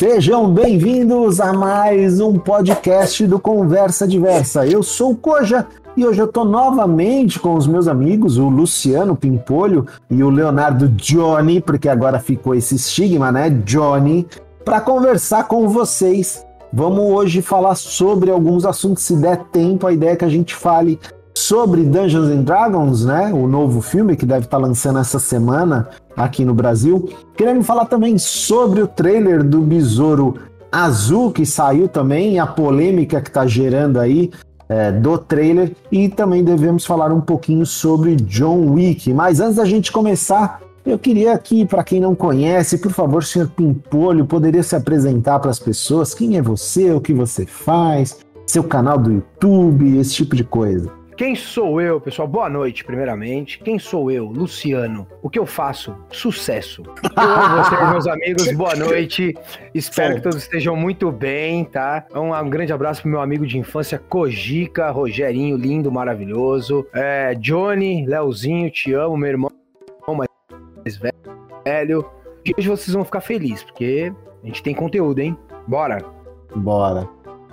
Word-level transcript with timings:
Sejam 0.00 0.50
bem-vindos 0.50 1.42
a 1.42 1.52
mais 1.52 2.22
um 2.22 2.38
podcast 2.38 3.26
do 3.26 3.38
Conversa 3.38 4.08
Diversa. 4.08 4.66
Eu 4.66 4.82
sou 4.82 5.10
o 5.10 5.14
Koja 5.14 5.66
e 5.94 6.06
hoje 6.06 6.22
eu 6.22 6.26
tô 6.26 6.42
novamente 6.42 7.38
com 7.38 7.54
os 7.54 7.66
meus 7.66 7.86
amigos, 7.86 8.38
o 8.38 8.48
Luciano 8.48 9.14
Pimpolho 9.14 9.84
e 10.10 10.24
o 10.24 10.30
Leonardo 10.30 10.88
Johnny, 10.88 11.60
porque 11.60 11.86
agora 11.86 12.18
ficou 12.18 12.54
esse 12.54 12.76
estigma, 12.76 13.30
né, 13.30 13.50
Johnny, 13.50 14.26
para 14.64 14.80
conversar 14.80 15.46
com 15.46 15.68
vocês. 15.68 16.46
Vamos 16.72 17.04
hoje 17.04 17.42
falar 17.42 17.74
sobre 17.74 18.30
alguns 18.30 18.64
assuntos, 18.64 19.02
se 19.02 19.14
der 19.16 19.36
tempo, 19.52 19.86
a 19.86 19.92
ideia 19.92 20.12
é 20.12 20.16
que 20.16 20.24
a 20.24 20.30
gente 20.30 20.54
fale 20.54 20.98
sobre 21.34 21.84
Dungeons 21.84 22.28
and 22.28 22.42
Dragons, 22.42 23.04
né? 23.04 23.32
O 23.32 23.46
novo 23.46 23.80
filme 23.80 24.16
que 24.16 24.26
deve 24.26 24.46
estar 24.46 24.58
tá 24.58 24.62
lançando 24.62 24.98
essa 24.98 25.18
semana 25.18 25.88
aqui 26.16 26.44
no 26.44 26.54
Brasil. 26.54 27.08
Queremos 27.36 27.66
falar 27.66 27.86
também 27.86 28.18
sobre 28.18 28.82
o 28.82 28.86
trailer 28.86 29.42
do 29.42 29.60
Besouro 29.60 30.36
Azul 30.70 31.32
que 31.32 31.44
saiu 31.44 31.88
também, 31.88 32.38
a 32.38 32.46
polêmica 32.46 33.20
que 33.20 33.28
está 33.28 33.46
gerando 33.46 33.98
aí 33.98 34.30
é, 34.68 34.92
do 34.92 35.18
trailer 35.18 35.74
e 35.90 36.08
também 36.08 36.44
devemos 36.44 36.86
falar 36.86 37.12
um 37.12 37.20
pouquinho 37.20 37.66
sobre 37.66 38.14
John 38.14 38.72
Wick. 38.72 39.12
Mas 39.12 39.40
antes 39.40 39.56
da 39.56 39.64
gente 39.64 39.90
começar, 39.90 40.60
eu 40.86 40.98
queria 40.98 41.34
aqui, 41.34 41.66
para 41.66 41.82
quem 41.82 42.00
não 42.00 42.14
conhece, 42.14 42.78
por 42.78 42.92
favor, 42.92 43.24
senhor 43.24 43.48
Pimpolho, 43.48 44.24
poderia 44.24 44.62
se 44.62 44.76
apresentar 44.76 45.40
para 45.40 45.50
as 45.50 45.58
pessoas? 45.58 46.14
Quem 46.14 46.36
é 46.36 46.42
você? 46.42 46.92
O 46.92 47.00
que 47.00 47.12
você 47.12 47.44
faz? 47.44 48.18
Seu 48.46 48.62
canal 48.62 48.96
do 48.96 49.12
YouTube, 49.12 49.98
esse 49.98 50.14
tipo 50.14 50.36
de 50.36 50.44
coisa. 50.44 50.99
Quem 51.20 51.34
sou 51.34 51.82
eu, 51.82 52.00
pessoal? 52.00 52.26
Boa 52.26 52.48
noite, 52.48 52.82
primeiramente. 52.82 53.58
Quem 53.58 53.78
sou 53.78 54.10
eu, 54.10 54.24
Luciano? 54.24 55.06
O 55.20 55.28
que 55.28 55.38
eu 55.38 55.44
faço? 55.44 55.94
Sucesso. 56.10 56.82
Eu, 56.82 57.62
vocês, 57.62 57.80
meus 57.92 58.06
amigos, 58.06 58.52
boa 58.52 58.74
noite. 58.74 59.34
Espero 59.74 60.14
que 60.14 60.22
todos 60.22 60.38
estejam 60.38 60.74
muito 60.74 61.12
bem, 61.12 61.66
tá? 61.66 62.06
Um, 62.14 62.32
um, 62.34 62.48
grande 62.48 62.72
abraço 62.72 63.02
pro 63.02 63.10
meu 63.10 63.20
amigo 63.20 63.46
de 63.46 63.58
infância, 63.58 63.98
Cojica, 63.98 64.90
Rogerinho, 64.90 65.58
lindo, 65.58 65.92
maravilhoso. 65.92 66.86
É, 66.94 67.34
Johnny, 67.34 68.06
Leozinho, 68.06 68.70
te 68.70 68.94
amo, 68.94 69.14
meu 69.14 69.28
irmão 69.28 69.50
mais 70.08 70.96
velho. 70.96 72.10
E 72.46 72.54
hoje 72.56 72.66
vocês 72.66 72.94
vão 72.94 73.04
ficar 73.04 73.20
felizes, 73.20 73.62
porque 73.62 74.10
a 74.42 74.46
gente 74.46 74.62
tem 74.62 74.74
conteúdo, 74.74 75.18
hein? 75.18 75.36
Bora! 75.68 76.02
Bora! 76.56 77.06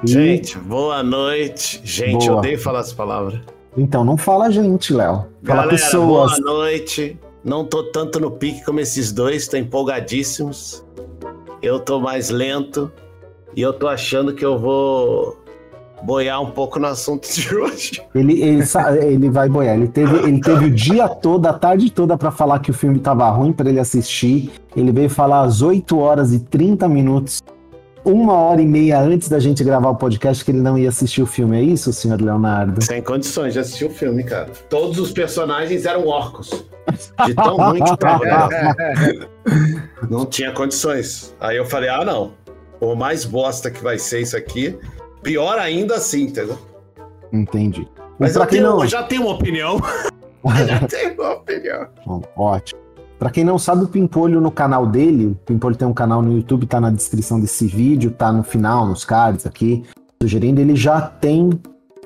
Gente, 0.05 0.58
boa 0.58 1.03
noite. 1.03 1.81
Gente, 1.83 2.27
boa. 2.27 2.39
odeio 2.39 2.58
falar 2.58 2.80
essa 2.80 2.95
palavra. 2.95 3.56
Então 3.78 4.03
não 4.03 4.17
fala 4.17 4.50
gente, 4.50 4.92
Léo. 4.92 5.14
Fala 5.14 5.28
Galera, 5.44 5.70
pessoas. 5.70 6.39
Boa 6.39 6.53
noite. 6.58 7.20
Não 7.44 7.64
tô 7.64 7.83
tanto 7.83 8.20
no 8.20 8.31
pique 8.31 8.66
como 8.66 8.80
esses 8.80 9.11
dois, 9.11 9.47
tô 9.47 9.56
empolgadíssimos. 9.56 10.83
Eu 11.61 11.80
tô 11.80 12.00
mais 12.00 12.30
lento 12.30 12.92
e 13.55 13.61
eu 13.61 13.72
tô 13.72 13.88
achando 13.88 14.33
que 14.33 14.44
eu 14.44 14.58
vou 14.58 15.38
boiar 16.03 16.42
um 16.42 16.52
pouco 16.52 16.80
no 16.80 16.88
assunto 16.88 17.28
de 17.28 17.53
hoje. 17.55 18.02
Ele, 18.14 18.42
ele, 18.42 18.64
ele 19.02 19.30
vai 19.30 19.48
boiar. 19.48 19.75
Ele 19.75 19.88
teve, 19.88 20.17
ele 20.28 20.42
teve 20.42 20.66
o 20.66 20.72
dia 20.72 21.08
todo, 21.08 21.45
a 21.45 21.53
tarde 21.53 21.92
toda 21.92 22.17
para 22.17 22.31
falar 22.31 22.59
que 22.59 22.72
o 22.72 22.73
filme 22.73 23.00
tava 23.00 23.30
ruim 23.30 23.53
para 23.53 23.70
ele 23.70 23.80
assistir. 23.80 24.52
Ele 24.75 24.92
veio 24.92 25.09
falar 25.09 25.42
às 25.42 25.61
8 25.61 25.98
horas 25.98 26.33
e 26.33 26.39
30 26.39 26.89
minutos 26.89 27.42
uma 28.08 28.33
hora 28.33 28.61
e 28.61 28.66
meia 28.66 29.02
antes 29.02 29.27
da 29.27 29.39
gente 29.39 29.63
gravar 29.63 29.89
o 29.89 29.95
podcast 29.95 30.44
que 30.44 30.52
ele 30.52 30.61
não 30.61 30.77
ia 30.77 30.89
assistir 30.89 31.22
o 31.22 31.25
filme. 31.25 31.58
É 31.58 31.61
isso, 31.61 31.91
senhor 31.91 32.22
Leonardo? 32.22 32.83
Sem 32.83 33.02
condições 33.02 33.53
de 33.53 33.59
assistir 33.59 33.86
o 33.86 33.89
filme, 33.89 34.23
cara. 34.23 34.49
Todos 34.69 34.97
os 34.97 35.11
personagens 35.11 35.86
eram 35.86 36.08
orcos. 36.08 36.66
De 37.25 37.36
tão 37.36 37.58
ruim 37.58 37.83
que 37.83 37.97
tava. 37.97 38.23
não 40.09 40.25
tinha 40.25 40.52
condições. 40.53 41.36
Aí 41.39 41.58
eu 41.58 41.66
falei, 41.66 41.89
ah, 41.89 42.05
não. 42.05 42.33
Por 42.80 42.95
mais 42.95 43.25
bosta 43.25 43.69
que 43.69 43.83
vai 43.83 43.99
ser 43.99 44.21
isso 44.21 44.38
aqui, 44.38 44.77
pior 45.21 45.59
ainda 45.59 45.95
assim, 45.95 46.23
entendeu? 46.23 46.58
Entendi. 47.33 47.88
Mas 48.17 48.36
eu, 48.36 48.45
tenho, 48.45 48.64
não... 48.64 48.83
eu 48.83 48.88
já 48.88 49.03
tenho 49.03 49.23
uma 49.23 49.33
opinião. 49.33 49.80
já 50.65 50.87
tenho 50.87 51.14
uma 51.14 51.33
opinião. 51.33 51.87
Bom, 52.05 52.21
ótimo. 52.37 52.86
Para 53.20 53.32
quem 53.32 53.44
não 53.44 53.58
sabe, 53.58 53.83
o 53.83 53.88
Pimpolho 53.88 54.39
no 54.39 54.52
canal 54.52 54.86
dele, 54.86 55.28
o 55.28 55.36
Pimpolho 55.45 55.76
tem 55.76 55.88
um 55.88 55.94
canal 55.94 56.22
no 56.22 56.33
YouTube, 56.33 56.67
tá 56.67 56.80
na 56.80 56.92
descrição 56.92 57.39
desse 57.39 57.66
vídeo, 57.66 58.11
tá 58.11 58.32
no 58.32 58.44
final, 58.44 58.86
nos 58.86 59.04
cards 59.04 59.45
aqui, 59.45 59.83
sugerindo, 60.22 60.61
ele 60.61 60.76
já 60.76 61.02
tem 61.02 61.50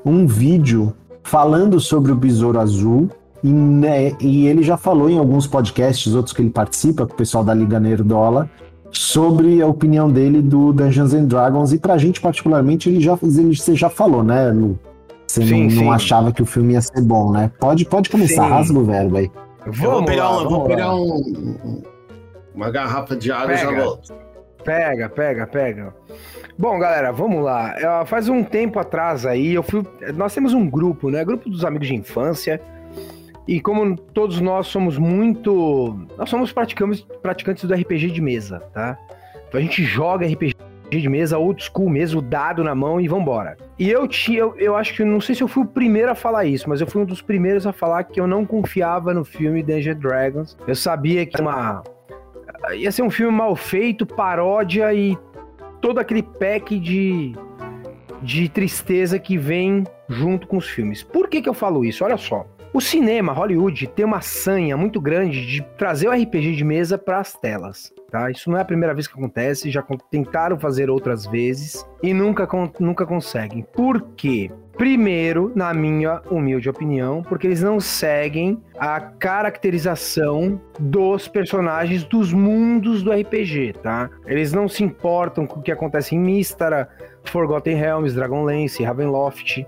um 0.05 0.25
vídeo 0.25 0.93
falando 1.21 1.79
sobre 1.79 2.11
o 2.11 2.15
Besouro 2.15 2.59
Azul, 2.59 3.09
e, 3.43 3.51
né, 3.51 4.13
e, 4.21 4.47
ele 4.47 4.63
já 4.63 4.77
falou 4.77 5.09
em 5.09 5.17
alguns 5.17 5.47
podcasts, 5.47 6.13
outros 6.13 6.33
que 6.33 6.41
ele 6.41 6.49
participa, 6.49 7.05
com 7.05 7.13
o 7.13 7.17
pessoal 7.17 7.43
da 7.43 7.53
Liga 7.53 7.79
Nerdola, 7.79 8.49
sobre 8.89 9.61
a 9.61 9.67
opinião 9.67 10.09
dele 10.09 10.41
do 10.41 10.71
Dungeons 10.71 11.13
and 11.13 11.25
Dragons, 11.25 11.73
e 11.73 11.77
pra 11.77 11.97
gente 11.97 12.21
particularmente, 12.21 12.87
ele 12.87 13.01
já, 13.01 13.17
ele, 13.21 13.55
você 13.55 13.75
já 13.75 13.89
falou, 13.89 14.23
né, 14.23 14.49
Lu? 14.51 14.79
Você 15.27 15.45
sim, 15.45 15.63
não, 15.63 15.69
sim. 15.69 15.75
não, 15.85 15.91
achava 15.91 16.31
que 16.31 16.41
o 16.41 16.45
filme 16.45 16.73
ia 16.73 16.81
ser 16.81 17.01
bom, 17.01 17.31
né? 17.31 17.51
Pode, 17.59 17.85
pode 17.85 18.09
começar, 18.09 18.43
sim. 18.43 18.49
rasga 18.49 18.79
o 18.79 18.83
verbo 18.83 19.17
aí. 19.17 19.31
Vamos 19.65 19.79
eu 19.79 19.91
vou 19.91 20.05
pegar, 20.05 20.29
lá, 20.29 20.43
vou 20.43 20.63
pegar 20.65 20.95
um, 20.95 21.83
uma 22.53 22.71
garrafa 22.71 23.15
de 23.15 23.31
água 23.31 23.47
pega, 23.47 23.59
e 23.59 23.75
já 23.75 23.83
volto. 23.83 24.13
Pega, 24.63 25.09
pega, 25.09 25.47
pega. 25.47 25.95
Bom, 26.57 26.77
galera, 26.79 27.11
vamos 27.11 27.43
lá. 27.43 28.05
Faz 28.05 28.29
um 28.29 28.43
tempo 28.43 28.79
atrás 28.79 29.25
aí, 29.25 29.53
eu 29.53 29.63
fui. 29.63 29.85
Nós 30.15 30.33
temos 30.33 30.53
um 30.53 30.69
grupo, 30.69 31.09
né? 31.09 31.23
Grupo 31.23 31.49
dos 31.49 31.65
amigos 31.65 31.87
de 31.87 31.95
infância. 31.95 32.61
E 33.47 33.59
como 33.59 33.95
todos 33.95 34.39
nós 34.39 34.67
somos 34.67 34.97
muito. 34.97 36.07
Nós 36.17 36.29
somos 36.29 36.51
praticantes, 36.51 37.01
praticantes 37.21 37.63
do 37.63 37.73
RPG 37.73 38.11
de 38.11 38.21
mesa, 38.21 38.59
tá? 38.73 38.97
Então 39.47 39.59
a 39.59 39.63
gente 39.63 39.83
joga 39.83 40.25
RPG 40.25 40.50
de 40.99 41.09
mesa 41.09 41.37
old 41.37 41.63
school 41.63 41.89
mesmo, 41.89 42.21
dado 42.21 42.63
na 42.63 42.75
mão 42.75 42.99
e 42.99 43.07
vambora. 43.07 43.57
E 43.79 43.89
eu 43.89 44.07
tinha, 44.07 44.39
eu, 44.39 44.55
eu 44.57 44.75
acho 44.75 44.93
que, 44.93 45.03
não 45.03 45.21
sei 45.21 45.35
se 45.35 45.41
eu 45.41 45.47
fui 45.47 45.63
o 45.63 45.67
primeiro 45.67 46.11
a 46.11 46.15
falar 46.15 46.45
isso, 46.45 46.67
mas 46.69 46.81
eu 46.81 46.87
fui 46.87 47.01
um 47.01 47.05
dos 47.05 47.21
primeiros 47.21 47.65
a 47.65 47.71
falar 47.71 48.03
que 48.03 48.19
eu 48.19 48.27
não 48.27 48.45
confiava 48.45 49.13
no 49.13 49.23
filme 49.23 49.63
Danger 49.63 49.95
Dragons. 49.95 50.57
Eu 50.67 50.75
sabia 50.75 51.25
que 51.25 51.39
uma, 51.41 51.83
ia 52.73 52.91
ser 52.91 53.03
um 53.03 53.09
filme 53.09 53.35
mal 53.35 53.55
feito, 53.55 54.05
paródia 54.05 54.93
e 54.93 55.17
todo 55.79 55.99
aquele 55.99 56.21
pack 56.21 56.77
de, 56.79 57.33
de 58.21 58.49
tristeza 58.49 59.17
que 59.17 59.37
vem 59.37 59.83
junto 60.09 60.47
com 60.47 60.57
os 60.57 60.69
filmes. 60.69 61.01
Por 61.01 61.29
que, 61.29 61.41
que 61.41 61.49
eu 61.49 61.53
falo 61.53 61.85
isso? 61.85 62.03
Olha 62.03 62.17
só. 62.17 62.45
O 62.73 62.79
cinema, 62.79 63.33
Hollywood, 63.33 63.85
tem 63.87 64.05
uma 64.05 64.21
sanha 64.21 64.77
muito 64.77 65.01
grande 65.01 65.45
de 65.45 65.61
trazer 65.77 66.07
o 66.07 66.11
RPG 66.11 66.55
de 66.55 66.63
mesa 66.63 66.97
para 66.97 67.19
as 67.19 67.33
telas. 67.33 67.93
Tá? 68.09 68.31
Isso 68.31 68.49
não 68.49 68.57
é 68.57 68.61
a 68.61 68.65
primeira 68.65 68.93
vez 68.93 69.07
que 69.07 69.13
acontece, 69.13 69.69
já 69.69 69.85
tentaram 70.09 70.57
fazer 70.57 70.89
outras 70.89 71.25
vezes 71.25 71.85
e 72.01 72.13
nunca, 72.13 72.47
nunca 72.79 73.05
conseguem. 73.05 73.65
Por 73.73 74.01
quê? 74.15 74.49
Primeiro, 74.77 75.51
na 75.53 75.73
minha 75.73 76.21
humilde 76.31 76.69
opinião, 76.69 77.21
porque 77.23 77.45
eles 77.45 77.61
não 77.61 77.77
seguem 77.81 78.57
a 78.79 79.01
caracterização 79.01 80.59
dos 80.79 81.27
personagens 81.27 82.05
dos 82.05 82.31
mundos 82.31 83.03
do 83.03 83.11
RPG, 83.11 83.73
tá? 83.83 84.09
Eles 84.25 84.53
não 84.53 84.69
se 84.69 84.81
importam 84.81 85.45
com 85.45 85.59
o 85.59 85.61
que 85.61 85.73
acontece 85.73 86.15
em 86.15 86.19
Mistara, 86.19 86.87
Forgotten 87.25 87.75
Realms, 87.75 88.15
Dragonlance, 88.15 88.81
Ravenloft. 88.81 89.65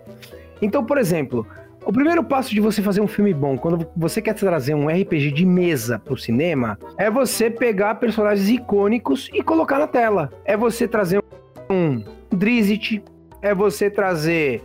Então, 0.61 0.85
por 0.85 0.97
exemplo, 0.97 1.45
o 1.85 1.91
primeiro 1.91 2.23
passo 2.23 2.51
de 2.51 2.59
você 2.59 2.81
fazer 2.81 3.01
um 3.01 3.07
filme 3.07 3.33
bom, 3.33 3.57
quando 3.57 3.87
você 3.95 4.21
quer 4.21 4.33
trazer 4.33 4.73
um 4.73 4.87
RPG 4.87 5.31
de 5.31 5.45
mesa 5.45 5.99
pro 5.99 6.17
cinema, 6.17 6.77
é 6.97 7.09
você 7.09 7.49
pegar 7.49 7.95
personagens 7.95 8.49
icônicos 8.49 9.29
e 9.33 9.41
colocar 9.41 9.79
na 9.79 9.87
tela. 9.87 10.31
É 10.45 10.55
você 10.55 10.87
trazer 10.87 11.23
um 11.69 12.03
Drizzt, 12.31 13.01
é 13.41 13.53
você 13.53 13.89
trazer 13.89 14.63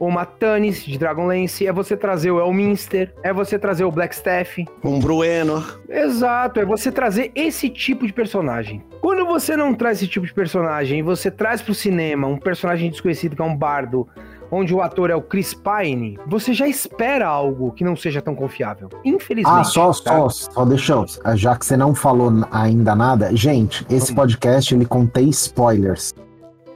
uma 0.00 0.24
Tannis 0.24 0.84
de 0.84 0.96
Dragonlance, 0.96 1.66
é 1.66 1.72
você 1.72 1.96
trazer 1.96 2.30
o 2.30 2.40
Elminster, 2.40 3.12
é 3.22 3.32
você 3.32 3.58
trazer 3.58 3.84
o 3.84 3.90
Blackstaff. 3.90 4.64
Um 4.84 5.00
Brueno. 5.00 5.64
Exato, 5.88 6.60
é 6.60 6.64
você 6.64 6.92
trazer 6.92 7.32
esse 7.34 7.68
tipo 7.68 8.06
de 8.06 8.12
personagem. 8.12 8.82
Quando 9.00 9.26
você 9.26 9.56
não 9.56 9.74
traz 9.74 9.98
esse 9.98 10.08
tipo 10.08 10.26
de 10.26 10.32
personagem 10.32 11.00
e 11.00 11.02
você 11.02 11.30
traz 11.30 11.60
pro 11.60 11.74
cinema 11.74 12.26
um 12.26 12.38
personagem 12.38 12.90
desconhecido 12.90 13.34
que 13.34 13.42
é 13.42 13.44
um 13.44 13.56
bardo 13.56 14.08
onde 14.50 14.74
o 14.74 14.80
ator 14.80 15.10
é 15.10 15.14
o 15.14 15.22
Chris 15.22 15.54
Pine, 15.54 16.18
você 16.26 16.52
já 16.52 16.66
espera 16.66 17.26
algo 17.26 17.72
que 17.72 17.84
não 17.84 17.96
seja 17.96 18.20
tão 18.20 18.34
confiável. 18.34 18.88
Infelizmente. 19.04 19.60
Ah, 19.60 19.64
só, 19.64 19.86
tá? 19.86 19.92
só, 19.92 20.28
só 20.28 20.64
deixa 20.64 20.92
eu, 20.92 21.36
já 21.36 21.56
que 21.56 21.66
você 21.66 21.76
não 21.76 21.94
falou 21.94 22.32
ainda 22.50 22.94
nada, 22.94 23.34
gente, 23.34 23.86
esse 23.90 24.14
podcast 24.14 24.74
ele 24.74 24.84
contém 24.84 25.28
spoilers. 25.28 26.14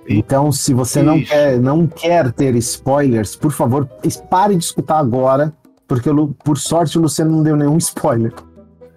Então, 0.09 0.51
se 0.51 0.75
você 0.75 1.03
não 1.03 1.23
quer, 1.23 1.61
não 1.61 1.87
quer 1.87 2.33
ter 2.33 2.55
spoilers, 2.57 3.37
por 3.37 3.53
favor, 3.53 3.89
pare 4.29 4.57
de 4.57 4.65
escutar 4.65 4.99
agora, 4.99 5.53
porque 5.87 6.11
por 6.45 6.59
sorte 6.59 6.99
o 6.99 7.03
Luciano 7.03 7.31
não 7.31 7.43
deu 7.43 7.57
nenhum 7.57 7.77
spoiler. 7.79 8.33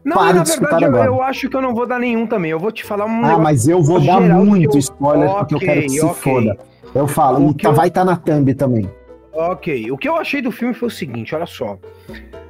Não, 0.03 0.17
Pare 0.17 0.37
na 0.37 0.43
verdade, 0.43 0.83
eu, 0.83 0.95
eu, 0.95 1.23
acho 1.23 1.49
que 1.49 1.57
eu 1.57 1.61
não 1.63 1.73
vou 1.73 1.87
dar 1.87 1.97
nenhum 1.97 2.27
também. 2.27 2.51
Eu 2.51 2.59
vou 2.59 2.71
te 2.71 2.83
falar 2.83 3.05
um. 3.05 3.25
Ah, 3.25 3.39
mas 3.39 3.67
eu 3.67 3.81
vou 3.81 3.99
dar 3.99 4.21
muito 4.21 4.77
eu... 4.77 4.79
spoiler 4.79 5.27
okay, 5.27 5.39
porque 5.39 5.55
eu 5.55 5.59
quero 5.59 5.81
que 5.81 6.01
okay. 6.01 6.13
se 6.13 6.21
foda. 6.21 6.57
Eu 6.93 7.07
falo, 7.07 7.51
e 7.51 7.53
tá, 7.55 7.69
eu... 7.69 7.73
vai 7.73 7.87
estar 7.87 8.01
tá 8.01 8.05
na 8.05 8.15
thumb 8.17 8.53
também. 8.53 8.89
Ok. 9.33 9.91
O 9.91 9.97
que 9.97 10.07
eu 10.07 10.15
achei 10.15 10.41
do 10.41 10.51
filme 10.51 10.73
foi 10.73 10.87
o 10.87 10.91
seguinte, 10.91 11.35
olha 11.35 11.45
só. 11.45 11.77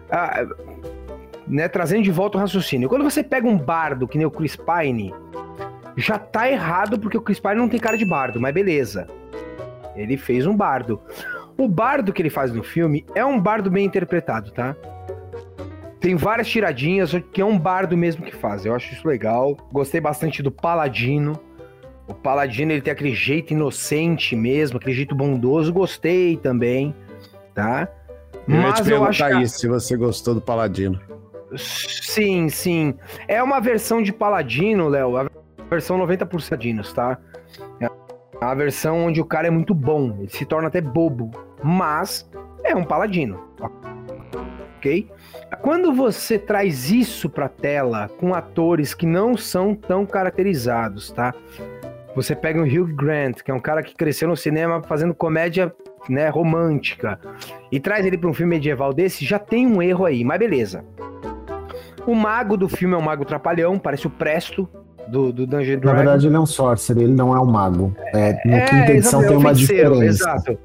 Ah, 0.09 0.45
né, 1.47 1.67
trazendo 1.67 2.03
de 2.03 2.11
volta 2.11 2.37
o 2.37 2.41
raciocínio. 2.41 2.89
Quando 2.89 3.03
você 3.03 3.23
pega 3.23 3.47
um 3.47 3.57
bardo 3.57 4.07
que 4.07 4.17
nem 4.17 4.25
o 4.25 4.31
Chris 4.31 4.55
Pine, 4.55 5.13
já 5.95 6.17
tá 6.17 6.49
errado 6.49 6.99
porque 6.99 7.17
o 7.17 7.21
Chris 7.21 7.39
Pine 7.39 7.55
não 7.55 7.69
tem 7.69 7.79
cara 7.79 7.97
de 7.97 8.05
bardo, 8.05 8.39
mas 8.39 8.53
beleza. 8.53 9.07
Ele 9.95 10.17
fez 10.17 10.45
um 10.45 10.55
bardo. 10.55 10.99
O 11.57 11.67
bardo 11.67 12.11
que 12.11 12.21
ele 12.21 12.29
faz 12.29 12.51
no 12.51 12.63
filme 12.63 13.05
é 13.15 13.25
um 13.25 13.39
bardo 13.39 13.71
bem 13.71 13.85
interpretado, 13.85 14.51
tá? 14.51 14.75
Tem 15.99 16.15
várias 16.15 16.47
tiradinhas 16.47 17.13
que 17.31 17.41
é 17.41 17.45
um 17.45 17.57
bardo 17.57 17.95
mesmo 17.97 18.23
que 18.23 18.35
faz. 18.35 18.65
Eu 18.65 18.75
acho 18.75 18.93
isso 18.93 19.07
legal. 19.07 19.57
Gostei 19.71 20.01
bastante 20.01 20.43
do 20.43 20.51
Paladino. 20.51 21.39
O 22.07 22.13
Paladino 22.13 22.71
ele 22.71 22.81
tem 22.81 22.91
aquele 22.91 23.13
jeito 23.13 23.51
inocente 23.53 24.35
mesmo, 24.35 24.77
aquele 24.77 24.93
jeito 24.95 25.15
bondoso. 25.15 25.73
Gostei 25.73 26.37
também, 26.37 26.95
tá? 27.53 27.87
Eu 28.47 28.57
Mas 28.57 28.87
eu 28.87 29.03
acho 29.03 29.25
que... 29.25 29.41
isso, 29.41 29.59
se 29.59 29.67
você 29.67 29.97
gostou 29.97 30.35
do 30.35 30.41
Paladino. 30.41 30.99
Sim, 31.57 32.49
sim. 32.49 32.93
É 33.27 33.41
uma 33.41 33.59
versão 33.59 34.01
de 34.01 34.13
Paladino, 34.13 34.87
Léo. 34.87 35.17
A 35.17 35.27
versão 35.69 35.97
90% 35.97 36.27
Paladinos, 36.27 36.93
tá? 36.93 37.17
É 37.79 37.89
a 38.41 38.53
versão 38.53 39.05
onde 39.05 39.21
o 39.21 39.25
cara 39.25 39.47
é 39.47 39.51
muito 39.51 39.73
bom. 39.73 40.17
Ele 40.19 40.29
se 40.29 40.45
torna 40.45 40.67
até 40.67 40.81
bobo. 40.81 41.31
Mas 41.63 42.29
é 42.63 42.75
um 42.75 42.83
Paladino. 42.83 43.39
Ok? 44.77 45.09
Quando 45.61 45.93
você 45.93 46.37
traz 46.37 46.91
isso 46.91 47.29
pra 47.29 47.49
tela 47.49 48.09
com 48.19 48.35
atores 48.35 48.93
que 48.93 49.05
não 49.05 49.35
são 49.35 49.73
tão 49.73 50.05
caracterizados, 50.05 51.11
tá? 51.11 51.33
Você 52.15 52.35
pega 52.35 52.61
o 52.61 52.63
Hugh 52.63 52.95
Grant, 52.95 53.41
que 53.43 53.51
é 53.51 53.53
um 53.53 53.59
cara 53.59 53.83
que 53.83 53.93
cresceu 53.93 54.27
no 54.27 54.37
cinema 54.37 54.81
fazendo 54.81 55.13
comédia 55.13 55.73
né, 56.07 56.29
romântica, 56.29 57.19
e 57.71 57.79
traz 57.79 58.05
ele 58.05 58.17
para 58.17 58.29
um 58.29 58.33
filme 58.33 58.55
medieval 58.55 58.93
desse, 58.93 59.25
já 59.25 59.37
tem 59.37 59.67
um 59.67 59.81
erro 59.81 60.05
aí, 60.05 60.23
mas 60.23 60.39
beleza. 60.39 60.85
O 62.07 62.13
mago 62.13 62.55
do 62.55 62.69
filme 62.69 62.93
é 62.93 62.97
um 62.97 63.01
mago 63.01 63.25
trapalhão, 63.25 63.77
parece 63.79 64.07
o 64.07 64.09
Presto 64.09 64.69
do, 65.07 65.33
do 65.33 65.45
Dungeon 65.45 65.79
Dragon. 65.79 65.87
Na 65.87 65.93
verdade, 65.93 66.27
ele 66.27 66.35
é 66.35 66.39
um 66.39 66.45
sorcerer, 66.45 67.03
ele 67.03 67.13
não 67.13 67.35
é 67.35 67.39
um 67.39 67.45
mago. 67.45 67.95
É, 68.13 68.39
no 68.45 68.55
é, 68.55 68.61
quinta 68.61 68.91
edição 68.91 69.23
é, 69.23 69.27
tem 69.27 69.37
uma 69.37 69.53
diferença. 69.53 70.05
Exato. 70.05 70.57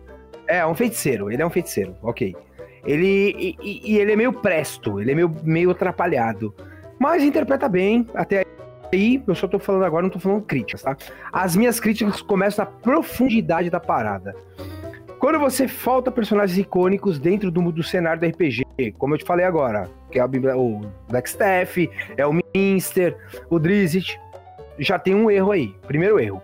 É, 0.46 0.58
é, 0.58 0.66
um 0.66 0.74
feiticeiro, 0.74 1.30
ele 1.30 1.42
é 1.42 1.46
um 1.46 1.50
feiticeiro, 1.50 1.96
ok. 2.02 2.36
Ele, 2.84 3.56
e, 3.62 3.90
e, 3.92 3.98
ele 3.98 4.12
é 4.12 4.16
meio 4.16 4.32
presto, 4.32 5.00
ele 5.00 5.12
é 5.12 5.14
meio, 5.14 5.34
meio 5.42 5.70
atrapalhado. 5.70 6.54
Mas 6.98 7.22
interpreta 7.22 7.68
bem, 7.68 8.06
até 8.14 8.38
aí, 8.38 8.46
eu 8.92 9.34
só 9.34 9.46
tô 9.46 9.58
falando 9.58 9.84
agora, 9.84 10.02
não 10.02 10.10
tô 10.10 10.18
falando 10.18 10.42
críticas, 10.42 10.82
tá? 10.82 10.96
As 11.32 11.54
minhas 11.54 11.78
críticas 11.78 12.20
começam 12.22 12.64
na 12.64 12.70
profundidade 12.70 13.70
da 13.70 13.78
parada. 13.78 14.34
Quando 15.18 15.38
você 15.38 15.68
falta 15.68 16.10
personagens 16.10 16.58
icônicos 16.58 17.18
dentro 17.18 17.50
do, 17.50 17.70
do 17.70 17.82
cenário 17.82 18.20
do 18.20 18.26
RPG, 18.26 18.64
como 18.98 19.14
eu 19.14 19.18
te 19.18 19.24
falei 19.24 19.44
agora, 19.44 19.88
que 20.10 20.18
é 20.18 20.24
o 20.24 20.80
Blackstaff, 21.08 21.90
é 22.16 22.26
o 22.26 22.32
Minster, 22.54 23.16
o 23.50 23.58
Drizzt, 23.58 24.18
já 24.78 24.98
tem 24.98 25.14
um 25.14 25.30
erro 25.30 25.52
aí. 25.52 25.74
Primeiro 25.86 26.18
erro. 26.18 26.42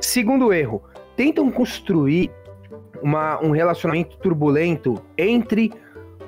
Segundo 0.00 0.52
erro, 0.52 0.82
tentam 1.16 1.50
construir 1.50 2.30
uma, 3.02 3.42
um 3.42 3.50
relacionamento 3.50 4.16
turbulento 4.18 5.02
entre 5.18 5.72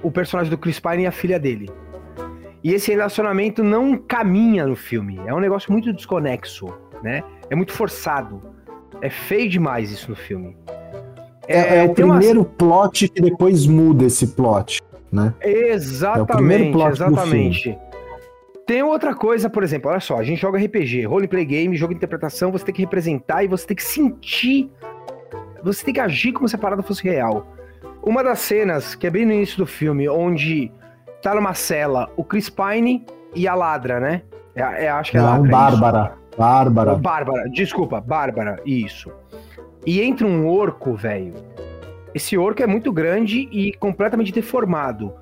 o 0.03 0.11
personagem 0.11 0.51
do 0.51 0.59
Chris 0.59 0.81
Pine 0.81 1.05
e 1.05 1.07
a 1.07 1.13
filha 1.13 1.39
dele. 1.39 1.71
E 2.65 2.73
esse 2.73 2.91
relacionamento 2.91 3.63
não 3.63 3.95
caminha 3.95 4.67
no 4.67 4.75
filme. 4.75 5.21
É 5.27 5.35
um 5.35 5.39
negócio 5.39 5.71
muito 5.71 5.93
desconexo, 5.93 6.67
né? 7.03 7.23
É 7.51 7.55
muito 7.55 7.75
forçado. 7.75 8.43
É 9.03 9.11
feio 9.11 9.51
demais 9.51 9.93
isso 9.93 10.09
no 10.09 10.17
filme. 10.17 10.57
É, 11.47 11.59
é, 11.59 11.77
é 11.81 11.85
o 11.85 11.93
primeiro 11.93 12.41
uma... 12.41 12.49
plot 12.49 13.07
que 13.11 13.21
depois 13.21 13.67
muda 13.67 14.07
esse 14.07 14.29
plot, 14.29 14.81
né? 15.13 15.35
Exatamente, 15.43 16.81
é 16.81 16.89
exatamente. 16.89 17.79
Tem 18.67 18.83
outra 18.83 19.15
coisa, 19.15 19.51
por 19.51 19.63
exemplo, 19.63 19.91
olha 19.91 20.01
só, 20.01 20.17
a 20.17 20.23
gente 20.23 20.41
joga 20.41 20.59
RPG, 20.59 21.05
roleplay 21.05 21.45
game, 21.45 21.77
jogo 21.77 21.93
de 21.93 21.99
interpretação, 21.99 22.51
você 22.51 22.65
tem 22.65 22.75
que 22.75 22.81
representar 22.81 23.45
e 23.45 23.47
você 23.47 23.67
tem 23.67 23.77
que 23.77 23.83
sentir, 23.83 24.71
você 25.63 25.85
tem 25.85 25.93
que 25.93 26.01
agir 26.01 26.33
como 26.33 26.49
se 26.49 26.57
a 26.57 26.59
parada 26.59 26.83
fosse 26.83 27.05
real. 27.05 27.47
Uma 28.03 28.25
das 28.25 28.39
cenas, 28.39 28.95
que 28.95 29.07
é 29.07 29.11
bem 29.11 29.27
no 29.27 29.33
início 29.35 29.59
do 29.59 29.67
filme, 29.67 30.09
onde 30.09 30.73
tá 31.25 31.35
numa 31.35 31.55
cela 31.55 32.11
o 32.19 32.23
Chris 32.23 32.51
Pine 32.51 33.05
e 33.35 33.49
a 33.49 33.55
Ladra, 33.55 33.99
né? 33.99 34.23
É, 34.55 34.85
é 34.85 34.89
acho 34.91 35.11
que 35.11 35.17
é 35.17 35.21
Não, 35.21 35.43
Ladra. 35.43 35.51
Bárbara. 35.51 36.05
Isso. 36.05 36.39
Bárbara. 36.39 36.95
Bárbara, 36.97 37.49
desculpa, 37.51 38.01
Bárbara, 38.01 38.61
isso. 38.67 39.11
E 39.87 40.03
entra 40.03 40.27
um 40.27 40.47
orco, 40.47 40.95
velho. 40.95 41.33
Esse 42.15 42.37
orco 42.37 42.63
é 42.63 42.67
muito 42.67 42.93
grande 42.93 43.49
e 43.51 43.73
completamente 43.73 44.33
deformado. 44.33 45.15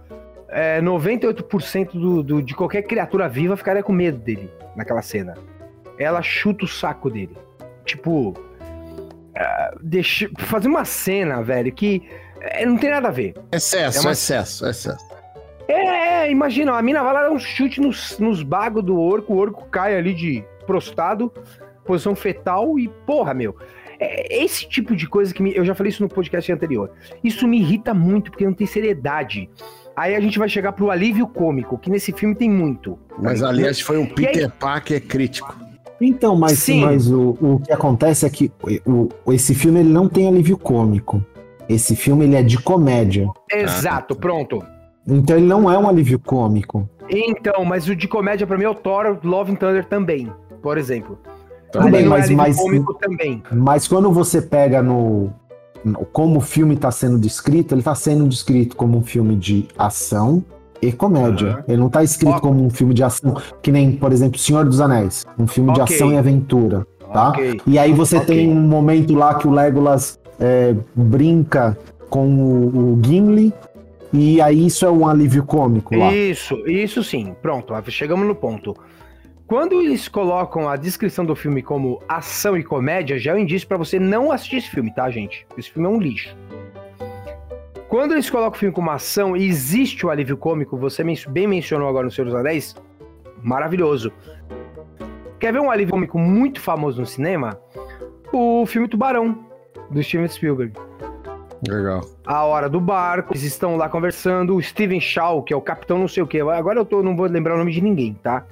É, 0.48 0.80
98% 0.82 1.92
do, 1.92 2.22
do, 2.22 2.42
de 2.42 2.54
qualquer 2.54 2.82
criatura 2.82 3.28
viva 3.28 3.56
ficaria 3.56 3.82
com 3.82 3.92
medo 3.92 4.18
dele 4.18 4.50
naquela 4.74 5.02
cena. 5.02 5.34
Ela 5.98 6.20
chuta 6.20 6.64
o 6.64 6.68
saco 6.68 7.08
dele. 7.08 7.36
Tipo. 7.84 8.30
Uh, 8.30 9.78
deixa, 9.80 10.28
fazer 10.38 10.68
uma 10.68 10.84
cena, 10.84 11.42
velho, 11.42 11.72
que 11.72 12.02
é, 12.40 12.66
não 12.66 12.76
tem 12.76 12.90
nada 12.90 13.08
a 13.08 13.10
ver. 13.10 13.34
Excesso, 13.50 13.98
é 13.98 14.00
uma... 14.02 14.12
excesso, 14.12 14.66
excesso. 14.66 15.12
É, 15.72 16.26
é, 16.26 16.30
imagina, 16.30 16.72
a 16.72 16.82
mina 16.82 17.02
vai 17.02 17.14
lá 17.14 17.22
dar 17.22 17.30
um 17.30 17.38
chute 17.38 17.80
nos, 17.80 18.18
nos 18.18 18.42
bagos 18.42 18.84
do 18.84 19.00
orco, 19.00 19.32
o 19.32 19.36
orco 19.38 19.66
cai 19.70 19.96
ali 19.96 20.12
de 20.12 20.44
prostado, 20.66 21.32
posição 21.84 22.14
fetal 22.14 22.78
e, 22.78 22.88
porra, 23.06 23.32
meu. 23.32 23.56
É 23.98 24.42
esse 24.44 24.68
tipo 24.68 24.96
de 24.96 25.06
coisa 25.06 25.32
que 25.32 25.42
me, 25.42 25.54
eu 25.54 25.64
já 25.64 25.74
falei 25.74 25.90
isso 25.90 26.02
no 26.02 26.08
podcast 26.08 26.50
anterior. 26.52 26.90
Isso 27.22 27.46
me 27.46 27.58
irrita 27.58 27.94
muito 27.94 28.30
porque 28.30 28.44
não 28.44 28.52
tem 28.52 28.66
seriedade. 28.66 29.48
Aí 29.94 30.14
a 30.14 30.20
gente 30.20 30.38
vai 30.38 30.48
chegar 30.48 30.72
pro 30.72 30.90
alívio 30.90 31.26
cômico, 31.26 31.78
que 31.78 31.88
nesse 31.88 32.12
filme 32.12 32.34
tem 32.34 32.50
muito. 32.50 32.98
Mas 33.18 33.42
aliás 33.42 33.80
foi 33.80 33.98
um 33.98 34.06
Peter 34.06 34.44
aí... 34.44 34.52
Parker 34.58 35.00
crítico. 35.06 35.56
Então, 36.00 36.34
mas, 36.34 36.58
Sim. 36.58 36.84
mas 36.84 37.08
o, 37.08 37.36
o 37.40 37.60
que 37.60 37.72
acontece 37.72 38.26
é 38.26 38.30
que 38.30 38.50
o, 38.84 39.08
esse 39.32 39.54
filme 39.54 39.80
ele 39.80 39.90
não 39.90 40.08
tem 40.08 40.26
alívio 40.26 40.58
cômico. 40.58 41.24
Esse 41.68 41.94
filme 41.94 42.24
ele 42.24 42.34
é 42.34 42.42
de 42.42 42.58
comédia. 42.58 43.28
Exato, 43.50 44.16
pronto. 44.16 44.64
Então 45.06 45.36
ele 45.36 45.46
não 45.46 45.70
é 45.70 45.78
um 45.78 45.88
alívio 45.88 46.18
cômico. 46.18 46.88
Então, 47.08 47.64
mas 47.64 47.88
o 47.88 47.94
de 47.94 48.06
comédia 48.06 48.46
para 48.46 48.56
mim 48.56 48.64
é 48.64 48.68
o 48.68 48.74
Thor 48.74 49.18
Love 49.22 49.52
and 49.52 49.56
Thunder 49.56 49.84
também, 49.84 50.32
por 50.62 50.78
exemplo. 50.78 51.18
Também, 51.72 52.06
mas, 52.06 52.30
é 52.30 52.34
mas, 52.34 52.56
também. 53.00 53.42
mas 53.50 53.88
quando 53.88 54.12
você 54.12 54.42
pega 54.42 54.82
no, 54.82 55.30
no 55.84 56.04
como 56.06 56.38
o 56.38 56.40
filme 56.40 56.74
está 56.74 56.90
sendo 56.90 57.18
descrito, 57.18 57.74
ele 57.74 57.80
está 57.80 57.94
sendo 57.94 58.28
descrito 58.28 58.76
como 58.76 58.98
um 58.98 59.02
filme 59.02 59.34
de 59.36 59.66
ação 59.76 60.44
e 60.82 60.92
comédia. 60.92 61.56
Uhum. 61.56 61.64
Ele 61.68 61.76
não 61.78 61.86
está 61.86 62.02
escrito 62.02 62.36
okay. 62.36 62.42
como 62.42 62.64
um 62.64 62.70
filme 62.70 62.92
de 62.92 63.02
ação, 63.02 63.36
que 63.62 63.72
nem, 63.72 63.92
por 63.92 64.12
exemplo, 64.12 64.38
Senhor 64.38 64.64
dos 64.64 64.80
Anéis, 64.80 65.24
um 65.38 65.46
filme 65.46 65.70
okay. 65.70 65.84
de 65.84 65.94
ação 65.94 66.12
e 66.12 66.18
aventura, 66.18 66.86
tá? 67.12 67.30
Okay. 67.30 67.60
E 67.66 67.78
aí 67.78 67.92
você 67.92 68.20
tem 68.20 68.50
um 68.50 68.60
momento 68.60 69.14
lá 69.14 69.34
que 69.34 69.48
o 69.48 69.50
Legolas 69.50 70.18
é, 70.38 70.74
brinca 70.94 71.78
com 72.10 72.26
o, 72.28 72.94
o 72.94 73.00
Gimli, 73.02 73.54
e 74.12 74.40
aí 74.40 74.66
isso 74.66 74.84
é 74.84 74.90
um 74.90 75.08
alívio 75.08 75.44
cômico 75.44 75.96
lá. 75.96 76.12
Isso, 76.12 76.54
isso 76.68 77.02
sim. 77.02 77.34
Pronto, 77.40 77.72
chegamos 77.90 78.26
no 78.26 78.34
ponto. 78.34 78.76
Quando 79.46 79.80
eles 79.80 80.08
colocam 80.08 80.68
a 80.68 80.76
descrição 80.76 81.24
do 81.24 81.36
filme 81.36 81.62
como 81.62 82.02
ação 82.08 82.56
e 82.56 82.62
comédia, 82.62 83.18
já 83.18 83.32
é 83.32 83.34
um 83.34 83.38
indício 83.38 83.68
para 83.68 83.76
você 83.76 83.98
não 83.98 84.32
assistir 84.32 84.56
esse 84.56 84.70
filme, 84.70 84.92
tá, 84.94 85.10
gente? 85.10 85.46
Esse 85.56 85.70
filme 85.70 85.88
é 85.88 85.90
um 85.90 86.00
lixo. 86.00 86.36
Quando 87.88 88.12
eles 88.12 88.30
colocam 88.30 88.56
o 88.56 88.58
filme 88.58 88.74
como 88.74 88.90
ação 88.90 89.36
e 89.36 89.46
existe 89.46 90.06
o 90.06 90.10
alívio 90.10 90.36
cômico, 90.36 90.78
você 90.78 91.04
bem 91.28 91.46
mencionou 91.46 91.88
agora 91.88 92.06
no 92.06 92.10
Senhor 92.10 92.24
dos 92.24 92.34
Anéis, 92.34 92.74
maravilhoso. 93.42 94.10
Quer 95.38 95.52
ver 95.52 95.60
um 95.60 95.70
alívio 95.70 95.92
cômico 95.92 96.18
muito 96.18 96.60
famoso 96.60 97.00
no 97.00 97.06
cinema? 97.06 97.60
O 98.32 98.64
filme 98.64 98.88
Tubarão, 98.88 99.44
do 99.90 100.02
Steven 100.02 100.28
Spielberg. 100.28 100.72
Legal. 101.68 102.00
A 102.26 102.44
hora 102.44 102.68
do 102.68 102.80
barco, 102.80 103.32
eles 103.32 103.44
estão 103.44 103.76
lá 103.76 103.88
conversando. 103.88 104.56
O 104.56 104.62
Steven 104.62 105.00
Shaw, 105.00 105.42
que 105.42 105.52
é 105.52 105.56
o 105.56 105.60
capitão 105.60 105.98
não 105.98 106.08
sei 106.08 106.22
o 106.22 106.26
que. 106.26 106.40
Agora 106.40 106.80
eu 106.80 106.84
tô, 106.84 107.02
não 107.02 107.16
vou 107.16 107.26
lembrar 107.26 107.54
o 107.54 107.58
nome 107.58 107.72
de 107.72 107.80
ninguém, 107.80 108.14
tá? 108.14 108.44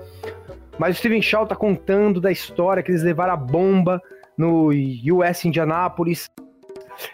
Mas 0.79 0.97
o 0.97 0.99
Steven 0.99 1.21
Shaw 1.21 1.47
tá 1.47 1.57
contando 1.57 2.21
da 2.21 2.31
história 2.31 2.83
que 2.83 2.91
eles 2.91 3.03
levaram 3.03 3.33
a 3.33 3.37
bomba 3.37 4.01
no 4.39 4.71
US 4.71 5.45
Indianapolis. 5.45 6.31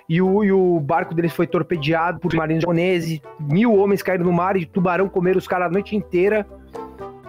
E 0.08 0.20
o, 0.20 0.44
e 0.44 0.52
o 0.52 0.78
barco 0.80 1.14
deles 1.14 1.32
foi 1.32 1.46
torpedeado 1.46 2.20
por 2.20 2.34
marinhos 2.34 2.62
japoneses. 2.62 3.20
Mil 3.40 3.74
homens 3.74 4.02
caíram 4.02 4.24
no 4.24 4.32
mar 4.32 4.56
e 4.56 4.66
tubarão 4.66 5.08
comeram 5.08 5.38
os 5.38 5.48
caras 5.48 5.68
a 5.68 5.70
noite 5.70 5.96
inteira. 5.96 6.46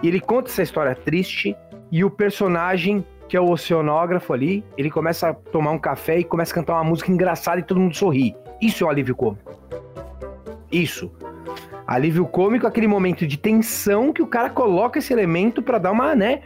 E 0.02 0.08
ele 0.08 0.20
conta 0.20 0.50
essa 0.50 0.62
história 0.62 0.94
triste. 0.94 1.56
E 1.90 2.04
o 2.04 2.10
personagem, 2.10 3.04
que 3.28 3.36
é 3.36 3.40
o 3.40 3.50
oceanógrafo 3.50 4.32
ali, 4.32 4.62
ele 4.76 4.90
começa 4.90 5.30
a 5.30 5.34
tomar 5.34 5.70
um 5.70 5.78
café 5.78 6.18
e 6.18 6.24
começa 6.24 6.52
a 6.52 6.54
cantar 6.54 6.74
uma 6.74 6.84
música 6.84 7.10
engraçada 7.10 7.60
e 7.60 7.62
todo 7.62 7.80
mundo 7.80 7.96
sorri. 7.96 8.36
Isso 8.60 8.84
é 8.84 8.86
o 8.86 8.90
alívio 8.90 9.14
cômico. 9.14 9.52
Isso. 10.70 11.10
Alívio 11.86 12.26
cômico 12.26 12.66
é 12.66 12.68
aquele 12.68 12.86
momento 12.86 13.26
de 13.26 13.38
tensão 13.38 14.12
que 14.12 14.20
o 14.20 14.26
cara 14.26 14.50
coloca 14.50 14.98
esse 14.98 15.12
elemento 15.12 15.62
para 15.62 15.78
dar 15.78 15.92
uma, 15.92 16.14
né? 16.14 16.42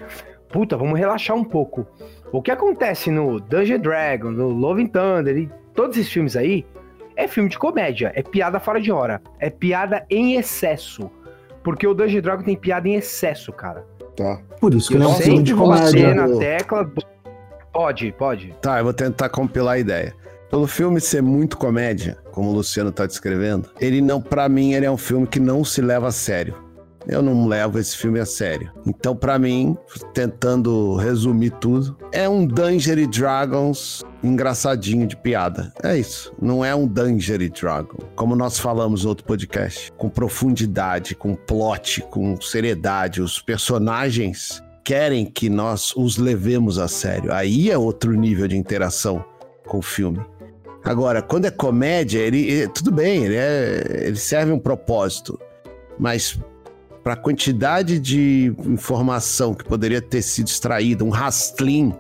Puta, 0.49 0.77
vamos 0.77 0.99
relaxar 0.99 1.37
um 1.37 1.43
pouco. 1.43 1.87
O 2.31 2.41
que 2.41 2.51
acontece 2.51 3.11
no 3.11 3.41
Dungeon 3.41 3.81
Dragon, 3.81 4.31
no 4.31 4.49
Love 4.49 4.85
and 4.85 4.87
Thunder 4.87 5.37
e 5.37 5.51
todos 5.75 5.97
esses 5.97 6.13
filmes 6.13 6.37
aí 6.37 6.65
é 7.17 7.27
filme 7.27 7.49
de 7.49 7.59
comédia, 7.59 8.13
é 8.15 8.23
piada 8.23 8.61
fora 8.61 8.81
de 8.81 8.93
hora, 8.93 9.21
é 9.39 9.51
piada 9.51 10.07
em 10.09 10.37
excesso. 10.37 11.11
Porque 11.63 11.87
o 11.87 11.95
Dungeon 11.95 12.21
Dragon 12.21 12.43
tem 12.43 12.57
piada 12.57 12.89
em 12.89 12.95
excesso, 12.95 13.53
cara. 13.53 13.85
Tá. 14.17 14.41
Por 14.61 14.75
isso 14.75 14.89
que 14.89 14.97
ele 14.97 15.05
é 15.05 15.07
um 15.07 15.15
filme 15.15 15.43
de 15.43 15.55
comédia. 15.55 16.15
na 16.15 16.29
tecla. 16.39 16.91
Pode, 17.73 18.13
pode. 18.13 18.55
Tá, 18.61 18.79
eu 18.79 18.85
vou 18.85 18.93
tentar 18.93 19.29
compilar 19.29 19.75
a 19.75 19.79
ideia. 19.79 20.15
Pelo 20.53 20.67
filme 20.67 21.01
ser 21.01 21.23
muito 21.23 21.57
comédia, 21.57 22.19
como 22.31 22.51
o 22.51 22.53
Luciano 22.53 22.91
está 22.91 23.07
descrevendo, 23.07 23.71
ele 23.81 24.03
não, 24.03 24.21
para 24.21 24.51
mim, 24.51 24.75
ele 24.75 24.85
é 24.85 24.91
um 24.91 24.99
filme 24.99 25.27
que 25.27 25.41
não 25.41 25.65
se 25.65 25.81
leva 25.81 26.09
a 26.09 26.13
sério. 26.13 26.55
Eu 27.09 27.23
não 27.23 27.49
levo 27.49 27.79
esse 27.79 27.97
filme 27.97 28.21
a 28.21 28.27
sério. 28.27 28.71
Então, 28.85 29.17
para 29.17 29.39
mim, 29.39 29.75
tentando 30.13 30.95
resumir 30.97 31.53
tudo, 31.53 31.97
é 32.13 32.29
um 32.29 32.47
Danger 32.47 33.09
Dragons 33.09 34.05
engraçadinho 34.23 35.07
de 35.07 35.17
piada. 35.17 35.73
É 35.83 35.97
isso. 35.97 36.31
Não 36.39 36.63
é 36.63 36.75
um 36.75 36.87
Danger 36.87 37.51
Dragon. 37.51 38.01
Como 38.15 38.37
nós 38.37 38.59
falamos 38.59 39.05
no 39.05 39.09
outro 39.09 39.25
podcast. 39.25 39.91
Com 39.97 40.11
profundidade, 40.11 41.15
com 41.15 41.35
plot, 41.35 42.03
com 42.11 42.39
seriedade. 42.39 43.23
Os 43.23 43.41
personagens 43.41 44.63
querem 44.85 45.25
que 45.25 45.49
nós 45.49 45.95
os 45.97 46.19
levemos 46.19 46.79
a 46.79 46.89
sério. 46.89 47.33
Aí 47.33 47.71
é 47.71 47.79
outro 47.79 48.13
nível 48.13 48.47
de 48.47 48.59
interação 48.59 49.25
com 49.67 49.79
o 49.79 49.83
filme. 49.83 50.21
Agora, 50.85 51.23
quando 51.23 51.45
é 51.45 51.51
comédia, 51.51 52.19
ele, 52.19 52.51
ele 52.51 52.69
tudo 52.69 52.91
bem, 52.91 53.25
ele, 53.25 53.37
é, 53.37 54.05
ele 54.07 54.17
serve 54.17 54.51
um 54.51 54.59
propósito, 54.59 55.39
mas 55.99 56.39
para 57.05 57.15
a 57.15 57.17
quantidade 57.17 58.01
de 58.01 58.53
informação 58.67 59.55
que 59.55 59.65
poderia 59.65 60.01
ter 60.01 60.23
sido 60.23 60.49
extraída, 60.49 61.05
um 61.05 61.09
rastlim, 61.09 61.95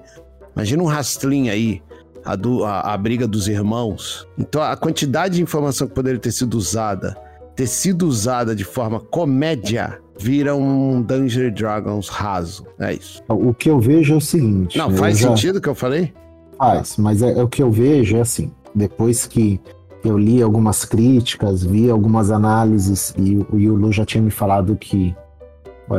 imagina 0.55 0.83
um 0.83 0.87
rastlim 0.87 1.49
aí, 1.49 1.83
a, 2.25 2.37
do, 2.37 2.65
a, 2.65 2.93
a 2.93 2.97
briga 2.97 3.27
dos 3.27 3.49
irmãos. 3.49 4.27
Então, 4.39 4.63
a 4.63 4.77
quantidade 4.77 5.37
de 5.37 5.43
informação 5.43 5.87
que 5.87 5.95
poderia 5.95 6.21
ter 6.21 6.33
sido 6.33 6.55
usada, 6.55 7.17
ter 7.55 7.67
sido 7.67 8.07
usada 8.07 8.55
de 8.55 8.65
forma 8.65 9.01
comédia, 9.01 9.99
vira 10.19 10.55
um 10.55 11.03
Danger 11.03 11.53
Dragons 11.53 12.09
raso. 12.09 12.65
É 12.79 12.95
isso. 12.95 13.23
O 13.29 13.53
que 13.53 13.69
eu 13.69 13.81
vejo 13.81 14.15
é 14.15 14.17
o 14.17 14.21
seguinte. 14.21 14.79
Não, 14.79 14.91
faz 14.97 15.19
já... 15.19 15.29
sentido 15.29 15.57
o 15.57 15.61
que 15.61 15.69
eu 15.69 15.75
falei? 15.75 16.13
Faz, 16.59 16.97
mas 16.97 17.23
é, 17.23 17.33
é, 17.33 17.43
o 17.43 17.49
que 17.49 17.61
eu 17.61 17.71
vejo 17.73 18.17
é 18.17 18.21
assim 18.21 18.53
depois 18.75 19.27
que 19.27 19.61
eu 20.05 20.19
li 20.19 20.43
algumas 20.43 20.85
críticas, 20.85 21.63
vi 21.63 21.91
algumas 21.91 22.31
análises 22.31 23.15
e, 23.17 23.35
e 23.53 23.71
o 23.71 23.75
Lu 23.75 23.93
já 23.93 24.05
tinha 24.05 24.23
me 24.23 24.31
falado 24.31 24.77
que 24.77 25.15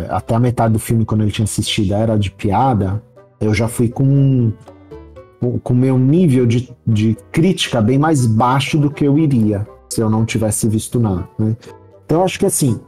até 0.09 0.35
a 0.35 0.39
metade 0.39 0.73
do 0.73 0.79
filme, 0.79 1.05
quando 1.05 1.21
ele 1.21 1.31
tinha 1.31 1.43
assistido, 1.43 1.93
era 1.93 2.17
de 2.17 2.31
piada, 2.31 3.01
eu 3.39 3.53
já 3.53 3.67
fui 3.67 3.89
com 3.89 4.51
com 5.61 5.73
meu 5.73 5.99
nível 5.99 6.45
de, 6.45 6.73
de 6.87 7.17
crítica 7.29 7.81
bem 7.81 7.99
mais 7.99 8.25
baixo 8.25 8.77
do 8.77 8.89
que 8.89 9.03
eu 9.03 9.17
iria 9.17 9.67
se 9.89 10.01
eu 10.01 10.09
não 10.09 10.25
tivesse 10.25 10.69
visto 10.69 10.99
nada. 11.01 11.27
Né? 11.37 11.55
Então 12.05 12.23
acho 12.23 12.39
que 12.39 12.45
assim, 12.45 12.79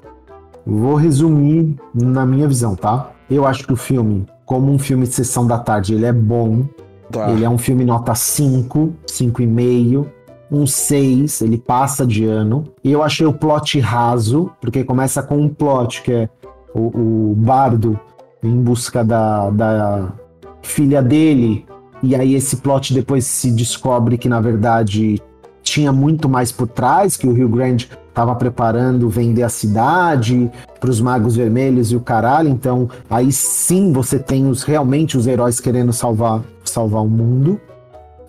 vou 0.65 0.95
resumir 0.95 1.75
na 1.93 2.25
minha 2.25 2.47
visão, 2.47 2.75
tá? 2.75 3.11
Eu 3.29 3.45
acho 3.45 3.65
que 3.65 3.73
o 3.73 3.75
filme, 3.75 4.25
como 4.45 4.71
um 4.71 4.79
filme 4.79 5.05
de 5.05 5.13
sessão 5.13 5.45
da 5.45 5.59
tarde, 5.59 5.93
ele 5.93 6.05
é 6.05 6.13
bom, 6.13 6.63
Tá. 7.11 7.31
Ele 7.31 7.43
é 7.43 7.49
um 7.49 7.57
filme 7.57 7.85
nota 7.85 8.15
5, 8.15 8.93
5,5, 9.07 10.05
um 10.51 10.65
6, 10.65 11.41
ele 11.41 11.57
passa 11.57 12.05
de 12.05 12.25
ano. 12.25 12.65
E 12.83 12.91
eu 12.91 13.03
achei 13.03 13.25
o 13.25 13.33
plot 13.33 13.79
raso, 13.79 14.51
porque 14.61 14.83
começa 14.83 15.21
com 15.21 15.37
um 15.37 15.49
plot 15.49 16.01
que 16.01 16.11
é 16.11 16.29
o, 16.73 17.31
o 17.31 17.35
bardo 17.35 17.99
em 18.43 18.61
busca 18.61 19.03
da, 19.03 19.49
da 19.49 20.13
filha 20.61 21.01
dele. 21.01 21.65
E 22.03 22.15
aí 22.15 22.35
esse 22.35 22.57
plot 22.57 22.93
depois 22.93 23.25
se 23.25 23.51
descobre 23.51 24.17
que, 24.17 24.29
na 24.29 24.39
verdade, 24.39 25.21
tinha 25.63 25.91
muito 25.91 26.29
mais 26.29 26.51
por 26.51 26.67
trás, 26.67 27.17
que 27.17 27.27
o 27.27 27.33
Rio 27.33 27.49
Grande 27.49 27.89
estava 28.07 28.35
preparando 28.35 29.09
vender 29.09 29.43
a 29.43 29.49
cidade 29.49 30.49
para 30.79 30.89
os 30.89 31.01
magos 31.01 31.35
vermelhos 31.35 31.91
e 31.91 31.95
o 31.95 31.99
caralho. 31.99 32.49
Então, 32.49 32.87
aí 33.09 33.31
sim 33.31 33.91
você 33.91 34.19
tem 34.19 34.47
os 34.47 34.63
realmente 34.63 35.17
os 35.17 35.27
heróis 35.27 35.59
querendo 35.59 35.91
salvar 35.91 36.41
salvar 36.75 37.01
o 37.01 37.09
mundo. 37.09 37.59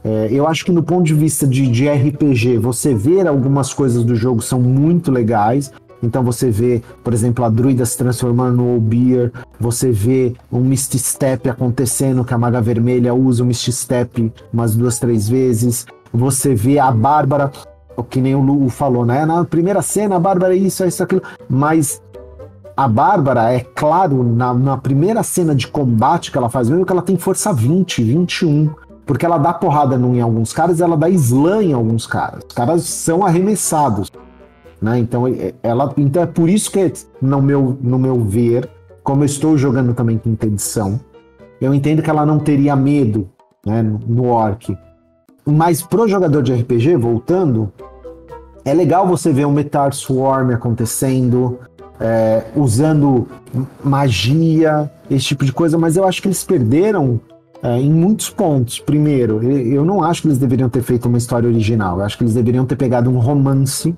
É, 0.05 0.29
eu 0.31 0.47
acho 0.47 0.65
que 0.65 0.71
no 0.71 0.85
ponto 0.85 1.05
de 1.05 1.15
vista 1.15 1.47
de, 1.47 1.67
de 1.67 1.89
RPG, 1.89 2.59
você 2.59 2.95
ver 2.95 3.27
algumas 3.27 3.75
coisas 3.75 4.05
do 4.05 4.15
jogo 4.15 4.41
são 4.41 4.61
muito 4.61 5.11
legais. 5.11 5.73
Então 6.01 6.23
você 6.23 6.49
vê, 6.49 6.81
por 7.03 7.13
exemplo, 7.13 7.45
a 7.45 7.49
druida 7.49 7.85
se 7.85 7.99
transformando 7.99 8.59
no 8.59 8.77
Obeer, 8.77 9.33
você 9.59 9.91
vê 9.91 10.35
um 10.53 10.61
Misty 10.61 10.99
Step 10.99 11.49
acontecendo, 11.49 12.25
que 12.25 12.35
a 12.35 12.39
Maga 12.39 12.61
Vermelha 12.61 13.15
usa 13.15 13.43
o 13.43 13.47
Misty 13.47 13.73
Step 13.73 14.33
umas 14.53 14.77
duas, 14.77 14.99
três 14.99 15.29
vezes. 15.29 15.87
Você 16.13 16.55
vê 16.55 16.79
a 16.79 16.91
Bárbara, 16.93 17.51
que 18.09 18.21
nem 18.21 18.35
o 18.37 18.41
Lu 18.41 18.69
falou, 18.69 19.05
né? 19.05 19.27
Na 19.27 19.45
primeira 19.45 19.83
cena, 19.83 20.17
a 20.17 20.21
Bárbara 20.21 20.55
é 20.55 20.59
isso, 20.59 20.85
é 20.85 20.89
isso, 20.89 21.03
aquilo. 21.03 21.23
Mas 21.49 22.01
a 22.77 22.87
Bárbara, 22.87 23.53
é 23.53 23.61
claro, 23.61 24.23
na, 24.23 24.53
na 24.53 24.77
primeira 24.77 25.23
cena 25.23 25.55
de 25.55 25.67
combate 25.67 26.31
que 26.31 26.37
ela 26.37 26.51
faz, 26.51 26.69
mesmo 26.69 26.85
que 26.85 26.93
ela 26.93 27.03
tem 27.03 27.17
força 27.17 27.53
20, 27.53 28.03
21. 28.03 28.71
Porque 29.07 29.25
ela 29.25 29.39
dá 29.39 29.55
porrada 29.55 29.95
em 29.95 30.21
alguns 30.21 30.53
caras 30.53 30.81
ela 30.81 30.97
dá 30.97 31.09
slam 31.09 31.63
em 31.63 31.73
alguns 31.73 32.07
caras. 32.07 32.43
Os 32.47 32.55
caras 32.55 32.83
são 32.83 33.25
arremessados. 33.25 34.11
Né? 34.83 34.99
Então, 34.99 35.25
ela, 35.63 35.95
então 35.97 36.23
é 36.23 36.27
por 36.27 36.51
isso 36.51 36.71
que, 36.71 36.93
no 37.23 37.41
meu, 37.41 37.79
no 37.81 37.99
meu 37.99 38.21
ver, 38.21 38.69
como 39.03 39.23
eu 39.23 39.27
estou 39.27 39.57
jogando 39.57 39.95
também 39.95 40.19
quinta 40.19 40.47
edição, 40.47 41.01
eu 41.61 41.73
entendo 41.73 42.03
que 42.03 42.11
ela 42.11 42.27
não 42.27 42.39
teria 42.39 42.75
medo 42.75 43.29
né, 43.65 43.81
no 43.83 44.27
orc. 44.27 44.77
Mas 45.47 45.81
pro 45.81 46.09
jogador 46.09 46.43
de 46.43 46.53
RPG, 46.53 46.97
voltando, 46.97 47.73
é 48.65 48.75
legal 48.75 49.07
você 49.07 49.33
ver 49.33 49.47
um 49.47 49.53
Metar 49.53 49.95
Swarm 49.95 50.51
acontecendo, 50.51 51.61
é, 52.01 52.43
usando 52.55 53.27
magia, 53.83 54.91
esse 55.11 55.27
tipo 55.27 55.45
de 55.45 55.53
coisa, 55.53 55.79
mas 55.79 55.97
eu 55.97 56.05
acho 56.05 56.21
que 56.21 56.29
eles 56.29 56.45
perderam 56.45 57.21
é, 57.63 57.81
em 57.81 57.91
muitos 57.91 58.31
pontos. 58.31 58.79
Primeiro, 58.79 59.43
eu 59.43 59.85
não 59.85 60.03
acho 60.03 60.23
que 60.23 60.29
eles 60.29 60.39
deveriam 60.39 60.69
ter 60.69 60.83
feito 60.83 61.09
uma 61.09 61.19
história 61.19 61.49
original. 61.49 61.99
Eu 61.99 62.05
acho 62.05 62.17
que 62.17 62.25
eles 62.25 62.35
deveriam 62.35 62.67
ter 62.67 62.77
pegado 62.77 63.11
um 63.11 63.19
romance 63.19 63.95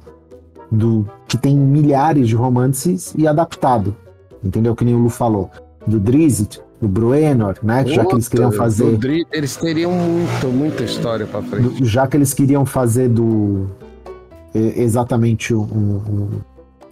do 0.70 1.06
que 1.26 1.36
tem 1.36 1.56
milhares 1.56 2.28
de 2.28 2.34
romances 2.34 3.14
e 3.16 3.26
adaptado. 3.26 3.96
Entendeu? 4.42 4.74
Que 4.74 4.84
nem 4.84 4.94
o 4.94 4.98
Lu 4.98 5.08
falou. 5.08 5.50
Do 5.86 5.98
Drizzt, 5.98 6.60
do 6.80 6.86
Bruenor, 6.86 7.56
né? 7.62 7.84
já 7.86 8.04
que 8.04 8.14
eles 8.14 8.28
queriam 8.28 8.52
fazer. 8.52 8.96
Drizzt, 8.96 9.28
eles 9.32 9.56
teriam 9.56 9.90
muito, 9.90 10.48
muita 10.48 10.84
história 10.84 11.26
para 11.26 11.42
frente. 11.42 11.80
Do, 11.80 11.84
já 11.84 12.06
que 12.06 12.16
eles 12.16 12.32
queriam 12.32 12.64
fazer 12.64 13.08
do. 13.08 13.66
Exatamente 14.54 15.54
um, 15.54 15.60
um, 15.60 16.30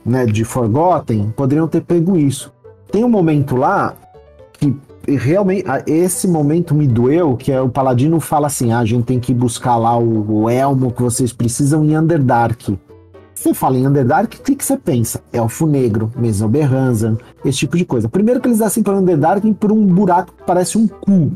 né, 0.06 0.25
de 0.25 0.44
Forgotten, 0.44 1.30
poderiam 1.36 1.66
ter 1.66 1.82
pego 1.82 2.16
isso. 2.16 2.52
Tem 2.90 3.04
um 3.04 3.08
momento 3.08 3.56
lá 3.56 3.94
que 4.52 4.75
realmente 5.06 5.66
esse 5.86 6.26
momento 6.28 6.75
me 6.75 6.86
doeu, 6.86 7.36
que 7.36 7.52
é 7.52 7.60
o 7.60 7.68
Paladino 7.68 8.20
fala 8.20 8.46
assim: 8.46 8.72
ah, 8.72 8.78
a 8.78 8.84
gente 8.84 9.04
tem 9.04 9.18
que 9.18 9.34
buscar 9.34 9.76
lá 9.76 9.98
o, 9.98 10.42
o 10.42 10.50
elmo 10.50 10.92
que 10.92 11.02
vocês 11.02 11.32
precisam 11.32 11.84
em 11.84 11.98
Underdark. 11.98 12.78
Você 13.34 13.52
fala 13.52 13.76
em 13.76 13.86
Underdark, 13.86 14.34
o 14.38 14.42
que, 14.42 14.56
que 14.56 14.64
você 14.64 14.78
pensa? 14.78 15.20
Elfo 15.30 15.66
Negro, 15.66 16.10
Mesoberranzan, 16.16 17.18
esse 17.44 17.58
tipo 17.58 17.76
de 17.76 17.84
coisa. 17.84 18.08
Primeiro 18.08 18.40
que 18.40 18.48
eles 18.48 18.62
assim 18.62 18.82
para 18.82 18.96
Underdark 18.96 19.52
por 19.54 19.70
um 19.70 19.84
buraco 19.84 20.32
que 20.32 20.42
parece 20.44 20.78
um 20.78 20.88
cu. 20.88 21.32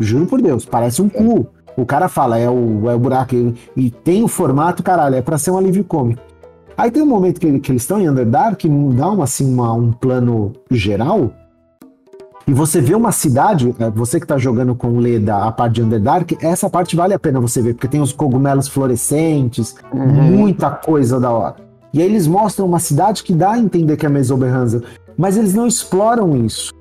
Juro 0.00 0.26
por 0.26 0.42
Deus, 0.42 0.64
parece 0.64 1.00
um 1.00 1.08
cu. 1.08 1.46
O 1.76 1.86
cara 1.86 2.08
fala, 2.08 2.38
é 2.38 2.48
o, 2.48 2.88
é 2.90 2.94
o 2.94 2.98
buraco, 2.98 3.34
e, 3.34 3.54
e 3.76 3.90
tem 3.90 4.22
o 4.22 4.28
formato, 4.28 4.82
caralho, 4.82 5.16
é 5.16 5.22
para 5.22 5.38
ser 5.38 5.50
um 5.50 5.58
alívio 5.58 5.84
cômico. 5.84 6.22
Aí 6.76 6.90
tem 6.90 7.02
um 7.02 7.06
momento 7.06 7.40
que, 7.40 7.60
que 7.60 7.72
eles 7.72 7.82
estão 7.82 8.00
em 8.00 8.08
Underdark, 8.08 8.56
que 8.56 8.68
dá 8.68 9.10
uma, 9.10 9.24
assim, 9.24 9.52
uma, 9.52 9.72
um 9.72 9.92
plano 9.92 10.52
geral, 10.70 11.32
e 12.46 12.52
você 12.52 12.78
vê 12.78 12.94
uma 12.94 13.10
cidade, 13.10 13.74
é, 13.78 13.90
você 13.90 14.18
que 14.18 14.26
está 14.26 14.36
jogando 14.36 14.74
com 14.74 14.88
o 14.88 14.98
Leda 14.98 15.36
a 15.36 15.50
parte 15.50 15.76
de 15.76 15.82
Underdark, 15.82 16.36
essa 16.42 16.68
parte 16.68 16.94
vale 16.94 17.14
a 17.14 17.18
pena 17.18 17.40
você 17.40 17.62
ver, 17.62 17.72
porque 17.72 17.88
tem 17.88 18.02
os 18.02 18.12
cogumelos 18.12 18.68
fluorescentes, 18.68 19.74
uhum. 19.90 20.06
muita 20.06 20.70
coisa 20.70 21.18
da 21.18 21.30
hora. 21.30 21.56
E 21.92 22.02
aí 22.02 22.06
eles 22.06 22.26
mostram 22.26 22.66
uma 22.66 22.78
cidade 22.78 23.22
que 23.22 23.32
dá 23.32 23.52
a 23.52 23.58
entender 23.58 23.96
que 23.96 24.04
é 24.04 24.10
Mesoberranza, 24.10 24.82
mas 25.16 25.38
eles 25.38 25.54
não 25.54 25.66
exploram 25.66 26.36
isso. 26.44 26.72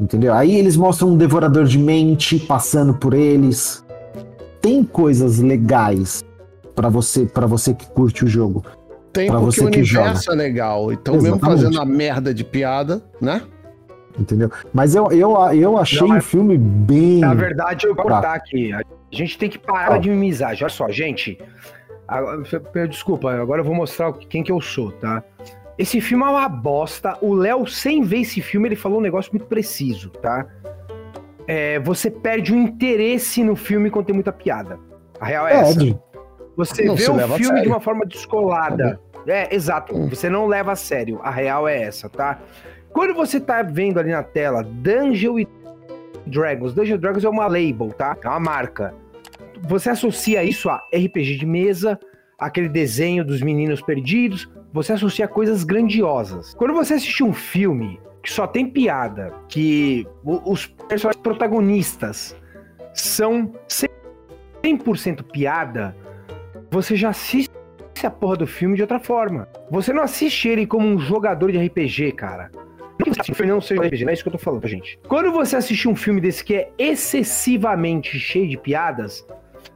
Entendeu? 0.00 0.34
Aí 0.34 0.56
eles 0.56 0.76
mostram 0.76 1.10
um 1.10 1.16
devorador 1.16 1.64
de 1.64 1.78
mente 1.78 2.38
passando 2.38 2.94
por 2.94 3.14
eles. 3.14 3.84
Tem 4.60 4.82
coisas 4.82 5.38
legais, 5.38 6.24
para 6.76 6.90
você 6.90 7.24
para 7.24 7.46
você 7.46 7.74
que 7.74 7.86
curte 7.90 8.24
o 8.24 8.28
jogo. 8.28 8.62
Tem 9.12 9.28
pra 9.28 9.40
porque 9.40 9.56
você 9.56 9.64
o 9.64 9.66
universo 9.66 10.24
joga. 10.24 10.36
é 10.36 10.36
legal. 10.36 10.92
Então, 10.92 11.14
Exatamente. 11.14 11.42
mesmo 11.42 11.56
fazendo 11.56 11.80
a 11.80 11.84
merda 11.86 12.34
de 12.34 12.44
piada, 12.44 13.02
né? 13.20 13.42
Entendeu? 14.18 14.50
Mas 14.72 14.94
eu, 14.94 15.10
eu, 15.10 15.34
eu 15.54 15.78
achei 15.78 16.06
Não, 16.06 16.18
o 16.18 16.22
filme 16.22 16.56
bem. 16.58 17.20
Na 17.20 17.34
verdade, 17.34 17.86
eu 17.86 17.94
vou 17.94 18.04
cortar 18.04 18.34
aqui. 18.34 18.72
A 18.72 18.82
gente 19.10 19.38
tem 19.38 19.48
que 19.48 19.58
parar 19.58 19.94
ah. 19.94 19.98
de 19.98 20.10
mimizar. 20.10 20.50
Olha 20.50 20.68
só, 20.68 20.88
gente. 20.90 21.38
Desculpa, 22.88 23.32
agora 23.32 23.60
eu 23.60 23.64
vou 23.64 23.74
mostrar 23.74 24.12
quem 24.12 24.42
que 24.42 24.52
eu 24.52 24.60
sou, 24.60 24.92
tá? 24.92 25.22
Esse 25.78 26.00
filme 26.00 26.24
é 26.24 26.28
uma 26.28 26.48
bosta. 26.48 27.16
O 27.20 27.34
Léo, 27.34 27.66
sem 27.66 28.02
ver 28.02 28.20
esse 28.20 28.40
filme, 28.40 28.68
ele 28.68 28.76
falou 28.76 28.98
um 28.98 29.02
negócio 29.02 29.32
muito 29.32 29.46
preciso, 29.46 30.10
tá? 30.10 30.46
É, 31.46 31.78
você 31.80 32.10
perde 32.10 32.52
o 32.52 32.56
interesse 32.56 33.42
no 33.42 33.54
filme 33.56 33.90
quando 33.90 34.06
tem 34.06 34.14
muita 34.14 34.32
piada. 34.32 34.78
A 35.20 35.26
real 35.26 35.46
é, 35.46 35.54
é 35.54 35.56
essa. 35.60 36.00
Você 36.56 36.84
não 36.84 36.96
vê 36.96 37.08
o 37.08 37.28
filme 37.36 37.62
de 37.62 37.68
uma 37.68 37.80
forma 37.80 38.04
descolada. 38.06 38.98
É, 39.26 39.54
exato. 39.54 39.94
Hum. 39.94 40.08
Você 40.08 40.28
não 40.30 40.46
leva 40.46 40.72
a 40.72 40.76
sério. 40.76 41.20
A 41.22 41.30
real 41.30 41.68
é 41.68 41.82
essa, 41.82 42.08
tá? 42.08 42.38
Quando 42.92 43.14
você 43.14 43.38
tá 43.38 43.62
vendo 43.62 43.98
ali 43.98 44.10
na 44.10 44.22
tela 44.22 44.62
Dungeon 44.62 45.40
e 45.40 45.48
Dragons, 46.26 46.72
Dungeon 46.72 46.96
Dragons 46.96 47.24
é 47.24 47.28
uma 47.28 47.46
label, 47.46 47.92
tá? 47.92 48.16
É 48.22 48.28
uma 48.28 48.40
marca. 48.40 48.94
Você 49.62 49.90
associa 49.90 50.42
isso 50.44 50.68
a 50.70 50.82
RPG 50.94 51.36
de 51.38 51.46
mesa, 51.46 51.98
aquele 52.38 52.68
desenho 52.68 53.24
dos 53.24 53.42
meninos 53.42 53.82
perdidos, 53.82 54.48
você 54.72 54.92
associa 54.92 55.26
coisas 55.26 55.64
grandiosas. 55.64 56.54
Quando 56.54 56.74
você 56.74 56.94
assiste 56.94 57.22
um 57.22 57.32
filme 57.32 58.00
que 58.22 58.32
só 58.32 58.46
tem 58.46 58.68
piada, 58.68 59.32
que 59.48 60.06
os 60.24 60.66
personagens 60.66 61.22
protagonistas 61.22 62.36
são 62.92 63.52
100% 64.64 65.22
piada, 65.32 65.96
você 66.70 66.96
já 66.96 67.10
assiste 67.10 67.50
a 68.04 68.10
porra 68.10 68.36
do 68.36 68.46
filme 68.46 68.76
de 68.76 68.82
outra 68.82 69.00
forma. 69.00 69.48
Você 69.70 69.92
não 69.92 70.02
assiste 70.02 70.48
ele 70.48 70.66
como 70.66 70.86
um 70.86 70.98
jogador 70.98 71.50
de 71.50 71.58
RPG, 71.58 72.12
cara. 72.12 72.50
Não 73.44 73.60
seja 73.60 73.82
RPG, 73.82 74.04
não 74.04 74.10
é 74.10 74.14
isso 74.14 74.22
que 74.22 74.28
eu 74.28 74.32
tô 74.32 74.38
falando, 74.38 74.66
gente. 74.66 74.98
Quando 75.06 75.30
você 75.30 75.56
assiste 75.56 75.88
um 75.88 75.94
filme 75.94 76.20
desse 76.20 76.42
que 76.42 76.54
é 76.54 76.70
excessivamente 76.78 78.18
cheio 78.18 78.48
de 78.48 78.56
piadas, 78.56 79.26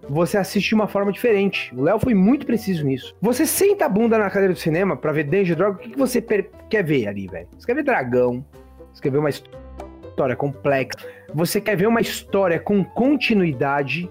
você 0.08 0.38
assiste 0.38 0.68
de 0.68 0.74
uma 0.74 0.88
forma 0.88 1.12
diferente. 1.12 1.72
O 1.74 1.82
Léo 1.82 1.98
foi 1.98 2.14
muito 2.14 2.46
preciso 2.46 2.84
nisso. 2.84 3.14
Você 3.20 3.46
senta 3.46 3.84
a 3.84 3.88
bunda 3.88 4.18
na 4.18 4.30
cadeira 4.30 4.54
do 4.54 4.58
cinema 4.58 4.96
para 4.96 5.12
ver 5.12 5.24
Danger 5.24 5.56
Drog, 5.56 5.76
o 5.76 5.78
que, 5.78 5.90
que 5.90 5.98
você 5.98 6.20
quer 6.20 6.82
ver 6.82 7.06
ali, 7.08 7.26
velho? 7.26 7.48
Você 7.56 7.66
quer 7.66 7.74
ver 7.74 7.84
dragão, 7.84 8.44
você 8.92 9.02
quer 9.02 9.10
ver 9.10 9.18
uma 9.18 9.30
história 9.30 10.34
complexa, 10.34 10.98
você 11.34 11.60
quer 11.60 11.76
ver 11.76 11.86
uma 11.86 12.00
história 12.00 12.58
com 12.58 12.82
continuidade. 12.82 14.10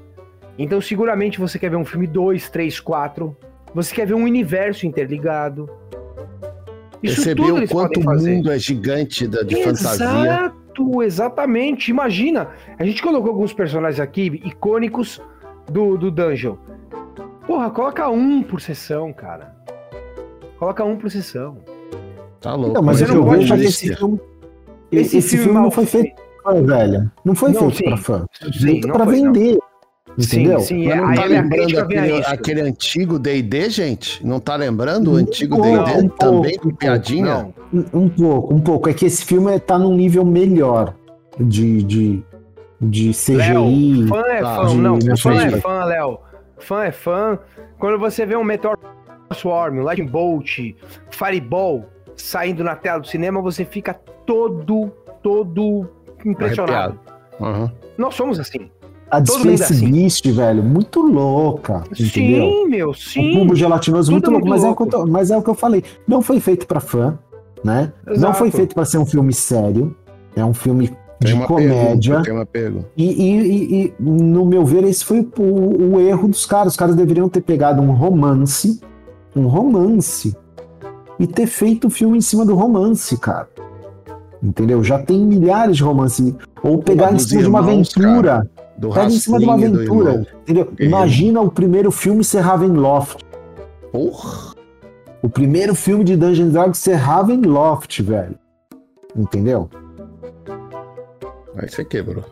Então, 0.59 0.81
seguramente 0.81 1.39
você 1.39 1.57
quer 1.57 1.69
ver 1.69 1.77
um 1.77 1.85
filme 1.85 2.05
2, 2.05 2.49
3, 2.49 2.81
4. 2.81 3.35
Você 3.73 3.95
quer 3.95 4.05
ver 4.05 4.13
um 4.13 4.23
universo 4.23 4.85
interligado. 4.85 5.69
Isso 7.01 7.23
Percebeu 7.23 7.55
o 7.55 7.67
quanto 7.69 8.01
o 8.01 8.03
mundo 8.03 8.51
é 8.51 8.59
gigante 8.59 9.25
da, 9.25 9.41
de 9.41 9.55
Exato, 9.55 9.77
fantasia. 9.77 10.25
Exato, 10.25 11.01
exatamente. 11.03 11.89
Imagina, 11.89 12.49
a 12.77 12.83
gente 12.83 13.01
colocou 13.01 13.29
alguns 13.29 13.53
personagens 13.53 14.01
aqui 14.01 14.41
icônicos 14.43 15.21
do, 15.71 15.97
do 15.97 16.11
dungeon. 16.11 16.57
Porra, 17.47 17.69
coloca 17.69 18.09
um 18.09 18.43
por 18.43 18.59
sessão, 18.59 19.13
cara. 19.13 19.55
Coloca 20.57 20.83
um 20.83 20.97
por 20.97 21.09
sessão. 21.09 21.57
Tá 22.41 22.53
louco. 22.53 22.73
Não, 22.73 22.81
mas 22.81 22.99
você 22.99 23.07
não 23.07 23.23
pode 23.23 23.47
fazer 23.47 23.63
esse 23.63 23.95
filme. 23.95 24.19
Esse, 24.91 25.17
esse 25.19 25.29
filme, 25.29 25.45
filme 25.45 25.61
não 25.61 25.71
foi 25.71 25.85
feito 25.85 26.15
pra 26.43 26.53
fã, 26.53 26.63
velho. 26.63 27.11
Não 27.23 27.33
foi 27.33 27.51
não, 27.53 27.59
feito 27.61 27.77
sim, 27.77 27.83
pra 27.85 27.97
fã. 27.97 28.25
Sim, 28.51 28.81
pra 28.81 29.05
foi, 29.05 29.15
vender. 29.15 29.53
Não. 29.53 29.68
Entendeu? 30.19 30.59
Sim, 30.59 30.83
sim. 30.83 30.95
Não 30.95 31.13
tá 31.13 31.23
lembrando 31.23 31.79
aquele, 31.79 32.25
aquele 32.25 32.61
antigo 32.61 33.17
D&D, 33.17 33.69
gente? 33.69 34.25
Não 34.25 34.39
tá 34.39 34.57
lembrando 34.57 35.13
o 35.13 35.15
antigo 35.15 35.61
D&D 35.61 36.09
também 36.19 36.57
com 36.57 36.75
piadinha? 36.75 37.53
Um, 37.73 37.85
um, 37.93 38.09
pouco, 38.09 38.53
um 38.53 38.59
pouco. 38.59 38.89
É 38.89 38.93
que 38.93 39.05
esse 39.05 39.23
filme 39.23 39.57
tá 39.59 39.79
num 39.79 39.95
nível 39.95 40.25
melhor 40.25 40.93
de, 41.39 41.81
de, 41.83 42.23
de 42.81 43.11
CGI. 43.11 44.03
Léo, 44.03 44.07
fã 44.07 44.21
é 44.27 44.41
tá, 44.41 44.55
fã, 44.55 44.73
não, 44.73 44.99
fã 45.17 45.33
é 45.41 45.51
fã, 45.51 45.83
Léo. 45.85 46.19
Fã 46.57 46.83
é 46.83 46.91
fã. 46.91 47.39
Quando 47.77 47.97
você 47.97 48.25
vê 48.25 48.35
um 48.35 48.43
Meteor 48.43 48.77
Swarm, 49.33 49.79
Lightning 49.79 50.09
Bolt, 50.09 50.59
Fireball 51.11 51.85
saindo 52.17 52.61
na 52.61 52.75
tela 52.75 52.99
do 52.99 53.07
cinema, 53.07 53.41
você 53.41 53.63
fica 53.63 53.93
todo, 54.25 54.91
todo 55.23 55.87
impressionado. 56.25 56.99
Uhum. 57.39 57.71
Nós 57.97 58.15
somos 58.15 58.37
assim. 58.37 58.69
A 59.11 59.25
Space 59.25 59.63
assim. 59.63 59.91
Beast, 59.91 60.25
velho, 60.31 60.63
muito 60.63 61.01
louca. 61.01 61.83
Sim, 61.93 62.05
entendeu? 62.05 62.67
meu, 62.67 62.93
sim. 62.93 63.31
O 63.31 63.39
cubo 63.39 63.55
gelatinoso, 63.55 64.11
muito, 64.11 64.31
muito 64.31 64.45
louco, 64.45 64.49
mas, 64.49 64.63
louco. 64.63 64.83
É 64.83 65.11
mas, 65.11 65.31
é 65.31 65.37
o 65.37 65.41
que 65.41 65.49
eu 65.49 65.55
falei. 65.55 65.83
Não 66.07 66.21
foi 66.21 66.39
feito 66.39 66.67
para 66.67 66.79
fã, 66.79 67.17
né? 67.63 67.91
Exato. 68.05 68.21
Não 68.21 68.33
foi 68.33 68.51
feito 68.51 68.75
para 68.75 68.85
ser 68.85 68.97
um 68.99 69.05
filme 69.05 69.33
sério. 69.33 69.95
É 70.35 70.45
um 70.45 70.53
filme 70.53 70.91
de 71.19 71.35
comédia. 71.45 72.21
Pergunta, 72.21 72.33
uma 72.33 72.45
pergunta. 72.45 72.89
E, 72.95 73.05
e, 73.05 73.83
e, 73.83 73.93
no 73.99 74.45
meu 74.45 74.63
ver, 74.63 74.83
esse 74.83 75.03
foi 75.03 75.27
o, 75.37 75.95
o, 75.95 75.99
erro 75.99 76.27
dos 76.27 76.45
caras. 76.45 76.73
Os 76.73 76.77
caras 76.77 76.95
deveriam 76.95 77.27
ter 77.27 77.41
pegado 77.41 77.81
um 77.81 77.91
romance, 77.91 78.79
um 79.35 79.47
romance, 79.47 80.35
e 81.19 81.27
ter 81.27 81.47
feito 81.47 81.87
o 81.87 81.89
filme 81.89 82.17
em 82.17 82.21
cima 82.21 82.45
do 82.45 82.55
romance, 82.55 83.17
cara. 83.17 83.49
Entendeu? 84.41 84.83
Já 84.83 84.99
tem 84.99 85.25
milhares 85.25 85.77
de 85.77 85.83
romances. 85.83 86.33
Ou 86.63 86.77
pegar 86.77 87.13
em 87.13 87.19
cima 87.19 87.41
de 87.41 87.49
uma 87.49 87.59
aventura. 87.59 88.21
Cara, 88.21 88.58
Pega 88.79 89.07
em 89.07 89.09
cima 89.11 89.39
de 89.39 89.43
uma 89.45 89.53
aventura. 89.55 90.25
Entendeu? 90.41 90.71
Imagina 90.79 91.41
o 91.41 91.51
primeiro 91.51 91.91
filme 91.91 92.23
ser 92.23 92.39
Ravenloft. 92.39 93.23
Porra! 93.91 94.53
O 95.21 95.29
primeiro 95.29 95.75
filme 95.75 96.03
de 96.03 96.15
Dungeons 96.15 96.53
Dragons 96.53 96.77
ser 96.77 96.93
Ravenloft, 96.95 98.01
velho. 98.01 98.35
Entendeu? 99.15 99.69
Aí 101.57 101.67
você 101.69 101.83
quebrou. 101.83 102.23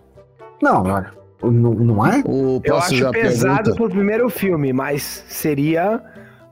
Não, 0.61 0.83
olha. 0.83 1.11
Não, 1.43 1.73
não 1.73 2.05
é? 2.05 2.23
O, 2.25 2.59
Eu 2.63 2.77
acho 2.77 3.11
pesado 3.11 3.55
pergunta? 3.63 3.75
pro 3.75 3.89
primeiro 3.89 4.29
filme, 4.29 4.73
mas 4.73 5.23
seria 5.27 6.01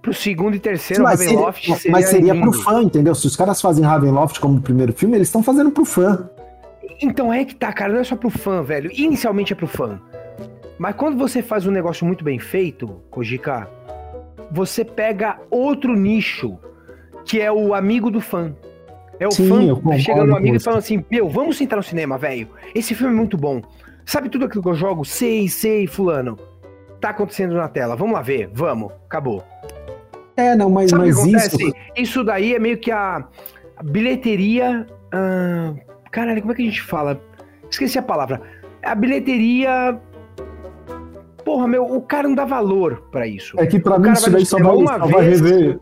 pro 0.02 0.14
segundo 0.14 0.56
e 0.56 0.60
terceiro 0.60 1.02
mas 1.04 1.20
Ravenloft 1.20 1.62
seria, 1.62 1.76
seria 1.78 1.92
Mas 1.92 2.06
seria 2.10 2.34
lindo. 2.34 2.52
pro 2.52 2.62
fã, 2.62 2.82
entendeu? 2.84 3.16
Se 3.16 3.26
os 3.26 3.36
caras 3.36 3.60
fazem 3.60 3.84
Ravenloft 3.84 4.40
como 4.40 4.62
primeiro 4.62 4.94
filme, 4.94 5.16
eles 5.16 5.28
estão 5.28 5.42
fazendo 5.42 5.72
pro 5.72 5.86
fã. 5.86 6.30
Então 7.02 7.34
é 7.34 7.44
que 7.46 7.56
tá, 7.56 7.72
cara, 7.74 7.94
não 7.94 8.00
é 8.00 8.04
só 8.04 8.16
pro 8.16 8.30
fã, 8.30 8.62
velho. 8.64 8.92
Inicialmente 8.94 9.54
é 9.54 9.56
pro 9.56 9.68
fã. 9.68 10.00
Mas 10.78 10.96
quando 10.96 11.18
você 11.18 11.42
faz 11.42 11.66
um 11.66 11.72
negócio 11.72 12.06
muito 12.06 12.24
bem 12.24 12.40
feito, 12.40 12.88
Kojika, 13.10 13.70
você 14.52 14.84
pega 14.84 15.40
outro 15.50 15.96
nicho, 15.96 16.58
que 17.24 17.42
é 17.42 17.52
o 17.52 17.74
amigo 17.74 18.12
do 18.12 18.20
fã. 18.20 18.56
É 19.20 19.28
o 19.28 19.32
Sim, 19.32 19.50
fã 19.82 19.98
chegando 19.98 20.28
no 20.28 20.36
amigo 20.36 20.58
e 20.58 20.60
falando 20.60 20.80
assim: 20.80 21.04
Meu, 21.10 21.30
vamos 21.30 21.58
sentar 21.58 21.78
no 21.78 21.84
cinema, 21.84 22.18
velho. 22.18 22.50
Esse 22.74 22.94
filme 22.94 23.14
é 23.14 23.16
muito 23.16 23.38
bom. 23.38 23.62
Sabe 24.06 24.30
tudo 24.30 24.46
aquilo 24.46 24.62
que 24.62 24.70
eu 24.70 24.76
jogo? 24.76 25.06
Sei, 25.06 25.48
sei, 25.48 25.88
Fulano. 25.88 26.38
Tá 27.00 27.10
acontecendo 27.10 27.56
na 27.56 27.68
tela. 27.68 27.96
Vamos 27.96 28.14
lá 28.14 28.22
ver. 28.22 28.50
Vamos. 28.54 28.92
Acabou. 29.06 29.44
É, 30.38 30.54
não, 30.56 30.70
mas, 30.70 30.92
Sabe 30.92 31.08
mas 31.08 31.26
isso. 31.26 31.58
Isso 31.96 32.24
daí 32.24 32.56
é 32.56 32.60
meio 32.60 32.78
que 32.78 32.92
a, 32.92 33.26
bilheteria. 33.84 34.86
Caralho, 36.16 36.40
como 36.40 36.54
é 36.54 36.56
que 36.56 36.62
a 36.62 36.66
gente 36.66 36.82
fala? 36.82 37.22
Esqueci 37.70 38.00
a 38.00 38.02
palavra. 38.02 38.42
A 38.82 38.96
bilheteria. 38.96 40.00
Porra, 41.44 41.68
meu, 41.68 41.84
o 41.84 42.02
cara 42.02 42.28
não 42.28 42.36
dá 42.36 42.46
valor 42.46 43.04
para 43.12 43.28
isso. 43.28 43.60
É 43.60 43.68
que 43.68 43.78
pra 43.78 43.98
o 43.98 44.00
mim 44.00 44.14
isso 44.14 44.32
daí 44.32 44.46
só 44.46 44.58
vai, 44.58 45.00
só 45.00 45.08
vai 45.08 45.30
rever. 45.30 45.80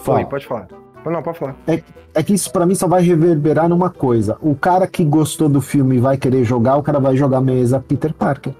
Foi, 0.00 0.24
pode 0.24 0.44
falar. 0.44 0.66
Não, 1.06 1.22
pode 1.22 1.38
falar. 1.38 1.56
É, 1.66 1.80
é 2.14 2.22
que 2.22 2.34
isso 2.34 2.52
para 2.52 2.66
mim 2.66 2.74
só 2.74 2.88
vai 2.88 3.02
reverberar 3.02 3.68
numa 3.68 3.90
coisa. 3.90 4.36
O 4.40 4.54
cara 4.56 4.86
que 4.86 5.04
gostou 5.04 5.48
do 5.48 5.60
filme 5.60 5.96
e 5.96 6.00
vai 6.00 6.16
querer 6.16 6.44
jogar, 6.44 6.76
o 6.76 6.82
cara 6.82 6.98
vai 6.98 7.16
jogar 7.16 7.40
mesa 7.40 7.82
Peter 7.86 8.12
Parker. 8.12 8.52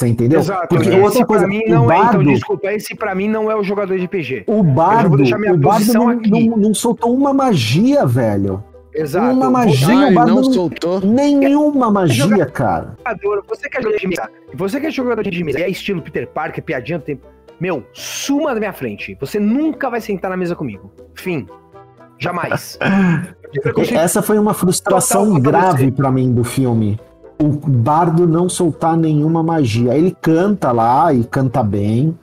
Você 0.00 0.08
entendeu? 0.08 0.40
Exato. 0.40 0.66
Porque 0.68 0.88
esse 0.88 0.98
outra 0.98 1.26
coisa, 1.26 1.46
mim 1.46 1.62
não 1.68 1.86
bardo, 1.86 2.20
é, 2.20 2.22
então 2.22 2.32
desculpa, 2.32 2.72
esse 2.72 2.94
para 2.94 3.14
mim 3.14 3.28
não 3.28 3.50
é 3.50 3.54
o 3.54 3.62
jogador 3.62 3.98
de 3.98 4.08
PG. 4.08 4.44
O 4.46 4.62
Bardo, 4.62 5.22
o 5.22 5.56
bardo 5.58 5.92
não, 5.92 6.14
não, 6.14 6.56
não, 6.56 6.74
soltou 6.74 7.14
uma 7.14 7.34
magia, 7.34 8.06
velho. 8.06 8.64
Exato. 8.94 9.30
Uma 9.30 9.50
magia, 9.50 10.08
o 10.08 10.14
Bardo 10.14 10.28
não, 10.30 10.36
não 10.36 10.52
soltou. 10.52 11.00
Nenhuma 11.02 11.90
magia, 11.90 12.46
cara. 12.46 12.96
Você 13.46 13.68
quer 13.68 13.82
jogador 13.82 14.00
de 14.00 14.08
mesa, 14.08 14.30
você 14.54 14.80
quer 14.80 14.90
jogador 14.90 15.22
de 15.22 15.44
mesa, 15.44 15.60
é 15.60 15.68
estilo 15.68 16.00
Peter 16.00 16.26
Parker, 16.26 16.64
piadinha 16.64 16.98
do 16.98 17.04
tempo 17.04 17.26
meu, 17.60 17.84
suma 17.92 18.54
da 18.54 18.58
minha 18.58 18.72
frente. 18.72 19.14
Você 19.20 19.38
nunca 19.38 19.90
vai 19.90 20.00
sentar 20.00 20.30
na 20.30 20.36
mesa 20.36 20.56
comigo. 20.56 20.90
Fim. 21.14 21.46
Jamais. 22.18 22.78
Essa 23.92 24.22
foi 24.22 24.38
uma 24.38 24.54
frustração 24.54 25.38
grave 25.38 25.90
para 25.90 26.10
mim 26.10 26.32
do 26.32 26.42
filme. 26.42 26.98
O 27.40 27.48
bardo 27.48 28.26
não 28.26 28.48
soltar 28.48 28.96
nenhuma 28.96 29.42
magia. 29.42 29.96
Ele 29.96 30.14
canta 30.20 30.70
lá 30.72 31.12
e 31.12 31.24
canta 31.24 31.62
bem. 31.62 32.14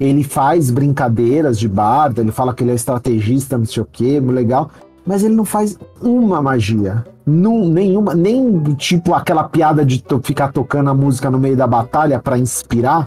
Ele 0.00 0.24
faz 0.24 0.70
brincadeiras 0.70 1.58
de 1.58 1.68
bardo. 1.68 2.20
Ele 2.20 2.32
fala 2.32 2.54
que 2.54 2.64
ele 2.64 2.72
é 2.72 2.74
estrategista, 2.74 3.58
não 3.58 3.66
sei 3.66 3.82
o 3.82 3.86
que, 3.86 4.18
legal. 4.18 4.70
Mas 5.06 5.22
ele 5.22 5.34
não 5.34 5.44
faz 5.44 5.78
uma 6.00 6.40
magia. 6.40 7.04
Não, 7.26 7.68
nenhuma, 7.68 8.14
nem 8.14 8.62
tipo 8.74 9.14
aquela 9.14 9.44
piada 9.44 9.84
de 9.84 10.02
to 10.02 10.20
ficar 10.24 10.50
tocando 10.50 10.90
a 10.90 10.94
música 10.94 11.30
no 11.30 11.38
meio 11.38 11.56
da 11.56 11.66
batalha 11.66 12.18
para 12.18 12.38
inspirar 12.38 13.06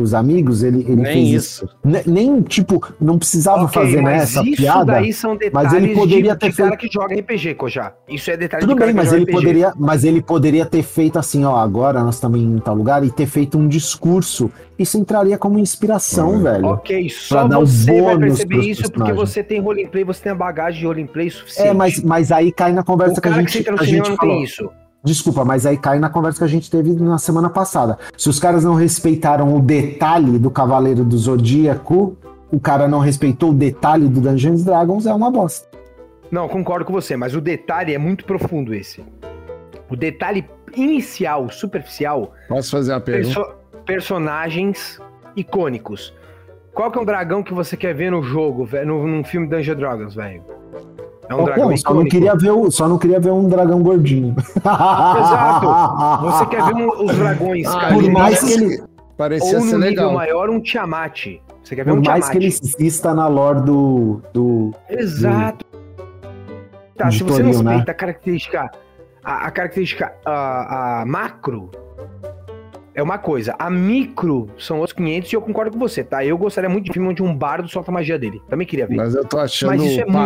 os 0.00 0.14
amigos, 0.14 0.62
ele, 0.62 0.80
ele 0.80 0.96
nem 0.96 1.12
fez 1.12 1.44
isso. 1.44 1.68
Nem, 1.84 2.02
nem, 2.06 2.42
tipo, 2.42 2.80
não 3.00 3.18
precisava 3.18 3.64
okay, 3.64 3.82
fazer 3.82 4.02
né, 4.02 4.16
essa 4.16 4.42
isso 4.42 4.56
piada. 4.56 4.92
daí 4.92 5.12
são 5.12 5.36
detalhes 5.36 5.72
mas 5.72 5.72
ele 5.72 5.94
poderia 5.94 6.32
de, 6.34 6.38
ter 6.38 6.50
de 6.50 6.56
feito... 6.56 6.68
cara 6.68 6.76
que 6.76 6.88
joga 6.90 7.14
RPG, 7.14 7.54
Koja. 7.54 7.92
Isso 8.08 8.30
é 8.30 8.36
detalhe 8.36 8.60
Tudo 8.62 8.78
de 8.78 8.84
bem, 8.84 8.94
mas 8.94 9.12
ele 9.12 9.24
RPG. 9.24 9.32
poderia, 9.32 9.72
mas 9.76 10.04
ele 10.04 10.22
poderia 10.22 10.66
ter 10.66 10.82
feito 10.82 11.18
assim, 11.18 11.44
ó, 11.44 11.56
agora 11.56 12.02
nós 12.02 12.16
estamos 12.16 12.40
em 12.40 12.58
tal 12.58 12.74
lugar 12.74 13.04
e 13.04 13.10
ter 13.10 13.26
feito 13.26 13.58
um 13.58 13.68
discurso. 13.68 14.50
Isso 14.78 14.96
entraria 14.96 15.36
como 15.36 15.58
inspiração, 15.58 16.34
hum. 16.34 16.42
velho. 16.42 16.66
Ok, 16.66 17.08
só 17.10 17.46
você 17.48 18.00
vai 18.00 18.18
perceber 18.18 18.60
isso 18.60 18.90
porque 18.90 19.12
você 19.12 19.42
tem 19.42 19.60
roleplay, 19.60 20.04
você 20.04 20.22
tem 20.22 20.32
a 20.32 20.34
bagagem 20.34 20.80
de 20.80 20.86
roleplay 20.86 21.30
suficiente. 21.30 21.68
É, 21.68 21.74
mas, 21.74 22.02
mas 22.02 22.32
aí 22.32 22.50
cai 22.50 22.72
na 22.72 22.82
conversa 22.82 23.18
o 23.18 23.22
que 23.22 23.28
a 23.28 23.32
gente, 23.32 23.62
que 23.62 23.70
a 23.70 23.82
gente 23.84 24.16
falou. 24.16 24.42
isso. 24.42 24.70
Desculpa, 25.02 25.44
mas 25.44 25.64
aí 25.64 25.78
cai 25.78 25.98
na 25.98 26.10
conversa 26.10 26.38
que 26.38 26.44
a 26.44 26.48
gente 26.48 26.70
teve 26.70 26.92
na 26.94 27.16
semana 27.18 27.48
passada. 27.48 27.98
Se 28.18 28.28
os 28.28 28.38
caras 28.38 28.64
não 28.64 28.74
respeitaram 28.74 29.54
o 29.56 29.60
detalhe 29.60 30.38
do 30.38 30.50
Cavaleiro 30.50 31.04
do 31.04 31.16
Zodíaco, 31.16 32.16
o 32.52 32.60
cara 32.60 32.86
não 32.86 32.98
respeitou 32.98 33.50
o 33.50 33.54
detalhe 33.54 34.08
do 34.08 34.20
Dungeons 34.20 34.62
Dragons, 34.64 35.06
é 35.06 35.14
uma 35.14 35.30
bosta. 35.30 35.66
Não, 36.30 36.48
concordo 36.48 36.84
com 36.84 36.92
você, 36.92 37.16
mas 37.16 37.34
o 37.34 37.40
detalhe 37.40 37.94
é 37.94 37.98
muito 37.98 38.24
profundo 38.24 38.74
esse. 38.74 39.02
O 39.88 39.96
detalhe 39.96 40.44
inicial, 40.76 41.48
superficial, 41.50 42.32
Posso 42.48 42.70
fazer 42.70 42.92
uma 42.92 43.00
pergunta? 43.00 43.34
perso- 43.34 43.54
personagens 43.86 45.00
icônicos. 45.34 46.14
Qual 46.74 46.90
que 46.92 46.98
é 46.98 47.02
um 47.02 47.04
dragão 47.04 47.42
que 47.42 47.52
você 47.54 47.76
quer 47.76 47.94
ver 47.94 48.10
no 48.12 48.22
jogo, 48.22 48.64
velho, 48.64 48.86
no, 48.86 49.06
num 49.06 49.24
filme 49.24 49.48
Dungeons 49.48 49.78
Dragons, 49.78 50.14
velho? 50.14 50.42
É 51.30 51.34
um 51.34 51.38
Pô, 51.38 51.44
dragão 51.44 51.76
só, 51.76 51.94
não 51.94 52.04
queria 52.04 52.34
ver 52.34 52.50
o, 52.50 52.70
só 52.72 52.88
não 52.88 52.98
queria 52.98 53.20
ver 53.20 53.30
um 53.30 53.48
dragão 53.48 53.80
gordinho. 53.82 54.34
Exato. 54.56 55.66
Você 56.26 56.46
quer 56.46 56.62
ver 56.64 56.74
um- 56.74 57.04
os 57.04 57.16
dragões 57.16 57.66
Ah, 57.68 57.80
caindo 57.80 58.02
Por 58.02 58.10
mais 58.10 58.40
que 58.42 58.52
ele, 58.52 58.82
Parecia 59.16 59.58
ou 59.58 59.64
ser 59.64 59.72
no 59.72 59.78
nível 59.78 59.88
legal. 59.90 60.12
maior 60.12 60.50
um 60.50 60.60
Tiamat. 60.60 61.26
Você 61.62 61.76
quer 61.76 61.84
ver 61.84 61.90
por 61.92 61.98
um 62.00 62.02
mais 62.02 62.24
Tiamat. 62.24 62.30
que 62.32 62.38
ele 62.38 62.46
exista 62.46 63.14
na 63.14 63.28
lore 63.28 63.60
do, 63.62 64.20
do 64.32 64.74
Exato. 64.88 65.64
Tá, 66.96 67.08
de 67.08 67.18
se 67.18 67.22
você 67.22 67.42
não 67.42 67.50
Toril, 67.52 67.62
né? 67.64 67.70
respeita 67.70 67.92
a 67.92 67.94
característica, 67.94 68.70
a, 69.24 69.46
a 69.46 69.50
característica 69.52 70.12
a, 70.24 71.00
a 71.02 71.06
macro 71.06 71.70
é 72.94 73.02
uma 73.02 73.18
coisa, 73.18 73.54
a 73.58 73.70
micro 73.70 74.48
são 74.58 74.78
outros 74.78 74.94
500 74.94 75.32
e 75.32 75.36
eu 75.36 75.40
concordo 75.40 75.70
com 75.70 75.78
você, 75.78 76.02
tá? 76.02 76.24
Eu 76.24 76.36
gostaria 76.36 76.68
muito 76.68 76.84
de 76.86 76.90
um 76.90 76.94
filme 76.94 77.08
onde 77.08 77.22
um 77.22 77.34
bardo 77.34 77.68
solta 77.68 77.90
a 77.90 77.94
magia 77.94 78.18
dele. 78.18 78.42
Também 78.48 78.66
queria 78.66 78.86
ver. 78.86 78.96
Mas 78.96 79.14
eu 79.14 79.24
tô 79.24 79.38
achando, 79.38 79.68
Mas 79.70 79.82
isso 79.82 80.00
é 80.00 80.04
muito- 80.06 80.16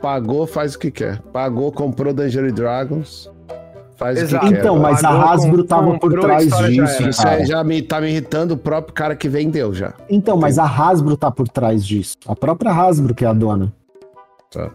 pagou, 0.00 0.46
faz 0.46 0.74
o 0.74 0.78
que 0.78 0.90
quer. 0.90 1.20
Pagou, 1.32 1.72
comprou 1.72 2.12
Dungeons 2.12 2.50
and 2.50 2.54
Dragons, 2.54 3.30
faz 3.96 4.18
Exato. 4.20 4.44
o 4.44 4.48
que 4.48 4.54
quer. 4.54 4.60
Então, 4.60 4.78
mas 4.78 5.02
a 5.04 5.08
Pagou, 5.08 5.28
Hasbro 5.28 5.58
com- 5.62 5.66
tava 5.68 5.98
por 5.98 6.18
a 6.18 6.20
trás 6.22 6.48
já 6.48 6.68
disso, 6.68 7.02
era. 7.02 7.10
Isso 7.10 7.26
aí 7.26 7.46
já 7.46 7.64
me, 7.64 7.82
tá 7.82 8.00
me 8.00 8.08
irritando 8.08 8.54
o 8.54 8.56
próprio 8.56 8.94
cara 8.94 9.16
que 9.16 9.28
vendeu 9.28 9.72
já. 9.74 9.94
Então, 10.08 10.36
mas 10.36 10.58
a 10.58 10.64
Hasbro 10.64 11.16
tá 11.16 11.30
por 11.30 11.48
trás 11.48 11.84
disso. 11.84 12.16
A 12.26 12.34
própria 12.36 12.70
Hasbro 12.72 13.14
que 13.14 13.24
é 13.24 13.28
a 13.28 13.32
dona. 13.32 13.72
Tá. 14.50 14.70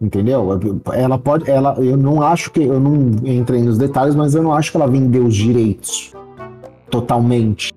Entendeu? 0.00 0.48
Ela 0.94 1.18
pode, 1.18 1.50
ela, 1.50 1.74
eu 1.78 1.94
não 1.94 2.22
acho 2.22 2.50
que, 2.50 2.62
eu 2.62 2.80
não 2.80 2.94
entrei 3.22 3.62
nos 3.62 3.76
detalhes, 3.76 4.14
mas 4.14 4.34
eu 4.34 4.42
não 4.42 4.54
acho 4.54 4.70
que 4.70 4.76
ela 4.78 4.86
vendeu 4.86 5.26
os 5.26 5.34
direitos 5.34 6.14
totalmente. 6.90 7.70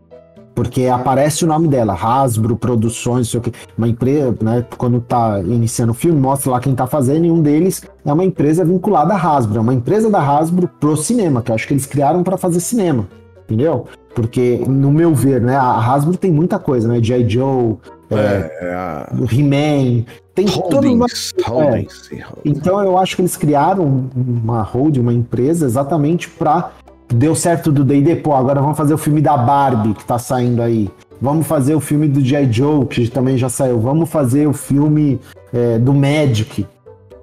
Porque 0.56 0.86
aparece 0.86 1.44
o 1.44 1.48
nome 1.48 1.68
dela, 1.68 1.94
Hasbro 1.94 2.56
Produções, 2.56 3.30
sei 3.30 3.39
o 3.39 3.44
que, 3.44 3.52
uma 3.78 3.88
empresa, 3.88 4.36
né? 4.42 4.66
Quando 4.78 5.02
tá 5.02 5.39
iniciando 5.39 5.92
o 5.92 5.96
filme, 5.96 6.20
mostra 6.20 6.52
lá 6.52 6.60
quem 6.60 6.76
tá 6.76 6.86
fazendo, 6.86 7.26
e 7.26 7.32
um 7.32 7.42
deles 7.42 7.84
é 8.06 8.13
uma 8.13 8.24
empresa 8.24 8.63
vinculada 8.63 9.13
à 9.13 9.18
Hasbro, 9.18 9.58
é 9.58 9.62
uma 9.62 9.74
empresa 9.74 10.10
da 10.10 10.20
Hasbro 10.20 10.70
pro 10.80 10.96
cinema, 10.96 11.42
que 11.42 11.50
eu 11.52 11.56
acho 11.56 11.68
que 11.68 11.74
eles 11.74 11.86
criaram 11.86 12.24
para 12.24 12.38
fazer 12.38 12.60
cinema, 12.60 13.08
entendeu? 13.46 13.88
Porque, 14.13 14.63
no 14.68 14.92
meu 14.92 15.16
ver, 15.16 15.42
né, 15.42 15.56
a 15.56 15.78
Hasbro 15.78 16.18
tem 16.18 16.32
muita 16.32 16.60
coisa, 16.60 16.88
né? 16.88 17.02
G.I. 17.02 17.28
Joe, 17.28 17.78
é, 18.12 18.52
É, 18.62 19.36
He-Man, 19.36 20.06
tem 20.36 20.46
toda 20.46 20.88
uma 20.88 21.08
Holdings. 21.46 22.10
Holdings. 22.24 22.44
então 22.44 22.84
eu 22.84 22.98
acho 22.98 23.16
que 23.16 23.22
eles 23.22 23.38
criaram 23.38 24.10
uma 24.16 24.62
hold, 24.62 24.98
uma 24.98 25.13
empresa, 25.13 25.66
exatamente 25.66 26.30
pra. 26.30 26.72
Deu 27.10 27.36
certo 27.36 27.72
do 27.72 27.84
D&D, 27.84 28.18
pô, 28.18 28.34
agora 28.34 28.62
vamos 28.62 28.78
fazer 28.78 28.94
o 28.94 28.98
filme 28.98 29.22
da 29.22 29.38
Barbie 29.38 29.94
que 29.94 30.04
tá 30.04 30.18
saindo 30.18 30.62
aí. 30.62 30.89
Vamos 31.22 31.48
fazer 31.48 31.76
o 31.76 31.80
filme 31.80 32.08
do 32.08 32.20
G.I. 32.20 32.52
Joe, 32.52 32.86
que 32.86 33.08
também 33.10 33.38
já 33.38 33.48
saiu. 33.48 33.80
Vamos 33.80 34.10
fazer 34.10 34.48
o 34.48 34.54
filme 34.54 35.22
é, 35.54 35.80
do 35.80 35.94
Magic, 35.94 36.68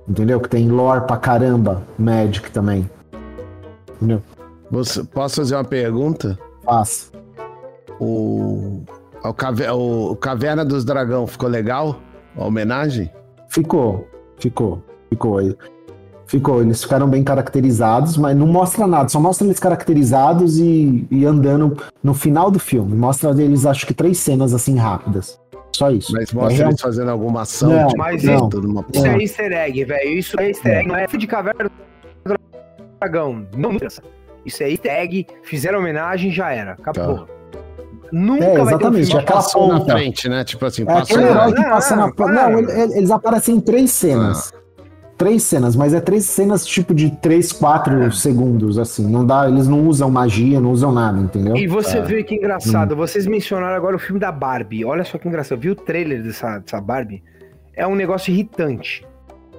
entendeu? 0.08 0.40
Que 0.40 0.48
tem 0.48 0.68
lore 0.68 1.06
pra 1.06 1.16
caramba, 1.16 1.82
Magic 1.98 2.50
também. 2.50 2.88
Entendeu? 3.96 4.22
Você, 4.70 5.04
posso 5.04 5.36
fazer 5.36 5.54
uma 5.54 5.64
pergunta? 5.64 6.38
Faça. 6.64 7.10
O, 7.98 8.82
o, 9.22 10.10
o 10.12 10.16
Caverna 10.16 10.64
dos 10.64 10.84
Dragão 10.84 11.26
ficou 11.26 11.48
legal? 11.48 11.96
A 12.36 12.44
homenagem? 12.44 13.10
Ficou, 13.48 14.08
ficou, 14.38 14.82
ficou. 15.10 15.40
Ficou, 16.30 16.60
eles 16.62 16.80
ficaram 16.80 17.08
bem 17.08 17.24
caracterizados, 17.24 18.16
mas 18.16 18.36
não 18.36 18.46
mostra 18.46 18.86
nada, 18.86 19.08
só 19.08 19.18
mostra 19.18 19.44
eles 19.48 19.58
caracterizados 19.58 20.58
e, 20.60 21.04
e 21.10 21.24
andando 21.26 21.76
no 22.04 22.14
final 22.14 22.52
do 22.52 22.60
filme. 22.60 22.94
Mostra 22.94 23.30
eles, 23.42 23.66
acho 23.66 23.84
que 23.84 23.92
três 23.92 24.18
cenas 24.18 24.54
assim 24.54 24.76
rápidas. 24.76 25.40
Só 25.74 25.90
isso. 25.90 26.12
Mas 26.12 26.32
mostra 26.32 26.52
É 26.52 26.56
real- 26.58 26.68
eles 26.70 26.80
fazendo 26.80 27.10
alguma 27.10 27.42
ação? 27.42 27.68
Não, 27.70 27.86
tipo, 27.88 27.98
mas 27.98 28.22
não. 28.22 28.48
tudo 28.48 28.68
numa 28.68 28.84
Isso 28.94 29.04
É. 29.04 29.08
é 29.08 29.18
easter 29.22 29.52
egg, 29.52 29.84
velho. 29.84 30.10
Isso 30.10 30.38
é 30.40 30.48
easter 30.50 30.72
egg. 30.78 30.88
Não 30.88 30.94
é 30.94 31.06
de 31.08 31.26
caverna 31.26 31.68
do 32.24 32.34
dragão. 33.00 33.44
Não. 33.56 33.76
Isso 34.46 34.62
é 34.62 34.70
easter 34.70 34.92
egg. 34.92 35.26
Fizeram 35.42 35.80
homenagem 35.80 36.30
já 36.30 36.52
era. 36.52 36.72
Acabou. 36.72 37.26
Nunca 38.12 38.44
É, 38.44 38.46
vai 38.46 38.56
ter 38.56 38.60
um 38.62 38.68
exatamente, 38.68 39.16
aquela 39.16 39.36
passou 39.40 39.68
na 39.68 39.80
ponta. 39.80 39.92
frente, 39.92 40.28
né? 40.28 40.44
Tipo 40.44 40.64
assim, 40.66 40.82
É 40.82 40.84
passou 40.86 41.16
aquele 41.18 41.28
Não, 41.60 41.70
passa 41.70 41.96
na. 41.96 42.12
Não, 42.16 42.58
ele- 42.58 42.70
ele- 42.72 42.98
eles 42.98 43.10
aparecem 43.10 43.56
em 43.56 43.60
três 43.60 43.90
cenas. 43.90 44.52
Três 45.20 45.42
cenas, 45.42 45.76
mas 45.76 45.92
é 45.92 46.00
três 46.00 46.24
cenas 46.24 46.64
tipo 46.64 46.94
de 46.94 47.10
três, 47.10 47.52
quatro 47.52 48.10
segundos, 48.10 48.78
assim. 48.78 49.06
Não 49.06 49.22
dá, 49.26 49.46
eles 49.46 49.68
não 49.68 49.86
usam 49.86 50.10
magia, 50.10 50.58
não 50.58 50.70
usam 50.70 50.90
nada, 50.92 51.18
entendeu? 51.20 51.54
E 51.58 51.66
você 51.66 51.98
É. 51.98 52.00
vê 52.00 52.22
que 52.22 52.36
engraçado, 52.36 52.96
vocês 52.96 53.26
mencionaram 53.26 53.76
agora 53.76 53.94
o 53.94 53.98
filme 53.98 54.18
da 54.18 54.32
Barbie. 54.32 54.82
Olha 54.82 55.04
só 55.04 55.18
que 55.18 55.28
engraçado. 55.28 55.60
Viu 55.60 55.72
o 55.72 55.76
trailer 55.76 56.22
dessa, 56.22 56.58
dessa 56.60 56.80
Barbie? 56.80 57.22
É 57.76 57.86
um 57.86 57.94
negócio 57.94 58.32
irritante. 58.32 59.06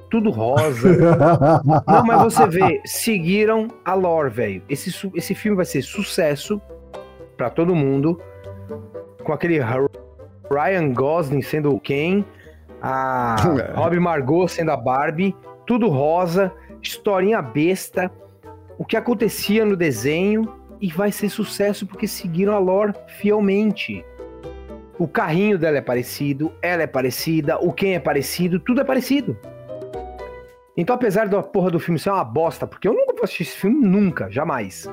Tudo 0.09 0.31
rosa. 0.31 0.97
Não, 1.87 2.03
mas 2.07 2.23
você 2.23 2.47
vê, 2.47 2.81
seguiram 2.83 3.67
a 3.85 3.93
lore, 3.93 4.31
velho. 4.31 4.63
Esse, 4.67 4.89
esse 5.13 5.35
filme 5.35 5.55
vai 5.55 5.65
ser 5.65 5.83
sucesso 5.83 6.59
pra 7.37 7.51
todo 7.51 7.75
mundo. 7.75 8.19
Com 9.23 9.31
aquele 9.31 9.59
Ryan 9.59 10.91
Gosling 10.91 11.43
sendo 11.43 11.71
o 11.71 11.79
Ken, 11.79 12.25
a 12.81 13.35
É. 13.61 13.73
Robbie 13.79 13.99
Margot 13.99 14.47
sendo 14.47 14.71
a 14.71 14.75
Barbie, 14.77 15.35
tudo 15.71 15.87
rosa, 15.87 16.51
historinha 16.81 17.41
besta, 17.41 18.11
o 18.77 18.83
que 18.83 18.97
acontecia 18.97 19.63
no 19.63 19.77
desenho 19.77 20.53
e 20.81 20.89
vai 20.89 21.13
ser 21.13 21.29
sucesso 21.29 21.87
porque 21.87 22.09
seguiram 22.09 22.53
a 22.53 22.59
lore 22.59 22.93
fielmente. 23.07 24.03
O 24.99 25.07
carrinho 25.07 25.57
dela 25.57 25.77
é 25.77 25.81
parecido, 25.81 26.51
ela 26.61 26.83
é 26.83 26.87
parecida, 26.87 27.57
o 27.57 27.71
Ken 27.71 27.93
é 27.93 27.99
parecido, 28.01 28.59
tudo 28.59 28.81
é 28.81 28.83
parecido. 28.83 29.39
Então, 30.75 30.93
apesar 30.93 31.29
da 31.29 31.41
porra 31.41 31.71
do 31.71 31.79
filme 31.79 31.97
ser 31.97 32.09
uma 32.09 32.25
bosta, 32.25 32.67
porque 32.67 32.89
eu 32.89 32.93
nunca 32.93 33.13
vou 33.13 33.23
assistir 33.23 33.43
esse 33.43 33.55
filme, 33.55 33.79
nunca, 33.79 34.29
jamais. 34.29 34.89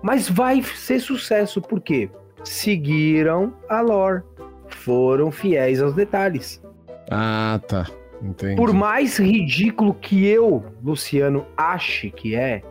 Mas 0.00 0.30
vai 0.30 0.62
ser 0.62 0.98
sucesso, 1.00 1.60
por 1.60 1.78
quê? 1.78 2.08
Seguiram 2.42 3.52
a 3.68 3.82
lore. 3.82 4.22
Foram 4.66 5.30
fiéis 5.30 5.82
aos 5.82 5.92
detalhes. 5.92 6.62
Ah, 7.10 7.60
tá. 7.68 7.99
Entendi. 8.22 8.56
Por 8.56 8.72
mais 8.72 9.18
ridículo 9.18 9.94
que 9.94 10.26
eu, 10.26 10.64
Luciano, 10.84 11.46
ache 11.56 12.10
que 12.10 12.34
é, 12.34 12.62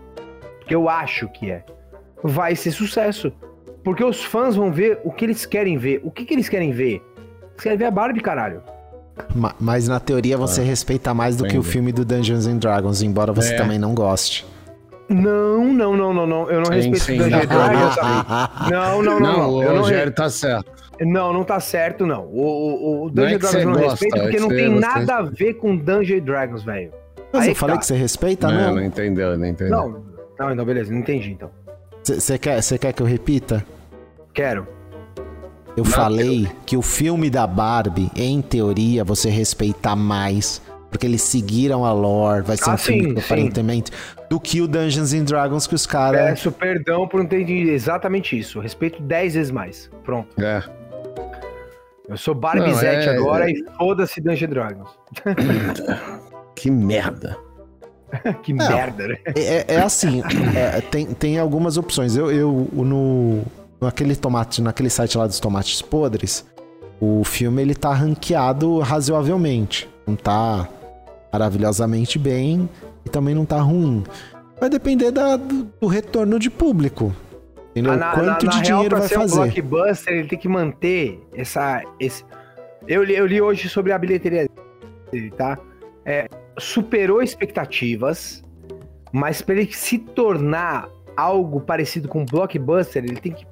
que 0.65 0.75
eu 0.75 0.87
acho 0.87 1.27
que 1.29 1.49
é, 1.49 1.63
vai 2.23 2.55
ser 2.55 2.71
sucesso. 2.71 3.31
Porque 3.83 4.03
os 4.03 4.23
fãs 4.23 4.55
vão 4.55 4.71
ver 4.71 4.99
o 5.03 5.11
que 5.11 5.25
eles 5.25 5.45
querem 5.45 5.77
ver. 5.77 6.01
O 6.03 6.11
que, 6.11 6.25
que 6.25 6.33
eles 6.33 6.49
querem 6.49 6.71
ver? 6.71 7.01
Eles 7.51 7.63
querem 7.63 7.77
ver 7.77 7.85
a 7.85 7.91
Barbie, 7.91 8.19
caralho. 8.21 8.61
Ma- 9.33 9.55
Mas 9.59 9.87
na 9.87 9.99
teoria 9.99 10.37
você 10.37 10.61
respeita 10.61 11.13
mais 11.13 11.35
do 11.37 11.43
que 11.45 11.51
o 11.55 11.59
Entendi. 11.59 11.69
filme 11.71 11.91
do 11.91 12.05
Dungeons 12.05 12.45
and 12.45 12.57
Dragons, 12.57 13.01
embora 13.01 13.31
você 13.33 13.53
É. 13.53 13.57
também 13.57 13.79
não 13.79 13.95
goste. 13.95 14.45
Não, 15.09 15.73
não, 15.73 15.97
não, 15.97 16.13
não, 16.13 16.27
não. 16.27 16.51
Eu 16.51 16.59
não 16.61 16.65
Sim, 16.67 16.91
respeito 16.91 16.99
sim. 16.99 17.13
o 17.15 17.23
Dungeons 17.23 17.43
and 17.43 17.47
Dragons. 17.47 17.95
Não, 18.69 19.01
não, 19.01 19.19
não, 19.19 19.19
Não, 19.19 19.37
não. 19.39 19.53
o 19.55 19.63
Eu 19.63 19.73
não, 19.73 19.81
Rogério 19.81 20.11
tá 20.13 20.29
certo. 20.29 20.71
Não, 21.05 21.31
não 21.33 21.43
tá 21.43 21.59
certo, 21.59 22.05
não. 22.05 22.25
O, 22.25 22.41
o, 22.41 23.05
o 23.05 23.11
Não 23.13 23.23
é 23.25 23.37
Dungeons 23.37 23.39
que 23.39 23.45
and 23.45 23.49
Dragons 23.49 23.63
eu 23.63 23.65
não 23.65 23.73
gosta, 23.73 23.89
respeito 23.91 24.15
é 24.15 24.19
porque 24.21 24.35
que 24.37 24.41
não 24.41 24.49
tem 24.49 24.69
nada 24.79 25.15
a 25.17 25.21
ver 25.23 25.53
com 25.55 25.75
Dungeons 25.75 26.21
and 26.21 26.25
Dragons, 26.25 26.63
velho. 26.63 26.91
Mas 27.31 27.43
Aí 27.43 27.49
eu 27.49 27.55
falei 27.55 27.75
tá. 27.75 27.79
que 27.81 27.85
você 27.85 27.95
respeita, 27.95 28.47
não, 28.47 28.67
não? 28.67 28.75
não 28.75 28.83
entendeu, 28.83 29.37
não 29.37 29.45
entendeu. 29.45 29.77
Não, 29.77 30.03
não, 30.39 30.51
então 30.51 30.65
beleza, 30.65 30.91
não 30.91 30.99
entendi 30.99 31.31
então. 31.31 31.51
Você 32.03 32.37
quer, 32.39 32.61
cê 32.63 32.77
quer 32.77 32.91
que 32.93 33.01
eu 33.01 33.05
repita? 33.05 33.63
Quero. 34.33 34.67
Eu 35.77 35.85
falei 35.85 36.47
que 36.65 36.75
o 36.75 36.81
filme 36.81 37.29
da 37.29 37.45
Barbie, 37.47 38.09
em 38.15 38.41
teoria, 38.41 39.03
você 39.03 39.29
respeitar 39.29 39.95
mais, 39.95 40.61
porque 40.89 41.05
eles 41.05 41.21
seguiram 41.21 41.85
a 41.85 41.93
lore, 41.93 42.41
vai 42.41 42.57
ser 42.57 42.69
Ah, 42.69 42.73
um 42.73 42.77
filme 42.77 43.01
sim, 43.03 43.13
que, 43.13 43.21
sim. 43.21 43.25
aparentemente, 43.25 43.91
do 44.29 44.39
que 44.39 44.59
o 44.61 44.67
Dungeons 44.67 45.13
and 45.13 45.23
Dragons 45.23 45.67
que 45.67 45.75
os 45.75 45.85
caras... 45.85 46.21
Peço 46.21 46.51
perdão 46.51 47.07
por 47.07 47.19
não 47.19 47.27
ter 47.27 47.41
entendido 47.41 47.69
exatamente 47.69 48.37
isso. 48.37 48.59
Respeito 48.59 49.01
10 49.01 49.35
vezes 49.35 49.51
mais. 49.51 49.89
Pronto. 50.03 50.27
É. 50.41 50.63
Eu 52.09 52.17
sou 52.17 52.33
Barbizete 52.33 53.07
é- 53.07 53.15
agora 53.15 53.49
e 53.49 53.63
foda-se 53.77 54.19
Dungeons 54.19 54.49
Dragons. 54.49 54.89
Que 56.55 56.69
merda. 56.69 57.37
que 58.43 58.51
merda, 58.51 59.07
né? 59.07 59.17
É, 59.35 59.75
é 59.75 59.81
assim, 59.81 60.21
é, 60.55 60.81
tem, 60.81 61.05
tem 61.05 61.39
algumas 61.39 61.77
opções. 61.77 62.17
Eu, 62.17 62.29
eu 62.29 62.67
no 62.73 63.43
naquele 63.79 64.13
tomate, 64.13 64.61
naquele 64.61 64.89
site 64.89 65.17
lá 65.17 65.25
dos 65.25 65.39
tomates 65.39 65.81
podres, 65.81 66.45
o 66.99 67.23
filme 67.23 67.61
ele 67.61 67.73
tá 67.75 67.93
ranqueado 67.93 68.79
razoavelmente. 68.79 69.87
Não 70.05 70.17
tá 70.17 70.67
maravilhosamente 71.31 72.19
bem 72.19 72.67
e 73.05 73.09
também 73.09 73.33
não 73.33 73.45
tá 73.45 73.61
ruim. 73.61 74.03
Vai 74.59 74.69
depender 74.69 75.11
da- 75.11 75.37
do, 75.37 75.63
do 75.79 75.87
retorno 75.87 76.37
de 76.39 76.49
público. 76.49 77.15
Entendeu? 77.71 77.93
Ah, 77.93 77.97
na- 77.97 78.11
Quanto 78.13 78.25
na- 78.25 78.31
na 78.31 78.37
de 78.37 78.45
real, 78.47 78.61
dinheiro 78.63 78.89
pra 78.89 78.99
vai 78.99 79.07
ser 79.07 79.17
um 79.17 79.21
fazer? 79.21 79.35
blockbuster, 79.61 80.13
ele 80.13 80.27
tem 80.27 80.39
que 80.39 80.47
manter 80.47 81.19
essa. 81.35 81.83
Esse... 81.99 82.23
Eu, 82.87 83.03
li, 83.03 83.15
eu 83.15 83.25
li 83.25 83.39
hoje 83.41 83.69
sobre 83.69 83.91
a 83.91 83.97
bilheteria 83.97 84.49
dele, 85.11 85.31
tá? 85.31 85.57
É, 86.05 86.27
superou 86.57 87.21
expectativas, 87.21 88.43
mas 89.11 89.41
para 89.41 89.55
ele 89.55 89.71
se 89.71 89.99
tornar 89.99 90.89
algo 91.15 91.61
parecido 91.61 92.07
com 92.07 92.21
um 92.21 92.25
blockbuster, 92.25 93.03
ele 93.03 93.17
tem 93.19 93.33
que 93.33 93.45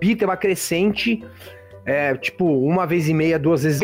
subir, 0.00 0.16
ter 0.16 0.24
uma 0.24 0.36
crescente, 0.36 1.22
é, 1.84 2.14
tipo, 2.16 2.44
uma 2.46 2.86
vez 2.86 3.08
e 3.08 3.14
meia, 3.14 3.38
duas 3.38 3.62
vezes. 3.64 3.80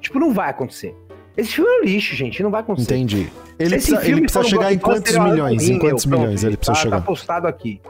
Tipo, 0.00 0.18
não 0.18 0.32
vai 0.34 0.50
acontecer. 0.50 0.94
Esse 1.36 1.52
filme 1.54 1.70
é 1.70 1.80
um 1.80 1.84
lixo, 1.84 2.14
gente, 2.14 2.42
não 2.42 2.50
vai 2.50 2.60
acontecer. 2.60 2.94
Entendi. 2.94 3.32
Ele 3.58 3.70
Se 3.70 3.76
esse 3.76 3.90
precisa, 3.92 4.10
ele 4.12 4.20
precisa 4.22 4.40
um 4.40 4.44
chegar 4.48 4.72
em 4.72 4.78
quantos 4.78 5.16
milhões? 5.18 5.62
um 5.68 5.72
Em 5.72 5.78
quantos 5.78 6.06
meu, 6.06 6.18
milhões 6.18 6.40
pronto, 6.40 6.50
ele 6.50 6.56
precisa 6.56 6.76
tá, 6.76 6.82
chegar? 6.82 6.96
Tá 7.00 7.02
postado 7.06 7.46
aqui. 7.46 7.80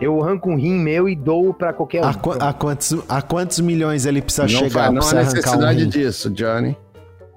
Eu 0.00 0.22
arranco 0.22 0.50
um 0.50 0.56
rim 0.56 0.74
meu 0.80 1.08
e 1.08 1.14
dou 1.14 1.54
pra 1.54 1.72
qualquer 1.72 2.02
um. 2.04 2.08
A, 2.08 2.14
qu- 2.14 2.36
a 2.42 2.52
quantos, 2.52 2.96
a 3.08 3.22
quantos 3.22 3.60
milhões 3.60 4.04
ele 4.04 4.20
precisa 4.20 4.42
Não, 4.42 4.48
chegar 4.48 4.90
não 4.92 5.00
pra 5.00 5.18
há 5.18 5.22
um 5.22 5.24
necessidade 5.24 5.82
rim? 5.84 5.88
disso, 5.88 6.28
Johnny. 6.30 6.76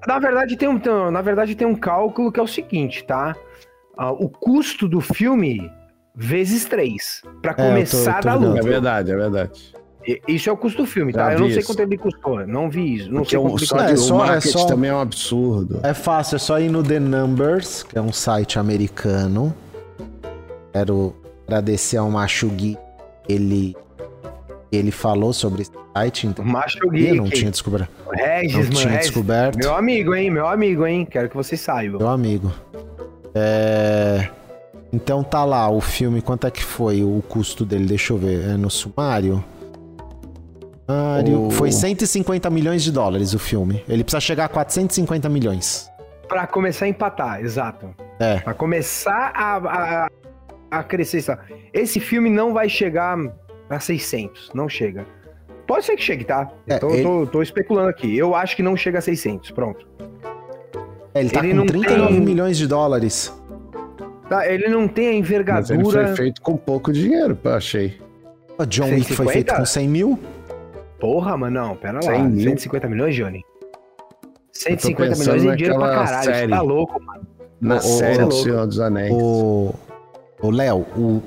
Na 0.06 0.18
verdade, 0.18 0.56
tem 0.56 0.68
um, 0.68 1.10
na 1.10 1.22
verdade, 1.22 1.54
tem 1.54 1.66
um 1.66 1.74
cálculo 1.74 2.30
que 2.32 2.38
é 2.40 2.42
o 2.42 2.46
seguinte, 2.46 3.04
tá? 3.04 3.34
Ah, 3.96 4.10
o 4.12 4.28
custo 4.28 4.86
do 4.88 5.00
filme 5.00 5.70
vezes 6.14 6.64
3. 6.66 7.22
Pra 7.40 7.52
É, 7.52 7.54
tô- 7.54 7.62
começar 7.62 8.20
tô 8.20 8.28
da 8.28 8.34
luta. 8.34 8.58
É 8.58 8.62
verdade, 8.62 9.12
é 9.12 9.16
verdade. 9.16 9.74
Isso 10.28 10.48
é 10.48 10.52
o 10.52 10.56
custo 10.56 10.82
do 10.82 10.86
filme, 10.86 11.12
tá? 11.12 11.26
Já 11.30 11.32
Eu 11.34 11.40
não 11.40 11.48
sei 11.48 11.58
isso. 11.58 11.66
quanto 11.66 11.80
ele 11.80 11.98
custou. 11.98 12.46
Não 12.46 12.70
vi 12.70 12.94
isso. 12.94 13.08
Não 13.10 13.16
Porque 13.22 13.30
sei 13.30 13.38
o, 13.38 13.42
quanto 13.42 13.58
ele 13.58 13.66
só 13.66 13.78
É, 13.80 13.90
é 13.90 13.94
o 13.94 13.96
só- 13.96 14.14
é 14.24 14.28
marketing 14.28 14.58
só- 14.58 14.66
também 14.66 14.90
é 14.90 14.94
um 14.94 15.00
absurdo. 15.00 15.80
É 15.82 15.92
fácil, 15.94 16.36
é 16.36 16.38
só 16.38 16.60
ir 16.60 16.68
no 16.70 16.82
The 16.82 17.00
Numbers, 17.00 17.82
que 17.82 17.98
é 17.98 18.00
um 18.02 18.12
site 18.12 18.58
americano. 18.58 19.54
Quero 20.72 21.14
agradecer 21.46 21.96
ao 21.96 22.10
Macho 22.10 22.48
Gui, 22.50 22.76
ele, 23.28 23.74
ele 24.70 24.90
falou 24.90 25.32
sobre 25.32 25.62
esse 25.62 25.72
site, 25.96 26.26
então 26.26 26.44
Macho 26.44 26.78
eu 26.84 26.90
Geek. 26.90 27.16
não 27.16 27.30
tinha 27.30 27.50
descoberto. 27.50 27.88
Regis, 28.12 28.52
Não 28.54 28.60
mano. 28.62 28.74
tinha 28.74 28.88
Regis. 28.90 29.06
descoberto. 29.06 29.58
Meu 29.58 29.74
amigo, 29.74 30.14
hein? 30.14 30.30
Meu 30.30 30.46
amigo, 30.46 30.86
hein? 30.86 31.04
Quero 31.10 31.28
que 31.30 31.36
vocês 31.36 31.60
saibam. 31.60 31.98
Meu 31.98 32.08
amigo. 32.08 32.52
É... 33.34 34.28
Então 34.92 35.22
tá 35.24 35.44
lá, 35.44 35.68
o 35.68 35.80
filme, 35.80 36.22
quanto 36.22 36.46
é 36.46 36.50
que 36.50 36.62
foi 36.62 37.02
o 37.02 37.22
custo 37.28 37.64
dele? 37.64 37.86
Deixa 37.86 38.12
eu 38.12 38.18
ver. 38.18 38.50
É 38.50 38.56
no 38.56 38.70
sumário? 38.70 39.42
Sumário. 40.86 41.46
O- 41.46 41.50
Foi 41.50 41.72
150 41.72 42.48
milhões 42.50 42.82
de 42.82 42.92
dólares 42.92 43.34
o 43.34 43.38
filme. 43.38 43.82
Ele 43.88 44.04
precisa 44.04 44.20
chegar 44.20 44.44
a 44.44 44.48
450 44.48 45.28
milhões. 45.28 45.90
Pra 46.28 46.46
começar 46.46 46.86
a 46.86 46.88
empatar, 46.88 47.40
exato. 47.40 47.94
É. 48.18 48.38
Pra 48.40 48.54
começar 48.54 49.32
a, 49.34 49.56
a, 49.56 50.10
a 50.70 50.82
crescer. 50.82 51.22
sabe? 51.22 51.42
Esse 51.72 52.00
filme 52.00 52.28
não 52.30 52.52
vai 52.52 52.68
chegar 52.68 53.16
a 53.70 53.80
600. 53.80 54.50
Não 54.54 54.68
chega. 54.68 55.06
Pode 55.66 55.84
ser 55.84 55.96
que 55.96 56.02
chegue, 56.02 56.24
tá? 56.24 56.48
É, 56.68 56.78
tô, 56.78 56.90
ele- 56.90 57.02
tô- 57.02 57.26
tô 57.26 57.42
especulando 57.42 57.88
aqui. 57.88 58.16
Eu 58.16 58.34
acho 58.34 58.54
que 58.56 58.62
não 58.62 58.76
chega 58.76 58.98
a 58.98 59.02
600. 59.02 59.50
Pronto. 59.50 59.86
É, 61.14 61.20
ele 61.20 61.30
tá 61.30 61.40
Ele 61.40 61.48
com 61.50 61.54
não 61.56 61.66
39 61.66 62.08
tem- 62.12 62.20
milhões 62.20 62.56
de 62.58 62.66
dólares. 62.66 63.32
Tá, 64.28 64.46
ele 64.52 64.68
não 64.68 64.86
tem 64.88 65.04
a 65.06 65.08
Mas 65.10 65.12
ele 65.12 65.18
envergadura. 65.20 66.06
foi 66.08 66.16
feito 66.16 66.42
com 66.42 66.56
pouco 66.56 66.92
dinheiro, 66.92 67.38
eu 67.42 67.52
achei. 67.54 67.98
O 68.58 68.64
John 68.66 68.86
Wick 68.86 69.12
foi 69.14 69.26
150? 69.26 69.32
feito 69.32 69.54
com 69.54 69.64
100 69.64 69.88
mil? 69.88 70.18
Porra, 70.98 71.36
mano, 71.36 71.60
não, 71.60 71.76
pera 71.76 71.94
lá. 71.94 72.02
100 72.02 72.22
mil? 72.28 72.48
150 72.50 72.88
milhões, 72.88 73.14
Johnny? 73.14 73.44
150 74.52 75.10
pensando 75.10 75.36
milhões 75.36 75.52
é 75.52 75.56
dinheiro 75.56 75.78
pra 75.78 75.88
caralho. 75.88 76.24
série. 76.24 76.38
Você 76.38 76.48
tá 76.48 76.62
louco, 76.62 77.02
mano. 77.02 77.26
Na 77.60 77.74
Ô, 77.74 77.78
ô, 77.78 77.80
série 77.80 78.18
louco. 78.18 78.34
Senhor 78.34 78.66
dos 78.66 78.80
Anéis. 78.80 79.12
O, 79.12 79.74
o 80.42 80.50
Léo, 80.50 80.78
o 80.96 81.22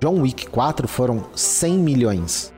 John 0.00 0.20
Wick 0.20 0.46
4 0.48 0.88
foram 0.88 1.24
100 1.34 1.78
milhões. 1.78 2.52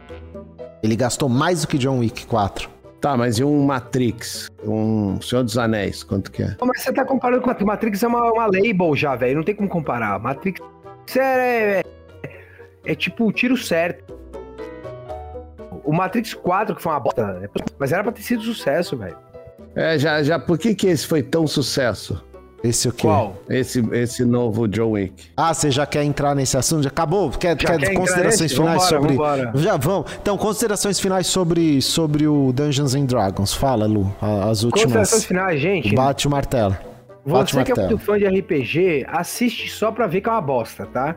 Ele 0.82 0.96
gastou 0.96 1.28
mais 1.28 1.62
do 1.62 1.68
que 1.68 1.78
John 1.78 1.98
Wick 1.98 2.26
4. 2.26 2.68
Tá, 3.00 3.16
mas 3.16 3.38
e 3.38 3.44
um 3.44 3.64
Matrix? 3.64 4.48
Um 4.64 5.20
Senhor 5.20 5.44
dos 5.44 5.58
Anéis, 5.58 6.02
quanto 6.02 6.30
que 6.30 6.42
é? 6.42 6.56
Mas 6.60 6.82
você 6.82 6.92
tá 6.92 7.04
comparando 7.04 7.42
com 7.42 7.50
a 7.50 7.56
Matrix, 7.64 8.02
é 8.02 8.06
uma, 8.06 8.32
uma 8.32 8.46
label 8.46 8.96
já, 8.96 9.14
velho. 9.14 9.36
Não 9.36 9.44
tem 9.44 9.54
como 9.54 9.68
comparar. 9.68 10.18
Matrix 10.18 10.60
é, 11.16 11.80
é, 11.80 11.84
é 12.84 12.94
tipo 12.94 13.26
o 13.26 13.32
tiro 13.32 13.56
certo. 13.56 14.05
O 15.86 15.92
Matrix 15.94 16.34
4, 16.34 16.74
que 16.74 16.82
foi 16.82 16.92
uma 16.92 17.00
bosta, 17.00 17.38
é- 17.42 17.48
mas 17.78 17.92
era 17.92 18.02
pra 18.02 18.12
ter 18.12 18.22
sido 18.22 18.42
sucesso, 18.42 18.96
velho. 18.96 19.16
É, 19.74 19.96
já, 19.98 20.22
já, 20.22 20.38
por 20.38 20.58
que 20.58 20.74
que 20.74 20.86
esse 20.88 21.06
foi 21.06 21.22
tão 21.22 21.46
sucesso? 21.46 22.22
Esse 22.64 22.88
o 22.88 22.92
quê? 22.92 23.02
Qual? 23.06 23.36
Esse, 23.48 23.80
esse 23.92 24.24
novo 24.24 24.66
John 24.66 24.92
Wick. 24.92 25.30
Ah, 25.36 25.54
você 25.54 25.70
já 25.70 25.86
quer 25.86 26.02
entrar 26.02 26.34
nesse 26.34 26.56
assunto? 26.56 26.82
Já 26.82 26.88
acabou? 26.88 27.30
Quer, 27.30 27.50
Já 27.50 27.54
quer 27.56 27.78
quer 27.78 27.94
considerações 27.94 28.52
finais 28.52 28.82
Vambora, 28.82 28.88
sobre. 28.88 29.08
vambora. 29.16 29.52
Já 29.54 29.76
vão. 29.76 30.04
Então, 30.20 30.36
considerações 30.36 30.98
finais 30.98 31.26
sobre, 31.28 31.80
sobre 31.82 32.26
o 32.26 32.52
Dungeons 32.52 32.94
and 32.94 33.04
Dragons. 33.04 33.54
Fala, 33.54 33.86
Lu. 33.86 34.12
a- 34.20 34.48
As 34.50 34.64
últimas. 34.64 34.82
Considerações 34.84 35.24
finais, 35.24 35.60
gente. 35.60 35.94
Bate 35.94 36.26
o 36.26 36.30
martelo. 36.30 36.76
bate 37.24 37.54
Você 37.54 37.64
que 37.64 37.70
é 37.72 37.74
martelo. 37.74 37.88
muito 37.90 38.04
fã 38.04 38.18
de 38.18 38.24
RPG, 38.26 39.06
assiste 39.08 39.68
só 39.68 39.92
pra 39.92 40.06
ver 40.06 40.20
que 40.22 40.28
é 40.28 40.32
uma 40.32 40.40
bosta, 40.40 40.86
tá? 40.86 41.14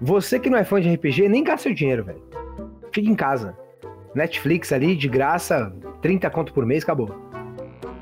Você 0.00 0.40
que 0.40 0.48
não 0.48 0.58
é 0.58 0.64
fã 0.64 0.80
de 0.80 0.88
RPG, 0.92 1.28
nem 1.28 1.44
gasta 1.44 1.64
seu 1.64 1.74
dinheiro, 1.74 2.02
velho. 2.04 2.22
Fica 2.92 3.08
em 3.08 3.14
casa. 3.14 3.54
Netflix 4.14 4.72
ali, 4.72 4.96
de 4.96 5.08
graça, 5.08 5.72
30 6.02 6.28
conto 6.30 6.52
por 6.52 6.66
mês, 6.66 6.82
acabou. 6.82 7.10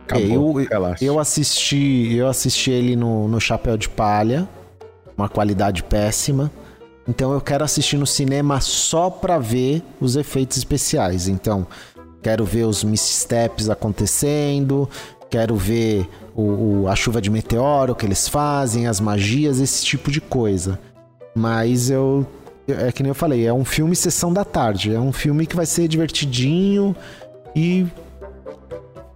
Acabou, 0.07 0.61
Eu- 0.61 0.66
relaxa. 0.68 1.05
Eu 1.05 1.18
assisti, 1.18 2.14
eu 2.16 2.29
assisti 2.29 2.71
ele 2.71 2.97
no, 2.97 3.29
no 3.29 3.40
Chapéu 3.40 3.77
de 3.77 3.88
Palha, 3.88 4.49
uma 5.16 5.29
qualidade 5.29 5.83
péssima. 5.83 6.51
Então 7.07 7.33
eu 7.33 7.40
quero 7.40 7.64
assistir 7.64 7.97
no 7.99 8.07
cinema 8.07 8.61
só 8.61 9.11
pra 9.11 9.38
ver 9.38 9.83
os 10.01 10.16
efeitos 10.16 10.57
especiais. 10.59 11.29
Então, 11.29 11.66
quero 12.23 12.44
ver 12.44 12.64
os 12.64 12.83
missteps 12.85 13.68
acontecendo, 13.68 14.88
quero 15.31 15.57
ver 15.57 16.09
o, 16.35 16.83
o- 16.83 16.88
a 16.88 16.94
chuva 16.97 17.21
de 17.21 17.31
meteoro 17.31 17.94
que 17.94 18.07
eles 18.07 18.29
fazem, 18.29 18.87
as 18.87 19.01
magias, 19.01 19.59
esse 19.61 19.85
tipo 19.85 20.11
de 20.11 20.21
coisa. 20.21 20.79
Mas 21.35 21.90
eu. 21.90 22.27
É 22.69 22.93
que 22.93 23.03
nem 23.03 23.09
eu 23.11 23.15
falei, 23.15 23.47
é 23.47 23.53
um 23.53 23.65
filme 23.65 23.97
sessão 23.97 24.33
da 24.33 24.45
tarde. 24.45 24.95
É 24.95 25.01
um 25.01 25.13
filme 25.13 25.47
que 25.47 25.57
vai 25.57 25.65
ser 25.67 25.89
divertidinho 25.89 26.95
e 27.57 27.87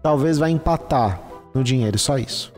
talvez 0.02 0.38
vai 0.38 0.50
empatar 0.50 1.20
no 1.54 1.62
dinheiro, 1.62 1.98
só 1.98 2.16
isso. 2.18 2.52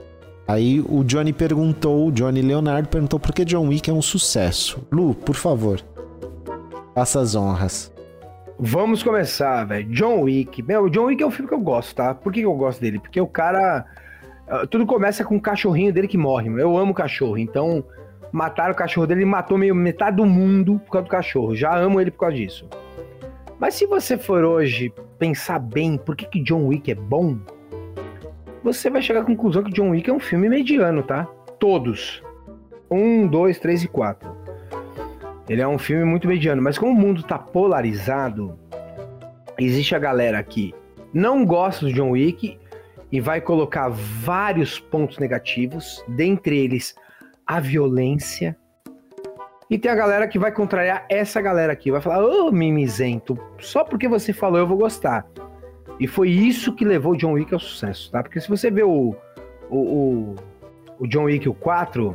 Aí 0.46 0.80
o 0.88 1.02
Johnny 1.02 1.32
perguntou, 1.32 2.08
o 2.08 2.12
Johnny 2.12 2.42
Leonardo 2.42 2.88
perguntou 2.88 3.18
por 3.18 3.32
que 3.32 3.44
John 3.44 3.68
Wick 3.68 3.88
é 3.90 3.92
um 3.92 4.02
sucesso. 4.02 4.86
Lu, 4.92 5.14
por 5.14 5.34
favor, 5.34 5.80
faça 6.94 7.20
as 7.20 7.34
honras. 7.34 7.92
Vamos 8.58 9.02
começar, 9.02 9.64
velho. 9.64 9.88
John 9.90 10.20
Wick. 10.22 10.62
Meu, 10.62 10.88
John 10.88 11.06
Wick 11.06 11.22
é 11.22 11.26
um 11.26 11.30
filme 11.30 11.48
que 11.48 11.54
eu 11.54 11.60
gosto, 11.60 11.94
tá? 11.94 12.14
Por 12.14 12.32
que 12.32 12.42
eu 12.42 12.54
gosto 12.54 12.80
dele? 12.80 13.00
Porque 13.00 13.20
o 13.20 13.26
cara. 13.26 13.84
ah, 14.46 14.64
Tudo 14.70 14.86
começa 14.86 15.24
com 15.24 15.34
o 15.34 15.40
cachorrinho 15.40 15.92
dele 15.92 16.06
que 16.06 16.16
morre. 16.16 16.48
meu. 16.48 16.60
Eu 16.60 16.78
amo 16.78 16.94
cachorro. 16.94 17.36
Então, 17.36 17.82
mataram 18.34 18.72
o 18.72 18.76
cachorro 18.76 19.06
dele 19.06 19.22
e 19.22 19.24
matou 19.24 19.56
meio 19.56 19.76
metade 19.76 20.16
do 20.16 20.26
mundo 20.26 20.80
por 20.80 20.90
causa 20.90 21.04
do 21.04 21.10
cachorro. 21.10 21.54
Já 21.54 21.78
amo 21.78 22.00
ele 22.00 22.10
por 22.10 22.18
causa 22.18 22.34
disso. 22.34 22.68
Mas 23.60 23.74
se 23.74 23.86
você 23.86 24.18
for 24.18 24.42
hoje 24.42 24.92
pensar 25.20 25.60
bem 25.60 25.96
por 25.96 26.16
que, 26.16 26.26
que 26.26 26.42
John 26.42 26.66
Wick 26.66 26.90
é 26.90 26.96
bom, 26.96 27.38
você 28.64 28.90
vai 28.90 29.00
chegar 29.00 29.20
à 29.20 29.24
conclusão 29.24 29.62
que 29.62 29.70
John 29.70 29.90
Wick 29.90 30.10
é 30.10 30.12
um 30.12 30.18
filme 30.18 30.48
mediano, 30.48 31.04
tá? 31.04 31.28
Todos. 31.60 32.24
Um, 32.90 33.24
dois, 33.28 33.60
três 33.60 33.84
e 33.84 33.88
quatro. 33.88 34.28
Ele 35.48 35.62
é 35.62 35.68
um 35.68 35.78
filme 35.78 36.04
muito 36.04 36.26
mediano, 36.26 36.60
mas 36.60 36.76
como 36.76 36.90
o 36.90 37.00
mundo 37.00 37.22
tá 37.22 37.38
polarizado, 37.38 38.58
existe 39.56 39.94
a 39.94 39.98
galera 40.00 40.42
que 40.42 40.74
não 41.12 41.46
gosta 41.46 41.86
do 41.86 41.92
John 41.92 42.10
Wick 42.10 42.58
e 43.12 43.20
vai 43.20 43.40
colocar 43.40 43.90
vários 43.90 44.80
pontos 44.80 45.18
negativos, 45.18 46.04
dentre 46.08 46.58
eles 46.58 46.96
a 47.46 47.60
violência. 47.60 48.56
E 49.70 49.78
tem 49.78 49.90
a 49.90 49.94
galera 49.94 50.28
que 50.28 50.38
vai 50.38 50.52
contrariar 50.52 51.06
essa 51.08 51.40
galera 51.40 51.72
aqui, 51.72 51.90
vai 51.90 52.00
falar: 52.00 52.24
"Ô, 52.24 52.50
mimizento, 52.52 53.38
só 53.58 53.84
porque 53.84 54.08
você 54.08 54.32
falou 54.32 54.58
eu 54.58 54.66
vou 54.66 54.78
gostar". 54.78 55.26
E 55.98 56.06
foi 56.06 56.28
isso 56.28 56.74
que 56.74 56.84
levou 56.84 57.12
o 57.12 57.16
John 57.16 57.32
Wick 57.32 57.54
ao 57.54 57.60
sucesso, 57.60 58.10
tá? 58.10 58.22
Porque 58.22 58.40
se 58.40 58.48
você 58.48 58.70
vê 58.70 58.82
o 58.82 59.14
o, 59.70 59.78
o, 59.78 60.34
o 61.00 61.06
John 61.06 61.24
Wick 61.24 61.48
o 61.48 61.54
4, 61.54 62.14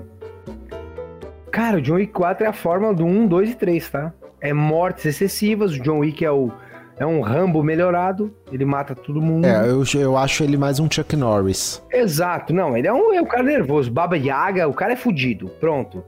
Cara, 1.51 1.77
o 1.77 1.81
John 1.81 1.95
Wick 1.95 2.13
4 2.13 2.45
é 2.45 2.47
a 2.47 2.53
fórmula 2.53 2.93
do 2.93 3.05
1, 3.05 3.27
2 3.27 3.51
e 3.51 3.55
3, 3.55 3.89
tá? 3.89 4.13
É 4.39 4.53
mortes 4.53 5.05
excessivas, 5.05 5.73
o 5.73 5.81
John 5.81 5.99
Wick 5.99 6.23
é, 6.23 6.31
o, 6.31 6.51
é 6.99 7.05
um 7.05 7.21
Rambo 7.21 7.63
melhorado, 7.63 8.35
ele 8.51 8.65
mata 8.65 8.93
todo 8.93 9.21
mundo. 9.21 9.45
É, 9.45 9.69
eu, 9.69 9.83
eu 9.95 10.17
acho 10.17 10.43
ele 10.43 10.57
mais 10.57 10.79
um 10.79 10.91
Chuck 10.91 11.15
Norris. 11.15 11.81
Exato, 11.91 12.53
não, 12.53 12.75
ele 12.75 12.87
é 12.87 12.93
um, 12.93 13.13
é 13.13 13.21
um 13.21 13.25
cara 13.25 13.43
nervoso, 13.43 13.89
Baba 13.89 14.17
Yaga, 14.17 14.67
o 14.67 14.73
cara 14.73 14.93
é 14.93 14.95
fudido, 14.97 15.47
pronto. 15.61 16.03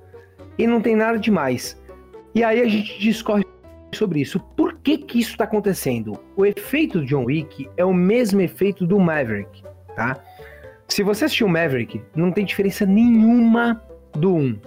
E 0.57 0.67
não 0.67 0.81
tem 0.81 0.95
nada 0.95 1.17
demais. 1.17 1.81
E 2.35 2.43
aí 2.43 2.61
a 2.61 2.67
gente 2.67 2.99
discorre 2.99 3.45
sobre 3.93 4.19
isso. 4.19 4.39
Por 4.55 4.75
que 4.75 4.97
que 4.97 5.19
isso 5.19 5.37
tá 5.37 5.45
acontecendo? 5.45 6.19
O 6.35 6.45
efeito 6.45 6.99
do 6.99 7.05
John 7.05 7.25
Wick 7.25 7.69
é 7.77 7.85
o 7.85 7.93
mesmo 7.93 8.41
efeito 8.41 8.85
do 8.85 8.99
Maverick, 8.99 9.63
tá? 9.95 10.17
Se 10.87 11.03
você 11.03 11.25
assistiu 11.25 11.47
o 11.47 11.49
Maverick, 11.49 12.01
não 12.13 12.33
tem 12.33 12.43
diferença 12.43 12.85
nenhuma 12.85 13.81
do 14.13 14.35
1. 14.35 14.59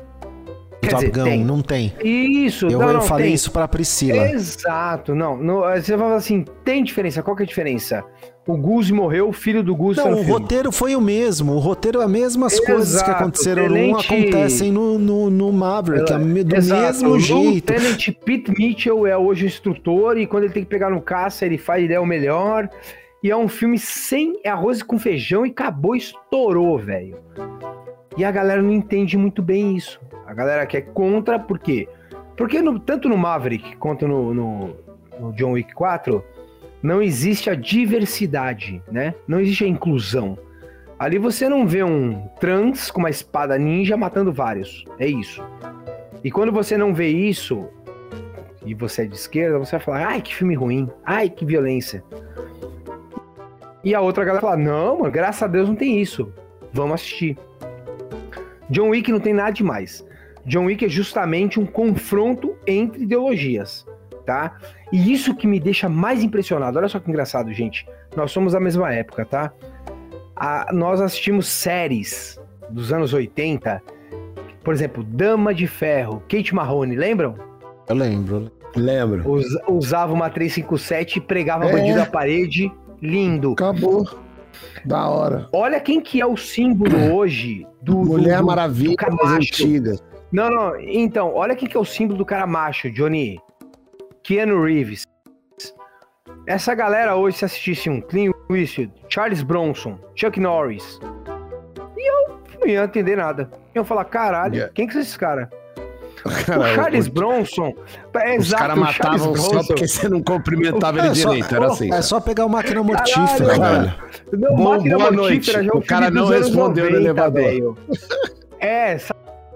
Quer 0.86 0.90
Top 0.90 1.10
tem. 1.10 1.44
não 1.44 1.60
tem. 1.62 1.92
Isso, 2.02 2.66
Eu, 2.66 2.78
não, 2.78 2.88
eu 2.88 2.94
não, 2.94 3.00
falei 3.02 3.26
tem. 3.26 3.34
isso 3.34 3.50
pra 3.50 3.66
Priscila. 3.68 4.28
Exato, 4.30 5.14
não, 5.14 5.36
não. 5.36 5.60
Você 5.74 5.96
fala 5.96 6.16
assim, 6.16 6.44
tem 6.64 6.82
diferença. 6.84 7.22
Qual 7.22 7.36
que 7.36 7.42
é 7.42 7.44
a 7.44 7.48
diferença? 7.48 8.04
O 8.46 8.58
Guzzi 8.58 8.92
morreu, 8.92 9.30
o 9.30 9.32
filho 9.32 9.62
do 9.62 9.74
Guzzi 9.74 10.02
tá 10.02 10.04
Não, 10.10 10.12
o 10.12 10.16
filme. 10.24 10.30
roteiro 10.32 10.70
foi 10.70 10.94
o 10.94 11.00
mesmo. 11.00 11.52
O 11.54 11.58
roteiro, 11.58 12.02
as 12.02 12.10
mesmas 12.10 12.60
coisas 12.60 13.00
que 13.02 13.08
Exato, 13.08 13.22
aconteceram 13.22 13.68
no 13.68 13.72
Tenente- 13.74 14.04
acontecem 14.06 14.70
no, 14.70 14.98
no, 14.98 15.30
no 15.30 15.50
Maverick, 15.50 16.12
é 16.12 16.18
do 16.18 16.54
Exato, 16.56 16.82
mesmo 16.82 17.08
o 17.12 17.18
jeito. 17.18 17.72
Lieutenant 17.72 18.08
Pete 18.22 18.50
Mitchell 18.58 19.06
é 19.06 19.16
hoje 19.16 19.44
o 19.44 19.46
instrutor 19.46 20.18
e 20.18 20.26
quando 20.26 20.44
ele 20.44 20.52
tem 20.52 20.62
que 20.62 20.68
pegar 20.68 20.90
no 20.90 21.00
caça, 21.00 21.46
ele 21.46 21.56
faz, 21.56 21.82
ele 21.84 21.94
é 21.94 22.00
o 22.00 22.04
melhor. 22.04 22.68
E 23.22 23.30
é 23.30 23.36
um 23.36 23.48
filme 23.48 23.78
sem 23.78 24.38
é 24.44 24.50
arroz 24.50 24.82
com 24.82 24.98
feijão 24.98 25.46
e 25.46 25.48
acabou, 25.48 25.96
estourou, 25.96 26.78
velho. 26.78 27.16
E 28.18 28.24
a 28.26 28.30
galera 28.30 28.60
não 28.62 28.70
entende 28.70 29.16
muito 29.16 29.40
bem 29.42 29.74
isso. 29.74 29.98
A 30.34 30.36
galera 30.36 30.66
que 30.66 30.76
é 30.76 30.80
contra, 30.80 31.38
por 31.38 31.60
quê? 31.60 31.88
Porque 32.36 32.60
no- 32.60 32.80
tanto 32.80 33.08
no 33.08 33.16
Maverick 33.16 33.76
quanto 33.76 34.08
no, 34.08 34.34
no- 34.34 34.76
no 35.20 35.32
John 35.34 35.52
Wick 35.52 35.72
4, 35.72 36.24
não 36.82 37.00
existe 37.00 37.48
a 37.48 37.54
diversidade, 37.54 38.82
né? 38.90 39.14
Não 39.28 39.38
existe 39.38 39.62
a 39.64 39.68
inclusão. 39.68 40.36
Ali 40.98 41.18
você 41.18 41.48
não 41.48 41.68
vê 41.68 41.84
um 41.84 42.26
trans 42.40 42.90
com 42.90 42.98
uma 42.98 43.10
espada 43.10 43.56
ninja 43.56 43.96
matando 43.96 44.32
vários. 44.32 44.84
É 44.98 45.06
isso. 45.06 45.40
E 46.24 46.30
quando 46.32 46.50
você 46.50 46.76
não 46.76 46.92
vê 46.92 47.06
isso, 47.06 47.68
e 48.66 48.74
você 48.74 49.02
é 49.02 49.06
de 49.06 49.14
esquerda, 49.14 49.56
você 49.56 49.72
vai 49.76 49.80
falar, 49.80 50.06
ai, 50.08 50.20
que 50.20 50.34
filme 50.34 50.56
ruim, 50.56 50.90
ai, 51.04 51.30
que 51.30 51.44
violência. 51.46 52.02
E 53.84 53.94
a 53.94 54.00
outra 54.00 54.24
galera 54.24 54.40
fala, 54.42 54.56
não, 54.56 54.98
mano, 54.98 55.12
graças 55.12 55.42
a 55.44 55.46
Deus 55.46 55.68
não 55.68 55.76
tem 55.76 56.00
isso. 56.00 56.32
Vamos 56.72 56.94
assistir. 56.94 57.38
John 58.70 58.88
Wick 58.88 59.12
não 59.12 59.20
tem 59.20 59.32
nada 59.34 59.50
demais. 59.52 60.04
John 60.46 60.66
Wick 60.66 60.84
é 60.84 60.88
justamente 60.88 61.58
um 61.58 61.66
confronto 61.66 62.54
entre 62.66 63.02
ideologias, 63.04 63.86
tá? 64.26 64.56
E 64.92 65.12
isso 65.12 65.34
que 65.34 65.46
me 65.46 65.58
deixa 65.58 65.88
mais 65.88 66.22
impressionado. 66.22 66.78
Olha 66.78 66.88
só 66.88 66.98
que 67.00 67.08
engraçado, 67.10 67.52
gente. 67.52 67.86
Nós 68.16 68.30
somos 68.30 68.52
da 68.52 68.60
mesma 68.60 68.92
época, 68.92 69.24
tá? 69.24 69.52
A- 70.36 70.70
nós 70.72 71.00
assistimos 71.00 71.46
séries 71.46 72.38
dos 72.70 72.92
anos 72.92 73.12
80, 73.12 73.82
por 74.62 74.74
exemplo, 74.74 75.02
Dama 75.04 75.54
de 75.54 75.66
Ferro, 75.66 76.22
Kate 76.28 76.54
Marrone, 76.54 76.94
lembram? 76.96 77.34
Eu 77.88 77.94
lembro. 77.96 78.50
Lembro. 78.76 79.30
Us- 79.30 79.46
usava 79.68 80.12
uma 80.12 80.28
357 80.30 81.18
e 81.18 81.20
pregava 81.20 81.66
É. 81.66 81.72
bandido 81.72 81.98
na 81.98 82.06
parede. 82.06 82.70
Lindo. 83.00 83.52
Acabou. 83.52 84.08
Da 84.84 85.08
hora. 85.08 85.48
Olha 85.52 85.78
quem 85.80 86.00
que 86.00 86.20
é 86.20 86.26
o 86.26 86.36
símbolo 86.36 87.12
hoje 87.14 87.66
do, 87.82 87.96
Mulher 87.98 88.38
do- 88.40 88.46
Maravilha 88.46 88.96
do 89.10 89.16
das 89.16 89.30
antigas. 89.32 90.02
Não, 90.34 90.50
não. 90.50 90.80
Então, 90.80 91.32
olha 91.32 91.54
quem 91.54 91.68
que 91.68 91.76
é 91.76 91.80
o 91.80 91.84
símbolo 91.84 92.18
do 92.18 92.24
cara 92.26 92.44
macho, 92.46 92.90
Johnny. 92.90 93.38
Keanu 94.24 94.62
Reeves. 94.64 95.04
Essa 96.46 96.74
galera 96.74 97.14
hoje, 97.14 97.38
se 97.38 97.44
assistisse 97.44 97.88
um 97.88 98.00
Clint 98.00 98.34
Eastwood, 98.50 98.92
Charles 99.08 99.42
Bronson, 99.42 99.98
Chuck 100.16 100.38
Norris, 100.40 100.98
e 101.96 102.10
eu 102.10 102.38
não 102.60 102.66
ia 102.66 102.82
entender 102.84 103.16
nada. 103.16 103.48
Eu 103.74 103.82
ia 103.82 103.84
falar, 103.84 104.04
caralho, 104.06 104.54
Yeah. 104.54 104.72
quem 104.74 104.86
que 104.86 104.92
são 104.92 105.02
esses 105.02 105.16
caras? 105.16 105.48
Cara, 106.46 106.60
o 106.60 106.74
Charles 106.74 107.06
o- 107.06 107.12
Bronson. 107.12 107.72
É 108.14 108.36
Os 108.38 108.52
caras 108.52 108.76
o 108.76 108.80
matavam 108.80 109.36
só 109.36 109.62
porque 109.62 109.86
você 109.86 110.08
não 110.08 110.22
cumprimentava 110.22 110.98
ele 110.98 111.08
É 111.08 111.14
só- 111.14 111.28
direito. 111.30 111.54
Era 111.54 111.66
assim. 111.66 111.92
É 111.92 112.02
só 112.02 112.18
pegar 112.20 112.46
uma 112.46 112.56
máquina 112.58 112.82
mortífera, 112.82 113.58
Caralho, 113.58 113.82
velho. 113.82 113.94
Não, 114.32 114.56
Bom- 114.56 114.70
Máquina 114.76 114.96
boa 114.98 115.12
Mortífera 115.12 115.22
noite. 115.22 115.52
já 115.52 115.58
é 115.60 115.62
um 115.76 115.78
O 115.78 115.86
cara 115.86 116.10
não 116.10 116.26
respondeu 116.26 116.90
no 116.90 116.96
elevador. 116.96 117.42
velho. 117.42 117.76
É, 118.58 118.96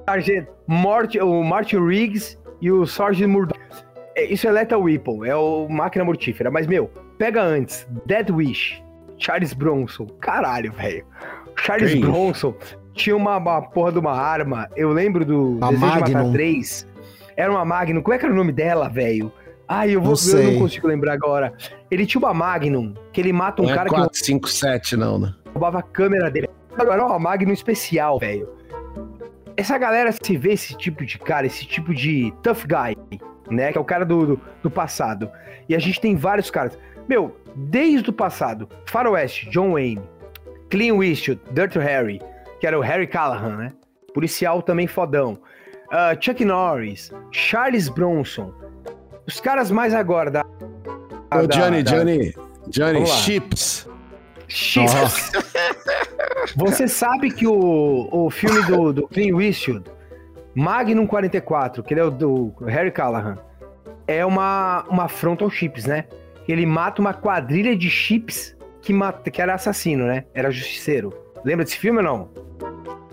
Sargent, 0.08 0.48
Mort, 0.66 1.16
o 1.16 1.44
Martin 1.44 1.86
Riggs 1.86 2.38
e 2.62 2.72
o 2.72 2.86
Sargent 2.86 3.28
Murdoch. 3.28 3.60
É, 4.16 4.24
Isso 4.24 4.48
é 4.48 4.50
Lethal 4.50 4.80
Weapon, 4.80 5.22
é 5.22 5.36
o 5.36 5.68
Máquina 5.68 6.02
Mortífera. 6.02 6.50
Mas, 6.50 6.66
meu, 6.66 6.90
pega 7.18 7.42
antes. 7.42 7.86
Dead 8.06 8.30
Wish, 8.30 8.82
Charles 9.18 9.52
Bronson. 9.52 10.06
Caralho, 10.18 10.72
velho. 10.72 11.04
Charles 11.56 11.92
Quem? 11.92 12.00
Bronson 12.00 12.54
tinha 12.94 13.14
uma, 13.14 13.36
uma 13.36 13.60
porra 13.60 13.92
de 13.92 13.98
uma 13.98 14.12
arma. 14.12 14.66
Eu 14.74 14.92
lembro 14.92 15.26
do 15.26 15.58
A 15.60 15.70
Desejo 15.70 15.92
de 15.92 16.00
Matar 16.00 16.10
Magnum. 16.10 16.32
3. 16.32 16.88
Era 17.36 17.50
uma 17.52 17.64
Magnum. 17.66 18.00
Como 18.00 18.14
é 18.14 18.18
que 18.18 18.24
era 18.24 18.32
o 18.32 18.36
nome 18.36 18.50
dela, 18.50 18.88
velho? 18.88 19.30
Ai, 19.68 19.90
eu, 19.94 20.00
vou, 20.00 20.14
Não 20.26 20.38
eu 20.38 20.52
não 20.52 20.58
consigo 20.60 20.88
lembrar 20.88 21.12
agora. 21.12 21.52
Ele 21.90 22.06
tinha 22.06 22.18
uma 22.18 22.32
Magnum, 22.32 22.94
que 23.12 23.20
ele 23.20 23.34
mata 23.34 23.60
um 23.60 23.66
Não 23.66 23.72
é 23.72 23.74
cara 23.74 23.90
que 23.90 23.94
4, 23.94 24.18
5, 24.18 24.48
7, 24.48 24.96
não, 24.96 25.18
né? 25.18 25.34
roubava 25.52 25.80
a 25.80 25.82
câmera 25.82 26.30
dele. 26.30 26.48
Agora 26.78 27.02
é 27.02 27.04
uma 27.04 27.18
Magnum 27.18 27.52
especial, 27.52 28.18
velho. 28.18 28.57
Essa 29.58 29.76
galera 29.76 30.12
se 30.12 30.36
vê 30.36 30.52
esse 30.52 30.74
tipo 30.76 31.04
de 31.04 31.18
cara, 31.18 31.44
esse 31.44 31.66
tipo 31.66 31.92
de 31.92 32.32
tough 32.44 32.62
guy, 32.64 32.96
né? 33.50 33.72
Que 33.72 33.78
é 33.78 33.80
o 33.80 33.84
cara 33.84 34.04
do, 34.04 34.24
do, 34.36 34.40
do 34.62 34.70
passado. 34.70 35.28
E 35.68 35.74
a 35.74 35.80
gente 35.80 36.00
tem 36.00 36.14
vários 36.14 36.48
caras. 36.48 36.78
Meu, 37.08 37.36
desde 37.56 38.08
o 38.08 38.12
passado, 38.12 38.68
Faroeste, 38.86 39.50
John 39.50 39.72
Wayne, 39.72 40.00
Clean 40.70 41.02
Eastwood, 41.02 41.40
Dirty 41.50 41.78
Harry, 41.80 42.20
que 42.60 42.68
era 42.68 42.78
o 42.78 42.82
Harry 42.82 43.08
Callahan, 43.08 43.56
né? 43.56 43.72
Policial 44.14 44.62
também 44.62 44.86
fodão. 44.86 45.36
Ah, 45.90 46.14
Chuck 46.20 46.44
Norris, 46.44 47.10
Charles 47.32 47.88
Bronson. 47.88 48.52
Os 49.26 49.40
caras 49.40 49.72
mais 49.72 49.92
agora 49.92 50.30
da. 50.30 50.44
Ô, 51.34 51.46
da- 51.46 51.56
Johnny, 51.56 51.82
da- 51.82 51.90
Johnny, 51.90 52.34
Johnny, 52.68 53.06
chips. 53.06 53.88
X. 54.48 55.30
Você 56.56 56.88
sabe 56.88 57.30
que 57.30 57.46
o, 57.46 58.08
o 58.10 58.30
filme 58.30 58.62
do, 58.62 58.92
do 58.92 59.08
Clint 59.08 59.38
Eastwood, 59.40 59.84
Magnum 60.54 61.06
44, 61.06 61.82
que 61.82 61.94
ele 61.94 62.00
é 62.00 62.04
o 62.04 62.10
do 62.10 62.54
Harry 62.66 62.90
Callahan, 62.90 63.38
é 64.06 64.24
uma, 64.24 64.84
uma 64.88 65.04
afronta 65.04 65.44
aos 65.44 65.52
chips, 65.52 65.84
né? 65.84 66.06
Ele 66.48 66.64
mata 66.64 67.00
uma 67.00 67.12
quadrilha 67.12 67.76
de 67.76 67.90
chips 67.90 68.56
que, 68.80 68.92
mata, 68.92 69.30
que 69.30 69.40
era 69.40 69.54
assassino, 69.54 70.06
né? 70.06 70.24
Era 70.32 70.50
justiceiro. 70.50 71.12
Lembra 71.44 71.64
desse 71.64 71.76
filme 71.76 71.98
ou 71.98 72.04
não? 72.04 72.30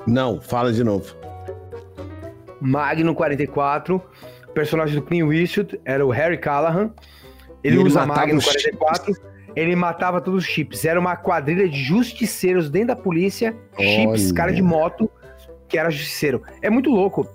Não, 0.08 0.42
fala 0.42 0.72
de 0.72 0.84
novo. 0.84 1.14
Magnum 2.62 3.14
44, 3.14 4.02
o 4.48 4.52
personagem 4.52 4.96
do 4.96 5.02
Clint 5.02 5.30
Eastwood 5.32 5.80
era 5.84 6.06
o 6.06 6.10
Harry 6.10 6.38
Callahan. 6.38 6.92
Ele, 7.62 7.76
ele 7.76 7.84
usa 7.84 8.06
Magnum 8.06 8.38
os 8.38 8.46
44, 8.46 9.14
ele 9.56 9.76
matava 9.76 10.20
todos 10.20 10.44
os 10.44 10.50
chips. 10.50 10.86
Era 10.86 11.00
uma 11.00 11.16
quadrilha 11.16 11.68
de 11.68 11.82
justiceiros 11.82 12.70
dentro 12.70 12.90
da 12.90 12.96
polícia, 12.96 13.56
chips, 13.80 14.26
Olha. 14.26 14.34
cara 14.34 14.52
de 14.52 14.62
moto, 14.62 15.10
que 15.68 15.78
era 15.78 15.90
justiceiro. 15.90 16.42
É 16.62 16.70
muito 16.70 16.90
louco. 16.90 17.28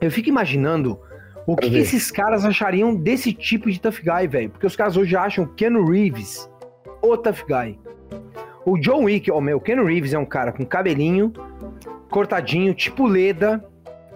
Eu 0.00 0.10
fico 0.10 0.28
imaginando 0.28 0.98
o 1.46 1.56
que, 1.56 1.68
que 1.70 1.78
esses 1.78 2.10
caras 2.10 2.44
achariam 2.44 2.94
desse 2.94 3.32
tipo 3.32 3.70
de 3.70 3.80
tough 3.80 4.00
guy, 4.02 4.26
velho. 4.28 4.50
Porque 4.50 4.66
os 4.66 4.76
caras 4.76 4.96
hoje 4.96 5.16
acham 5.16 5.46
Keanu 5.46 5.84
Reeves 5.84 6.48
o 7.02 7.16
tough 7.16 7.44
guy. 7.46 7.78
O 8.64 8.78
John 8.78 9.04
Wick, 9.04 9.30
ó, 9.30 9.40
meu, 9.40 9.60
Keanu 9.60 9.84
Reeves 9.84 10.12
é 10.12 10.18
um 10.18 10.26
cara 10.26 10.52
com 10.52 10.64
cabelinho, 10.64 11.32
cortadinho, 12.10 12.74
tipo 12.74 13.06
Leda, 13.06 13.64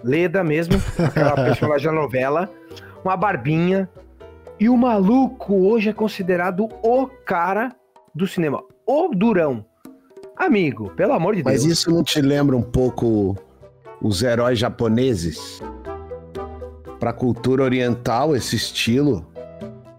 Leda 0.03 0.43
mesmo, 0.43 0.75
aquela 1.03 1.33
personagem 1.33 1.87
da 1.87 1.93
novela, 1.93 2.49
uma 3.03 3.17
barbinha. 3.17 3.89
E 4.63 4.69
o 4.69 4.77
maluco 4.77 5.55
hoje 5.67 5.89
é 5.89 5.93
considerado 5.93 6.69
o 6.81 7.05
cara 7.25 7.75
do 8.15 8.25
cinema, 8.25 8.63
o 8.87 9.09
durão. 9.13 9.65
Amigo, 10.37 10.89
pelo 10.91 11.11
amor 11.11 11.35
de 11.35 11.43
Mas 11.43 11.63
Deus. 11.65 11.79
isso 11.79 11.91
não 11.91 12.01
te 12.01 12.21
lembra 12.21 12.55
um 12.55 12.61
pouco 12.61 13.35
os 14.01 14.23
heróis 14.23 14.57
japoneses? 14.57 15.61
Pra 16.97 17.11
cultura 17.11 17.61
oriental, 17.61 18.37
esse 18.37 18.55
estilo? 18.55 19.27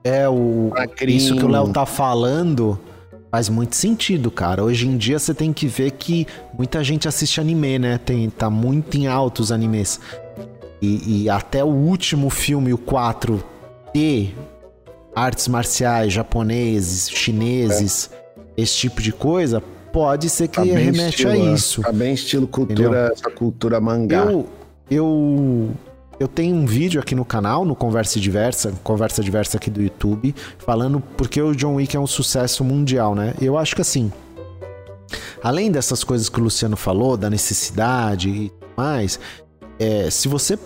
É, 0.02 0.26
o, 0.30 0.70
Magrinho. 0.74 1.14
isso 1.14 1.36
que 1.36 1.44
o 1.44 1.48
Léo 1.48 1.70
tá 1.70 1.84
falando 1.84 2.80
faz 3.30 3.50
muito 3.50 3.76
sentido, 3.76 4.30
cara. 4.30 4.64
Hoje 4.64 4.88
em 4.88 4.96
dia 4.96 5.18
você 5.18 5.34
tem 5.34 5.52
que 5.52 5.66
ver 5.66 5.90
que 5.90 6.26
muita 6.56 6.82
gente 6.82 7.06
assiste 7.06 7.38
anime, 7.38 7.78
né? 7.78 7.98
Tem, 7.98 8.30
tá 8.30 8.48
muito 8.48 8.96
em 8.96 9.08
alta 9.08 9.42
os 9.42 9.52
animes. 9.52 10.00
E, 10.80 11.24
e 11.24 11.28
até 11.28 11.62
o 11.62 11.68
último 11.68 12.30
filme, 12.30 12.72
o 12.72 12.78
4, 12.78 13.44
ter 13.92 14.34
artes 15.14 15.48
marciais 15.48 16.12
japoneses, 16.12 17.08
chineses, 17.10 18.10
esse 18.56 18.76
tipo 18.76 19.00
de 19.00 19.12
coisa, 19.12 19.62
pode 19.92 20.28
ser 20.28 20.48
que 20.48 20.56
Tá 20.56 20.62
remete 20.62 21.00
a 21.00 21.08
estilo, 21.08 21.44
né? 21.44 21.52
isso. 21.54 21.82
Tá 21.82 21.92
bem 21.92 22.14
estilo 22.14 22.46
cultura, 22.48 23.12
essa 23.12 23.30
cultura 23.30 23.80
mangá. 23.80 24.24
Eu, 24.24 24.48
eu, 24.90 25.70
eu 26.18 26.28
tenho 26.28 26.56
um 26.56 26.66
vídeo 26.66 27.00
aqui 27.00 27.14
no 27.14 27.24
canal, 27.24 27.64
no 27.64 27.74
Conversa 27.76 28.18
Diversa, 28.18 28.72
Conversa 28.82 29.22
Diversa 29.22 29.56
aqui 29.56 29.70
do 29.70 29.80
YouTube, 29.80 30.34
falando 30.58 31.00
porque 31.16 31.40
o 31.40 31.54
John 31.54 31.74
Wick 31.76 31.96
é 31.96 32.00
um 32.00 32.06
sucesso 32.06 32.64
mundial, 32.64 33.14
né? 33.14 33.34
Eu 33.40 33.56
acho 33.56 33.74
que 33.74 33.80
assim, 33.80 34.12
além 35.42 35.70
dessas 35.70 36.02
coisas 36.02 36.28
que 36.28 36.40
o 36.40 36.44
Luciano 36.44 36.76
falou, 36.76 37.16
da 37.16 37.30
necessidade 37.30 38.28
e 38.28 38.48
tudo 38.48 38.72
mais, 38.76 39.18
é, 39.78 40.10
se 40.10 40.28
você 40.28 40.58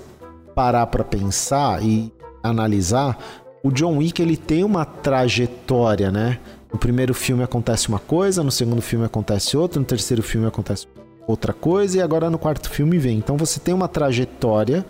parar 0.54 0.86
pra 0.86 1.04
pensar 1.04 1.82
e 1.82 2.12
analisar, 2.42 3.18
o 3.62 3.70
John 3.70 3.98
Wick 3.98 4.20
ele 4.20 4.36
tem 4.36 4.64
uma 4.64 4.84
trajetória, 4.84 6.10
né? 6.10 6.38
No 6.72 6.78
primeiro 6.78 7.14
filme 7.14 7.42
acontece 7.42 7.88
uma 7.88 7.98
coisa, 7.98 8.42
no 8.42 8.50
segundo 8.50 8.82
filme 8.82 9.04
acontece 9.04 9.56
outra, 9.56 9.80
no 9.80 9.86
terceiro 9.86 10.22
filme 10.22 10.46
acontece 10.46 10.86
outra 11.26 11.52
coisa 11.52 11.98
e 11.98 12.02
agora 12.02 12.30
no 12.30 12.38
quarto 12.38 12.68
filme 12.70 12.98
vem. 12.98 13.18
Então 13.18 13.36
você 13.36 13.58
tem 13.58 13.74
uma 13.74 13.88
trajetória 13.88 14.84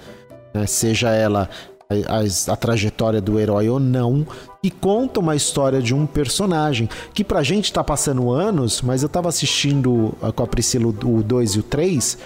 né? 0.52 0.66
seja 0.66 1.10
ela 1.10 1.48
a, 1.88 1.94
a, 1.94 2.52
a, 2.52 2.56
trajetória 2.56 3.20
do 3.20 3.38
herói 3.38 3.68
ou 3.68 3.80
não, 3.80 4.26
que 4.62 4.70
conta 4.70 5.20
uma 5.20 5.34
história 5.34 5.80
de 5.80 5.94
um 5.94 6.06
personagem 6.06 6.88
que 7.14 7.24
pra 7.24 7.42
gente 7.42 7.72
tá 7.72 7.82
passando 7.82 8.30
anos, 8.30 8.82
mas 8.82 9.02
eu 9.02 9.08
tava 9.08 9.28
assistindo 9.28 10.14
com 10.34 10.42
a 10.42 10.46
Priscila 10.46 10.88
o 10.88 11.22
2 11.22 11.52
e 11.52 11.58
o 11.60 11.62
3, 11.62 12.18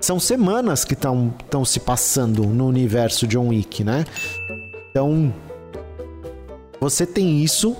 são 0.00 0.20
semanas 0.20 0.84
que 0.84 0.92
estão 0.92 1.64
se 1.64 1.80
passando 1.80 2.44
no 2.44 2.66
universo 2.66 3.26
John 3.26 3.48
Wick, 3.48 3.82
né? 3.82 4.04
Então, 4.90 5.32
você 6.80 7.06
tem 7.06 7.42
isso 7.42 7.76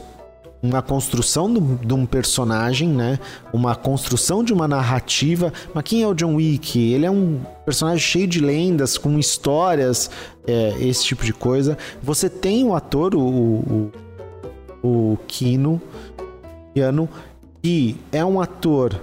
uma 0.62 0.82
construção 0.82 1.52
de 1.52 1.94
um 1.94 2.06
personagem, 2.06 2.88
né? 2.88 3.18
Uma 3.52 3.74
construção 3.74 4.42
de 4.42 4.52
uma 4.52 4.66
narrativa. 4.66 5.52
Mas 5.72 5.84
quem 5.84 6.02
é 6.02 6.08
o 6.08 6.14
John 6.14 6.34
Wick? 6.36 6.78
Ele 6.78 7.06
é 7.06 7.10
um 7.10 7.40
personagem 7.64 8.00
cheio 8.00 8.26
de 8.26 8.40
lendas, 8.40 8.98
com 8.98 9.18
histórias, 9.18 10.10
é, 10.46 10.74
esse 10.80 11.04
tipo 11.04 11.24
de 11.24 11.32
coisa. 11.32 11.76
Você 12.02 12.28
tem 12.28 12.64
o 12.64 12.74
ator, 12.74 13.14
o, 13.14 13.20
o, 13.22 13.92
o 14.82 15.18
Kino, 15.28 15.80
Keanu, 16.74 17.08
que 17.62 17.96
é 18.10 18.24
um 18.24 18.40
ator 18.40 19.00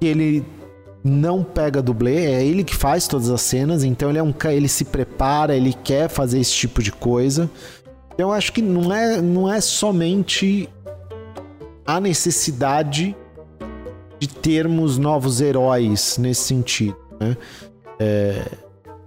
que 0.00 0.06
ele 0.06 0.44
não 1.02 1.42
pega 1.42 1.80
dublê, 1.80 2.26
é 2.26 2.44
ele 2.44 2.64
que 2.64 2.74
faz 2.74 3.06
todas 3.06 3.30
as 3.30 3.40
cenas, 3.40 3.84
então 3.84 4.10
ele 4.10 4.18
é 4.18 4.22
um 4.22 4.34
ele 4.46 4.68
se 4.68 4.84
prepara, 4.84 5.56
ele 5.56 5.72
quer 5.72 6.08
fazer 6.08 6.38
esse 6.40 6.52
tipo 6.52 6.82
de 6.82 6.92
coisa. 6.92 7.48
Eu 8.18 8.32
acho 8.32 8.52
que 8.52 8.60
não 8.60 8.92
é, 8.92 9.22
não 9.22 9.50
é 9.50 9.60
somente 9.60 10.68
a 11.86 12.00
necessidade 12.00 13.16
de 14.18 14.28
termos 14.28 14.98
novos 14.98 15.40
heróis 15.40 16.18
nesse 16.18 16.42
sentido, 16.42 16.96
né? 17.20 17.36
É, 18.00 18.44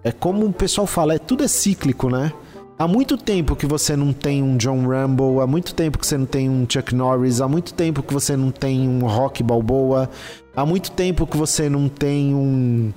é 0.05 0.11
como 0.13 0.45
o 0.45 0.53
pessoal 0.53 0.87
fala, 0.87 1.13
é 1.13 1.19
tudo 1.19 1.43
é 1.43 1.47
cíclico, 1.49 2.09
né? 2.09 2.31
Há 2.79 2.87
muito 2.87 3.17
tempo 3.17 3.55
que 3.55 3.65
você 3.65 3.95
não 3.95 4.13
tem 4.13 4.41
um 4.41 4.55
John 4.57 4.87
Rambo, 4.87 5.41
há 5.41 5.45
muito 5.45 5.75
tempo 5.75 5.99
que 5.99 6.07
você 6.07 6.17
não 6.17 6.25
tem 6.25 6.49
um 6.49 6.65
Chuck 6.67 6.95
Norris, 6.95 7.41
há 7.41 7.47
muito 7.47 7.73
tempo 7.73 8.01
que 8.01 8.13
você 8.13 8.35
não 8.35 8.49
tem 8.49 8.87
um 8.87 9.05
Rock 9.05 9.43
Balboa, 9.43 10.09
há 10.55 10.65
muito 10.65 10.89
tempo 10.89 11.27
que 11.27 11.37
você 11.37 11.69
não 11.69 11.87
tem 11.87 12.33
um. 12.33 12.91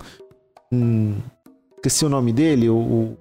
um 0.73 1.17
esqueci 1.77 2.07
o 2.07 2.09
nome 2.09 2.33
dele, 2.33 2.71
o, 2.71 3.15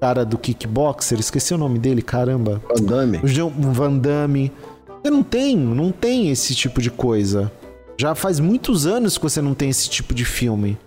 cara 0.00 0.24
do 0.24 0.38
kickboxer, 0.38 1.20
esqueci 1.20 1.52
o 1.52 1.58
nome 1.58 1.78
dele, 1.78 2.00
caramba. 2.00 2.62
Van 2.68 2.84
Damme. 2.84 3.18
O 3.18 3.72
Van 3.72 3.98
Damme. 3.98 4.50
Você 5.02 5.10
não 5.10 5.22
tem, 5.22 5.56
não 5.56 5.92
tem 5.92 6.30
esse 6.30 6.54
tipo 6.54 6.80
de 6.80 6.90
coisa. 6.90 7.52
Já 7.98 8.14
faz 8.14 8.40
muitos 8.40 8.86
anos 8.86 9.18
que 9.18 9.22
você 9.22 9.42
não 9.42 9.54
tem 9.54 9.68
esse 9.68 9.88
tipo 9.90 10.14
de 10.14 10.24
filme. 10.24 10.78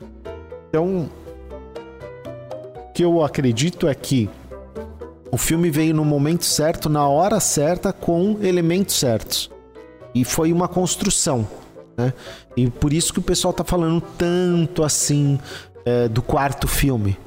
Então, 0.70 1.10
o 2.76 2.94
que 2.94 3.04
eu 3.04 3.24
acredito 3.24 3.88
é 3.88 3.94
que 3.94 4.30
o 5.32 5.38
filme 5.38 5.70
veio 5.70 5.94
no 5.94 6.04
momento 6.04 6.46
certo, 6.46 6.90
na 6.90 7.08
hora 7.08 7.40
certa, 7.40 7.94
com 7.94 8.38
elementos 8.42 8.96
certos. 8.96 9.50
E 10.14 10.24
foi 10.24 10.52
uma 10.52 10.68
construção. 10.68 11.48
Né? 11.98 12.14
E 12.58 12.70
por 12.70 12.94
isso 12.94 13.14
que 13.14 13.20
o 13.20 13.24
pessoal 13.24 13.54
tá 13.54 13.64
falando 13.64 14.02
tanto 14.18 14.84
assim 14.84 15.40
é, 15.86 16.08
do 16.08 16.22
quarto 16.22 16.68
filme. 16.68 17.18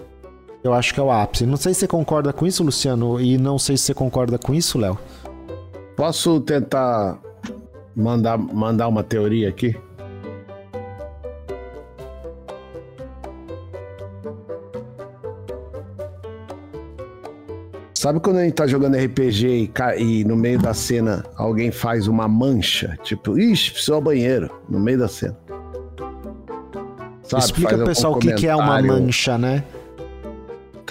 Eu 0.63 0.75
acho 0.75 0.93
que 0.93 1.01
é 1.01 1.03
o 1.03 1.11
ápice. 1.11 1.47
Não 1.47 1.57
sei 1.57 1.75
se 1.75 1.81
você 1.81 1.89
concorda 1.89 2.33
com 2.33 2.47
isso, 2.47 2.65
Luciano, 2.65 3.21
e 3.21 3.39
não 3.39 3.59
sei 3.59 3.77
se 3.77 3.85
você 3.85 3.95
concorda 3.95 4.39
com 4.39 4.55
isso, 4.55 4.79
Léo. 4.79 4.99
Posso 5.97 6.41
tentar 6.41 7.19
mandar, 7.95 8.37
mandar 8.37 8.89
uma 8.89 9.03
teoria 9.03 9.49
aqui? 9.49 9.77
Sabe 17.95 18.21
quando 18.21 18.37
a 18.37 18.45
gente 18.45 18.53
tá 18.53 18.67
jogando 18.67 18.97
RPG 18.97 19.47
e, 19.49 20.21
e, 20.21 20.25
no 20.25 20.37
meio 20.37 20.61
da 20.61 20.73
cena 20.75 21.25
alguém 21.35 21.73
faz 21.73 22.07
uma 22.07 22.29
mancha? 22.29 22.97
Tipo, 23.03 23.39
ixi, 23.39 23.73
precisou 23.73 23.97
ao 23.97 24.01
banheiro, 24.01 24.51
no 24.69 24.79
meio 24.79 24.99
da 24.99 25.09
cena. 25.09 25.37
Sabe, 27.23 27.43
Explica 27.43 27.77
pro 27.77 27.87
pessoal 27.87 28.13
o 28.13 28.19
que, 28.19 28.33
que 28.35 28.47
é 28.47 28.55
uma 28.55 28.81
mancha, 28.81 29.37
né? 29.37 29.65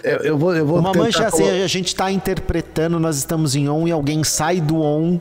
Eu, 0.06 0.18
eu, 0.20 0.38
vou, 0.38 0.56
eu 0.56 0.66
vou 0.66 0.80
Uma 0.80 0.94
mancha 0.94 1.26
assim, 1.26 1.50
a 1.50 1.68
gente 1.68 1.88
está 1.88 2.12
interpretando, 2.12 3.00
nós 3.00 3.18
estamos 3.18 3.56
em 3.56 3.68
on 3.68 3.88
e 3.88 3.92
alguém 3.92 4.24
sai 4.24 4.62
do 4.62 4.82
on 4.82 5.20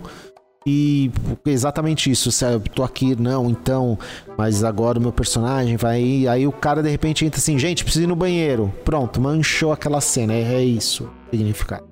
e 0.67 1.11
exatamente 1.45 2.11
isso, 2.11 2.31
eu 2.45 2.61
tô 2.61 2.83
aqui, 2.83 3.15
não, 3.21 3.51
então, 3.51 3.99
mas 4.37 4.65
agora 4.65 4.99
o 4.99 5.03
meu 5.03 5.13
personagem 5.13 5.77
vai 5.77 6.27
aí 6.27 6.47
o 6.47 6.53
cara 6.53 6.83
de 6.83 6.89
repente 6.89 7.25
entra 7.25 7.39
assim, 7.39 7.59
gente, 7.59 7.85
preciso 7.85 8.05
ir 8.05 8.07
no 8.07 8.17
banheiro. 8.17 8.73
Pronto, 8.83 9.21
manchou 9.21 9.73
aquela 9.73 10.01
cena, 10.01 10.33
é, 10.33 10.55
é 10.55 10.65
isso, 10.65 11.11
significado. 11.31 11.85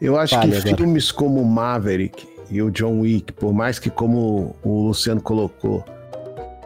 Eu 0.00 0.18
acho 0.18 0.38
que 0.40 0.46
agora. 0.46 0.76
filmes 0.76 1.12
como 1.12 1.44
Maverick 1.44 2.26
e 2.50 2.62
o 2.62 2.70
John 2.70 3.00
Wick, 3.00 3.34
por 3.34 3.52
mais 3.52 3.78
que 3.78 3.90
como 3.90 4.56
o 4.62 4.86
Luciano 4.86 5.20
colocou, 5.20 5.84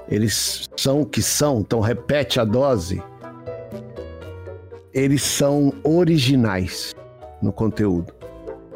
eles 0.09 0.69
são 0.77 1.01
o 1.01 1.07
que 1.07 1.21
são, 1.21 1.61
então 1.61 1.81
repete 1.81 2.39
a 2.39 2.45
dose 2.45 3.03
eles 4.95 5.23
são 5.23 5.73
originais 5.83 6.95
no 7.43 7.53
conteúdo. 7.53 8.15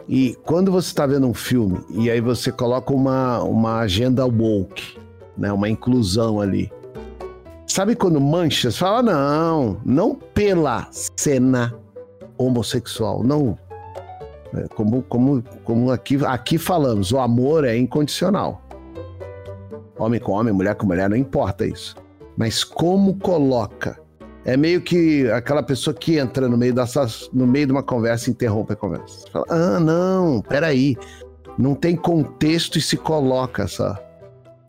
E 0.09 0.37
quando 0.45 0.73
você 0.73 0.89
está 0.89 1.07
vendo 1.07 1.27
um 1.27 1.35
filme 1.35 1.81
e 1.91 2.11
aí 2.11 2.21
você 2.21 2.51
coloca 2.51 2.93
uma, 2.93 3.43
uma 3.43 3.79
agenda 3.79 4.27
woke, 4.27 4.99
né, 5.37 5.53
uma 5.53 5.69
inclusão 5.69 6.41
ali. 6.41 6.73
Sabe 7.67 7.95
quando 7.95 8.21
manchas? 8.21 8.77
Fala, 8.77 9.03
não, 9.03 9.81
não 9.85 10.15
pela 10.15 10.89
cena 10.91 11.75
homossexual, 12.37 13.23
não. 13.23 13.57
É, 14.55 14.67
como, 14.69 15.03
como, 15.03 15.45
como 15.63 15.91
aqui, 15.93 16.19
aqui 16.25 16.57
falamos, 16.57 17.13
o 17.13 17.19
amor 17.19 17.65
é 17.65 17.77
incondicional. 17.77 18.63
Homem 19.99 20.19
com 20.19 20.33
homem, 20.33 20.55
mulher 20.55 20.75
com 20.75 20.87
mulher, 20.87 21.11
não 21.11 21.17
importa 21.17 21.67
isso. 21.67 21.95
Mas 22.37 22.65
como 22.65 23.19
coloca 23.19 24.01
é 24.45 24.57
meio 24.57 24.81
que 24.81 25.31
aquela 25.31 25.63
pessoa 25.63 25.95
que 25.95 26.19
entra 26.19 26.49
no 26.49 26.57
meio, 26.57 26.75
dessas, 26.75 27.29
no 27.33 27.47
meio 27.47 27.67
de 27.67 27.73
uma 27.73 27.83
conversa 27.83 28.29
e 28.29 28.33
interrompe 28.33 28.73
a 28.73 28.77
conversa. 28.77 29.27
Fala, 29.33 29.47
ah, 29.49 29.81
não, 29.81 30.41
peraí. 30.43 30.97
Não 31.59 31.75
tem 31.75 31.97
contexto 31.97 32.79
e 32.79 32.81
se 32.81 32.97
coloca 32.97 33.67
só. 33.67 33.99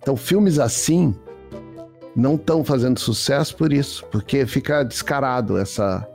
Então, 0.02 0.16
filmes 0.16 0.58
assim 0.60 1.16
não 2.16 2.36
estão 2.36 2.64
fazendo 2.64 3.00
sucesso 3.00 3.56
por 3.56 3.72
isso, 3.72 4.04
porque 4.12 4.46
fica 4.46 4.84
descarado 4.84 5.58
essa 5.58 6.06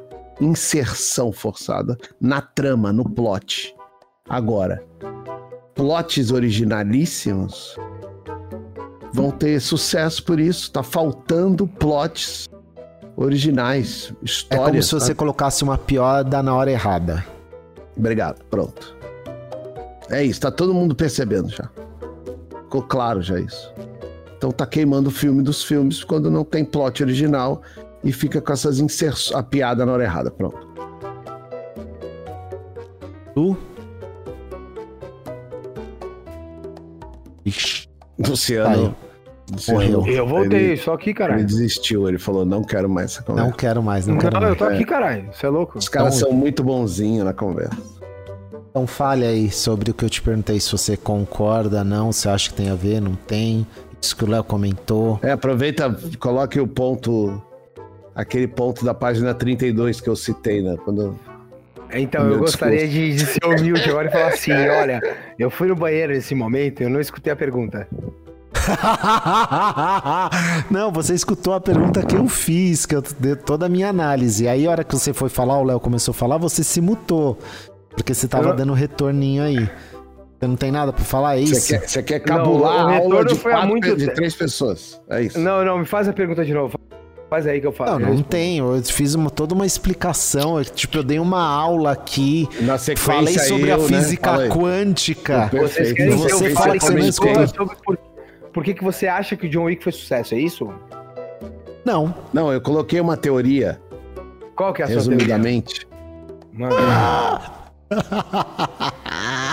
inserção 0.41 1.33
forçada 1.33 1.97
na 2.21 2.41
trama, 2.41 2.93
no 2.93 3.09
plot. 3.09 3.75
Agora, 4.29 4.85
plots 5.75 6.31
originalíssimos 6.33 7.77
vão 9.13 9.31
ter 9.31 9.61
sucesso 9.61 10.25
por 10.25 10.41
isso. 10.41 10.73
Tá 10.73 10.83
faltando 10.83 11.67
plots 11.67 12.49
originais, 13.17 14.13
histórias. 14.23 14.69
É 14.69 14.71
como 14.71 14.83
se 14.83 14.93
você 14.93 15.15
tá? 15.15 15.19
colocasse 15.19 15.63
uma 15.63 15.79
piada 15.79 16.43
na 16.43 16.55
hora 16.55 16.71
errada. 16.71 17.25
Obrigado, 17.97 18.45
pronto. 18.51 18.97
É 20.11 20.23
isso, 20.23 20.41
tá 20.41 20.51
todo 20.51 20.75
mundo 20.75 20.95
percebendo 20.95 21.49
já. 21.49 21.71
Ficou 22.65 22.83
claro 22.83 23.23
já 23.23 23.39
isso. 23.39 23.73
Então 24.37 24.51
tá 24.51 24.67
queimando 24.67 25.09
o 25.09 25.13
filme 25.13 25.43
dos 25.43 25.65
filmes 25.65 26.05
quando 26.05 26.31
não 26.31 26.45
tem 26.45 26.65
plot 26.65 27.03
original 27.03 27.63
e 28.03 28.13
fica 28.13 28.41
com 28.41 28.53
essas 28.53 28.79
inserções, 28.79 29.35
a 29.35 29.43
piada 29.43 29.87
na 29.87 29.93
hora 29.93 30.05
errada, 30.05 30.31
pronto. 30.31 30.69
Tu? 33.35 33.57
Ixi. 37.47 37.89
Luciano. 38.19 38.95
Morreu. 39.69 40.07
Eu 40.07 40.27
voltei, 40.27 40.71
ele, 40.71 40.77
só 40.77 40.95
aqui, 40.95 41.13
caralho. 41.13 41.41
Ele 41.41 41.47
desistiu, 41.47 42.09
ele 42.09 42.19
falou: 42.19 42.45
não 42.45 42.63
quero 42.63 42.89
mais 42.89 43.13
essa 43.13 43.23
conversa. 43.23 43.49
Não 43.49 43.57
quero 43.57 43.83
mais, 43.83 44.07
não, 44.07 44.15
não 44.15 44.21
quero 44.21 44.41
mais. 44.41 44.49
eu 44.49 44.57
tô 44.57 44.65
aqui, 44.65 44.85
caralho. 44.85 45.29
Você 45.33 45.47
é 45.47 45.49
louco? 45.49 45.79
Os 45.79 45.89
caras 45.89 46.17
então, 46.17 46.29
são 46.29 46.37
muito 46.37 46.63
bonzinhos 46.63 47.25
na 47.25 47.33
conversa. 47.33 47.77
Então 48.71 48.87
fale 48.87 49.25
aí 49.25 49.51
sobre 49.51 49.93
o 49.93 49.95
que 49.95 50.05
eu 50.05 50.11
te 50.11 50.21
perguntei, 50.21 50.59
se 50.59 50.73
você 50.73 50.97
concorda, 50.97 51.85
não, 51.85 52.11
se 52.11 52.29
acha 52.29 52.51
que 52.51 52.57
tem 52.57 52.71
a 52.71 52.75
ver, 52.75 53.01
não 53.01 53.15
tem. 53.15 53.67
Isso 54.01 54.17
que 54.17 54.25
o 54.25 54.29
Léo 54.29 54.43
comentou. 54.43 55.19
É, 55.23 55.31
aproveita, 55.31 55.97
coloque 56.19 56.61
o 56.61 56.67
ponto, 56.67 57.41
aquele 58.15 58.49
ponto 58.49 58.85
da 58.85 58.93
página 58.93 59.33
32 59.33 60.01
que 60.01 60.09
eu 60.09 60.17
citei, 60.17 60.61
né? 60.61 60.77
Quando 60.85 61.19
então, 61.93 62.29
eu 62.29 62.39
gostaria 62.39 62.89
de, 62.89 63.15
de, 63.15 63.27
ser 63.27 63.45
humilde 63.45 63.89
agora 63.89 64.09
e 64.09 64.11
falar 64.11 64.29
assim: 64.29 64.53
olha, 64.53 65.01
eu 65.39 65.49
fui 65.49 65.69
no 65.69 65.77
banheiro 65.77 66.13
nesse 66.13 66.35
momento 66.35 66.81
e 66.81 66.85
eu 66.85 66.91
não 66.91 67.01
escutei 67.01 67.33
a 67.33 67.37
pergunta. 67.37 67.87
não, 70.71 70.91
você 70.93 71.15
escutou 71.15 71.55
a 71.55 71.61
pergunta 71.61 72.03
que 72.03 72.17
eu 72.17 72.27
fiz, 72.29 72.87
que 72.87 72.95
eu 72.95 73.03
dei 73.19 73.37
toda 73.37 73.67
a 73.67 73.69
minha 73.69 73.89
análise. 73.89 74.49
Aí, 74.49 74.67
a 74.67 74.71
hora 74.71 74.85
que 74.85 74.95
você 74.95 75.13
foi 75.13 75.29
falar, 75.29 75.59
o 75.59 75.65
Léo 75.65 75.81
começou 75.81 76.13
a 76.13 76.15
falar, 76.15 76.39
você 76.39 76.65
se 76.65 76.81
mutou. 76.81 77.39
Porque 77.91 78.15
você 78.15 78.27
tava 78.27 78.49
eu... 78.49 78.57
dando 78.57 78.73
retorninho 78.73 79.43
aí. 79.43 79.69
Você 80.39 80.49
não 80.49 80.57
tem 80.57 80.71
nada 80.71 80.93
pra 80.93 81.05
falar, 81.05 81.37
é 81.37 81.41
isso? 81.41 81.55
Você 81.55 81.79
quer, 81.79 81.89
você 81.89 82.03
quer 82.03 82.21
cabular 82.21 82.87
não, 82.87 82.89
a 82.89 82.97
aula 82.99 83.25
de, 83.25 83.35
quatro, 83.37 83.69
muito... 83.69 83.97
de 83.97 84.13
três 84.13 84.35
pessoas, 84.35 85.01
é 85.09 85.23
isso? 85.23 85.39
Não, 85.39 85.65
não, 85.65 85.79
me 85.79 85.87
faz 85.87 86.09
a 86.09 86.13
pergunta 86.13 86.45
de 86.45 86.53
novo. 86.53 86.79
Faz 87.31 87.47
aí 87.47 87.61
que 87.61 87.67
eu 87.67 87.73
falo. 87.73 87.93
Não, 87.93 87.97
eu 87.97 88.01
não 88.01 88.09
respondo. 88.11 88.29
tenho. 88.29 88.77
Eu 88.77 88.83
fiz 88.83 89.15
uma- 89.15 89.31
toda 89.31 89.55
uma 89.55 89.65
explicação. 89.65 90.59
eu, 90.59 90.65
tipo, 90.65 90.99
eu 90.99 91.03
dei 91.03 91.19
uma 91.19 91.43
aula 91.43 91.93
aqui. 91.93 92.47
Na 92.61 92.77
sequência, 92.77 93.13
Falei 93.13 93.39
sobre 93.39 93.71
eu, 93.71 93.75
a 93.75 93.79
né? 93.79 93.85
física 93.85 94.37
aí. 94.37 94.49
quântica. 94.51 95.49
Perfeito. 95.51 96.17
Você 96.19 96.49
eu 96.49 96.55
fala 96.55 96.77
que 96.79 96.85
você 96.85 96.93
não 96.93 97.01
sobre, 97.01 97.09
escuta. 97.09 97.47
sobre 97.47 97.77
por, 97.85 97.99
por 98.55 98.65
que, 98.65 98.73
que 98.73 98.83
você 98.85 99.07
acha 99.09 99.37
que 99.37 99.47
o 99.47 99.51
John 99.51 99.65
Wick 99.65 99.83
foi 99.83 99.93
sucesso, 99.93 100.35
é 100.35 100.39
isso? 100.39 100.73
Não. 101.85 102.15
Não, 102.33 102.53
eu 102.53 102.61
coloquei 102.61 103.01
uma 103.01 103.17
teoria, 103.17 103.79
Qual 104.57 104.73
que 104.73 104.81
é 104.81 104.85
a 104.85 104.89
sua 104.89 105.03
teoria? 105.03 105.17
resumidamente. 105.19 105.87
Manda. 106.53 106.77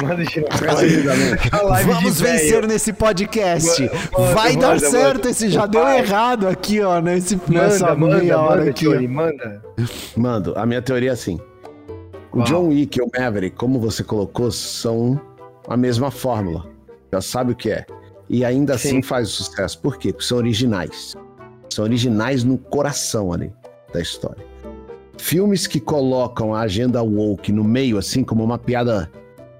Manda 0.01 0.23
girar. 0.25 0.59
Resumidamente. 0.79 1.49
A 1.51 1.61
live 1.63 1.89
de 1.89 1.95
Vamos 1.95 2.21
vencer 2.21 2.67
nesse 2.67 2.93
podcast. 2.93 3.81
Manda, 3.81 4.33
Vai 4.33 4.53
manda, 4.53 4.61
dar 4.67 4.75
manda. 4.75 4.89
certo. 4.89 5.27
Esse 5.27 5.49
já 5.49 5.65
deu 5.65 5.87
errado 5.87 6.47
aqui, 6.47 6.81
ó. 6.81 7.01
Nesse, 7.01 7.39
nessa 7.49 7.87
Manda, 7.87 7.95
manda, 7.97 8.17
meia 8.19 8.39
hora 8.39 8.57
manda, 8.59 8.69
aqui. 8.71 8.85
Johnny, 8.85 9.07
manda. 9.07 9.61
Mando, 10.15 10.53
a 10.57 10.65
minha 10.65 10.81
teoria 10.81 11.09
é 11.09 11.13
assim. 11.13 11.39
O 12.31 12.37
Qual? 12.37 12.45
John 12.45 12.67
Wick 12.69 12.97
e 12.97 13.01
o 13.01 13.09
Maverick, 13.13 13.55
como 13.57 13.79
você 13.79 14.03
colocou, 14.03 14.51
são 14.51 15.19
a 15.67 15.75
mesma 15.75 16.09
fórmula. 16.09 16.65
Já 17.11 17.19
sabe 17.19 17.51
o 17.51 17.55
que 17.55 17.69
é. 17.71 17.85
E 18.33 18.45
ainda 18.45 18.75
assim 18.75 18.95
Sim. 18.95 19.01
faz 19.01 19.27
sucesso. 19.27 19.77
Por 19.79 19.97
quê? 19.97 20.13
Porque 20.13 20.25
são 20.25 20.37
originais. 20.37 21.17
São 21.69 21.83
originais 21.83 22.45
no 22.45 22.57
coração 22.57 23.33
ali 23.33 23.51
da 23.93 23.99
história. 23.99 24.41
Filmes 25.17 25.67
que 25.67 25.81
colocam 25.81 26.55
a 26.55 26.61
agenda 26.61 27.03
woke 27.03 27.51
no 27.51 27.61
meio, 27.61 27.97
assim, 27.97 28.23
como 28.23 28.41
uma 28.41 28.57
piada 28.57 29.11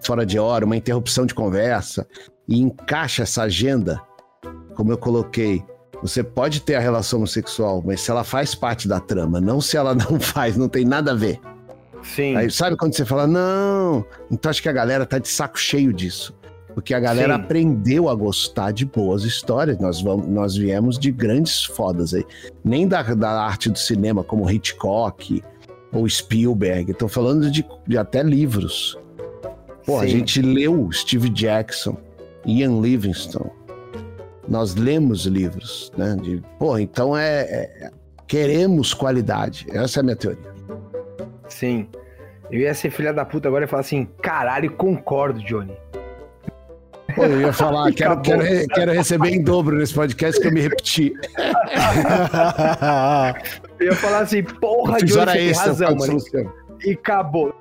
fora 0.02 0.26
de 0.26 0.40
hora, 0.40 0.66
uma 0.66 0.78
interrupção 0.78 1.26
de 1.26 1.36
conversa, 1.36 2.08
e 2.48 2.62
encaixa 2.62 3.24
essa 3.24 3.44
agenda, 3.44 4.02
como 4.74 4.90
eu 4.94 4.98
coloquei, 4.98 5.62
você 6.02 6.24
pode 6.24 6.62
ter 6.62 6.76
a 6.76 6.80
relação 6.80 7.20
homossexual, 7.20 7.84
mas 7.86 8.00
se 8.00 8.10
ela 8.10 8.24
faz 8.24 8.56
parte 8.56 8.88
da 8.88 9.02
trama, 9.02 9.42
não 9.42 9.60
se 9.60 9.76
ela 9.76 9.94
não 9.94 10.18
faz, 10.18 10.56
não 10.56 10.70
tem 10.70 10.86
nada 10.86 11.12
a 11.12 11.16
ver. 11.16 11.42
Sim. 12.04 12.38
Aí, 12.38 12.50
sabe 12.50 12.78
quando 12.78 12.96
você 12.96 13.04
fala, 13.04 13.28
não, 13.28 14.06
então 14.32 14.50
acho 14.50 14.62
que 14.62 14.70
a 14.70 14.74
galera 14.74 15.06
tá 15.06 15.20
de 15.20 15.28
saco 15.28 15.60
cheio 15.60 15.92
disso. 15.92 16.34
Porque 16.74 16.94
a 16.94 17.00
galera 17.00 17.36
Sim. 17.36 17.42
aprendeu 17.42 18.10
a 18.10 18.16
gostar 18.16 18.72
de 18.72 18.86
boas 18.86 19.24
histórias. 19.24 19.78
Nós, 19.80 20.02
vamos, 20.02 20.28
nós 20.28 20.56
viemos 20.56 20.98
de 20.98 21.12
grandes 21.12 21.64
fodas 21.64 22.14
aí. 22.14 22.26
Nem 22.64 22.88
da, 22.88 23.02
da 23.02 23.44
arte 23.44 23.70
do 23.70 23.78
cinema, 23.78 24.24
como 24.24 24.50
Hitchcock 24.50 25.44
ou 25.92 26.08
Spielberg. 26.08 26.94
Tô 26.94 27.08
falando 27.08 27.52
de, 27.52 27.66
de 27.88 27.98
até 27.98 28.24
livros. 28.24 28.98
Pô, 29.86 30.00
a 30.00 30.08
gente 30.08 30.42
leu 30.42 30.90
Steve 30.92 31.30
Jackson, 31.30 31.98
Ian 32.46 32.80
Livingstone. 32.80 33.52
Nós 34.48 34.76
lemos 34.76 35.26
livros, 35.26 35.92
né? 35.98 36.16
De, 36.22 36.42
pô, 36.60 36.78
então 36.78 37.16
é, 37.18 37.42
é- 37.42 37.92
Queremos 38.32 38.94
qualidade. 38.94 39.68
Essa 39.74 40.00
é 40.00 40.02
a 40.02 40.04
minha 40.04 40.16
teoria. 40.16 40.54
Sim. 41.50 41.90
Eu 42.50 42.62
ia 42.62 42.74
ser 42.74 42.90
filha 42.90 43.12
da 43.12 43.26
puta 43.26 43.50
agora 43.50 43.66
e 43.66 43.68
falar 43.68 43.82
assim, 43.82 44.08
caralho, 44.22 44.72
concordo, 44.72 45.42
Johnny. 45.42 45.76
Pô, 47.16 47.24
eu 47.26 47.42
ia 47.42 47.54
falar, 47.54 47.92
quero, 47.96 48.20
quero, 48.22 48.42
re- 48.42 48.68
quero 48.68 48.92
receber 48.92 49.30
em 49.30 49.42
dobro 49.44 49.78
nesse 49.78 49.94
podcast 49.94 50.40
que 50.40 50.48
eu 50.48 50.52
me 50.52 50.62
repeti. 50.62 51.14
Eu 53.80 53.88
ia 53.88 53.96
falar 53.96 54.20
assim, 54.20 54.44
porra, 54.44 55.00
Johnny, 55.00 55.20
hora 55.22 55.32
tem 55.32 55.48
extra, 55.50 55.68
razão, 55.70 55.96
mano. 55.96 56.14
Luciano. 56.14 56.54
E 56.86 56.92
acabou. 56.92 57.54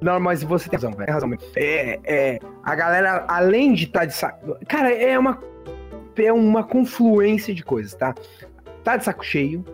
Não, 0.00 0.18
mas 0.18 0.42
você 0.42 0.68
tem 0.68 0.78
razão, 0.78 0.92
velho. 0.92 1.04
Tem 1.04 1.12
razão. 1.14 1.28
mesmo. 1.28 1.44
É, 1.56 2.00
é, 2.04 2.38
a 2.62 2.74
galera, 2.74 3.24
além 3.28 3.74
de 3.74 3.84
estar 3.84 4.06
de 4.06 4.14
saco. 4.14 4.56
Cara, 4.66 4.90
é 4.94 5.18
uma. 5.18 5.38
É 6.16 6.32
uma 6.32 6.62
confluência 6.64 7.52
de 7.54 7.62
coisas, 7.62 7.92
tá? 7.94 8.14
Tá 8.82 8.96
de 8.96 9.04
saco 9.04 9.24
cheio. 9.24 9.64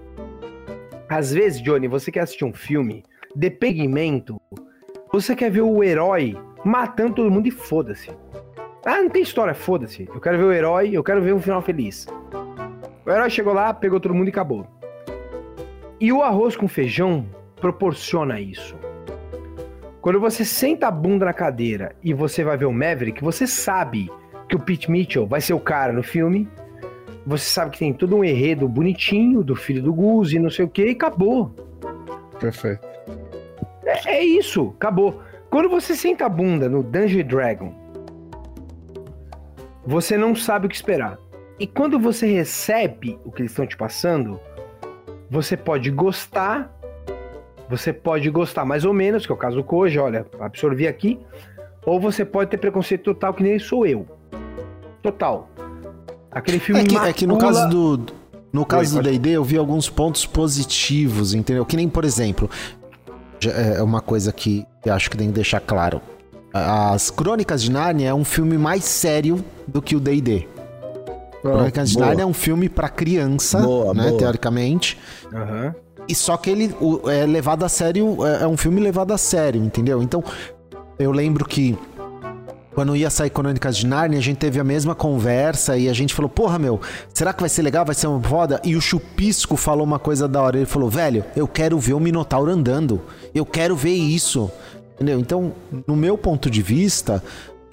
Às 1.08 1.32
vezes, 1.32 1.61
Johnny, 1.62 1.86
você 1.86 2.11
quer 2.11 2.20
assistir 2.20 2.44
um 2.44 2.52
filme, 2.52 3.04
dependimento. 3.36 4.40
Você 5.12 5.36
quer 5.36 5.50
ver 5.50 5.61
o 5.62 5.82
herói 5.84 6.36
matando 6.64 7.14
todo 7.16 7.30
mundo 7.30 7.46
e 7.46 7.50
foda-se. 7.50 8.11
Ah, 8.84 9.02
não 9.02 9.10
tem 9.10 9.22
história, 9.22 9.54
foda-se. 9.54 10.08
Eu 10.12 10.20
quero 10.20 10.38
ver 10.38 10.44
o 10.44 10.52
herói, 10.52 10.90
eu 10.92 11.04
quero 11.04 11.22
ver 11.22 11.34
um 11.34 11.40
final 11.40 11.60
feliz. 11.60 12.06
O 13.04 13.10
herói 13.10 13.28
chegou 13.28 13.52
lá, 13.52 13.74
pegou 13.74 14.00
todo 14.00 14.14
mundo 14.14 14.28
e 14.28 14.30
acabou. 14.30 14.66
E 16.00 16.12
o 16.12 16.22
arroz 16.22 16.56
com 16.56 16.66
feijão 16.66 17.26
proporciona 17.60 18.40
isso. 18.40 18.74
Quando 20.00 20.18
você 20.18 20.46
senta 20.46 20.88
a 20.88 20.90
bunda 20.90 21.26
na 21.26 21.34
cadeira 21.34 21.94
e 22.02 22.14
você 22.14 22.42
vai 22.42 22.56
ver 22.56 22.64
o 22.64 22.72
Maverick, 22.72 23.22
você 23.22 23.46
sabe 23.46 24.10
que 24.48 24.56
o 24.56 24.58
Pete 24.58 24.90
Mitchell 24.90 25.26
vai 25.26 25.42
ser 25.42 25.52
o 25.52 25.60
cara 25.60 25.92
no 25.92 26.02
filme. 26.02 26.48
Você 27.26 27.44
sabe 27.44 27.72
que 27.72 27.78
tem 27.80 27.92
todo 27.92 28.16
um 28.16 28.24
enredo 28.24 28.66
bonitinho 28.66 29.44
do 29.44 29.54
filho 29.54 29.82
do 29.82 29.92
Gus 29.92 30.32
e 30.32 30.38
não 30.38 30.48
sei 30.48 30.64
o 30.64 30.68
que, 30.68 30.86
e 30.86 30.90
acabou. 30.92 31.54
Perfeito. 32.40 32.88
É, 33.84 34.16
é 34.16 34.24
isso, 34.24 34.72
acabou. 34.76 35.20
Quando 35.50 35.68
você 35.68 35.94
senta 35.94 36.24
a 36.24 36.28
bunda 36.30 36.66
no 36.66 36.82
Dungeon 36.82 37.26
Dragon, 37.26 37.74
você 39.91 40.16
não 40.16 40.36
sabe 40.36 40.66
o 40.66 40.68
que 40.68 40.76
esperar. 40.76 41.18
E 41.59 41.66
quando 41.66 41.99
você 41.99 42.26
recebe 42.26 43.18
o 43.24 43.32
que 43.32 43.43
eles 43.43 43.51
estão 43.51 43.66
te 43.66 43.76
passando, 43.76 44.38
você 45.28 45.57
pode 45.57 45.91
gostar, 45.91 46.72
você 47.68 47.93
pode 47.93 48.30
gostar 48.30 48.64
mais 48.64 48.84
ou 48.84 48.95
menos, 48.95 49.26
que 49.26 49.32
é 49.32 49.34
o 49.34 49.38
caso 49.38 49.57
do 49.57 49.64
Koji, 49.64 49.99
olha, 49.99 50.24
absorvi 50.38 50.86
aqui, 50.86 51.18
ou 51.84 51.99
você 52.01 52.24
pode 52.24 52.51
ter 52.51 52.57
preconceito 52.57 53.03
total, 53.03 53.34
que 53.34 53.43
nem 53.43 53.59
sou 53.59 53.84
eu. 53.84 54.07
Total. 55.03 55.51
Aquele 56.30 56.61
filme 56.61 56.82
É 56.82 56.84
que, 56.84 56.97
é 56.97 57.12
que 57.12 57.26
no 57.26 57.34
macula- 57.34 57.53
caso 57.53 57.68
do. 57.68 58.20
No 58.53 58.64
caso 58.66 58.97
Oi, 58.97 59.03
do 59.03 59.11
D&D, 59.11 59.30
eu 59.30 59.45
vi 59.45 59.57
alguns 59.57 59.88
pontos 59.88 60.24
positivos, 60.26 61.34
entendeu? 61.34 61.64
Que 61.64 61.76
nem, 61.76 61.88
por 61.88 62.05
exemplo, 62.05 62.49
é 63.76 63.80
uma 63.82 64.01
coisa 64.01 64.32
que 64.32 64.64
eu 64.84 64.93
acho 64.93 65.09
que 65.11 65.16
tem 65.16 65.28
que 65.28 65.34
deixar 65.34 65.61
claro. 65.61 66.01
As 66.53 67.11
Crônicas 67.11 67.62
de 67.62 67.70
Nárnia 67.70 68.09
é 68.09 68.14
um 68.14 68.24
filme 68.24 68.59
mais 68.59 68.84
sério 68.84 69.44
do 69.66 69.80
que 69.80 69.94
o 69.94 70.01
D&D. 70.01 70.48
Crônicas 71.42 71.90
de. 71.90 71.98
Nárnia 71.98 72.22
é 72.24 72.26
um 72.26 72.34
filme 72.34 72.68
pra 72.68 72.88
criança, 72.88 73.61
Boa, 73.61 73.94
né, 73.94 74.09
boa. 74.09 74.18
teoricamente. 74.18 74.98
Aham. 75.32 75.74
E 76.09 76.14
só 76.14 76.36
que 76.36 76.51
ele 76.51 76.74
o- 76.80 77.09
é 77.09 77.24
levado 77.24 77.64
a 77.64 77.68
sério, 77.68 78.26
é 78.26 78.42
é 78.42 78.46
um 78.46 78.57
filme 78.57 78.80
levado 78.80 79.12
a 79.12 79.18
sério, 79.18 79.62
entendeu? 79.62 80.03
Então, 80.03 80.24
eu 80.98 81.12
lembro 81.12 81.44
que 81.44 81.78
quando 82.74 82.96
ia 82.96 83.09
sair 83.11 83.30
Crônicas 83.30 83.76
de 83.76 83.86
Narnia, 83.86 84.18
a 84.18 84.22
gente 84.22 84.38
teve 84.38 84.59
a 84.59 84.64
mesma 84.64 84.94
conversa 84.94 85.76
e 85.76 85.88
a 85.88 85.92
gente 85.92 86.12
falou, 86.14 86.28
porra, 86.28 86.59
meu, 86.59 86.80
será 87.14 87.32
que 87.32 87.40
vai 87.40 87.48
ser 87.48 87.62
legal? 87.62 87.84
Vai 87.84 87.94
ser 87.94 88.07
uma 88.09 88.20
foda? 88.22 88.61
E 88.64 88.74
o 88.74 88.80
Chupisco 88.80 89.57
falou 89.57 89.84
uma 89.84 89.98
coisa 89.98 90.26
da 90.26 90.42
hora. 90.42 90.57
Ele 90.57 90.66
falou, 90.66 90.88
velho, 90.90 91.24
eu 91.36 91.46
quero 91.46 91.78
ver 91.78 91.94
o 91.94 92.01
Minotauro 92.01 92.51
andando. 92.51 93.01
Eu 93.34 93.44
quero 93.46 93.76
ver 93.76 93.92
isso. 93.94 94.51
Entendeu? 95.01 95.18
Então, 95.18 95.53
no 95.86 95.96
meu 95.96 96.18
ponto 96.18 96.51
de 96.51 96.61
vista, 96.61 97.22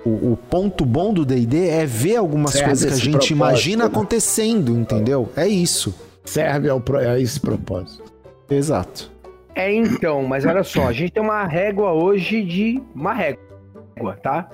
o, 0.06 0.32
o 0.32 0.38
ponto 0.50 0.86
bom 0.86 1.12
do 1.14 1.26
D&D 1.26 1.68
é 1.68 1.86
ver 1.86 2.16
algumas 2.16 2.52
Serve 2.54 2.68
coisas 2.68 2.88
que 2.88 2.94
a 2.94 2.98
gente 2.98 3.12
propósito, 3.12 3.34
imagina 3.34 3.84
né? 3.84 3.90
acontecendo, 3.90 4.72
entendeu? 4.78 5.30
É 5.36 5.46
isso. 5.46 5.94
Serve 6.24 6.70
ao, 6.70 6.80
pro- 6.80 7.00
a 7.00 7.20
esse 7.20 7.38
propósito. 7.40 8.04
Exato. 8.50 9.12
É 9.54 9.74
então, 9.74 10.24
mas 10.24 10.46
olha 10.46 10.64
só, 10.64 10.88
a 10.88 10.94
gente 10.94 11.12
tem 11.12 11.22
uma 11.24 11.44
régua 11.46 11.92
hoje 11.92 12.44
de. 12.46 12.82
Uma 12.96 13.14
régua, 13.14 13.40
tá? 14.24 14.50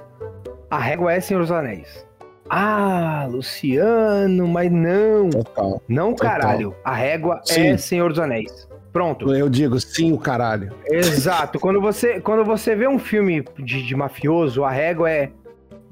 A 0.72 0.80
régua 0.80 1.14
é 1.14 1.20
Senhor 1.20 1.42
dos 1.42 1.52
Anéis. 1.52 2.04
Ah, 2.50 3.28
Luciano, 3.30 4.48
mas 4.48 4.72
não. 4.72 5.30
Total. 5.30 5.82
Não, 5.88 6.14
Total. 6.14 6.32
caralho. 6.32 6.76
A 6.84 6.94
régua 6.96 7.42
é 7.50 7.54
Sim. 7.54 7.78
Senhor 7.78 8.10
dos 8.10 8.20
Anéis. 8.20 8.68
Pronto. 8.94 9.34
Eu 9.34 9.50
digo 9.50 9.80
sim, 9.80 10.14
o 10.14 10.20
caralho. 10.20 10.72
Exato. 10.86 11.60
Quando 11.60 11.82
você, 11.82 12.22
quando 12.22 12.46
você 12.46 12.76
vê 12.76 12.88
um 12.88 13.00
filme 13.00 13.44
de, 13.58 13.82
de 13.84 13.96
mafioso, 13.96 14.64
a 14.64 14.70
régua 14.70 15.10
é 15.10 15.32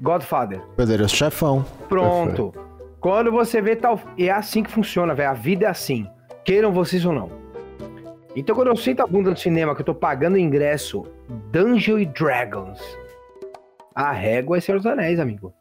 Godfather. 0.00 0.60
Poderoso 0.76 1.14
chefão. 1.14 1.64
Pronto. 1.88 2.54
Quando 3.00 3.32
você 3.32 3.60
vê 3.60 3.74
tal. 3.74 4.00
É 4.16 4.30
assim 4.30 4.62
que 4.62 4.70
funciona, 4.70 5.14
velho. 5.14 5.30
A 5.30 5.34
vida 5.34 5.66
é 5.66 5.68
assim. 5.68 6.06
Queiram 6.44 6.72
vocês 6.72 7.04
ou 7.04 7.12
não. 7.12 7.28
Então, 8.36 8.54
quando 8.54 8.68
eu 8.68 8.76
sento 8.76 9.00
a 9.02 9.06
bunda 9.06 9.30
no 9.30 9.36
cinema, 9.36 9.74
que 9.74 9.80
eu 9.82 9.86
tô 9.86 9.94
pagando 9.94 10.38
ingresso, 10.38 11.04
Dungeon 11.50 11.98
e 11.98 12.06
Dragons. 12.06 12.80
A 13.94 14.10
régua 14.12 14.56
é 14.56 14.60
Senhor 14.60 14.78
dos 14.78 14.86
Anéis, 14.86 15.18
amigo. 15.20 15.52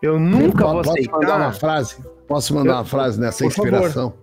Eu 0.00 0.18
nunca 0.18 0.64
vou 0.64 0.76
Posso 0.76 0.90
aceitar. 0.92 1.18
mandar 1.18 1.36
uma 1.38 1.52
frase? 1.52 2.02
Posso 2.26 2.54
mandar 2.54 2.70
Eu- 2.70 2.76
uma 2.76 2.84
frase 2.84 3.20
nessa 3.20 3.44
por 3.44 3.52
favor. 3.52 3.68
inspiração? 3.72 4.14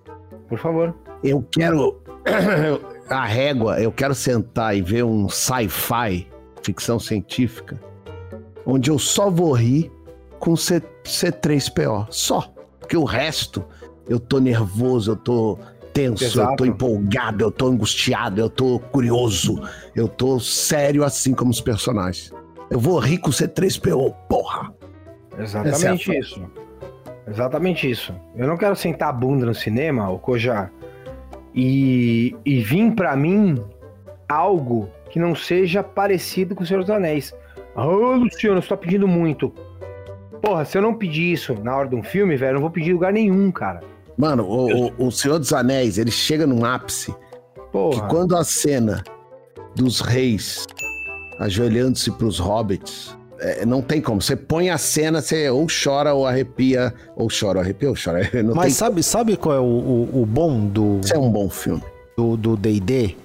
Por 0.47 0.57
favor. 0.57 0.95
Eu 1.23 1.45
quero. 1.51 2.01
A 3.09 3.25
régua, 3.25 3.81
eu 3.81 3.91
quero 3.91 4.13
sentar 4.13 4.77
e 4.77 4.81
ver 4.81 5.03
um 5.03 5.27
sci-fi, 5.27 6.27
ficção 6.61 6.99
científica, 6.99 7.79
onde 8.65 8.91
eu 8.91 8.99
só 8.99 9.31
vou 9.31 9.51
rir 9.53 9.91
com 10.37 10.55
C, 10.55 10.81
C3PO. 11.03 12.07
Só. 12.11 12.53
Porque 12.79 12.95
o 12.95 13.03
resto, 13.03 13.65
eu 14.07 14.19
tô 14.19 14.39
nervoso, 14.39 15.11
eu 15.11 15.15
tô 15.15 15.57
tenso, 15.91 16.23
eu 16.23 16.27
Exato. 16.27 16.55
tô 16.57 16.65
empolgado, 16.65 17.43
eu 17.43 17.51
tô 17.51 17.67
angustiado, 17.67 18.39
eu 18.39 18.49
tô 18.49 18.79
curioso, 18.79 19.61
eu 19.95 20.07
tô 20.07 20.39
sério 20.39 21.03
assim 21.03 21.33
como 21.33 21.49
os 21.49 21.61
personagens. 21.61 22.31
Eu 22.69 22.79
vou 22.79 22.99
rir 22.99 23.17
com 23.17 23.31
C3PO, 23.31 24.13
porra. 24.29 24.71
Exatamente 25.37 26.11
é 26.11 26.19
isso. 26.19 26.43
exatamente 27.27 27.89
isso. 27.89 28.13
Eu 28.35 28.47
não 28.47 28.57
quero 28.57 28.75
sentar 28.75 29.09
a 29.09 29.13
bunda 29.13 29.45
no 29.45 29.55
cinema, 29.55 30.09
o 30.09 30.19
Koja, 30.19 30.69
e, 31.53 32.35
e 32.45 32.59
vir 32.59 32.93
pra 32.93 33.15
mim 33.15 33.57
algo 34.27 34.89
que 35.09 35.19
não 35.19 35.33
seja 35.35 35.83
parecido 35.83 36.55
com 36.55 36.63
o 36.63 36.65
Senhor 36.65 36.81
dos 36.81 36.89
Anéis. 36.89 37.33
Ah, 37.75 37.83
Luciano, 37.85 38.61
você 38.61 38.69
tá 38.69 38.77
pedindo 38.77 39.07
muito. 39.07 39.53
Porra, 40.41 40.63
se 40.65 40.77
eu 40.77 40.81
não 40.81 40.93
pedir 40.93 41.33
isso 41.33 41.53
na 41.63 41.75
hora 41.75 41.89
de 41.89 41.95
um 41.95 42.03
filme, 42.03 42.35
velho, 42.37 42.51
eu 42.51 42.53
não 42.55 42.61
vou 42.61 42.69
pedir 42.69 42.93
lugar 42.93 43.11
nenhum, 43.11 43.51
cara. 43.51 43.81
Mano, 44.17 44.43
o, 44.43 44.87
o, 44.87 45.07
o 45.07 45.11
Senhor 45.11 45.39
dos 45.39 45.53
Anéis, 45.53 45.97
ele 45.97 46.11
chega 46.11 46.45
num 46.45 46.65
ápice 46.65 47.11
que 47.13 47.61
Porra. 47.71 48.07
quando 48.07 48.35
a 48.35 48.43
cena 48.43 49.03
dos 49.75 50.01
reis 50.01 50.65
ajoelhando-se 51.39 52.11
pros 52.11 52.37
hobbits, 52.37 53.17
é, 53.39 53.65
não 53.65 53.81
tem 53.81 54.01
como. 54.01 54.21
Você 54.21 54.35
põe 54.35 54.69
a 54.69 54.77
cena, 54.77 55.21
você 55.21 55.49
ou 55.49 55.65
chora 55.67 56.13
ou 56.13 56.25
arrepia, 56.27 56.93
ou 57.15 57.27
chora 57.27 57.59
ou 57.59 57.63
arrepia 57.63 57.89
ou 57.89 57.95
chora. 57.95 58.29
Não 58.43 58.53
Mas 58.55 58.65
tem 58.65 58.73
sabe, 58.73 59.03
sabe 59.03 59.37
qual 59.37 59.55
é 59.55 59.59
o, 59.59 59.63
o, 59.63 60.21
o 60.21 60.25
bom 60.25 60.65
do 60.67 60.99
Isso 61.03 61.13
é 61.15 61.19
um 61.19 61.31
bom 61.31 61.49
filme. 61.49 61.83
do 62.17 62.35
do 62.37 62.55
D&D? 62.57 63.15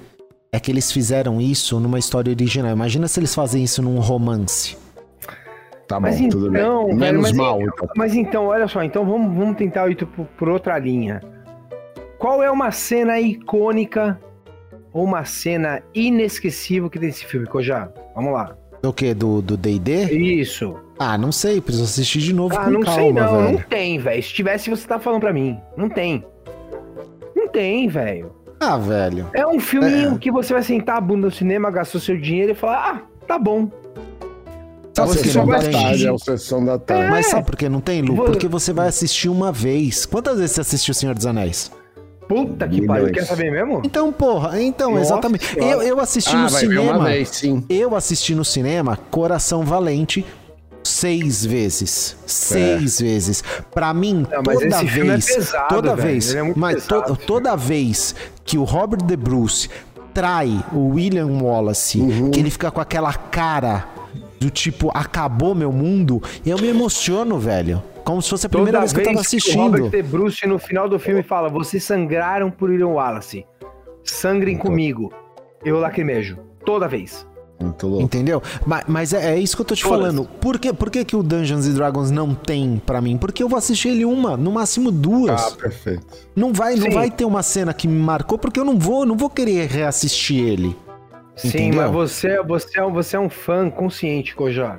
é 0.52 0.60
que 0.60 0.70
eles 0.70 0.92
fizeram 0.92 1.40
isso 1.40 1.80
numa 1.80 1.98
história 1.98 2.30
original. 2.30 2.70
Imagina 2.70 3.08
se 3.08 3.18
eles 3.18 3.34
fazem 3.34 3.64
isso 3.64 3.82
num 3.82 3.98
romance. 3.98 4.76
Tá 5.88 5.98
Mas 5.98 6.20
bom, 6.20 6.28
tudo 6.28 6.48
então, 6.56 6.86
bem. 6.86 6.96
velho, 6.96 7.00
Menos 7.00 7.22
mas 7.22 7.32
mal, 7.32 7.60
então- 7.60 7.72
então. 7.74 7.88
Mas 7.96 8.14
então, 8.14 8.46
olha 8.46 8.68
só, 8.68 8.82
então 8.84 9.04
vamos, 9.04 9.36
vamos 9.36 9.56
tentar 9.56 9.90
ir 9.90 9.96
por, 10.06 10.24
por 10.38 10.48
outra 10.48 10.78
linha. 10.78 11.20
Qual 12.18 12.40
é 12.40 12.48
uma 12.50 12.70
cena 12.70 13.20
icônica 13.20 14.18
ou 14.92 15.02
uma 15.04 15.24
cena 15.24 15.82
inesquecível 15.92 16.88
que 16.88 16.98
tem 17.00 17.08
esse 17.08 17.26
filme, 17.26 17.46
Koja? 17.48 17.92
Vamos 18.14 18.32
lá. 18.32 18.56
O 18.88 18.92
quê? 18.92 19.14
Do 19.14 19.40
do 19.42 19.56
D&D? 19.56 20.04
Isso. 20.12 20.74
Ah, 20.98 21.18
não 21.18 21.32
sei, 21.32 21.60
preciso 21.60 21.84
assistir 21.84 22.20
de 22.20 22.32
novo 22.32 22.54
Ah, 22.56 22.64
com 22.64 22.70
não 22.70 22.80
calma, 22.80 23.00
sei 23.02 23.12
não, 23.12 23.36
velho. 23.42 23.52
não 23.58 23.62
tem, 23.62 23.98
velho. 23.98 24.22
Se 24.22 24.28
tivesse, 24.32 24.70
você 24.70 24.86
tá 24.86 24.98
falando 24.98 25.20
pra 25.20 25.32
mim. 25.32 25.58
Não 25.76 25.88
tem. 25.88 26.24
Não 27.34 27.48
tem, 27.48 27.88
velho. 27.88 28.32
Ah, 28.60 28.76
velho. 28.78 29.28
É 29.34 29.46
um 29.46 29.58
filminho 29.60 30.16
que 30.18 30.30
você 30.30 30.52
vai 30.52 30.62
sentar 30.62 30.96
a 30.96 31.00
bunda 31.00 31.26
no 31.26 31.32
cinema, 31.32 31.70
gastou 31.70 32.00
seu 32.00 32.16
dinheiro 32.16 32.52
e 32.52 32.54
falar, 32.54 32.94
ah, 32.94 33.26
tá 33.26 33.38
bom. 33.38 33.68
Só 34.96 35.06
Você 35.06 35.28
da 35.44 35.58
tem. 35.58 35.72
tarde, 35.72 36.06
é 36.06 36.12
o 36.12 36.18
sessão 36.18 36.64
da 36.64 36.78
tarde. 36.78 37.10
Mas 37.10 37.26
sabe 37.26 37.44
por 37.44 37.56
que 37.56 37.68
não 37.68 37.80
tem, 37.80 38.00
Lu? 38.00 38.14
Vou- 38.14 38.26
Porque 38.26 38.46
você 38.46 38.72
vai 38.72 38.86
assistir 38.86 39.28
uma 39.28 39.50
vez. 39.50 40.06
Quantas 40.06 40.38
vezes 40.38 40.52
você 40.54 40.60
assistiu 40.60 40.92
O 40.92 40.94
Senhor 40.94 41.14
dos 41.16 41.26
Anéis? 41.26 41.72
Puta 42.28 42.66
que 42.68 42.86
pariu, 42.86 43.12
quer 43.12 43.24
saber 43.24 43.50
mesmo? 43.50 43.82
Então, 43.84 44.12
porra, 44.12 44.60
então, 44.62 44.92
Nossa 44.92 45.02
exatamente. 45.02 45.58
Eu, 45.58 45.82
eu 45.82 46.00
assisti 46.00 46.34
Ah, 46.34 46.42
no 46.44 46.48
cinema. 46.50 47.04
vez, 47.04 47.28
sim. 47.28 47.64
Eu 47.68 47.94
assisti 47.94 48.34
no 48.34 48.44
cinema 48.44 48.96
Coração 49.10 49.62
Valente 49.62 50.24
seis 50.82 51.44
vezes. 51.44 52.16
Seis 52.26 52.98
vezes. 53.00 53.42
Pra 53.72 53.92
mim, 53.92 54.26
Não, 54.30 54.42
mas 54.46 54.58
toda 54.60 54.76
é 54.76 54.84
vez. 54.84 55.26
pesado, 55.34 55.68
toda 55.68 55.94
velho. 55.96 56.08
vez. 56.08 56.34
É 56.34 56.42
muito 56.42 56.58
mas 56.58 56.86
to- 56.86 57.00
pesado. 57.02 57.16
toda 57.26 57.56
vez 57.56 58.14
que 58.44 58.56
o 58.58 58.64
Robert 58.64 59.02
De 59.02 59.16
Bruce 59.16 59.68
trai 60.12 60.64
o 60.72 60.94
William 60.94 61.26
Wallace, 61.42 61.98
Uhum. 61.98 62.30
que 62.30 62.38
ele 62.40 62.50
fica 62.50 62.70
com 62.70 62.80
aquela 62.80 63.12
cara 63.12 63.86
do 64.40 64.48
tipo, 64.50 64.90
acabou 64.94 65.54
meu 65.54 65.72
mundo, 65.72 66.22
eu 66.44 66.58
me 66.58 66.68
emociono, 66.68 67.38
velho. 67.38 67.82
Como 68.04 68.20
se 68.20 68.28
fosse 68.30 68.46
a 68.46 68.48
primeira 68.50 68.78
Toda 68.78 68.80
vez 68.80 68.92
que 68.92 69.00
eu 69.00 69.04
tava 69.04 69.16
o 69.16 69.20
assistindo. 69.20 69.62
Robert 69.62 69.90
De 69.90 70.02
Bruce 70.02 70.46
no 70.46 70.58
final 70.58 70.88
do 70.88 70.98
filme 70.98 71.22
fala: 71.22 71.48
Vocês 71.48 71.82
sangraram 71.84 72.50
por 72.50 72.70
William 72.70 72.88
Wallace. 72.88 73.46
Sangrem 74.02 74.54
Então. 74.54 74.66
comigo. 74.66 75.12
Eu 75.64 75.78
lacrimejo. 75.80 76.38
Toda 76.64 76.86
vez. 76.86 77.26
Muito 77.60 77.86
louco. 77.86 78.02
Entendeu? 78.02 78.42
Mas, 78.66 78.84
mas 78.86 79.12
é, 79.14 79.34
é 79.34 79.38
isso 79.38 79.56
que 79.56 79.62
eu 79.62 79.66
tô 79.66 79.74
te 79.74 79.82
Todas. 79.82 79.98
falando. 79.98 80.24
Por, 80.40 80.58
que, 80.58 80.72
por 80.72 80.90
que, 80.90 81.04
que 81.04 81.16
o 81.16 81.22
Dungeons 81.22 81.66
and 81.66 81.72
Dragons 81.74 82.10
não 82.10 82.34
tem 82.34 82.82
pra 82.84 83.00
mim? 83.00 83.16
Porque 83.16 83.42
eu 83.42 83.48
vou 83.48 83.56
assistir 83.56 83.88
ele 83.90 84.04
uma, 84.04 84.36
no 84.36 84.50
máximo 84.52 84.90
duas. 84.90 85.40
Ah, 85.40 85.50
perfeito. 85.56 86.04
não 86.36 86.52
vai, 86.52 86.74
não 86.74 86.90
vai 86.90 87.10
ter 87.10 87.24
uma 87.24 87.42
cena 87.42 87.72
que 87.72 87.88
me 87.88 87.98
marcou, 87.98 88.36
porque 88.36 88.58
eu 88.60 88.64
não 88.64 88.78
vou, 88.78 89.06
não 89.06 89.16
vou 89.16 89.30
querer 89.30 89.66
reassistir 89.70 90.44
ele. 90.46 90.76
Sim, 91.36 91.48
Entendeu? 91.48 91.82
mas 91.82 91.90
você, 91.90 92.42
você, 92.42 92.78
é 92.78 92.84
um- 92.84 92.92
você 92.92 93.16
é 93.16 93.20
um 93.20 93.30
fã 93.30 93.70
consciente, 93.70 94.34
Kojá. 94.34 94.78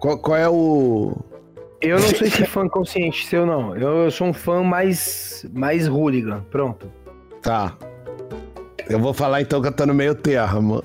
Qual, 0.00 0.18
qual 0.18 0.36
é 0.36 0.48
o. 0.48 1.16
Eu 1.84 1.98
não 1.98 2.08
sou 2.08 2.26
esse 2.26 2.46
fã 2.46 2.68
consciente 2.68 3.26
seu, 3.26 3.44
não. 3.44 3.76
Eu, 3.76 4.04
eu 4.04 4.10
sou 4.10 4.28
um 4.28 4.32
fã 4.32 4.62
mais, 4.62 5.46
mais 5.52 5.86
hooligan. 5.88 6.42
Pronto. 6.50 6.90
Tá. 7.42 7.76
Eu 8.88 8.98
vou 8.98 9.14
falar 9.14 9.42
então 9.42 9.60
que 9.60 9.68
eu 9.68 9.72
tô 9.72 9.86
no 9.86 9.94
meio 9.94 10.14
termo. 10.14 10.82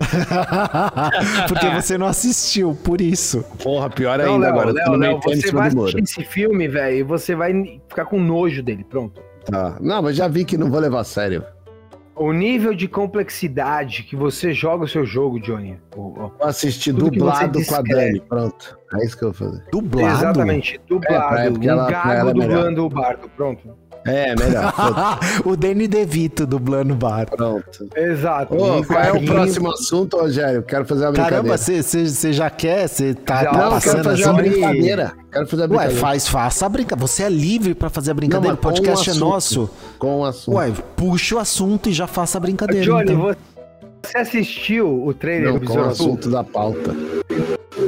porque 1.48 1.68
você 1.70 1.96
não 1.96 2.06
assistiu, 2.06 2.76
por 2.84 3.00
isso. 3.00 3.44
Porra, 3.62 3.88
pior 3.88 4.18
Não, 4.18 4.34
ainda 4.34 4.46
Léo, 4.46 4.54
agora. 4.54 4.70
eu 4.70 4.74
tô 4.74 4.80
Léo, 4.80 4.92
no 4.92 4.98
meio 4.98 5.12
Léo, 5.12 5.22
você 5.22 5.52
vai 5.52 5.68
assistir 5.68 6.02
esse 6.02 6.24
filme, 6.24 6.68
velho, 6.68 6.96
e 6.96 7.02
você 7.02 7.34
vai 7.34 7.52
ficar 7.88 8.04
com 8.04 8.20
nojo 8.20 8.62
dele. 8.62 8.84
Pronto. 8.84 9.20
Tá. 9.44 9.76
Não, 9.80 10.02
mas 10.02 10.16
já 10.16 10.26
vi 10.28 10.44
que 10.44 10.56
não 10.56 10.70
vou 10.70 10.80
levar 10.80 11.00
a 11.00 11.04
sério. 11.04 11.44
O 12.16 12.32
nível 12.32 12.74
de 12.74 12.86
complexidade 12.86 14.04
que 14.04 14.14
você 14.14 14.52
joga 14.52 14.84
o 14.84 14.88
seu 14.88 15.04
jogo, 15.04 15.40
Johnny. 15.40 15.78
Vou 15.94 16.32
assistir 16.40 16.92
dublado 16.92 17.64
com 17.64 17.74
a. 17.74 17.82
Dani. 17.82 18.20
Pronto. 18.20 18.78
É 18.94 19.04
isso 19.04 19.18
que 19.18 19.24
eu 19.24 19.32
vou 19.32 19.48
fazer. 19.48 19.64
Dublado. 19.72 20.18
Exatamente, 20.18 20.80
dublado. 20.86 21.36
É, 21.36 21.50
um 21.50 21.62
ela 21.62 21.90
gago 21.90 22.30
é 22.30 22.34
melhor. 22.34 22.46
dublando 22.48 22.86
o 22.86 22.88
bardo. 22.88 23.28
Pronto. 23.30 23.76
É, 24.06 24.34
melhor. 24.36 24.72
O 25.44 25.56
Danny 25.56 25.88
DeVito 25.88 26.46
dublando 26.46 26.94
o 26.94 26.96
bar. 26.96 27.26
Pronto. 27.30 27.88
Exato. 27.96 28.54
Ô, 28.54 28.84
qual 28.84 29.00
é 29.00 29.12
o 29.12 29.24
próximo 29.24 29.70
assunto, 29.70 30.16
Rogério? 30.18 30.62
Quero 30.62 30.84
fazer 30.84 31.06
uma 31.06 31.12
Caramba, 31.12 31.56
brincadeira. 31.56 31.82
você 31.82 32.32
já 32.32 32.50
quer? 32.50 32.88
Você 32.88 33.14
tá, 33.14 33.42
Já, 33.42 33.50
tá 33.50 33.52
não, 33.52 33.58
quero 33.58 33.70
passando 33.70 34.04
fazer 34.04 34.22
assim? 34.22 34.30
uma 34.30 34.42
brincadeira. 34.42 35.12
Quero 35.32 35.46
fazer 35.46 35.62
Ué, 35.62 35.68
brincadeira. 35.68 36.00
faz, 36.00 36.28
faça 36.28 36.66
a 36.66 36.68
brincadeira. 36.68 37.06
Você 37.08 37.22
é 37.22 37.28
livre 37.28 37.74
pra 37.74 37.90
fazer 37.90 38.10
a 38.10 38.14
brincadeira. 38.14 38.48
Não, 38.48 38.54
o 38.54 38.58
um 38.58 38.72
podcast 38.72 39.10
é 39.10 39.14
nosso. 39.14 39.70
Com 39.98 40.20
o 40.20 40.24
assunto. 40.24 40.56
Ué, 40.56 40.72
puxa 40.96 41.36
o 41.36 41.38
assunto 41.38 41.88
e 41.88 41.92
já 41.92 42.06
faça 42.06 42.38
a 42.38 42.40
brincadeira. 42.40 42.84
Johnny, 42.84 43.12
então. 43.12 43.22
você 43.22 43.36
assistiu 44.14 45.04
o 45.06 45.14
trailer 45.14 45.48
não, 45.52 45.54
do 45.54 45.60
Besouro 45.60 45.88
Azul? 45.88 46.06
assunto 46.06 46.30
da 46.30 46.44
pauta. 46.44 46.92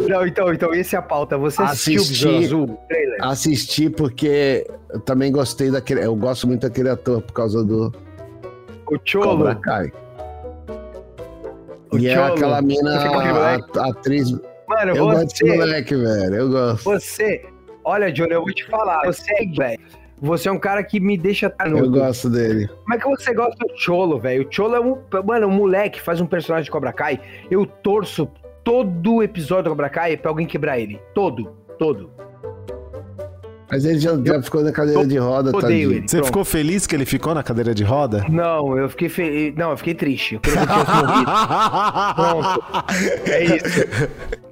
Não, 0.08 0.26
então, 0.26 0.52
então, 0.52 0.74
esse 0.74 0.94
é 0.94 0.98
a 0.98 1.02
pauta. 1.02 1.36
Você 1.38 1.62
assistiu 1.62 2.00
Assisti. 2.02 2.26
o 2.26 2.28
Besouro 2.38 2.44
Azul? 2.64 2.78
Trailer? 2.88 3.18
Assisti 3.22 3.90
porque 3.90 4.66
eu 4.90 5.00
também 5.00 5.30
gostei 5.32 5.70
daquele. 5.70 6.04
Eu 6.04 6.14
gosto 6.16 6.46
muito 6.46 6.62
daquele 6.62 6.88
ator 6.88 7.20
por 7.22 7.32
causa 7.32 7.64
do 7.64 7.92
O 8.90 8.98
Cholo. 9.04 9.24
Cobra 9.38 9.54
Kai. 9.56 9.92
O 11.92 11.98
e 11.98 12.08
é 12.08 12.14
Cholo. 12.14 12.32
aquela 12.34 12.62
mina, 12.62 13.00
Você 13.00 13.78
a, 13.78 13.82
a 13.82 13.90
atriz. 13.90 14.30
Mano, 14.68 14.96
Eu 14.96 15.06
gosto 15.06 15.24
desse 15.26 15.44
você, 15.46 15.56
moleque, 15.56 15.94
velho. 15.96 16.34
Eu 16.34 16.48
gosto. 16.50 16.84
você, 16.84 17.44
olha, 17.84 18.12
Johnny, 18.12 18.32
eu 18.32 18.42
vou 18.42 18.52
te 18.52 18.66
falar. 18.66 19.00
Você, 19.04 19.32
velho, 19.56 19.80
você 20.20 20.48
é 20.48 20.52
um 20.52 20.58
cara 20.58 20.82
que 20.82 20.98
me 20.98 21.16
deixa 21.18 21.46
Eu 21.46 21.50
tanudo. 21.50 21.90
gosto 21.90 22.30
dele. 22.30 22.68
Como 22.68 22.94
é 22.94 22.98
que 22.98 23.06
você 23.08 23.34
gosta 23.34 23.56
do 23.66 23.78
Cholo, 23.78 24.18
velho? 24.18 24.46
O 24.48 24.52
Cholo 24.52 24.74
é 24.76 24.80
um. 24.80 24.96
Mano, 25.24 25.46
um 25.46 25.50
moleque 25.52 25.98
que 25.98 26.04
faz 26.04 26.20
um 26.20 26.26
personagem 26.26 26.64
de 26.64 26.70
Cobra 26.70 26.92
Kai. 26.92 27.20
Eu 27.50 27.66
torço 27.66 28.28
todo 28.64 29.22
episódio 29.22 29.64
do 29.64 29.70
Cobra 29.70 29.88
Kai 29.90 30.16
pra 30.16 30.30
alguém 30.30 30.46
quebrar 30.46 30.78
ele. 30.78 31.00
Todo. 31.14 31.52
Todo. 31.78 32.10
Mas 33.70 33.84
ele 33.84 33.98
já, 33.98 34.16
já 34.24 34.40
ficou 34.40 34.62
na 34.62 34.70
cadeira 34.70 35.04
de 35.04 35.18
roda, 35.18 35.50
ele. 35.72 36.02
Você 36.06 36.16
Pronto. 36.18 36.26
ficou 36.26 36.44
feliz 36.44 36.86
que 36.86 36.94
ele 36.94 37.04
ficou 37.04 37.34
na 37.34 37.42
cadeira 37.42 37.74
de 37.74 37.82
roda? 37.82 38.24
Não, 38.28 38.78
eu 38.78 38.88
fiquei 38.88 39.08
feliz. 39.08 39.54
Não, 39.56 39.70
eu 39.72 39.76
fiquei 39.76 39.92
triste. 39.94 40.36
Eu 40.36 40.40
que 40.40 40.50
ele 40.50 40.58
tivesse 40.60 41.04
morrido. 41.04 41.30
Pronto. 42.14 42.84
É 43.28 43.44
isso. 43.44 43.88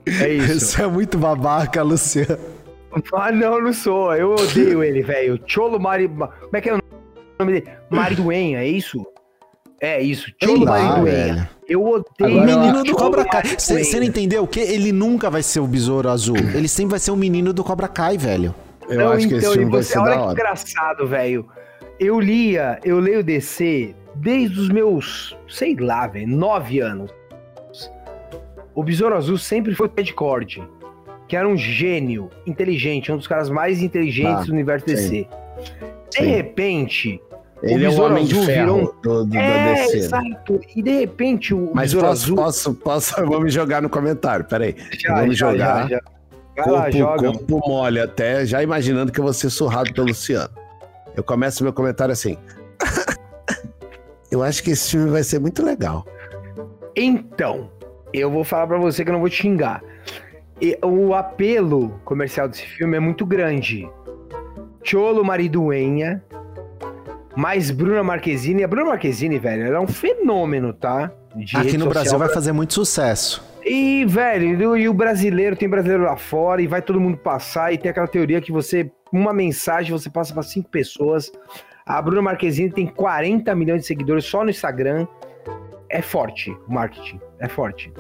É 0.06 0.28
isso. 0.32 0.52
Isso 0.56 0.82
é 0.82 0.86
muito 0.88 1.16
babaca, 1.16 1.80
Luciano. 1.82 2.53
Ah, 3.14 3.32
não, 3.32 3.61
não 3.61 3.72
sou. 3.72 4.14
Eu 4.14 4.34
odeio 4.34 4.82
ele, 4.82 5.03
velho. 5.03 5.40
Cholo 5.47 5.78
Mari. 5.80 6.09
Como 6.09 6.30
é 6.53 6.61
que 6.61 6.68
é 6.68 6.74
o 6.74 6.78
nome 7.38 7.61
dele? 7.61 7.76
Mariduenha, 7.90 8.61
é 8.61 8.66
isso? 8.68 9.05
É 9.80 10.01
isso. 10.01 10.30
Cholo 10.42 10.64
Mariduenha. 10.64 11.51
Eu 11.68 11.82
odeio 11.84 12.38
O 12.38 12.45
menino 12.45 12.84
do 12.84 12.95
Cobra 12.95 13.24
Kai. 13.24 13.42
Você 13.59 13.97
não 13.99 14.07
entendeu 14.07 14.45
o 14.45 14.47
quê? 14.47 14.61
Ele 14.61 14.92
nunca 14.92 15.30
vai 15.30 15.42
ser 15.42 15.61
o 15.61 15.66
besouro 15.66 16.09
azul. 16.09 16.36
Ele 16.36 16.68
sempre 16.68 16.92
vai 16.92 16.99
ser 17.01 17.11
o 17.11 17.16
menino 17.16 17.53
do 17.53 17.64
Cobra 17.64 17.88
Kai, 17.88 18.16
velho. 18.16 18.55
Eu 18.88 18.99
Não, 18.99 19.12
acho 19.12 19.26
que 19.28 19.34
esse 19.34 19.47
então, 19.47 19.53
filme 19.53 19.68
e 19.68 19.70
vai 19.72 19.82
você, 19.82 19.92
ser 19.95 19.99
olha 19.99 20.11
da 20.11 20.16
que 20.16 20.22
hora. 20.22 20.32
engraçado, 20.32 21.07
velho. 21.07 21.49
Eu 21.99 22.20
lia, 22.20 22.78
eu 22.84 22.99
leio 23.01 23.24
DC 23.24 23.95
desde 24.16 24.61
os 24.61 24.68
meus, 24.68 25.36
sei 25.49 25.74
lá, 25.76 26.07
velho, 26.07 26.28
nove 26.28 26.80
anos. 26.80 27.11
O 28.74 28.82
Besouro 28.82 29.16
Azul 29.16 29.38
sempre 29.38 29.74
foi 29.74 29.86
o 29.86 29.88
Ted 29.88 30.12
Cord, 30.12 30.62
que 31.29 31.37
era 31.37 31.49
um 31.49 31.57
gênio, 31.57 32.31
inteligente, 32.47 33.11
um 33.12 33.16
dos 33.16 33.27
caras 33.27 33.49
mais 33.51 33.83
inteligentes 33.83 34.43
Ah, 34.43 34.45
do 34.45 34.53
universo 34.53 34.87
sim. 34.89 34.95
DC. 34.95 35.29
De 36.11 36.18
Sim. 36.18 36.27
repente, 36.27 37.20
Ele 37.62 37.85
é 37.85 37.89
o 37.89 38.01
homem 38.03 38.25
de 38.25 38.35
Azul 38.35 38.47
ferro 38.47 38.75
virou 38.77 38.95
do, 39.03 39.25
do, 39.25 39.31
da 39.31 39.41
é, 39.41 39.75
DC. 39.85 39.97
exato. 39.97 40.61
E 40.77 40.83
de 40.83 40.91
repente 41.01 41.55
o 41.55 41.70
Mas 41.75 41.93
posso, 41.95 42.07
Azul 42.07 42.37
posso, 42.37 42.75
posso, 42.75 43.14
vamos 43.27 43.53
jogar 43.53 43.81
no 43.83 43.89
comentário, 43.89 44.45
peraí. 44.45 44.77
já, 44.99 45.14
vamos 45.14 45.37
já, 45.37 45.51
jogar. 45.51 45.89
já, 45.89 46.01
já. 46.57 46.62
Corpo, 46.62 46.93
joga. 46.97 47.33
corpo 47.33 47.68
mole 47.68 47.99
até, 48.01 48.47
já 48.47 48.62
imaginando 48.62 49.11
que 49.11 49.18
eu 49.18 49.25
vou 49.25 49.33
ser 49.33 49.51
surrado 49.51 49.93
pelo 49.93 50.07
Luciano. 50.09 50.51
Eu 51.16 51.25
começo 51.25 51.64
meu 51.64 51.72
comentário 51.72 52.12
assim. 52.12 52.37
eu 54.31 54.43
acho 54.43 54.62
que 54.62 54.70
esse 54.70 54.91
filme 54.93 55.11
vai 55.11 55.22
ser 55.25 55.41
muito 55.41 55.64
legal. 55.64 56.05
Então, 56.97 57.70
eu 58.12 58.31
vou 58.31 58.45
falar 58.45 58.66
pra 58.68 58.79
você 58.79 59.03
que 59.05 59.11
eu 59.11 59.14
não 59.14 59.20
vou 59.20 59.29
te 59.29 59.43
xingar. 59.43 59.83
E 60.61 60.78
o 60.82 61.14
apelo 61.14 62.00
comercial 62.05 62.48
desse 62.48 62.66
filme 62.66 62.96
é 62.96 63.00
muito 63.00 63.26
grande. 63.26 63.88
Cholo 64.82 65.24
Mariduenha, 65.24 66.22
mais 67.36 67.70
Bruna 67.70 68.02
Marquezine. 68.02 68.62
A 68.62 68.68
Bruna 68.68 68.90
Marquezine, 68.90 69.38
velho, 69.38 69.64
ela 69.64 69.76
é 69.76 69.80
um 69.80 69.88
fenômeno, 69.88 70.72
tá? 70.72 71.11
De 71.34 71.57
Aqui 71.57 71.76
no 71.76 71.88
Brasil 71.88 72.18
vai 72.18 72.28
fazer 72.28 72.52
muito 72.52 72.74
sucesso. 72.74 73.42
E, 73.64 74.05
velho, 74.05 74.76
e 74.76 74.88
o 74.88 74.94
brasileiro, 74.94 75.57
tem 75.57 75.68
brasileiro 75.68 76.05
lá 76.05 76.16
fora, 76.16 76.61
e 76.61 76.66
vai 76.66 76.82
todo 76.82 77.00
mundo 77.00 77.16
passar, 77.16 77.72
e 77.72 77.78
tem 77.78 77.90
aquela 77.90 78.07
teoria 78.07 78.40
que 78.40 78.52
você, 78.52 78.90
uma 79.11 79.32
mensagem, 79.32 79.90
você 79.90 80.11
passa 80.11 80.34
para 80.34 80.42
cinco 80.42 80.68
pessoas. 80.68 81.32
A 81.86 82.00
Bruna 82.00 82.20
Marquezine 82.20 82.70
tem 82.70 82.86
40 82.86 83.55
milhões 83.55 83.80
de 83.80 83.86
seguidores 83.86 84.24
só 84.26 84.44
no 84.44 84.50
Instagram. 84.50 85.07
É 85.88 86.02
forte 86.02 86.50
o 86.68 86.72
marketing, 86.72 87.20
é 87.38 87.48
forte. 87.48 87.92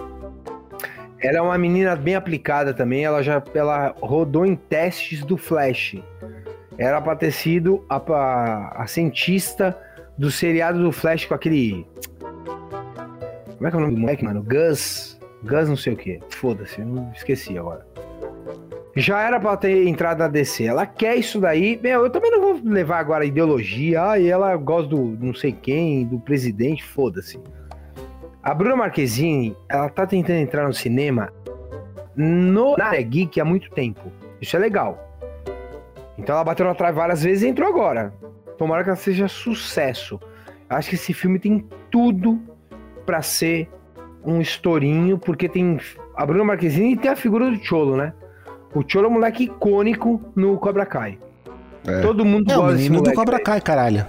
Ela 1.24 1.38
é 1.38 1.40
uma 1.40 1.56
menina 1.56 1.96
bem 1.96 2.14
aplicada 2.14 2.74
também, 2.74 3.02
ela 3.02 3.22
já 3.22 3.42
ela 3.54 3.94
rodou 3.98 4.44
em 4.44 4.54
testes 4.54 5.24
do 5.24 5.38
Flash. 5.38 5.96
Era 6.76 7.00
pra 7.00 7.16
ter 7.16 7.32
sido 7.32 7.82
a, 7.88 7.96
a, 7.96 8.82
a 8.82 8.86
cientista 8.86 9.74
do 10.18 10.30
seriado 10.30 10.82
do 10.82 10.92
Flash 10.92 11.24
com 11.24 11.32
aquele. 11.32 11.86
Como 13.56 13.66
é 13.66 13.70
que 13.70 13.74
é 13.74 13.78
o 13.78 13.80
nome 13.80 13.94
do 13.94 14.00
moleque, 14.00 14.22
mano? 14.22 14.42
Gus. 14.42 15.18
Gus 15.42 15.66
não 15.66 15.78
sei 15.78 15.94
o 15.94 15.96
que. 15.96 16.20
Foda-se, 16.28 16.82
eu 16.82 17.08
esqueci 17.14 17.56
agora. 17.56 17.86
Já 18.94 19.22
era 19.22 19.40
pra 19.40 19.56
ter 19.56 19.88
entrado 19.88 20.18
na 20.18 20.28
DC. 20.28 20.64
Ela 20.64 20.84
quer 20.84 21.16
isso 21.16 21.40
daí. 21.40 21.80
Meu, 21.82 22.04
eu 22.04 22.10
também 22.10 22.30
não 22.32 22.40
vou 22.42 22.60
levar 22.62 22.98
agora 22.98 23.24
ideologia. 23.24 24.10
Ah, 24.10 24.18
e 24.18 24.28
ela 24.28 24.54
gosta 24.58 24.90
do 24.90 25.16
não 25.18 25.32
sei 25.32 25.52
quem, 25.52 26.04
do 26.04 26.20
presidente. 26.20 26.84
Foda-se. 26.84 27.40
A 28.44 28.52
Bruna 28.52 28.76
Marquezine, 28.76 29.56
ela 29.70 29.88
tá 29.88 30.06
tentando 30.06 30.38
entrar 30.38 30.66
no 30.66 30.74
cinema 30.74 31.32
no, 32.14 32.76
na 32.76 32.88
área 32.88 33.00
geek 33.00 33.40
há 33.40 33.44
muito 33.44 33.70
tempo. 33.70 34.12
Isso 34.38 34.54
é 34.54 34.58
legal. 34.58 35.02
Então 36.18 36.34
ela 36.34 36.44
bateu 36.44 36.66
na 36.66 36.74
trave 36.74 36.94
várias 36.94 37.22
vezes 37.22 37.42
e 37.42 37.48
entrou 37.48 37.66
agora. 37.66 38.12
Tomara 38.58 38.84
que 38.84 38.90
ela 38.90 38.96
seja 38.96 39.28
sucesso. 39.28 40.20
Acho 40.68 40.90
que 40.90 40.94
esse 40.94 41.14
filme 41.14 41.38
tem 41.38 41.66
tudo 41.90 42.38
para 43.06 43.22
ser 43.22 43.66
um 44.22 44.42
estourinho, 44.42 45.18
porque 45.18 45.48
tem 45.48 45.78
a 46.14 46.26
Bruna 46.26 46.44
Marquezine 46.44 46.92
e 46.92 46.96
tem 46.98 47.10
a 47.10 47.16
figura 47.16 47.50
do 47.50 47.56
Cholo, 47.64 47.96
né? 47.96 48.12
O 48.74 48.84
Cholo 48.86 49.06
é 49.06 49.08
um 49.08 49.12
moleque 49.14 49.44
icônico 49.44 50.20
no 50.36 50.58
Cobra 50.58 50.84
Kai. 50.84 51.18
É. 51.86 52.02
Todo 52.02 52.26
mundo 52.26 52.52
é, 52.52 52.54
gosta 52.54 52.72
o 52.72 52.74
menino 52.74 53.02
do 53.02 53.12
Cobra 53.14 53.40
Kai, 53.40 53.62
caralho. 53.62 54.06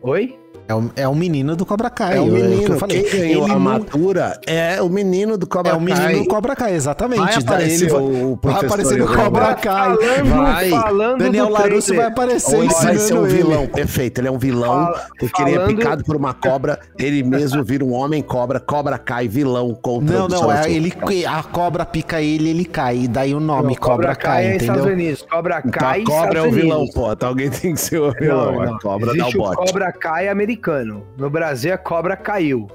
Oi? 0.00 0.38
É 0.72 0.74
o, 0.74 0.90
é 0.96 1.08
o 1.08 1.14
menino 1.14 1.54
do 1.54 1.66
Cobra 1.66 1.90
Kai. 1.90 2.16
É 2.16 2.20
o 2.20 2.26
menino. 2.26 2.64
que 2.64 2.72
eu 2.72 2.78
falei. 2.78 3.02
Quem 3.02 3.20
ganhou 3.20 3.44
ele 3.44 3.52
a 3.52 3.58
matura 3.58 4.40
é 4.46 4.80
o 4.80 4.88
menino 4.88 5.36
do 5.36 5.46
Cobra 5.46 5.72
Kai. 5.72 5.78
É 5.78 5.82
o 5.82 5.84
menino 5.84 6.24
do 6.24 6.28
Cobra 6.28 6.56
Kai, 6.56 6.74
exatamente. 6.74 7.20
Vai 7.20 7.34
aparecer 7.34 7.84
ele, 7.84 7.92
o, 7.92 8.38
vai 8.42 8.64
aparecer 8.64 8.98
no 8.98 9.06
Cobra 9.06 9.54
Kai. 9.54 9.96
Falando, 9.96 10.30
vai. 10.30 10.70
Falando 10.70 11.18
Daniel 11.18 11.48
Larusso 11.50 11.94
vai 11.94 12.06
aparecer 12.06 12.56
Ou 12.56 12.68
vai 12.68 12.96
ser 12.96 13.14
um 13.14 13.24
vilão, 13.24 13.66
perfeito. 13.66 14.20
Ele 14.20 14.28
é 14.28 14.30
um 14.30 14.38
vilão, 14.38 14.86
Fala, 14.86 15.06
porque 15.18 15.42
falando... 15.42 15.54
ele 15.54 15.62
é 15.62 15.66
picado 15.66 16.04
por 16.04 16.16
uma 16.16 16.32
cobra, 16.32 16.80
ele 16.98 17.22
mesmo 17.22 17.62
vira 17.62 17.84
um 17.84 17.92
homem 17.92 18.22
cobra, 18.22 18.58
Cobra 18.58 18.96
Kai, 18.96 19.28
vilão 19.28 19.74
contra 19.74 20.20
Não, 20.20 20.28
não, 20.28 20.52
é, 20.52 20.70
ele, 20.70 20.92
a 21.26 21.42
cobra 21.42 21.84
pica 21.84 22.22
ele, 22.22 22.48
ele 22.48 22.64
cai. 22.64 23.00
E 23.02 23.08
daí 23.08 23.34
o 23.34 23.40
nome 23.40 23.68
não, 23.68 23.74
Cobra, 23.74 24.08
Cobra 24.08 24.16
Kai, 24.16 24.46
é 24.46 24.56
entendeu? 24.56 24.84
Unidos, 24.84 25.22
Cobra 25.22 25.60
Kai 25.62 26.00
então, 26.00 26.16
a 26.16 26.20
cobra 26.22 26.38
é 26.38 26.42
o 26.42 26.50
vilão, 26.50 26.86
pô. 26.94 27.12
Então 27.12 27.28
alguém 27.28 27.50
tem 27.50 27.74
que 27.74 27.80
ser 27.80 27.98
o 27.98 28.12
vilão. 28.12 28.52
Não, 28.52 28.64
não. 28.64 28.74
A 28.76 28.80
cobra 28.80 29.14
dá 29.14 29.28
o 29.28 29.32
bote. 29.32 29.56
Cobra 29.56 29.92
Kai 29.92 30.28
americano. 30.28 30.61
No 31.16 31.28
Brasil 31.28 31.74
a 31.74 31.78
cobra 31.78 32.16
caiu. 32.16 32.68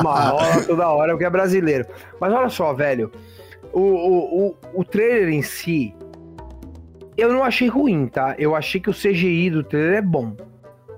Uma 0.00 0.30
rola 0.30 0.62
toda 0.66 0.88
hora 0.88 1.12
porque 1.12 1.24
é 1.24 1.30
brasileiro. 1.30 1.86
Mas 2.20 2.32
olha 2.32 2.48
só, 2.48 2.72
velho. 2.72 3.10
O, 3.72 3.80
o, 3.80 4.46
o, 4.48 4.54
o 4.74 4.84
trailer 4.84 5.28
em 5.28 5.42
si, 5.42 5.94
eu 7.16 7.32
não 7.32 7.42
achei 7.42 7.68
ruim, 7.68 8.06
tá? 8.06 8.34
Eu 8.38 8.54
achei 8.54 8.80
que 8.80 8.88
o 8.90 8.94
CGI 8.94 9.50
do 9.50 9.62
trailer 9.62 9.98
é 9.98 10.02
bom. 10.02 10.34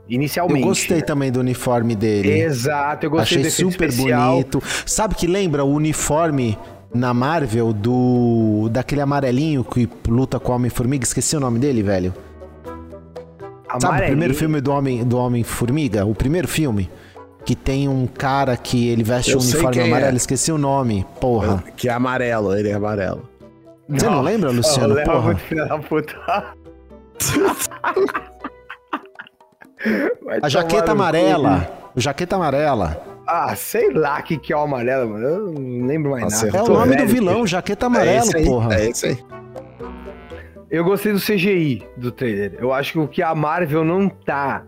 Inicialmente. 0.09 0.63
Eu 0.63 0.69
gostei 0.69 1.03
também 1.03 1.31
do 1.31 1.41
uniforme 1.41 1.95
dele. 1.95 2.41
Exato, 2.41 3.05
eu 3.07 3.11
gostei 3.11 3.41
Achei 3.41 3.51
super 3.51 3.89
especial. 3.89 4.33
bonito. 4.33 4.63
Sabe 4.87 5.15
que 5.15 5.27
lembra 5.27 5.65
o 5.65 5.73
uniforme 5.73 6.59
na 6.95 7.13
Marvel 7.13 7.73
do 7.75 8.69
daquele 8.71 9.03
amarelinho 9.03 9.63
que 9.63 9.89
luta 10.09 10.41
com 10.41 10.53
o 10.53 10.55
Homem-Formiga? 10.55 11.05
Esqueci 11.05 11.37
o 11.37 11.41
nome 11.41 11.59
dele, 11.59 11.83
velho. 11.83 12.15
Sabe 13.81 14.03
o 14.03 14.07
primeiro 14.07 14.35
filme 14.35 14.61
do 14.61 14.73
Homem 14.73 15.05
do 15.05 15.19
Homem 15.19 15.43
Formiga? 15.43 16.07
O 16.07 16.15
primeiro 16.15 16.49
filme? 16.49 16.91
Que 17.45 17.55
tem 17.55 17.89
um 17.89 18.07
cara 18.07 18.57
que 18.57 18.89
ele 18.89 19.03
veste 19.03 19.37
um 19.37 19.41
uniforme 19.41 19.81
amarelo, 19.81 20.13
é. 20.13 20.17
esqueci 20.17 20.53
o 20.53 20.59
nome. 20.59 21.07
Porra. 21.21 21.63
Que 21.77 21.89
é 21.89 21.93
amarelo, 21.93 22.55
ele 22.55 22.69
é 22.69 22.75
amarelo. 22.75 23.29
Você 23.89 24.07
não, 24.07 24.17
não 24.17 24.23
lembra, 24.23 24.51
Luciano? 24.53 24.95
Não, 24.95 25.05
porra. 25.05 25.35
Filho 25.37 25.69
da 25.69 25.79
puta. 25.79 26.15
a 30.43 30.49
jaqueta 30.49 30.93
amarela. 30.93 31.71
O 31.95 32.01
jaqueta 32.01 32.37
amarela. 32.37 33.03
Ah, 33.27 33.55
sei 33.55 33.93
lá 33.93 34.21
o 34.21 34.23
que, 34.23 34.39
que 34.39 34.53
é 34.53 34.57
o 34.57 34.61
amarelo, 34.61 35.11
mano. 35.11 35.27
Eu 35.27 35.53
não 35.53 35.87
lembro 35.87 36.13
mais 36.13 36.25
Nossa, 36.25 36.47
nada. 36.47 36.59
É 36.59 36.63
o 36.63 36.69
nome 36.69 36.97
do 36.97 37.07
vilão, 37.07 37.47
jaqueta 37.47 37.87
amarelo, 37.87 38.31
é 38.35 38.45
porra. 38.45 38.75
É 38.75 38.91
isso 38.91 39.07
aí. 39.07 39.19
Eu 40.71 40.85
gostei 40.85 41.13
do 41.13 41.21
CGI 41.21 41.83
do 41.97 42.13
trailer. 42.13 42.57
Eu 42.59 42.73
acho 42.73 42.93
que 42.93 42.99
o 42.99 43.09
que 43.09 43.23
a 43.23 43.35
Marvel 43.35 43.85
não 43.85 44.09
tá 44.09 44.67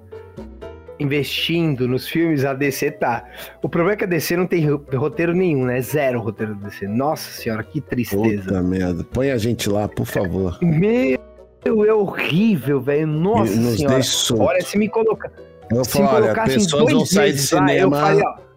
investindo 0.99 1.89
nos 1.89 2.09
filmes, 2.09 2.45
a 2.45 2.55
DC 2.55 2.93
tá. 2.93 3.25
O 3.63 3.69
problema 3.69 3.95
é 3.95 3.97
que 3.97 4.05
a 4.05 4.07
DC 4.07 4.37
não 4.37 4.47
tem 4.47 4.67
roteiro 4.95 5.35
nenhum, 5.35 5.65
né? 5.65 5.81
Zero 5.81 6.21
roteiro 6.21 6.55
da 6.55 6.69
DC. 6.69 6.87
Nossa 6.87 7.31
senhora, 7.31 7.63
que 7.63 7.81
tristeza. 7.81 8.43
Puta 8.45 8.63
merda. 8.63 9.05
Põe 9.05 9.31
a 9.31 9.39
gente 9.39 9.69
lá, 9.69 9.89
por 9.89 10.07
favor. 10.07 10.59
Meu, 10.63 11.19
é 11.65 11.93
horrível, 11.93 12.81
velho. 12.81 13.07
Nossa 13.07 13.55
Nos 13.57 13.77
senhora. 13.77 14.03
Olha, 14.39 14.63
se 14.63 14.79
me 14.79 14.89
colocar. 14.89 15.31
Eu 15.71 15.85
se 15.85 15.93
falar, 15.93 16.15
me 16.15 16.21
colocasse 16.21 16.59
em 16.59 16.67
dois 16.67 17.13
meses 17.13 17.51
lá, 17.53 17.75
eu 17.75 17.91
falei, 17.91 18.23
ó. 18.25 18.51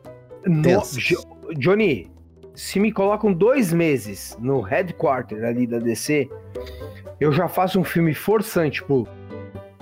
No, 0.45 1.53
Johnny, 1.57 2.11
se 2.55 2.79
me 2.79 2.91
colocam 2.91 3.31
dois 3.31 3.71
meses 3.71 4.37
no 4.39 4.61
headquarter 4.61 5.43
ali 5.45 5.65
da 5.65 5.79
DC, 5.79 6.27
eu 7.19 7.31
já 7.31 7.47
faço 7.47 7.79
um 7.79 7.83
filme 7.83 8.13
forçante 8.13 8.83
pro 8.83 9.07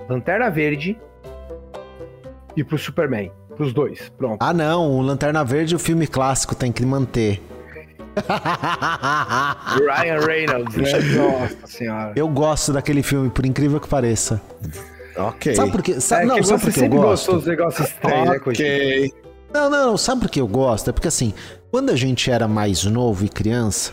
Lanterna 0.08 0.50
Verde 0.50 0.98
e 2.56 2.62
pro 2.62 2.78
Superman. 2.78 3.30
Pros 3.56 3.72
dois, 3.72 4.10
pronto. 4.16 4.38
Ah, 4.40 4.52
não. 4.52 4.90
O 4.90 5.02
Lanterna 5.02 5.44
Verde, 5.44 5.74
o 5.76 5.78
filme 5.78 6.06
clássico, 6.06 6.54
tem 6.54 6.72
que 6.72 6.84
manter. 6.84 7.40
Ryan 9.78 10.20
Reynolds, 10.26 10.76
né? 10.76 10.90
Nossa 11.16 11.66
senhora. 11.66 12.12
Eu 12.16 12.28
gosto 12.28 12.72
daquele 12.72 13.02
filme, 13.02 13.30
por 13.30 13.44
incrível 13.46 13.80
que 13.80 13.88
pareça. 13.88 14.40
Ok. 15.16 15.54
Sabe 15.54 15.70
por 15.72 15.82
quê? 15.82 16.00
Sabe, 16.00 16.22
é 16.22 16.26
não, 16.26 16.42
sabe 16.42 16.62
por 16.62 16.72
que 16.72 16.80
eu 16.80 16.88
gosto? 16.88 17.32
Dos 17.32 17.46
negócios 17.46 17.88
estranhos, 17.88 18.30
né, 18.30 18.40
Ok. 18.46 19.12
Não, 19.52 19.68
não, 19.68 19.86
não. 19.88 19.96
Sabe 19.98 20.22
por 20.22 20.30
que 20.30 20.40
eu 20.40 20.46
gosto? 20.46 20.88
É 20.88 20.92
porque 20.92 21.08
assim, 21.08 21.34
quando 21.70 21.90
a 21.90 21.96
gente 21.96 22.30
era 22.30 22.48
mais 22.48 22.84
novo 22.84 23.24
e 23.24 23.28
criança, 23.28 23.92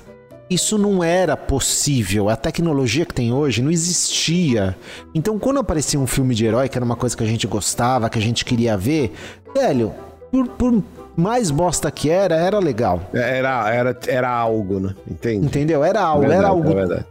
isso 0.50 0.78
não 0.78 1.04
era 1.04 1.38
possível. 1.38 2.28
A 2.30 2.36
tecnologia 2.36 3.06
que 3.06 3.14
tem 3.14 3.32
hoje 3.32 3.62
não 3.62 3.70
existia. 3.70 4.76
Então, 5.14 5.38
quando 5.38 5.60
aparecia 5.60 6.00
um 6.00 6.08
filme 6.08 6.34
de 6.34 6.46
herói, 6.46 6.68
que 6.68 6.78
era 6.78 6.84
uma 6.84 6.96
coisa 6.96 7.16
que 7.16 7.24
a 7.24 7.28
gente 7.28 7.46
gostava, 7.46 8.10
que 8.10 8.18
a 8.18 8.22
gente 8.22 8.44
queria 8.44 8.76
ver, 8.76 9.14
velho, 9.54 9.94
por, 10.32 10.48
por 10.48 10.84
mais 11.16 11.52
bosta 11.52 11.92
que 11.92 12.10
era, 12.10 12.36
era 12.36 12.58
legal. 12.58 13.02
Era, 13.14 13.70
era, 13.74 14.00
era 14.08 14.30
algo, 14.30 14.80
né? 14.80 14.96
Entende? 15.10 15.46
Entendeu? 15.46 15.84
Era 15.84 16.02
algo, 16.02 16.22
verdade, 16.22 16.40
era 16.40 16.48
algo. 16.50 16.70
É 16.70 16.76
verdade. 16.76 17.06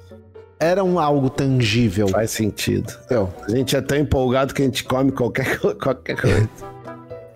Era 0.61 0.83
um 0.83 0.99
algo 0.99 1.31
tangível. 1.31 2.09
Faz 2.09 2.33
sentido. 2.33 2.93
Eu. 3.09 3.33
A 3.47 3.51
gente 3.53 3.77
é 3.77 3.81
tão 3.81 3.97
empolgado 3.97 4.53
que 4.53 4.63
a 4.63 4.65
gente 4.65 4.83
come 4.83 5.13
qualquer, 5.13 5.59
qualquer 5.79 6.21
coisa. 6.21 6.49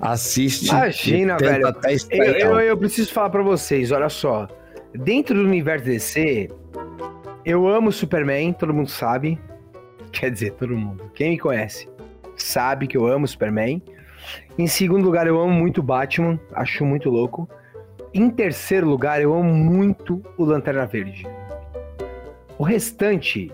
Assiste. 0.00 0.66
Imagina, 0.66 1.36
velho. 1.36 1.72
Eu, 2.10 2.24
eu, 2.24 2.60
eu 2.60 2.76
preciso 2.76 3.12
falar 3.12 3.30
para 3.30 3.42
vocês, 3.42 3.92
olha 3.92 4.08
só. 4.08 4.48
Dentro 4.94 5.34
do 5.34 5.48
universo 5.48 5.86
DC, 5.86 6.50
eu 7.44 7.66
amo 7.66 7.90
Superman, 7.90 8.52
todo 8.52 8.74
mundo 8.74 8.90
sabe. 8.90 9.38
Quer 10.12 10.30
dizer, 10.30 10.52
todo 10.52 10.76
mundo. 10.76 11.10
Quem 11.14 11.30
me 11.30 11.38
conhece 11.38 11.88
sabe 12.36 12.86
que 12.86 12.96
eu 12.96 13.06
amo 13.06 13.26
Superman. 13.26 13.82
Em 14.58 14.66
segundo 14.66 15.04
lugar, 15.04 15.26
eu 15.26 15.40
amo 15.40 15.52
muito 15.52 15.82
Batman, 15.82 16.38
acho 16.52 16.84
muito 16.84 17.08
louco. 17.08 17.48
Em 18.12 18.28
terceiro 18.28 18.86
lugar, 18.86 19.22
eu 19.22 19.32
amo 19.32 19.54
muito 19.54 20.22
o 20.36 20.44
Lanterna 20.44 20.84
Verde. 20.84 21.26
O 22.58 22.62
restante 22.62 23.50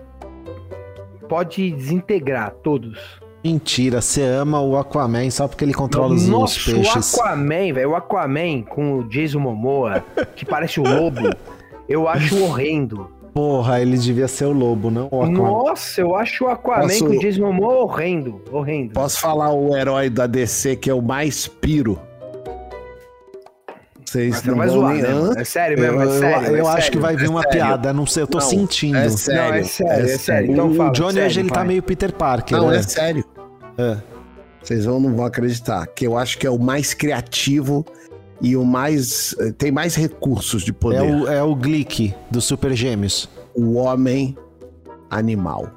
pode 1.29 1.71
desintegrar 1.71 2.51
todos. 2.51 3.21
Mentira, 3.43 4.01
você 4.01 4.21
ama 4.21 4.61
o 4.61 4.77
Aquaman 4.77 5.29
só 5.29 5.47
porque 5.47 5.63
ele 5.63 5.73
controla 5.73 6.13
os, 6.13 6.27
Nossa, 6.27 6.57
os 6.57 6.65
peixes. 6.65 7.13
o 7.13 7.21
Aquaman, 7.21 7.73
velho, 7.73 7.91
o 7.91 7.95
Aquaman 7.95 8.63
com 8.63 8.99
o 8.99 9.03
Jason 9.07 9.39
Momoa, 9.39 10.03
que 10.35 10.45
parece 10.45 10.79
o 10.79 10.83
lobo, 10.83 11.29
eu 11.87 12.07
acho 12.07 12.41
horrendo. 12.43 13.09
Porra, 13.33 13.79
ele 13.79 13.97
devia 13.97 14.27
ser 14.27 14.45
o 14.45 14.51
lobo, 14.51 14.91
não 14.91 15.07
o 15.09 15.21
Aquaman. 15.21 15.37
Nossa, 15.37 16.01
eu 16.01 16.15
acho 16.15 16.45
o 16.45 16.47
Aquaman 16.49 16.87
Posso... 16.87 17.05
com 17.05 17.11
o 17.11 17.19
Jason 17.19 17.41
Momoa 17.41 17.83
horrendo, 17.83 18.41
horrendo. 18.51 18.93
Posso 18.93 19.21
falar 19.21 19.53
o 19.53 19.75
herói 19.75 20.09
da 20.09 20.27
DC 20.27 20.75
que 20.75 20.89
é 20.89 20.93
o 20.93 21.01
mais 21.01 21.47
piro? 21.47 21.97
Vocês 24.09 24.31
Mas 24.31 24.43
não 24.43 24.55
não 24.55 24.65
vão 24.65 24.73
zoar, 24.73 24.93
nem 24.93 25.01
né? 25.03 25.33
É 25.37 25.43
sério 25.43 25.77
Eu, 25.77 25.81
mesmo, 25.93 26.01
é 26.01 26.05
eu- 26.05 26.19
sério. 26.19 26.47
eu 26.47 26.55
é 26.55 26.59
acho 26.61 26.71
sério. 26.77 26.91
que 26.91 26.97
vai 26.97 27.15
vir 27.15 27.25
é 27.25 27.29
uma 27.29 27.41
sério. 27.43 27.57
piada, 27.57 27.93
não 27.93 28.05
sei, 28.07 28.23
eu 28.23 28.27
tô 28.27 28.39
Não, 28.39 28.45
sentindo. 28.45 28.97
É 28.97 29.03
Não, 29.03 29.09
sério. 29.17 29.53
é 29.59 29.63
sério, 29.63 30.05
é 30.05 30.17
sério. 30.17 30.51
Então 30.51 30.71
o 30.71 30.75
fala, 30.75 30.91
Johnny 30.91 31.21
hoje 31.21 31.39
ele 31.39 31.49
tá 31.49 31.63
meio 31.63 31.83
Peter 31.83 32.11
Parker, 32.11 32.57
Não, 32.57 32.69
né? 32.71 32.77
é 32.77 32.81
sério. 32.81 33.23
É. 33.77 33.97
Vocês 34.63 34.85
vão, 34.85 34.99
não 34.99 35.15
vão 35.15 35.25
acreditar. 35.25 35.85
Que 35.87 36.07
eu 36.07 36.17
acho 36.17 36.37
que 36.39 36.47
é 36.47 36.49
o 36.49 36.57
mais 36.57 36.93
criativo 36.93 37.85
e 38.41 38.57
o 38.57 38.65
mais. 38.65 39.35
tem 39.57 39.71
mais 39.71 39.93
recursos 39.95 40.63
de 40.63 40.71
É 40.71 40.73
poder. 40.73 41.01
o, 41.01 41.27
é 41.27 41.43
o 41.43 41.55
Glick 41.55 42.13
do 42.31 42.41
Super 42.41 42.73
Gêmeos. 42.73 43.29
o 43.55 43.75
homem 43.75 44.35
animal. 45.09 45.67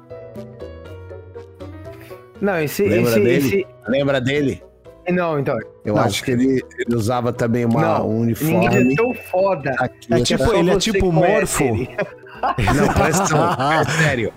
Não, 2.41 2.59
esse. 2.59 2.83
Lembra 2.83 3.11
esse, 3.11 3.19
dele? 3.19 3.47
esse- 3.47 3.67
Lembra 3.87 4.19
dele? 4.21 4.63
Não, 5.09 5.39
então. 5.39 5.57
Eu 5.85 5.95
Não. 5.95 6.01
acho 6.03 6.23
que 6.23 6.31
ele, 6.31 6.63
ele 6.79 6.95
usava 6.95 7.33
também 7.33 7.65
uma, 7.65 7.81
Não, 7.99 8.09
um 8.09 8.23
Ninguém 8.23 8.35
uniforme. 8.69 8.93
é 8.93 8.95
tão 8.95 9.13
foda. 9.29 9.75
Aqui, 9.79 10.13
É 10.13 10.17
tá? 10.17 10.23
tipo, 10.23 10.43
Só 10.45 10.53
ele 10.55 10.69
é 10.71 10.77
tipo 10.77 11.11
morfo. 11.11 11.63
ele. 11.63 11.89
Não, 12.75 12.93
presta 12.93 13.23
atenção. 13.23 13.49
É 13.83 13.85
sério. 14.03 14.33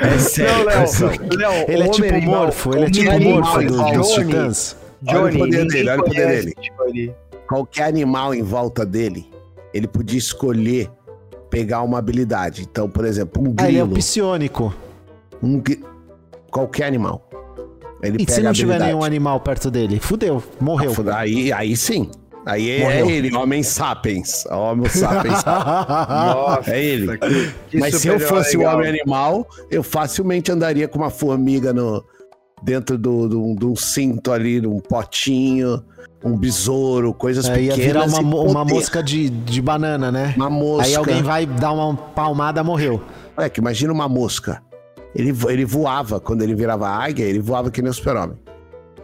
É 0.00 0.18
sério. 0.86 1.20
Não, 1.36 1.36
Léo. 1.36 1.64
Ele 1.68 1.82
é 1.82 1.88
tipo 1.88 2.08
animal, 2.14 2.42
morfo, 2.44 2.74
ele 2.76 2.84
é 2.84 2.90
tipo 2.90 3.20
morfo 3.20 3.58
do, 3.58 3.66
dos 3.66 4.08
Johnny, 4.14 4.24
titãs. 4.28 4.76
Olha 5.08 5.18
o 5.18 5.22
Johnny, 5.30 5.38
poder 5.38 5.66
dele, 5.66 5.90
olha 5.90 6.00
o 6.00 6.04
poder 6.04 6.26
dele. 6.28 6.54
Johnny. 6.78 7.14
Qualquer 7.48 7.84
animal 7.84 8.34
em 8.34 8.42
volta 8.42 8.86
dele, 8.86 9.28
ele 9.74 9.86
podia 9.88 10.18
escolher 10.18 10.88
pegar 11.50 11.82
uma 11.82 11.98
habilidade. 11.98 12.62
Então, 12.62 12.88
por 12.88 13.04
exemplo, 13.04 13.42
um 13.42 13.54
Ah, 13.58 13.68
ele 13.68 13.78
é 13.78 13.82
o 13.82 13.86
grilo. 13.86 13.98
psionico. 13.98 14.72
um 15.42 15.60
qualquer 16.50 16.84
animal. 16.86 17.28
Ele 18.02 18.24
E 18.26 18.30
se 18.30 18.40
não 18.42 18.52
tiver 18.52 18.78
nenhum 18.80 19.04
animal 19.04 19.40
perto 19.40 19.70
dele? 19.70 20.00
Fudeu, 20.00 20.42
morreu. 20.60 20.92
Aí, 21.14 21.52
aí 21.52 21.76
sim. 21.76 22.10
Aí 22.46 22.70
é 22.70 22.84
Morreu. 22.84 23.10
ele, 23.10 23.36
Homem 23.36 23.62
Sapiens. 23.62 24.46
Homem 24.46 24.88
Sapiens. 24.88 25.44
Nossa, 25.44 26.70
É 26.70 26.82
ele. 26.82 27.18
que- 27.18 27.52
que 27.70 27.78
Mas 27.78 27.96
se 27.96 28.08
eu 28.08 28.18
fosse 28.18 28.56
o 28.56 28.60
legal. 28.60 28.76
homem 28.76 28.88
animal, 28.88 29.46
eu 29.70 29.82
facilmente 29.82 30.50
andaria 30.50 30.88
com 30.88 30.98
uma 30.98 31.10
formiga 31.10 31.72
no, 31.74 32.02
dentro 32.62 32.96
do, 32.96 33.28
do, 33.28 33.54
de 33.54 33.66
um 33.66 33.76
cinto 33.76 34.32
ali, 34.32 34.58
num 34.60 34.78
potinho, 34.80 35.82
um 36.24 36.34
besouro, 36.36 37.12
coisas 37.12 37.46
É, 37.46 37.60
ia 37.60 37.74
pequenas. 37.74 38.10
virar 38.10 38.20
uma, 38.22 38.40
uma 38.40 38.64
mosca 38.64 39.02
de, 39.02 39.28
de 39.28 39.60
banana, 39.60 40.10
né? 40.10 40.32
Uma 40.34 40.48
mosca. 40.50 40.86
Aí 40.86 40.94
alguém 40.94 41.22
vai 41.22 41.44
dar 41.44 41.72
uma 41.72 41.94
palmada, 41.94 42.64
morreu. 42.64 43.02
É, 43.36 43.50
que 43.50 43.60
imagina 43.60 43.92
uma 43.92 44.08
mosca. 44.08 44.62
Ele, 45.14 45.32
ele 45.48 45.64
voava, 45.64 46.20
quando 46.20 46.42
ele 46.42 46.54
virava 46.54 46.88
águia, 46.88 47.24
ele 47.24 47.40
voava 47.40 47.70
que 47.70 47.82
nem 47.82 47.90
o 47.90 47.94
super-homem. 47.94 48.38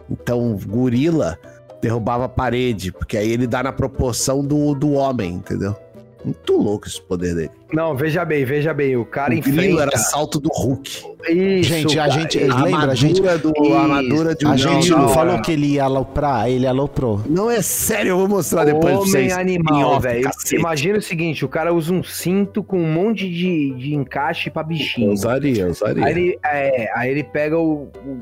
Então, 0.09 0.57
gorila 0.65 1.37
derrubava 1.81 2.25
a 2.25 2.29
parede, 2.29 2.91
porque 2.91 3.17
aí 3.17 3.31
ele 3.31 3.45
dá 3.45 3.61
na 3.61 3.71
proporção 3.71 4.43
do, 4.43 4.73
do 4.73 4.93
homem, 4.93 5.35
entendeu? 5.35 5.75
Muito 6.23 6.57
louco 6.57 6.87
esse 6.87 7.01
poder 7.01 7.35
dele. 7.35 7.51
Não, 7.73 7.95
veja 7.95 8.23
bem, 8.23 8.45
veja 8.45 8.73
bem. 8.73 8.95
O 8.95 9.03
cara 9.05 9.33
o 9.35 9.41
grilo 9.41 9.61
enfrenta. 9.61 9.81
era 9.83 9.97
salto 9.97 10.39
do 10.39 10.49
Hulk. 10.49 11.17
Isso, 11.29 11.69
Gente, 11.69 11.99
a 11.99 12.07
gente- 12.07 12.41
A 12.43 12.61
Lembra, 12.63 12.91
a 12.91 12.95
gente- 12.95 13.19
armadura, 13.19 13.37
do, 13.37 13.73
a 13.73 13.81
armadura 13.81 14.35
de 14.35 14.45
um 14.45 14.51
A 14.51 14.55
gente 14.55 14.89
não, 14.89 14.99
não, 15.01 15.09
falou 15.09 15.33
não. 15.35 15.41
que 15.41 15.51
ele 15.51 15.73
ia 15.73 15.83
aloprar, 15.83 16.47
ele 16.49 16.65
aloprou. 16.65 17.21
Não 17.27 17.51
é 17.51 17.61
sério, 17.61 18.11
eu 18.11 18.17
vou 18.19 18.27
mostrar 18.29 18.63
depois 18.63 18.85
pra 18.85 18.99
Homem 18.99 19.11
vocês. 19.11 19.33
Em 19.35 19.39
animal, 19.39 19.99
velho. 19.99 20.29
Imagina 20.53 20.97
o 20.99 21.01
seguinte: 21.01 21.43
o 21.43 21.49
cara 21.49 21.73
usa 21.73 21.91
um 21.93 22.01
cinto 22.03 22.63
com 22.63 22.79
um 22.79 22.91
monte 22.91 23.29
de, 23.29 23.73
de 23.73 23.93
encaixe 23.95 24.49
pra 24.49 24.63
bichinho. 24.63 25.11
usaria, 25.11 25.67
usaria. 25.67 26.05
Aí 26.05 26.11
ele, 26.11 26.39
é, 26.45 26.89
aí 26.95 27.11
ele 27.11 27.23
pega 27.23 27.57
o, 27.57 27.89
o 28.05 28.17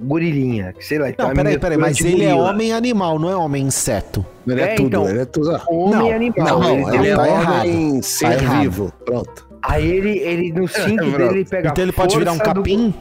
gorilinha, 0.00 0.72
que 0.72 0.84
sei 0.84 0.98
lá. 0.98 1.08
então 1.10 1.26
Não, 1.26 1.32
é 1.32 1.34
peraí, 1.36 1.58
peraí, 1.58 1.78
mas 1.78 2.00
ele 2.00 2.24
é 2.24 2.30
gorila. 2.32 2.50
homem 2.50 2.72
animal, 2.72 3.18
não 3.18 3.30
é 3.30 3.36
homem 3.36 3.64
inseto. 3.64 4.24
Ele 4.46 4.60
é, 4.60 4.64
É, 4.64 4.74
tudo, 4.74 4.86
então. 4.86 5.08
ele 5.08 5.20
é 5.20 5.24
tudo. 5.24 5.60
Homem 5.68 5.90
Não, 5.98 6.10
animal. 6.12 6.60
Não, 6.60 6.88
ele 6.88 6.96
ele, 6.98 7.08
é 7.08 7.14
um- 7.14 7.16
tá 7.16 7.60
homem 7.60 8.02
ser 8.02 8.32
errado. 8.32 8.60
vivo. 8.62 8.92
Pronto. 9.04 9.48
Aí 9.62 9.86
ele, 9.90 10.18
ele 10.18 10.52
no 10.52 10.66
cinto 10.68 10.96
Pronto. 10.96 11.16
dele 11.18 11.38
ele 11.40 11.44
pega 11.44 11.68
Então 11.70 11.82
ele 11.84 11.92
pode 11.92 12.16
virar 12.16 12.32
um 12.32 12.36
força 12.36 12.54
do- 12.54 12.60
capim? 12.60 12.94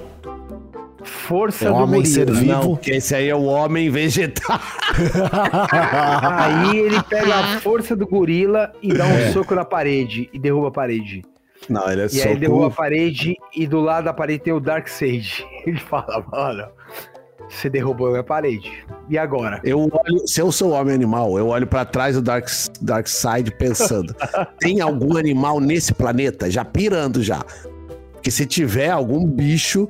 força 1.04 1.66
É 1.66 1.68
do 1.70 1.76
homem 1.76 2.02
gorila. 2.02 2.06
ser 2.14 2.32
vivo. 2.32 2.45
Não, 2.45 2.62
porque 2.76 2.91
esse 2.91 3.16
aí 3.16 3.30
é 3.30 3.36
o 3.36 3.43
homem 3.43 3.89
vegetal. 3.89 4.60
Aí 5.72 6.78
ele 6.80 7.02
pega 7.04 7.36
a 7.36 7.43
força 7.62 7.95
do 7.95 8.06
gorila 8.08 8.74
e 8.82 8.93
dá 8.93 9.06
um 9.06 9.10
É. 9.18 9.32
soco 9.32 9.56
na 9.56 9.64
parede 9.64 10.30
e 10.34 10.39
derruba 10.39 10.68
a 10.68 10.72
parede. 10.72 11.24
Não, 11.70 11.89
ele 11.89 12.01
é 12.01 12.07
E 12.11 12.22
aí 12.22 12.32
ele 12.32 12.39
derruba 12.39 12.68
a 12.68 12.72
parede 12.72 13.36
e 13.55 13.68
do 13.68 13.80
lado 13.80 14.05
da 14.05 14.13
parede 14.13 14.43
tem 14.43 14.53
o 14.53 14.59
Dark 14.59 14.88
Sage. 14.88 15.45
Ele 15.65 15.80
fala, 15.80 16.26
mano, 16.32 16.68
você 17.49 17.70
derrubou 17.70 18.07
a 18.07 18.11
minha 18.11 18.24
parede. 18.24 18.72
E 19.09 19.18
agora? 19.18 19.59
Eu 19.63 19.80
olho, 19.80 20.28
se 20.28 20.41
eu 20.41 20.51
sou 20.51 20.72
homem 20.72 20.93
animal, 20.93 21.38
eu 21.38 21.47
olho 21.47 21.68
pra 21.68 21.86
trás 21.86 22.15
do 22.15 22.22
Dark, 22.22 22.47
Dark 22.82 23.07
Side 23.07 23.51
pensando: 23.57 24.15
tem 24.59 24.82
algum 24.82 25.18
animal 25.18 25.59
nesse 25.59 25.93
planeta? 25.93 26.49
Já 26.49 26.63
pirando 26.63 27.22
já. 27.22 27.43
Porque 28.13 28.32
se 28.32 28.45
tiver 28.45 28.89
algum 28.89 29.26
bicho 29.26 29.88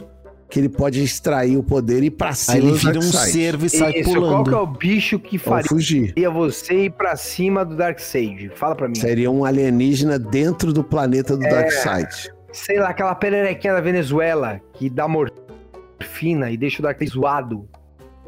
que 0.49 0.59
ele 0.59 0.69
pode 0.69 1.03
extrair 1.03 1.57
o 1.57 1.63
poder 1.63 2.01
e 2.03 2.05
ir 2.07 2.11
pra 2.11 2.33
cima 2.33 2.57
Aí 2.57 2.63
ele 2.63 2.77
vira 2.77 2.97
um 2.99 3.01
Darkseid. 3.01 3.31
cervo 3.31 3.65
e 3.65 3.69
sai 3.69 3.91
Isso, 3.99 4.09
qual 4.11 4.43
que 4.43 4.49
é 4.49 4.53
pulando. 4.53 4.57
o 4.63 4.65
bicho 4.67 5.19
que 5.19 5.37
faria 5.37 5.67
fugir. 5.67 6.13
você 6.29 6.85
ir 6.85 6.91
pra 6.91 7.15
cima 7.17 7.65
do 7.65 7.75
Dark 7.75 7.99
Sage? 7.99 8.49
Fala 8.55 8.75
pra 8.75 8.87
mim. 8.87 8.95
Seria 8.95 9.29
um 9.29 9.43
alienígena 9.43 10.17
dentro 10.17 10.71
do 10.71 10.83
planeta 10.83 11.35
do 11.35 11.45
É. 11.45 11.49
Darkseid. 11.49 12.31
Sei 12.53 12.79
lá, 12.79 12.89
aquela 12.89 13.13
pererequinha 13.13 13.73
da 13.73 13.81
Venezuela 13.81 14.61
que 14.73 14.89
dá 14.89 15.05
morfina 15.07 16.49
e 16.49 16.57
deixa 16.57 16.79
o 16.79 16.83
Dark 16.83 16.97
Sage 16.97 17.11
zoado. 17.11 17.67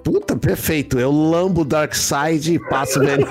Puta, 0.03 0.35
perfeito. 0.35 0.99
Eu 0.99 1.11
lambo 1.11 1.61
o 1.61 1.65
Darkseid 1.65 2.53
e 2.53 2.59
passo 2.69 2.99
veneno, 2.99 3.25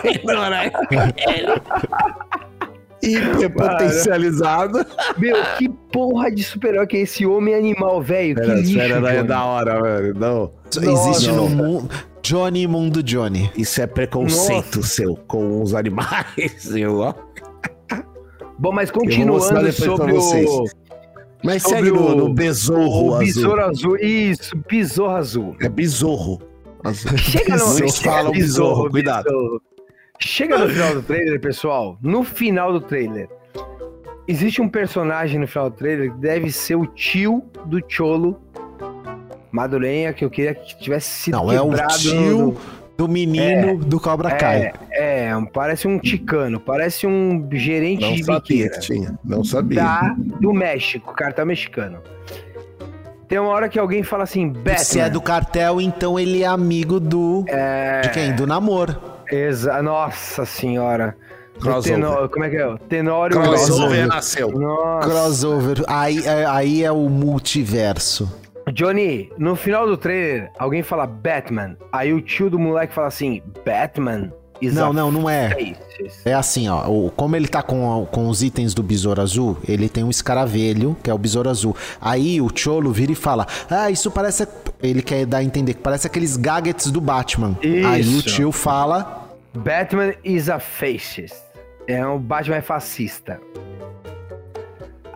né? 0.51 0.71
Hiper 3.03 3.51
potencializado. 3.53 4.85
Meu, 5.17 5.37
que 5.57 5.69
porra 5.69 6.31
de 6.31 6.43
super-herói 6.43 6.87
que 6.87 6.97
é 6.97 7.01
esse 7.03 7.25
homem 7.27 7.55
animal, 7.55 8.03
velho? 8.03 8.35
Que 8.35 8.41
Espera, 8.61 8.97
lixo, 8.99 9.07
é 9.07 9.23
da 9.23 9.45
hora, 9.45 9.81
velho. 9.83 10.15
Não. 10.15 10.53
Existe 10.67 11.29
Não. 11.29 11.49
no 11.49 11.49
mundo. 11.49 11.91
Johnny 12.23 12.67
Mundo 12.67 13.03
Johnny. 13.03 13.51
Isso 13.57 13.81
é 13.81 13.87
preconceito 13.87 14.83
seu 14.83 15.17
com 15.27 15.63
os 15.63 15.75
animais. 15.75 16.69
Eu, 16.77 17.15
Bom, 18.59 18.73
mas 18.73 18.89
Eu 18.89 18.95
vou 18.95 19.05
continuando 19.05 19.73
sobre 19.73 20.13
vocês. 20.13 20.51
o, 20.51 20.65
Mas 21.45 21.63
Sobre 21.63 21.77
segue 21.77 21.91
no, 21.93 22.07
o- 22.09 22.15
no 22.17 22.35
besouro 22.35 22.83
o 22.83 23.15
azul. 23.15 23.19
besouro 23.21 23.65
azul. 23.65 23.97
Isso, 23.97 24.57
besouro 24.69 25.11
azul. 25.13 25.57
É 25.61 25.69
besouro. 25.69 26.39
Chega 27.17 27.57
no 27.57 27.67
Vocês 27.67 27.99
falam 28.01 28.33
besouro, 28.33 28.91
cuidado. 28.91 29.25
besouro. 29.25 29.63
Chega 30.21 30.59
no 30.59 30.69
final 30.69 30.95
do 30.95 31.03
trailer, 31.03 31.41
pessoal. 31.41 31.97
No 32.03 32.25
final 32.25 32.73
do 32.73 32.81
trailer, 32.81 33.29
existe 34.27 34.61
um 34.61 34.69
personagem 34.69 35.39
no 35.39 35.47
final 35.47 35.71
do 35.71 35.77
trailer 35.77 36.13
que 36.13 36.19
deve 36.19 36.51
ser 36.51 36.75
o 36.75 36.87
tio 36.87 37.45
do 37.67 37.81
Cholo 37.87 38.41
Madurenha, 39.53 40.13
que 40.13 40.25
eu 40.25 40.31
queria 40.31 40.55
que 40.55 40.77
tivesse 40.79 41.09
sido 41.09 41.35
Não, 41.37 41.51
é 41.53 41.61
o 41.63 41.73
tio 41.89 42.39
no- 42.39 42.57
do 42.97 43.09
menino 43.09 43.79
do 43.79 44.01
Cobra 44.01 44.33
Kai. 44.33 44.73
É, 44.91 45.27
é, 45.29 45.33
parece 45.53 45.87
um 45.87 45.99
ticano, 46.01 46.59
parece 46.59 47.07
um 47.07 47.49
gerente 47.53 48.01
Não 48.03 48.13
de 48.13 48.25
sabia 48.25 48.69
que 48.71 48.81
tinha. 48.81 49.19
Não 49.25 49.45
sabia. 49.45 49.81
da, 49.83 50.17
do 50.41 50.53
México, 50.53 51.15
cartão 51.15 51.47
mexicano. 51.47 51.99
Tem 53.29 53.39
uma 53.39 53.51
hora 53.51 53.69
que 53.69 53.79
alguém 53.79 54.03
fala 54.03 54.25
assim, 54.25 54.49
Batman. 54.49 54.79
Se 54.79 54.99
é 54.99 55.09
do 55.09 55.21
cartel, 55.21 55.81
então 55.81 56.19
ele 56.19 56.43
é 56.43 56.47
amigo 56.47 56.99
do. 56.99 57.45
É, 57.47 58.01
De 58.01 58.11
quem? 58.11 58.35
Do 58.35 58.47
namoro. 58.47 58.97
Exa- 59.31 59.83
Nossa 59.83 60.45
senhora. 60.45 61.17
Crossover. 61.61 61.95
Tenor- 62.01 62.29
como 62.29 62.45
é 62.45 62.51
que 62.51 62.57
é? 62.57 62.77
Tenório 62.89 63.37
Crossover 63.41 64.07
nasceu. 64.07 64.51
Nossa. 64.53 65.09
Crossover. 65.09 65.85
Aí, 65.89 66.25
é- 66.25 66.47
aí 66.47 66.85
é 66.85 66.93
o 66.93 67.09
multiverso. 67.09 68.33
Johnny, 68.73 69.33
no 69.39 69.57
final 69.57 69.87
do 69.87 69.97
trailer, 69.97 70.51
alguém 70.59 70.83
fala 70.83 71.07
Batman. 71.07 71.77
Aí 71.91 72.13
o 72.13 72.21
tio 72.21 72.51
do 72.51 72.59
moleque 72.59 72.93
fala 72.95 73.09
assim, 73.09 73.43
Batman 73.65 74.31
Não, 74.63 74.93
não, 74.93 75.11
não 75.13 75.29
é. 75.31 75.51
faces." 75.51 76.23
É 76.25 76.33
assim, 76.35 76.69
ó. 76.69 76.89
o- 76.89 77.11
como 77.11 77.35
ele 77.37 77.49
tá 77.49 77.63
com, 77.63 78.07
com 78.11 78.29
os 78.29 78.43
itens 78.43 78.73
do 78.75 78.83
Besouro 78.83 79.21
Azul, 79.21 79.57
ele 79.69 79.89
tem 79.89 80.05
um 80.05 80.11
escaravelho, 80.11 80.97
que 81.03 81.11
é 81.11 81.15
o 81.15 81.19
Besouro 81.19 81.49
Azul. 81.51 81.75
Aí 82.01 82.41
o 82.41 82.49
Cholo 82.55 82.93
vira 82.93 83.13
e 83.13 83.15
fala: 83.15 83.47
Ah, 83.69 83.91
isso 83.91 84.11
parece. 84.11 84.47
Ele 84.83 85.03
quer 85.03 85.27
dar 85.27 85.39
a 85.39 85.45
entender 85.45 85.75
que 85.75 85.81
parece 85.81 86.07
aqueles 86.07 86.37
gadgets 86.37 86.91
do 86.91 87.01
Batman. 87.01 87.57
Aí 87.63 88.03
o 88.03 88.19
Isso. 88.19 88.23
tio 88.35 88.53
fala. 88.53 89.29
Batman 89.55 90.15
is 90.25 90.49
a 90.49 90.59
fascist. 90.61 91.35
É 91.87 92.07
um 92.07 92.19
Batman 92.19 92.57
é 92.57 92.61
fascista. 92.61 93.41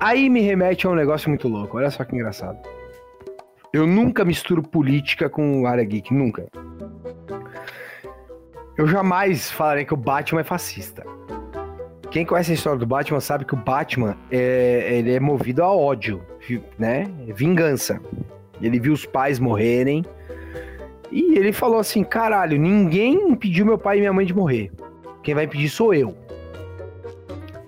Aí 0.00 0.28
me 0.28 0.40
remete 0.40 0.86
a 0.86 0.90
um 0.90 0.94
negócio 0.94 1.28
muito 1.28 1.46
louco. 1.48 1.76
Olha 1.76 1.90
só 1.90 2.04
que 2.04 2.14
engraçado. 2.14 2.58
Eu 3.72 3.86
nunca 3.86 4.24
misturo 4.24 4.62
política 4.62 5.30
com 5.30 5.64
área 5.66 5.84
geek, 5.84 6.12
nunca. 6.12 6.46
Eu 8.76 8.86
jamais 8.86 9.50
falarei 9.50 9.84
que 9.84 9.92
o 9.92 9.96
Batman 9.96 10.40
é 10.40 10.44
fascista. 10.44 11.04
Quem 12.10 12.24
conhece 12.24 12.52
a 12.52 12.54
história 12.54 12.78
do 12.78 12.86
Batman 12.86 13.20
sabe 13.20 13.44
que 13.44 13.54
o 13.54 13.56
Batman 13.56 14.16
é, 14.30 14.98
ele 14.98 15.14
é 15.14 15.20
movido 15.20 15.62
a 15.62 15.70
ódio, 15.70 16.22
né? 16.78 17.06
Vingança. 17.28 18.00
Ele 18.60 18.78
viu 18.80 18.92
os 18.92 19.04
pais 19.04 19.38
morrerem 19.38 20.04
e 21.10 21.38
ele 21.38 21.52
falou 21.52 21.78
assim: 21.78 22.02
caralho, 22.02 22.58
ninguém 22.58 23.30
impediu 23.30 23.66
meu 23.66 23.78
pai 23.78 23.98
e 23.98 24.00
minha 24.00 24.12
mãe 24.12 24.24
de 24.24 24.34
morrer. 24.34 24.72
Quem 25.22 25.34
vai 25.34 25.44
impedir 25.44 25.68
sou 25.68 25.92
eu. 25.92 26.16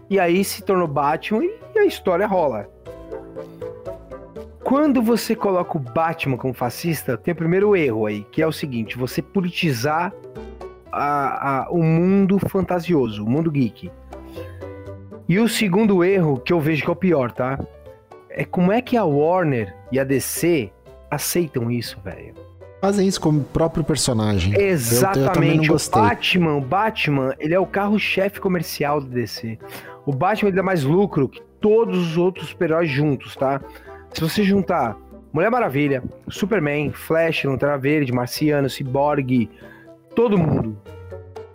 E 0.08 0.18
aí 0.18 0.42
se 0.42 0.62
tornou 0.62 0.88
Batman 0.88 1.44
e 1.74 1.78
a 1.78 1.84
história 1.84 2.26
rola. 2.26 2.68
Quando 4.62 5.02
você 5.02 5.36
coloca 5.36 5.76
o 5.76 5.80
Batman 5.80 6.38
como 6.38 6.54
fascista, 6.54 7.18
tem 7.18 7.32
o 7.32 7.36
primeiro 7.36 7.76
erro 7.76 8.06
aí, 8.06 8.24
que 8.30 8.40
é 8.40 8.46
o 8.46 8.52
seguinte: 8.52 8.96
você 8.96 9.20
politizar 9.20 10.12
a, 10.94 11.62
a, 11.64 11.70
o 11.70 11.82
mundo 11.82 12.38
fantasioso, 12.48 13.24
o 13.24 13.28
mundo 13.28 13.50
geek. 13.50 13.90
E 15.28 15.38
o 15.38 15.48
segundo 15.48 16.04
erro, 16.04 16.38
que 16.38 16.52
eu 16.52 16.60
vejo 16.60 16.84
que 16.84 16.90
é 16.90 16.92
o 16.92 16.96
pior, 16.96 17.32
tá? 17.32 17.58
É 18.28 18.44
como 18.44 18.70
é 18.72 18.80
que 18.80 18.96
a 18.96 19.04
Warner 19.04 19.74
e 19.90 19.98
a 19.98 20.04
DC 20.04 20.70
aceitam 21.10 21.70
isso, 21.70 21.98
velho. 22.04 22.34
Fazem 22.80 23.08
isso 23.08 23.20
como 23.20 23.42
próprio 23.42 23.82
personagem. 23.82 24.60
Exatamente. 24.60 25.68
Eu, 25.68 25.74
eu 25.74 25.80
o 25.80 25.90
Batman, 25.90 26.56
o 26.56 26.60
Batman, 26.60 27.34
ele 27.38 27.54
é 27.54 27.58
o 27.58 27.66
carro-chefe 27.66 28.40
comercial 28.40 29.00
do 29.00 29.06
DC. 29.06 29.58
O 30.04 30.12
Batman 30.12 30.48
ele 30.48 30.56
dá 30.56 30.62
mais 30.62 30.84
lucro 30.84 31.28
que 31.28 31.40
todos 31.60 31.98
os 31.98 32.18
outros 32.18 32.48
super-heróis 32.48 32.90
juntos, 32.90 33.34
tá? 33.36 33.60
Se 34.12 34.20
você 34.20 34.42
juntar 34.42 34.98
Mulher 35.32 35.50
Maravilha, 35.50 36.02
Superman, 36.28 36.92
Flash, 36.92 37.44
Lanterna 37.44 37.78
Verde, 37.78 38.12
Marciano, 38.12 38.68
Cyborg, 38.68 39.50
todo 40.14 40.38
mundo. 40.38 40.78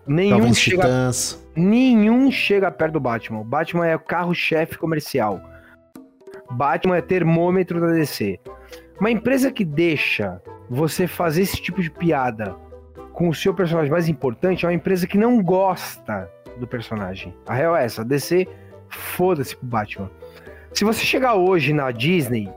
Nenhum 0.05 0.53
chega, 0.53 0.83
Titãs. 0.83 1.47
nenhum 1.55 2.31
chega 2.31 2.71
perto 2.71 2.93
do 2.93 2.99
Batman. 2.99 3.41
O 3.41 3.43
Batman 3.43 3.85
é 3.85 3.95
o 3.95 3.99
carro-chefe 3.99 4.77
comercial. 4.77 5.39
Batman 6.51 6.97
é 6.97 7.01
termômetro 7.01 7.79
da 7.79 7.91
DC. 7.91 8.39
Uma 8.99 9.11
empresa 9.11 9.51
que 9.51 9.63
deixa 9.63 10.41
você 10.69 11.07
fazer 11.07 11.43
esse 11.43 11.61
tipo 11.61 11.81
de 11.81 11.91
piada 11.91 12.55
com 13.13 13.29
o 13.29 13.33
seu 13.33 13.53
personagem 13.53 13.91
mais 13.91 14.09
importante 14.09 14.65
é 14.65 14.67
uma 14.67 14.73
empresa 14.73 15.05
que 15.05 15.17
não 15.17 15.43
gosta 15.43 16.29
do 16.57 16.67
personagem. 16.67 17.33
A 17.45 17.53
real 17.53 17.75
é 17.75 17.85
essa, 17.85 18.01
a 18.01 18.05
DC 18.05 18.47
foda-se 18.89 19.55
pro 19.55 19.67
Batman. 19.67 20.09
Se 20.73 20.83
você 20.83 21.03
chegar 21.03 21.35
hoje 21.35 21.73
na 21.73 21.91
Disney 21.91 22.49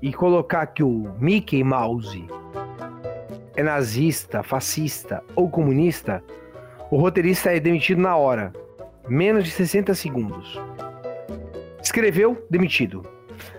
e 0.00 0.12
colocar 0.12 0.66
que 0.66 0.82
o 0.82 1.14
Mickey 1.18 1.62
Mouse 1.64 2.26
é 3.56 3.62
nazista, 3.62 4.42
fascista 4.42 5.22
ou 5.34 5.50
comunista, 5.50 6.22
o 6.90 6.96
roteirista 6.96 7.54
é 7.54 7.60
demitido 7.60 8.00
na 8.00 8.16
hora. 8.16 8.52
Menos 9.08 9.44
de 9.44 9.50
60 9.50 9.94
segundos. 9.94 10.60
Escreveu, 11.82 12.44
demitido. 12.48 13.02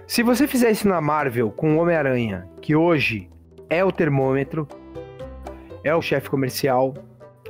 Se 0.07 0.23
você 0.23 0.47
fizer 0.47 0.71
isso 0.71 0.87
na 0.87 1.01
Marvel 1.01 1.51
com 1.51 1.75
o 1.75 1.81
Homem-Aranha, 1.81 2.47
que 2.61 2.75
hoje 2.75 3.29
é 3.69 3.83
o 3.83 3.91
termômetro, 3.91 4.67
é 5.83 5.93
o 5.93 6.01
chefe 6.01 6.29
comercial, 6.29 6.93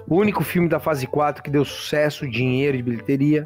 o 0.07 0.15
único 0.15 0.43
filme 0.43 0.67
da 0.67 0.79
fase 0.79 1.05
4 1.05 1.43
que 1.43 1.49
deu 1.49 1.63
sucesso, 1.63 2.27
dinheiro 2.27 2.77
e 2.77 2.81
bilheteria. 2.81 3.43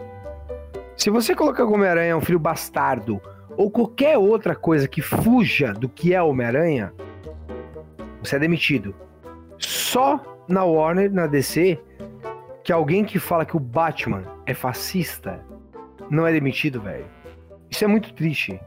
Se 0.95 1.09
você 1.09 1.35
colocar 1.35 1.65
o 1.65 1.73
Homem-Aranha 1.73 2.17
um 2.17 2.21
filho 2.21 2.39
bastardo 2.39 3.21
ou 3.55 3.69
qualquer 3.69 4.17
outra 4.17 4.55
coisa 4.55 4.87
que 4.87 5.01
fuja 5.01 5.73
do 5.73 5.89
que 5.89 6.13
é 6.13 6.21
Homem-Aranha, 6.21 6.93
você 8.21 8.35
é 8.35 8.39
demitido. 8.39 8.95
Só 9.57 10.19
na 10.47 10.63
Warner, 10.63 11.11
na 11.11 11.27
DC, 11.27 11.79
que 12.63 12.71
alguém 12.71 13.03
que 13.03 13.19
fala 13.19 13.45
que 13.45 13.57
o 13.57 13.59
Batman 13.59 14.23
é 14.45 14.53
fascista 14.53 15.43
não 16.09 16.25
é 16.25 16.31
demitido, 16.31 16.81
velho. 16.81 17.05
Isso 17.69 17.83
é 17.83 17.87
muito 17.87 18.13
triste. 18.13 18.59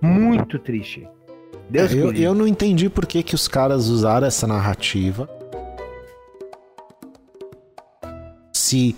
Muito 0.00 0.58
triste. 0.58 1.08
Deus 1.68 1.92
é, 1.92 1.96
eu, 1.96 2.12
eu 2.12 2.34
não 2.34 2.46
entendi 2.46 2.88
por 2.88 3.06
que, 3.06 3.22
que 3.22 3.34
os 3.34 3.48
caras 3.48 3.88
usaram 3.88 4.26
essa 4.26 4.46
narrativa. 4.46 5.28
Se 8.52 8.96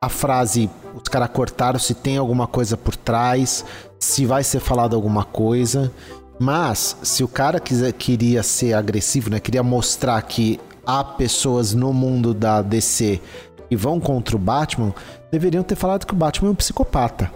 a 0.00 0.08
frase 0.08 0.70
os 0.94 1.08
caras 1.08 1.28
cortaram, 1.28 1.78
se 1.78 1.94
tem 1.94 2.16
alguma 2.16 2.46
coisa 2.46 2.76
por 2.76 2.96
trás, 2.96 3.64
se 3.98 4.24
vai 4.24 4.42
ser 4.42 4.60
falado 4.60 4.94
alguma 4.94 5.24
coisa. 5.24 5.92
Mas 6.38 6.96
se 7.02 7.24
o 7.24 7.28
cara 7.28 7.58
quiser, 7.58 7.92
queria 7.92 8.42
ser 8.42 8.74
agressivo, 8.74 9.30
né? 9.30 9.40
Queria 9.40 9.62
mostrar 9.62 10.20
que 10.22 10.60
há 10.86 11.02
pessoas 11.02 11.74
no 11.74 11.92
mundo 11.92 12.34
da 12.34 12.62
DC 12.62 13.20
que 13.68 13.76
vão 13.76 13.98
contra 13.98 14.36
o 14.36 14.38
Batman, 14.38 14.94
deveriam 15.30 15.62
ter 15.62 15.74
falado 15.74 16.06
que 16.06 16.12
o 16.12 16.16
Batman 16.16 16.48
é 16.48 16.52
um 16.52 16.54
psicopata. 16.54 17.30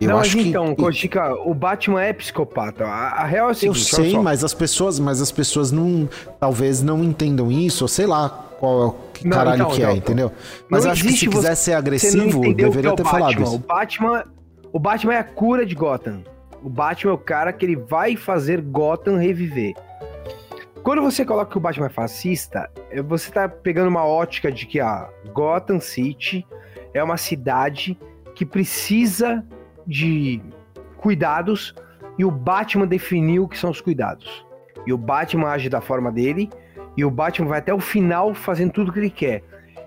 Eu 0.00 0.10
não, 0.10 0.18
acho 0.18 0.36
mas 0.36 0.46
então, 0.46 0.74
que... 0.74 1.18
o 1.46 1.54
Batman 1.54 2.02
é 2.02 2.12
psicopata. 2.12 2.84
A, 2.84 3.22
a 3.22 3.24
real 3.24 3.48
é 3.48 3.52
o 3.52 3.54
seguinte, 3.54 3.78
Eu 3.78 3.84
sei, 3.84 4.18
mas 4.18 4.44
as 4.44 4.52
pessoas, 4.52 4.98
mas 4.98 5.22
as 5.22 5.32
pessoas 5.32 5.72
não, 5.72 6.08
talvez 6.38 6.82
não 6.82 7.02
entendam 7.02 7.50
isso, 7.50 7.84
ou 7.84 7.88
sei 7.88 8.06
lá 8.06 8.28
qual 8.58 8.96
que 9.14 9.26
não, 9.26 9.36
caralho 9.36 9.62
então, 9.62 9.70
que 9.70 9.82
é, 9.82 9.84
então, 9.84 9.96
entendeu? 9.96 10.32
Mas 10.68 10.84
acho 10.84 11.02
que 11.02 11.12
se 11.12 11.26
quiser 11.26 11.54
ser 11.54 11.72
agressivo, 11.72 12.54
deveria 12.54 12.90
é 12.90 12.94
ter 12.94 13.04
falado 13.04 13.42
isso. 13.42 13.54
O 13.54 13.58
Batman, 13.58 14.24
o 14.72 14.78
Batman 14.78 15.14
é 15.14 15.18
a 15.18 15.24
cura 15.24 15.64
de 15.64 15.74
Gotham. 15.74 16.22
O 16.64 16.70
Batman 16.70 17.12
é 17.12 17.14
o 17.14 17.18
cara 17.18 17.52
que 17.52 17.66
ele 17.66 17.76
vai 17.76 18.16
fazer 18.16 18.62
Gotham 18.62 19.18
reviver. 19.18 19.74
Quando 20.82 21.02
você 21.02 21.22
coloca 21.22 21.50
que 21.50 21.58
o 21.58 21.60
Batman 21.60 21.88
é 21.88 21.90
fascista, 21.90 22.70
é, 22.90 23.02
você 23.02 23.30
tá 23.30 23.46
pegando 23.46 23.88
uma 23.88 24.06
ótica 24.06 24.50
de 24.50 24.64
que 24.64 24.80
a 24.80 25.10
Gotham 25.34 25.78
City 25.78 26.46
é 26.94 27.04
uma 27.04 27.18
cidade 27.18 27.98
que 28.34 28.46
precisa 28.46 29.44
de 29.86 30.40
cuidados 30.96 31.74
e 32.16 32.24
o 32.24 32.30
Batman 32.30 32.86
definiu 32.86 33.44
o 33.44 33.48
que 33.48 33.58
são 33.58 33.68
os 33.68 33.82
cuidados. 33.82 34.46
E 34.86 34.92
o 34.92 34.96
Batman 34.96 35.50
age 35.50 35.68
da 35.68 35.82
forma 35.82 36.10
dele 36.10 36.48
e 36.96 37.04
o 37.04 37.10
Batman 37.10 37.48
vai 37.48 37.58
até 37.58 37.74
o 37.74 37.80
final 37.80 38.32
fazendo 38.32 38.72
tudo 38.72 38.88
o 38.88 38.92
que 38.92 39.00
ele 39.00 39.10
quer. 39.10 39.44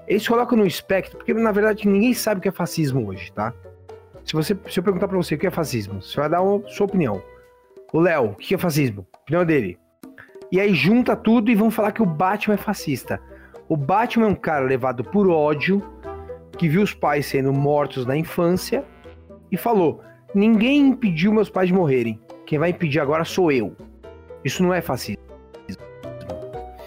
Eles 0.08 0.28
colocam 0.28 0.56
no 0.56 0.66
espectro, 0.66 1.18
porque 1.18 1.34
na 1.34 1.52
verdade 1.52 1.88
ninguém 1.88 2.14
sabe 2.14 2.38
o 2.38 2.42
que 2.44 2.50
é 2.50 2.52
fascismo 2.52 3.08
hoje, 3.08 3.32
tá? 3.32 3.52
Se, 4.28 4.34
você, 4.34 4.58
se 4.70 4.78
eu 4.78 4.84
perguntar 4.84 5.08
pra 5.08 5.16
você 5.16 5.36
o 5.36 5.38
que 5.38 5.48
é 5.48 5.52
fascismo, 5.52 6.02
você 6.02 6.20
vai 6.20 6.30
dar 6.30 6.42
uma 6.42 6.62
sua 6.68 6.86
opinião. 6.86 7.24
O 7.94 8.00
Léo, 8.02 8.32
o 8.32 8.36
que 8.36 8.54
é 8.54 8.58
fascismo? 8.58 9.08
Opinião 9.22 9.46
dele. 9.46 9.80
E 10.52 10.60
aí 10.60 10.76
junta 10.76 11.16
tudo 11.16 11.50
e 11.50 11.56
vão 11.56 11.72
falar 11.72 11.94
que 11.94 12.02
o 12.02 12.06
Batman 12.06 12.56
é 12.56 12.58
fascista. 12.58 13.22
O 13.70 13.78
Batman 13.78 14.26
é 14.26 14.30
um 14.30 14.36
cara 14.36 14.66
levado 14.66 15.02
por 15.02 15.30
ódio, 15.30 15.82
que 16.58 16.68
viu 16.68 16.82
os 16.82 16.94
pais 16.94 17.26
sendo 17.26 17.54
mortos 17.54 18.06
na 18.06 18.18
infância 18.18 18.84
e 19.50 19.56
falou: 19.56 20.02
Ninguém 20.36 20.88
impediu 20.88 21.32
meus 21.32 21.50
pais 21.50 21.70
de 21.70 21.74
morrerem. 21.74 22.20
Quem 22.46 22.60
vai 22.60 22.72
impedir 22.72 23.00
agora 23.00 23.24
sou 23.24 23.50
eu. 23.50 23.78
Isso 24.44 24.62
não 24.62 24.74
é 24.74 24.82
fascismo. 24.82 25.24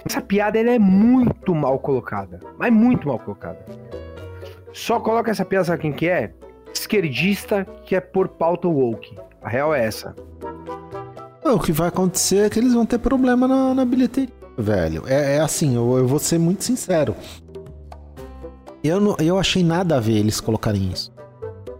Essa 0.04 0.20
piada 0.20 0.58
ela 0.58 0.72
é 0.72 0.78
muito 0.78 1.54
mal 1.54 1.78
colocada. 1.78 2.38
Mas 2.58 2.70
muito 2.70 3.08
mal 3.08 3.18
colocada. 3.18 3.64
Só 4.74 5.00
coloca 5.00 5.30
essa 5.30 5.44
piada, 5.44 5.64
sabe 5.64 5.82
quem 5.82 5.92
que 5.92 6.06
é? 6.06 6.34
Esquerdista 6.90 7.64
que 7.84 7.94
é 7.94 8.00
por 8.00 8.26
pauta 8.26 8.66
woke. 8.66 9.16
A 9.40 9.48
real 9.48 9.72
é 9.72 9.86
essa. 9.86 10.12
O 11.44 11.60
que 11.60 11.70
vai 11.70 11.86
acontecer 11.86 12.38
é 12.38 12.50
que 12.50 12.58
eles 12.58 12.74
vão 12.74 12.84
ter 12.84 12.98
problema 12.98 13.46
na, 13.46 13.72
na 13.72 13.84
bilheteria, 13.84 14.34
velho. 14.58 15.04
É, 15.06 15.36
é 15.36 15.40
assim, 15.40 15.76
eu, 15.76 15.98
eu, 15.98 16.08
vou 16.08 16.18
ser 16.18 16.40
muito 16.40 16.64
sincero. 16.64 17.14
Eu, 18.82 19.00
não, 19.00 19.14
eu 19.20 19.38
achei 19.38 19.62
nada 19.62 19.98
a 19.98 20.00
ver 20.00 20.14
eles 20.14 20.40
colocarem 20.40 20.90
isso. 20.90 21.12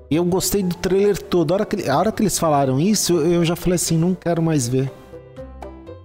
Eu 0.08 0.24
gostei 0.24 0.62
do 0.62 0.76
trailer 0.76 1.20
todo. 1.20 1.50
A 1.50 1.54
hora 1.54 1.66
que, 1.66 1.88
a 1.88 1.98
hora 1.98 2.12
que 2.12 2.22
eles 2.22 2.38
falaram 2.38 2.78
isso, 2.78 3.14
eu 3.18 3.44
já 3.44 3.56
falei 3.56 3.74
assim, 3.74 3.98
não 3.98 4.14
quero 4.14 4.40
mais 4.40 4.68
ver. 4.68 4.92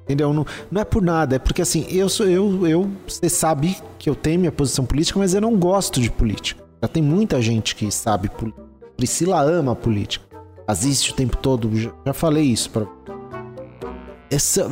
Entendeu? 0.01 0.33
Não, 0.33 0.47
não 0.71 0.81
é 0.81 0.83
por 0.83 1.03
nada, 1.03 1.35
é 1.35 1.39
porque 1.39 1.61
assim, 1.61 1.85
eu 1.91 2.09
sou 2.09 2.27
eu, 2.27 2.67
eu, 2.67 2.89
você 3.07 3.29
sabe 3.29 3.77
que 3.99 4.09
eu 4.09 4.15
tenho 4.15 4.39
minha 4.39 4.51
posição 4.51 4.83
política, 4.83 5.19
mas 5.19 5.35
eu 5.35 5.41
não 5.41 5.55
gosto 5.55 6.01
de 6.01 6.09
política. 6.09 6.63
Já 6.81 6.87
tem 6.87 7.03
muita 7.03 7.39
gente 7.39 7.75
que 7.75 7.91
sabe 7.91 8.29
Priscila 8.97 9.41
ama 9.41 9.75
política. 9.75 10.25
Assiste 10.67 11.11
o 11.11 11.15
tempo 11.15 11.37
todo, 11.37 11.69
já 11.75 12.13
falei 12.13 12.45
isso 12.45 12.69
para 12.71 12.87
essa 14.31 14.67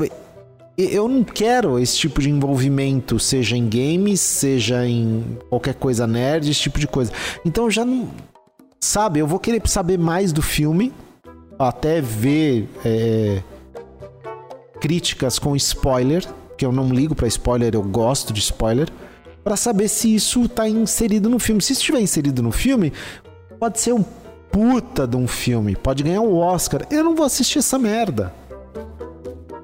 eu 0.76 1.08
não 1.08 1.24
quero 1.24 1.78
esse 1.78 1.96
tipo 1.96 2.20
de 2.20 2.32
envolvimento, 2.32 3.20
seja 3.20 3.56
em 3.56 3.70
games, 3.70 4.20
seja 4.20 4.88
em 4.88 5.38
qualquer 5.48 5.76
coisa 5.76 6.08
nerd, 6.08 6.50
esse 6.50 6.62
tipo 6.62 6.80
de 6.80 6.88
coisa. 6.88 7.12
Então 7.46 7.70
já 7.70 7.86
não, 7.86 8.10
Sabe, 8.84 9.20
eu 9.20 9.26
vou 9.26 9.40
querer 9.40 9.62
saber 9.66 9.98
mais 9.98 10.34
do 10.34 10.42
filme, 10.42 10.92
até 11.58 12.02
ver 12.02 12.68
é, 12.84 13.42
críticas 14.82 15.40
com 15.40 15.56
spoiler, 15.56 16.28
que 16.58 16.66
eu 16.66 16.72
não 16.74 16.90
ligo 16.90 17.16
para 17.16 17.26
spoiler, 17.30 17.74
eu 17.74 17.82
gosto 17.82 18.34
de 18.34 18.42
spoiler, 18.42 18.90
para 19.42 19.56
saber 19.56 19.88
se 19.88 20.14
isso 20.14 20.50
tá 20.50 20.68
inserido 20.68 21.30
no 21.30 21.40
filme. 21.40 21.62
Se 21.62 21.72
estiver 21.72 22.02
inserido 22.02 22.44
no 22.44 22.52
filme, 22.52 22.92
pode 23.64 23.80
ser 23.80 23.93
um 23.93 24.03
puta 24.51 25.07
de 25.07 25.16
um 25.16 25.26
filme, 25.26 25.74
pode 25.74 26.03
ganhar 26.03 26.20
um 26.20 26.36
Oscar. 26.36 26.86
Eu 26.91 27.01
não 27.01 27.16
vou 27.16 27.26
assistir 27.26 27.59
essa 27.59 27.80
merda. 27.80 28.34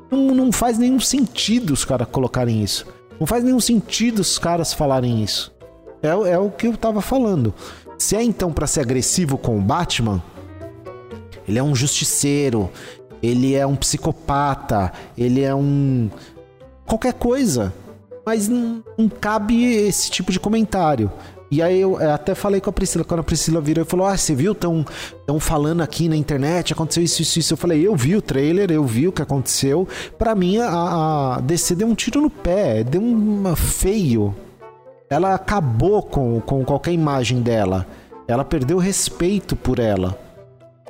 Não, 0.10 0.34
não 0.34 0.54
faz 0.54 0.78
nenhum 0.78 1.02
sentido 1.02 1.74
os 1.74 1.84
caras 1.84 2.08
colocarem 2.10 2.64
isso. 2.64 2.88
Não 3.20 3.28
faz 3.28 3.44
nenhum 3.44 3.60
sentido 3.60 4.20
os 4.20 4.40
caras 4.40 4.72
falarem 4.72 5.22
isso. 5.22 5.54
É, 6.02 6.08
é 6.08 6.40
o 6.40 6.50
que 6.50 6.66
eu 6.66 6.78
tava 6.78 7.02
falando. 7.02 7.54
Se 7.98 8.16
é 8.16 8.24
então 8.24 8.54
para 8.54 8.66
ser 8.68 8.80
agressivo 8.80 9.38
com 9.38 9.58
o 9.58 9.62
Batman, 9.62 10.24
ele 11.46 11.60
é 11.60 11.64
um 11.64 11.76
justiceiro, 11.76 12.70
ele 13.22 13.54
é 13.54 13.68
um 13.68 13.76
psicopata, 13.76 14.94
ele 15.18 15.42
é 15.42 15.54
um. 15.54 16.10
qualquer 16.86 17.16
coisa. 17.16 17.74
Mas 18.26 18.48
não, 18.48 18.82
não 18.98 19.10
cabe 19.10 19.62
esse 19.62 20.10
tipo 20.10 20.32
de 20.32 20.40
comentário. 20.40 21.12
E 21.52 21.64
aí 21.64 21.82
eu 21.82 21.98
até 21.98 22.36
falei 22.36 22.62
com 22.62 22.70
a 22.70 22.74
Priscila, 22.74 23.04
quando 23.04 23.22
a 23.22 23.24
Priscila 23.24 23.60
virou 23.60 23.84
e 23.84 23.88
falou: 23.88 24.06
Ah, 24.06 24.16
você 24.16 24.36
viu? 24.36 24.52
Estão 24.52 24.86
falando 25.40 25.82
aqui 25.82 26.08
na 26.08 26.16
internet, 26.16 26.74
aconteceu 26.74 27.04
isso, 27.04 27.22
isso, 27.22 27.40
isso. 27.40 27.54
Eu 27.54 27.58
falei, 27.58 27.86
eu 27.86 27.96
vi 27.96 28.16
o 28.16 28.22
trailer, 28.22 28.72
eu 28.72 28.84
vi 28.84 29.08
o 29.08 29.12
que 29.12 29.22
aconteceu. 29.22 29.88
Para 30.18 30.36
mim, 30.36 30.60
a, 30.60 31.38
a 31.38 31.42
DC 31.42 31.76
deu 31.76 31.88
um 31.88 31.96
tiro 31.96 32.22
no 32.22 32.30
pé, 32.30 32.84
deu 32.84 33.02
um 33.02 33.56
feio. 33.56 34.36
Ela 35.10 35.34
acabou 35.34 36.04
com, 36.04 36.40
com 36.42 36.64
qualquer 36.64 36.92
imagem 36.92 37.42
dela. 37.42 37.88
Ela 38.28 38.46
perdeu 38.46 38.78
respeito 38.78 39.56
por 39.56 39.80
ela. 39.80 40.20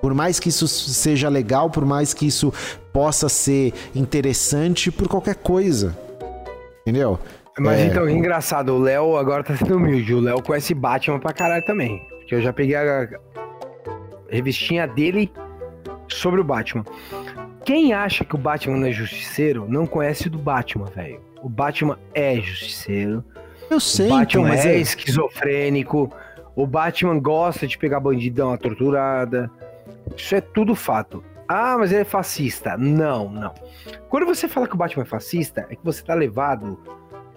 Por 0.02 0.14
mais 0.14 0.40
que 0.40 0.50
isso 0.50 0.68
seja 0.68 1.30
legal, 1.30 1.70
por 1.70 1.86
mais 1.86 2.14
que 2.14 2.26
isso 2.26 2.54
possa 2.92 3.30
ser 3.30 3.74
interessante, 3.96 4.92
por 4.92 5.08
qualquer 5.08 5.36
coisa. 5.36 5.98
Entendeu? 6.82 7.20
Mas 7.60 7.80
é... 7.80 7.86
então, 7.86 8.10
engraçado, 8.10 8.74
o 8.74 8.80
Léo 8.80 9.18
agora 9.18 9.44
tá 9.44 9.56
sendo 9.56 9.78
humilde. 9.78 10.14
O 10.14 10.20
Léo 10.20 10.42
conhece 10.42 10.74
Batman 10.74 11.20
pra 11.20 11.34
caralho 11.34 11.64
também. 11.66 12.06
Porque 12.20 12.36
eu 12.36 12.42
já 12.42 12.54
peguei 12.54 12.76
a 12.76 13.08
revistinha 14.30 14.88
dele 14.88 15.32
sobre 16.08 16.40
o 16.42 16.44
Batman. 16.44 16.86
Quem 17.66 17.94
acha 17.94 18.24
que 18.24 18.36
o 18.36 18.38
Batman 18.38 18.78
não 18.78 18.88
é 18.88 18.92
justiceiro, 18.92 19.66
não 19.68 19.86
conhece 19.86 20.30
do 20.30 20.38
Batman, 20.38 20.86
velho. 20.86 21.20
O 21.42 21.50
Batman 21.50 22.00
é 22.14 22.36
justiceiro. 22.38 23.24
Eu 23.70 23.80
sei, 23.80 24.08
o 24.08 24.10
Batman 24.10 24.24
então, 24.24 24.44
mas 24.44 24.66
é, 24.66 24.76
é 24.76 24.80
esquizofrênico. 24.80 26.12
O 26.56 26.66
Batman 26.66 27.20
gosta 27.20 27.68
de 27.68 27.78
pegar 27.78 28.00
bandidão 28.00 28.52
a 28.52 28.58
torturada. 28.58 29.50
Isso 30.16 30.36
é 30.36 30.42
tudo 30.42 30.76
fato. 30.76 31.24
Ah, 31.48 31.78
mas 31.78 31.92
ele 31.92 32.02
é 32.02 32.06
fascista. 32.06 32.78
Não, 32.78 33.30
não. 33.30 33.54
Quando 34.10 34.26
você 34.26 34.48
fala 34.48 34.68
que 34.68 34.76
o 34.76 34.78
Batman 34.78 35.04
é 35.04 35.06
fascista, 35.06 35.66
é 35.70 35.76
que 35.76 35.84
você 35.84 36.04
tá 36.04 36.14
levado 36.14 36.80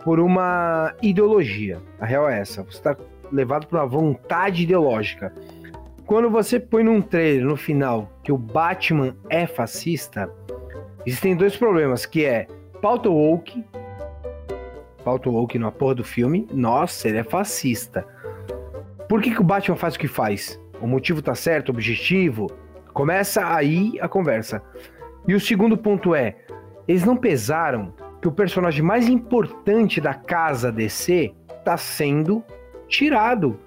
por 0.04 0.18
uma 0.18 0.94
ideologia. 1.02 1.80
A 2.00 2.06
real 2.06 2.28
é 2.28 2.40
essa. 2.40 2.62
Você 2.62 2.78
está 2.78 2.96
levado 3.30 3.66
por 3.66 3.78
uma 3.78 3.86
vontade 3.86 4.64
ideológica. 4.64 5.32
Quando 6.06 6.28
você 6.28 6.58
põe 6.60 6.82
num 6.82 7.00
trailer 7.00 7.44
no 7.44 7.56
final 7.56 8.10
que 8.22 8.32
o 8.32 8.36
Batman 8.36 9.16
é 9.30 9.46
fascista, 9.46 10.30
existem 11.06 11.36
dois 11.36 11.56
problemas, 11.56 12.04
que 12.04 12.24
é 12.24 12.46
pauta 12.80 13.08
woke, 13.08 13.64
pauta 15.04 15.30
woke 15.30 15.58
na 15.58 15.70
porra 15.70 15.94
do 15.96 16.04
filme, 16.04 16.46
nossa, 16.52 17.08
ele 17.08 17.18
é 17.18 17.24
fascista. 17.24 18.04
Por 19.08 19.22
que, 19.22 19.30
que 19.30 19.40
o 19.40 19.44
Batman 19.44 19.76
faz 19.76 19.94
o 19.94 19.98
que 19.98 20.08
faz? 20.08 20.60
O 20.80 20.86
motivo 20.86 21.22
tá 21.22 21.34
certo, 21.34 21.68
o 21.68 21.72
objetivo? 21.72 22.50
Começa 22.92 23.54
aí 23.54 23.98
a 24.00 24.08
conversa. 24.08 24.62
E 25.26 25.34
o 25.34 25.40
segundo 25.40 25.78
ponto 25.78 26.14
é, 26.14 26.36
eles 26.86 27.04
não 27.04 27.16
pesaram 27.16 27.94
que 28.22 28.28
o 28.28 28.32
personagem 28.32 28.82
mais 28.84 29.08
importante 29.08 30.00
da 30.00 30.14
casa 30.14 30.70
DC 30.70 31.34
tá 31.64 31.76
sendo 31.76 32.42
tirado. 32.86 33.58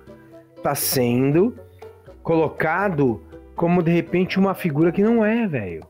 Tá 0.64 0.74
sendo 0.74 1.54
colocado 2.24 3.22
como 3.54 3.84
de 3.84 3.92
repente 3.92 4.40
uma 4.40 4.56
figura 4.56 4.94
que 4.94 5.04
não 5.04 5.24
é, 5.24 5.46
velho. 5.46 5.86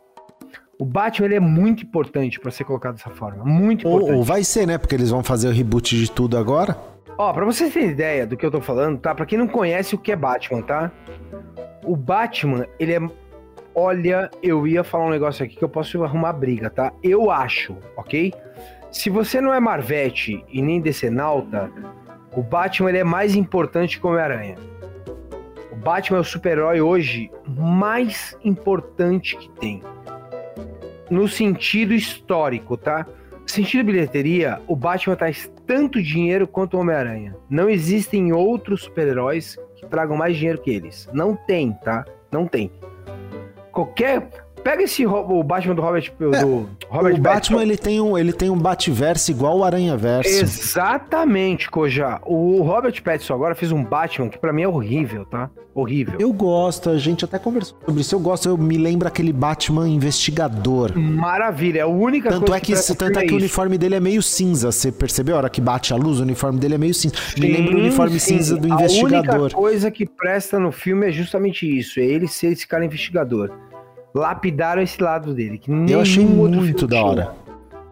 O 0.80 0.84
Batman 0.84 1.28
ele 1.28 1.36
é 1.36 1.40
muito 1.40 1.84
importante 1.84 2.40
para 2.40 2.50
ser 2.52 2.64
colocado 2.66 2.96
dessa 2.96 3.12
forma, 3.12 3.46
muito 3.46 3.88
importante. 3.88 4.12
Ou, 4.12 4.18
ou, 4.18 4.24
vai 4.24 4.44
ser, 4.44 4.66
né? 4.66 4.78
Porque 4.80 4.96
eles 4.96 5.12
vão 5.12 5.24
fazer 5.24 5.48
o 5.48 5.52
reboot 5.52 5.96
de 5.96 6.12
tudo 6.12 6.36
agora. 6.36 6.76
Ó, 7.18 7.32
para 7.32 7.46
vocês 7.46 7.72
terem 7.72 7.92
ideia 7.92 8.28
do 8.28 8.36
que 8.36 8.46
eu 8.46 8.52
tô 8.52 8.60
falando, 8.60 9.00
tá? 9.00 9.14
Para 9.16 9.26
quem 9.28 9.38
não 9.38 9.48
conhece 9.48 9.96
o 9.96 9.98
que 9.98 10.12
é 10.12 10.16
Batman, 10.16 10.62
tá? 10.64 10.92
O 11.84 11.96
Batman, 11.96 12.66
ele 12.78 12.94
é 12.94 13.00
Olha, 13.78 14.32
eu 14.42 14.66
ia 14.66 14.86
falar 14.86 15.08
um 15.08 15.10
negócio 15.10 15.44
aqui 15.44 15.58
que 15.58 15.64
eu 15.64 15.68
posso 15.68 16.02
arrumar 16.02 16.32
briga, 16.32 16.70
tá? 16.70 16.94
Eu 17.04 17.30
acho, 17.30 17.76
ok? 17.98 18.34
Se 18.90 19.10
você 19.10 19.42
não 19.42 19.54
é 19.54 19.60
Marvete 19.60 20.42
e 20.48 20.62
nem 20.62 20.80
Decenalta, 20.80 21.70
o 22.34 22.42
Batman 22.42 22.92
é 22.92 23.04
mais 23.04 23.36
importante 23.36 24.00
que 24.00 24.06
o 24.06 24.10
Homem-Aranha. 24.10 24.56
O 25.74 25.76
Batman 25.76 26.20
é 26.20 26.22
o 26.22 26.24
super-herói 26.24 26.80
hoje 26.80 27.30
mais 27.46 28.38
importante 28.46 29.36
que 29.36 29.50
tem. 29.60 29.84
No 31.10 31.28
sentido 31.28 31.94
histórico, 31.94 32.78
tá? 32.78 33.06
Sentido 33.46 33.86
bilheteria, 33.86 34.62
o 34.68 34.76
Batman 34.76 35.18
traz 35.18 35.52
tanto 35.68 36.02
dinheiro 36.02 36.48
quanto 36.48 36.78
o 36.78 36.80
Homem-Aranha. 36.80 37.36
Não 37.50 37.70
existem 37.70 38.32
outros 38.32 38.84
super-heróis 38.84 39.58
que 39.76 39.86
tragam 39.86 40.16
mais 40.16 40.38
dinheiro 40.38 40.62
que 40.62 40.72
eles. 40.72 41.10
Não 41.12 41.36
tem, 41.36 41.74
tá? 41.84 42.06
Não 42.32 42.48
tem. 42.48 42.72
Qualquer 43.76 44.30
Pega 44.66 44.82
esse 44.82 45.06
o 45.06 45.44
Batman 45.44 45.76
do 45.76 45.82
Robert, 45.84 46.12
é, 46.20 46.42
do 46.42 46.68
Robert 46.90 47.14
O 47.14 47.22
Batman 47.22 47.62
ele 47.62 47.78
tem 47.78 48.02
um 48.02 48.18
ele 48.18 48.34
tem 48.34 48.50
um 48.50 48.58
Batverso 48.58 49.30
igual 49.30 49.60
o 49.60 49.64
Aranha 49.64 49.96
Verso. 49.96 50.42
Exatamente, 50.42 51.70
Koja. 51.70 52.20
O 52.26 52.64
Robert 52.64 53.00
Pattinson 53.04 53.36
agora 53.36 53.54
fez 53.54 53.72
um 53.72 53.84
Batman 53.84 54.28
que 54.28 54.40
para 54.40 54.52
mim 54.52 54.64
é 54.64 54.68
horrível, 54.68 55.24
tá? 55.24 55.52
Horrível. 55.72 56.16
Eu 56.18 56.34
gosto, 56.34 56.90
a 56.90 56.98
gente 56.98 57.24
até 57.24 57.38
conversou 57.38 57.78
sobre 57.86 58.02
isso. 58.02 58.16
Eu 58.16 58.20
gosto, 58.20 58.50
eu 58.50 58.58
me 58.58 58.76
lembro 58.76 59.08
aquele 59.08 59.32
Batman 59.32 59.88
investigador. 59.88 60.98
Maravilha, 60.98 61.80
é 61.80 61.84
a 61.84 61.88
única 61.88 62.30
tanto 62.30 62.46
coisa 62.46 62.58
é 62.58 62.60
que, 62.60 62.74
que 62.74 62.96
tanto 62.96 63.20
é 63.20 63.26
que 63.28 63.34
o 63.34 63.38
uniforme 63.38 63.78
dele 63.78 63.96
é 63.96 64.00
meio 64.00 64.24
cinza, 64.24 64.72
você 64.72 64.92
percebeu? 64.92 65.36
A 65.36 65.40
hora 65.40 65.50
que 65.50 65.62
bate 65.62 65.94
a 65.94 65.96
luz, 65.96 66.20
o 66.20 66.24
uniforme 66.24 66.60
dele 66.60 66.74
é 66.74 66.78
meio 66.80 66.94
cinza. 66.96 67.16
Sim, 67.36 67.42
me 67.42 67.52
lembra 67.52 67.76
o 67.76 67.80
uniforme 67.80 68.20
sim. 68.20 68.38
cinza 68.38 68.58
do 68.58 68.68
investigador. 68.68 69.36
A 69.36 69.42
única 69.44 69.56
coisa 69.56 69.92
que 69.92 70.08
presta 70.08 70.58
no 70.58 70.72
filme 70.72 71.08
é 71.08 71.12
justamente 71.12 71.68
isso, 71.68 72.00
é 72.00 72.04
ele 72.04 72.28
ser 72.28 72.48
esse 72.48 72.66
cara 72.66 72.84
investigador 72.84 73.52
lapidaram 74.16 74.82
esse 74.82 75.02
lado 75.04 75.34
dele. 75.34 75.58
Que 75.58 75.70
eu 75.92 76.00
achei 76.00 76.26
muito 76.26 76.88
da 76.88 77.04
hora. 77.04 77.24
Tinha. 77.24 77.36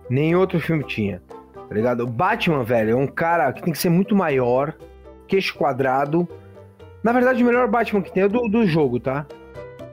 Nem 0.10 0.36
outro 0.36 0.60
filme 0.60 0.84
tinha. 0.86 1.22
Tá 1.68 1.76
ligado? 1.76 2.04
O 2.04 2.08
Batman, 2.08 2.64
velho, 2.64 2.92
é 2.92 2.96
um 2.96 3.08
cara 3.08 3.52
que 3.52 3.62
tem 3.62 3.74
que 3.74 3.80
ser 3.80 3.90
muito 3.90 4.16
maior, 4.16 4.74
queixo 5.28 5.54
quadrado. 5.56 6.28
Na 7.04 7.12
verdade, 7.12 7.44
o 7.44 7.46
melhor 7.46 7.68
Batman 7.68 8.02
que 8.02 8.12
tem 8.12 8.24
é 8.24 8.30
do, 8.30 8.48
do 8.48 8.66
jogo, 8.66 9.00
tá? 9.00 9.26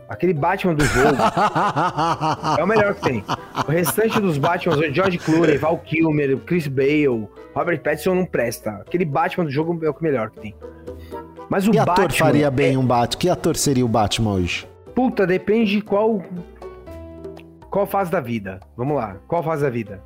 Aquele 0.08 0.34
Batman 0.34 0.74
do 0.74 0.84
jogo 0.84 1.16
é 2.58 2.62
o 2.62 2.66
melhor 2.66 2.94
que 2.94 3.02
tem. 3.02 3.24
O 3.66 3.70
restante 3.70 4.20
dos 4.20 4.38
Batmans, 4.38 4.78
o 4.78 4.92
George 4.92 5.18
Clooney, 5.18 5.56
Val 5.56 5.78
Kilmer, 5.78 6.36
Chris 6.38 6.66
Bale, 6.66 7.28
Robert 7.54 7.80
Pattinson 7.80 8.14
não 8.14 8.26
presta. 8.26 8.70
Aquele 8.86 9.04
Batman 9.04 9.44
do 9.44 9.50
jogo 9.50 9.78
é 9.84 9.90
o 9.90 9.96
melhor 10.00 10.30
que 10.30 10.40
tem. 10.40 10.54
Mas 11.48 11.66
o 11.66 11.70
que 11.70 11.78
Batman 11.78 11.92
ator 11.94 12.12
faria 12.12 12.50
bem 12.50 12.74
é... 12.74 12.78
um 12.78 12.84
Batman? 12.84 13.20
Que 13.20 13.28
ator 13.28 13.56
seria 13.56 13.84
o 13.84 13.88
Batman 13.88 14.32
hoje? 14.32 14.68
Puta, 14.94 15.26
depende 15.26 15.72
de 15.72 15.82
qual. 15.82 16.22
Qual 17.70 17.86
fase 17.86 18.10
da 18.10 18.20
vida? 18.20 18.60
Vamos 18.76 18.96
lá. 18.96 19.16
Qual 19.28 19.42
fase 19.42 19.62
da 19.62 19.70
vida? 19.70 20.02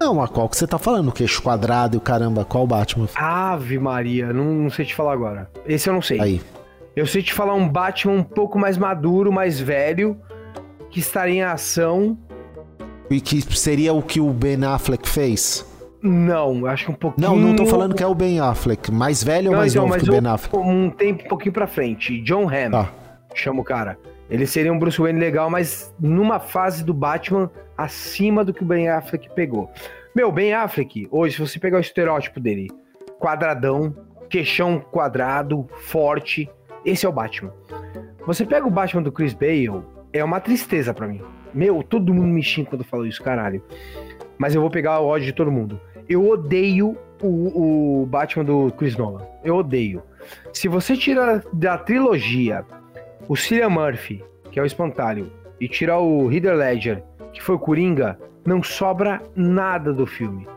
Não, 0.00 0.22
a 0.22 0.28
qual 0.28 0.48
que 0.48 0.56
você 0.56 0.66
tá 0.66 0.78
falando? 0.78 1.08
O 1.08 1.12
queixo 1.12 1.42
quadrado 1.42 1.96
e 1.96 1.98
o 1.98 2.00
caramba, 2.00 2.44
qual 2.44 2.66
Batman? 2.66 3.08
Ave 3.16 3.78
Maria, 3.78 4.32
não, 4.32 4.44
não 4.44 4.70
sei 4.70 4.84
te 4.84 4.94
falar 4.94 5.12
agora. 5.12 5.50
Esse 5.66 5.88
eu 5.88 5.92
não 5.92 6.02
sei. 6.02 6.20
Aí. 6.20 6.40
Eu 6.94 7.06
sei 7.06 7.22
te 7.22 7.32
falar 7.32 7.54
um 7.54 7.68
Batman 7.68 8.14
um 8.14 8.22
pouco 8.22 8.58
mais 8.58 8.78
maduro, 8.78 9.32
mais 9.32 9.60
velho, 9.60 10.16
que 10.90 11.00
estaria 11.00 11.34
em 11.34 11.42
ação. 11.42 12.16
E 13.10 13.20
que 13.20 13.40
seria 13.56 13.92
o 13.92 14.02
que 14.02 14.20
o 14.20 14.30
Ben 14.30 14.64
Affleck 14.64 15.08
fez? 15.08 15.66
Não, 16.00 16.64
acho 16.66 16.86
que 16.86 16.90
um 16.92 16.94
pouquinho. 16.94 17.28
Não, 17.28 17.36
não 17.36 17.56
tô 17.56 17.66
falando 17.66 17.94
que 17.94 18.02
é 18.02 18.06
o 18.06 18.14
Ben 18.14 18.38
Affleck. 18.40 18.92
Mais 18.92 19.22
velho 19.22 19.50
ou 19.50 19.56
mais 19.56 19.72
então, 19.72 19.86
novo 19.86 19.98
que 19.98 20.08
o 20.08 20.12
Ben 20.12 20.30
Affleck? 20.30 20.56
Um 20.56 20.90
tempo 20.90 21.24
um 21.24 21.28
pouquinho 21.28 21.52
pra 21.52 21.66
frente. 21.66 22.20
John 22.22 22.48
Hamm. 22.48 22.70
Tá 22.70 22.88
chama 23.40 23.60
o 23.60 23.64
cara. 23.64 23.98
Ele 24.30 24.46
seria 24.46 24.72
um 24.72 24.78
Bruce 24.78 25.00
Wayne 25.00 25.18
legal, 25.18 25.48
mas 25.48 25.94
numa 25.98 26.38
fase 26.38 26.84
do 26.84 26.92
Batman 26.92 27.50
acima 27.76 28.44
do 28.44 28.52
que 28.52 28.62
o 28.62 28.66
Ben 28.66 28.88
Affleck 28.88 29.30
pegou. 29.34 29.70
Meu, 30.14 30.30
Ben 30.30 30.52
Affleck, 30.52 31.08
hoje, 31.10 31.36
se 31.36 31.40
você 31.40 31.58
pegar 31.58 31.78
o 31.78 31.80
estereótipo 31.80 32.40
dele, 32.40 32.68
quadradão, 33.18 33.94
queixão 34.28 34.80
quadrado, 34.80 35.66
forte, 35.80 36.50
esse 36.84 37.06
é 37.06 37.08
o 37.08 37.12
Batman. 37.12 37.52
Você 38.26 38.44
pega 38.44 38.66
o 38.66 38.70
Batman 38.70 39.02
do 39.02 39.12
Chris 39.12 39.32
Bale, 39.32 39.82
é 40.12 40.22
uma 40.22 40.40
tristeza 40.40 40.92
para 40.92 41.06
mim. 41.06 41.22
Meu, 41.54 41.82
todo 41.82 42.12
mundo 42.12 42.28
me 42.28 42.42
xinga 42.42 42.70
quando 42.70 42.82
eu 42.82 42.86
falo 42.86 43.06
isso, 43.06 43.22
caralho. 43.22 43.62
Mas 44.36 44.54
eu 44.54 44.60
vou 44.60 44.70
pegar 44.70 45.00
o 45.00 45.06
ódio 45.06 45.26
de 45.26 45.32
todo 45.32 45.50
mundo. 45.50 45.80
Eu 46.08 46.28
odeio 46.28 46.96
o, 47.22 48.02
o 48.02 48.06
Batman 48.06 48.44
do 48.44 48.70
Chris 48.72 48.96
Nolan. 48.96 49.26
Eu 49.44 49.56
odeio. 49.56 50.02
Se 50.52 50.68
você 50.68 50.96
tira 50.96 51.42
da 51.52 51.78
trilogia 51.78 52.64
o 53.28 53.36
Cillian 53.36 53.68
Murphy, 53.68 54.24
que 54.50 54.58
é 54.58 54.62
o 54.62 54.66
espantalho, 54.66 55.30
e 55.60 55.68
tirar 55.68 55.98
o 55.98 56.32
Heath 56.32 56.44
Ledger, 56.44 57.04
que 57.32 57.42
foi 57.42 57.56
o 57.56 57.58
Coringa, 57.58 58.18
não 58.44 58.62
sobra 58.62 59.22
nada 59.36 59.92
do 59.92 60.06
filme. 60.06 60.48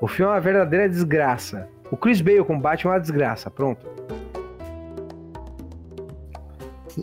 O 0.00 0.08
filme 0.08 0.32
é 0.32 0.34
uma 0.34 0.40
verdadeira 0.40 0.88
desgraça. 0.88 1.68
O 1.90 1.96
Chris 1.96 2.20
Bale 2.20 2.44
com 2.44 2.58
Batman 2.58 2.92
é 2.92 2.94
uma 2.94 3.00
desgraça. 3.00 3.50
Pronto. 3.50 3.86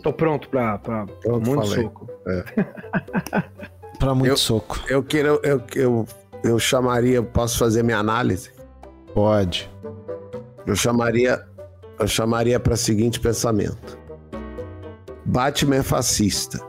Tô 0.02 0.12
pronto 0.12 0.48
pra, 0.50 0.76
pra 0.78 1.06
pronto, 1.06 1.46
muito 1.46 1.66
falei. 1.66 1.84
soco. 1.84 2.10
É. 2.26 2.44
pra 3.98 4.14
muito 4.14 4.32
eu, 4.32 4.36
soco. 4.36 4.78
Eu, 4.88 5.02
quero, 5.02 5.40
eu, 5.42 5.62
eu, 5.74 6.06
eu 6.44 6.58
chamaria, 6.58 7.22
posso 7.22 7.58
fazer 7.58 7.82
minha 7.82 7.98
análise? 7.98 8.52
Pode. 9.14 9.70
Eu 10.66 10.76
chamaria, 10.76 11.42
eu 11.98 12.06
chamaria 12.06 12.60
para 12.60 12.76
seguinte 12.76 13.18
pensamento. 13.18 14.05
Batman 15.26 15.76
é 15.76 15.82
fascista. 15.82 16.60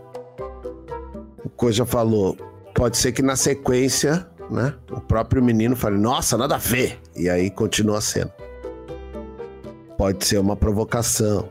O 1.43 1.49
Coisa 1.49 1.85
falou, 1.85 2.35
pode 2.73 2.97
ser 2.97 3.11
que 3.11 3.21
na 3.21 3.35
sequência, 3.35 4.27
né, 4.49 4.73
o 4.91 4.99
próprio 4.99 5.43
menino 5.43 5.75
fale, 5.75 5.97
nossa, 5.97 6.37
nada 6.37 6.55
a 6.55 6.59
ver, 6.59 6.99
e 7.15 7.29
aí 7.29 7.49
continua 7.49 8.01
sendo. 8.01 8.31
Pode 9.97 10.17
Pode 10.17 10.25
ser 10.25 10.39
uma 10.39 10.55
provocação. 10.55 11.49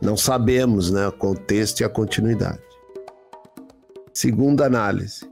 Não 0.00 0.16
sabemos, 0.16 0.90
né? 0.90 1.08
O 1.08 1.12
contexto 1.12 1.80
e 1.80 1.84
a 1.84 1.88
continuidade. 1.88 2.60
Segunda 4.12 4.66
análise. 4.66 5.28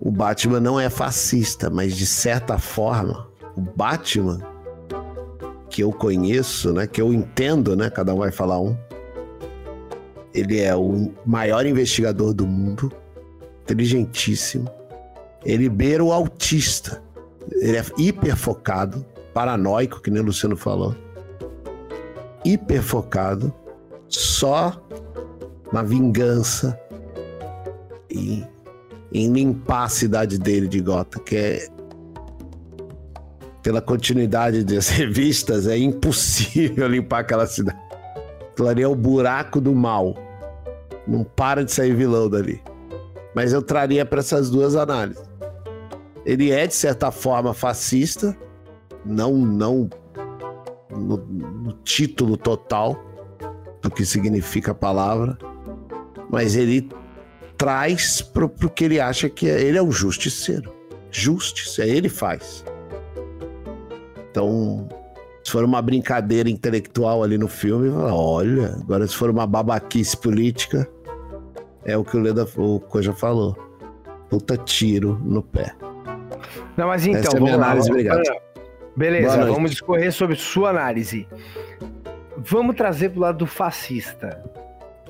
O 0.00 0.10
Batman 0.10 0.60
não 0.60 0.78
é 0.78 0.90
fascista, 0.90 1.70
mas 1.70 1.96
de 1.96 2.06
certa 2.06 2.58
forma, 2.58 3.28
o 3.56 3.60
Batman 3.60 4.38
que 5.70 5.82
eu 5.82 5.90
conheço, 5.90 6.72
né, 6.72 6.86
que 6.86 7.00
eu 7.02 7.12
entendo, 7.12 7.74
né, 7.74 7.90
cada 7.90 8.14
um 8.14 8.18
vai 8.18 8.30
falar 8.30 8.60
um. 8.60 8.76
Ele 10.34 10.60
é 10.60 10.74
o 10.74 11.12
maior 11.24 11.64
investigador 11.64 12.34
do 12.34 12.46
mundo, 12.46 12.92
inteligentíssimo. 13.62 14.68
Ele 15.44 15.68
beira 15.68 16.02
o 16.02 16.12
autista. 16.12 17.02
Ele 17.52 17.76
é 17.76 17.84
hiper 17.96 18.36
focado, 18.36 19.06
paranoico, 19.32 20.00
que 20.02 20.10
nem 20.10 20.20
o 20.20 20.26
Luciano 20.26 20.56
falou. 20.56 20.96
Hiper 22.44 22.82
focado, 22.82 23.54
só 24.08 24.82
na 25.72 25.82
vingança 25.82 26.78
e 28.10 28.44
em 29.12 29.32
limpar 29.32 29.84
a 29.84 29.88
cidade 29.88 30.38
dele 30.38 30.66
de 30.66 30.80
Gota, 30.80 31.20
que 31.20 31.36
é 31.36 31.68
pela 33.62 33.80
continuidade 33.80 34.62
das 34.62 34.88
revistas, 34.90 35.66
é 35.66 35.78
impossível 35.78 36.86
limpar 36.88 37.20
aquela 37.20 37.46
cidade. 37.46 37.78
Aquilo 38.52 38.68
ali 38.68 38.82
é 38.82 38.88
o 38.88 38.94
buraco 38.94 39.60
do 39.60 39.74
mal. 39.74 40.14
Não 41.06 41.24
para 41.24 41.64
de 41.64 41.72
sair 41.72 41.94
vilão 41.94 42.28
dali. 42.28 42.62
Mas 43.34 43.52
eu 43.52 43.62
traria 43.62 44.04
para 44.06 44.20
essas 44.20 44.48
duas 44.48 44.76
análises. 44.76 45.22
Ele 46.24 46.50
é, 46.50 46.66
de 46.66 46.74
certa 46.74 47.10
forma, 47.10 47.52
fascista, 47.52 48.36
não, 49.04 49.34
não 49.34 49.90
no, 50.90 51.16
no 51.16 51.72
título 51.84 52.36
total 52.36 53.02
do 53.82 53.90
que 53.90 54.06
significa 54.06 54.70
a 54.70 54.74
palavra, 54.74 55.36
mas 56.30 56.56
ele 56.56 56.88
traz 57.58 58.22
para 58.22 58.44
o 58.44 58.48
que 58.48 58.84
ele 58.84 59.00
acha 59.00 59.28
que 59.28 59.48
é, 59.48 59.60
ele 59.60 59.76
é 59.76 59.82
um 59.82 59.92
justiceiro. 59.92 60.72
Justiça, 61.10 61.84
ele 61.84 62.08
faz. 62.08 62.64
Então, 64.30 64.88
se 65.44 65.52
for 65.52 65.62
uma 65.62 65.80
brincadeira 65.80 66.48
intelectual 66.48 67.22
ali 67.22 67.38
no 67.38 67.46
filme, 67.46 67.88
olha, 67.90 68.74
agora 68.80 69.06
se 69.06 69.14
for 69.14 69.30
uma 69.30 69.46
babaquice 69.46 70.16
política, 70.16 70.88
é 71.84 71.96
o 71.96 72.04
que 72.04 72.16
o 72.16 72.20
Leda 72.20 72.46
o 72.56 72.80
Coja 72.80 73.12
falou. 73.12 73.56
Puta 74.28 74.56
tiro 74.56 75.20
no 75.22 75.42
pé. 75.42 75.74
Não, 76.76 76.88
mas 76.88 77.06
então, 77.06 77.20
Essa 77.20 77.36
é 77.36 77.38
a 77.38 77.42
minha 77.42 77.54
análise, 77.54 77.88
lá, 77.88 77.92
obrigado. 77.92 78.22
Beleza, 78.96 79.44
vamos 79.46 79.70
discorrer 79.70 80.12
sobre 80.12 80.36
sua 80.36 80.70
análise. 80.70 81.26
Vamos 82.38 82.76
trazer 82.76 83.10
pro 83.10 83.20
lado 83.20 83.38
do 83.38 83.46
fascista. 83.46 84.42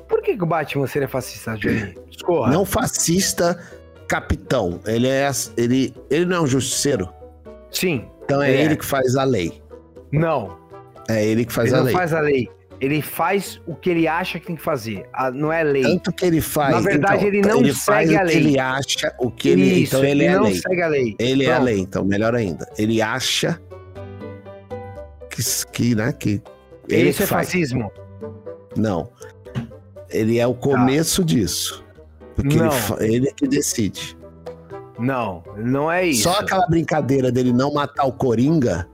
Por 0.08 0.22
que, 0.22 0.36
que 0.36 0.42
o 0.42 0.46
Batman 0.46 0.86
seria 0.86 1.08
fascista, 1.08 1.56
Johnny? 1.56 1.94
Discorra. 2.08 2.52
Não 2.52 2.64
fascista 2.64 3.58
capitão. 4.08 4.80
Ele 4.86 5.08
é 5.08 5.30
ele, 5.56 5.94
ele 6.10 6.24
não 6.24 6.36
é 6.36 6.40
um 6.42 6.46
justiceiro. 6.46 7.08
Sim. 7.70 8.08
Então 8.24 8.42
é, 8.42 8.52
ele 8.52 8.76
que 8.76 8.84
faz 8.84 9.16
a 9.16 9.24
lei. 9.24 9.62
Não. 10.12 10.56
É 11.08 11.24
ele 11.24 11.44
que 11.44 11.52
faz 11.52 11.68
ele 11.68 11.76
a 11.76 11.78
não 11.78 11.86
lei. 11.86 11.94
faz 11.94 12.12
a 12.14 12.20
lei. 12.20 12.48
Ele 12.84 13.00
faz 13.00 13.60
o 13.66 13.74
que 13.74 13.88
ele 13.88 14.06
acha 14.06 14.38
que 14.38 14.46
tem 14.46 14.56
que 14.56 14.62
fazer. 14.62 15.06
A- 15.12 15.30
não 15.30 15.52
é 15.52 15.62
lei. 15.62 15.82
Tanto 15.82 16.12
que 16.12 16.24
ele 16.26 16.40
faz. 16.40 16.74
Na 16.74 16.80
verdade, 16.80 17.26
então, 17.26 17.28
ele 17.28 17.68
não 17.68 17.74
faz 17.74 18.08
segue 18.08 18.16
a 18.16 18.22
o 18.22 18.26
que 18.26 18.34
lei. 18.34 18.36
ele 18.36 18.58
acha, 18.58 19.14
o 19.18 19.30
que 19.30 19.48
ele. 19.48 19.62
Isso, 19.62 19.96
então 19.96 20.04
ele, 20.08 20.24
é 20.24 20.28
a 20.28 20.36
não 20.36 20.42
lei. 20.44 20.54
segue 20.60 20.82
a 20.82 20.86
lei. 20.88 21.16
Ele 21.18 21.44
é 21.44 21.46
a 21.48 21.54
Pronto. 21.54 21.64
lei, 21.64 21.78
então 21.78 22.04
melhor 22.04 22.34
ainda. 22.34 22.68
Ele 22.76 23.00
acha 23.00 23.60
que, 25.30 25.42
que 25.72 25.94
né, 25.94 26.12
que 26.12 26.42
ele 26.88 27.10
Isso 27.10 27.22
é 27.22 27.26
faz. 27.26 27.46
fascismo. 27.46 27.90
Não. 28.76 29.10
Ele 30.10 30.38
é 30.38 30.46
o 30.46 30.54
começo 30.54 31.24
disso. 31.24 31.84
Porque 32.36 32.56
Não. 32.56 32.70
ele, 33.00 33.14
ele 33.16 33.28
é 33.28 33.32
que 33.32 33.46
decide. 33.48 34.16
Não, 34.98 35.42
não 35.56 35.90
é 35.90 36.06
isso. 36.06 36.24
Só 36.24 36.38
aquela 36.40 36.66
brincadeira 36.66 37.32
dele 37.32 37.52
não 37.52 37.72
matar 37.72 38.04
o 38.04 38.12
Coringa 38.12 38.86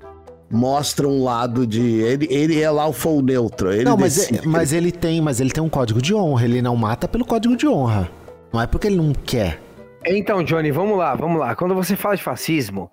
mostra 0.51 1.07
um 1.07 1.23
lado 1.23 1.67
de. 1.67 2.01
Ele, 2.01 2.27
ele 2.31 2.61
é 2.61 2.71
lá 2.71 2.87
o 2.87 2.93
full 2.93 3.23
neutro. 3.23 3.73
Ele 3.73 3.85
não, 3.85 3.97
mas, 3.97 4.17
decide. 4.17 4.41
é- 4.41 4.47
mas 4.47 4.73
ele 4.73 4.91
tem, 4.91 5.21
mas 5.21 5.41
ele 5.41 5.51
tem 5.51 5.63
um 5.63 5.69
código 5.69 6.03
de 6.03 6.15
honra. 6.15 6.45
Ele 6.45 6.61
não 6.61 6.75
mata 6.77 7.07
pelo 7.07 7.25
código 7.25 7.57
de 7.57 7.67
honra. 7.69 8.11
Não 8.53 8.61
é 8.61 8.67
porque 8.67 8.89
ele 8.89 8.97
não 8.97 9.13
quer. 9.13 9.61
Então, 10.05 10.43
Johnny, 10.43 10.71
vamos 10.71 10.99
lá, 10.99 11.15
vamos 11.15 11.39
lá. 11.39 11.55
Quando 11.55 11.75
você 11.75 11.95
fala 11.95 12.17
de 12.17 12.23
fascismo, 12.23 12.91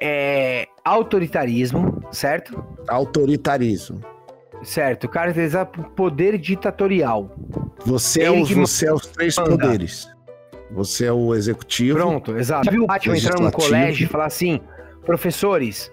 é 0.00 0.66
autoritarismo, 0.84 2.02
certo? 2.12 2.62
Autoritarismo. 2.88 4.00
Certo, 4.62 5.08
caracterizado 5.08 5.70
por 5.70 5.84
poder 5.90 6.38
ditatorial. 6.38 7.30
Você 7.84 8.22
é, 8.22 8.30
os, 8.30 8.48
que 8.48 8.54
você 8.54 8.86
é 8.88 8.92
os 8.92 9.06
três 9.06 9.36
manda. 9.36 9.50
poderes. 9.50 10.08
Você 10.70 11.06
é 11.06 11.12
o 11.12 11.34
executivo. 11.34 11.98
Pronto, 11.98 12.36
exato. 12.36 12.64
Já 12.64 12.70
viu 12.70 12.84
o 12.84 12.86
Batman 12.86 13.16
entrar 13.16 13.40
num 13.40 13.50
colégio 13.50 14.04
e 14.04 14.08
falar 14.08 14.26
assim: 14.26 14.60
professores, 15.04 15.90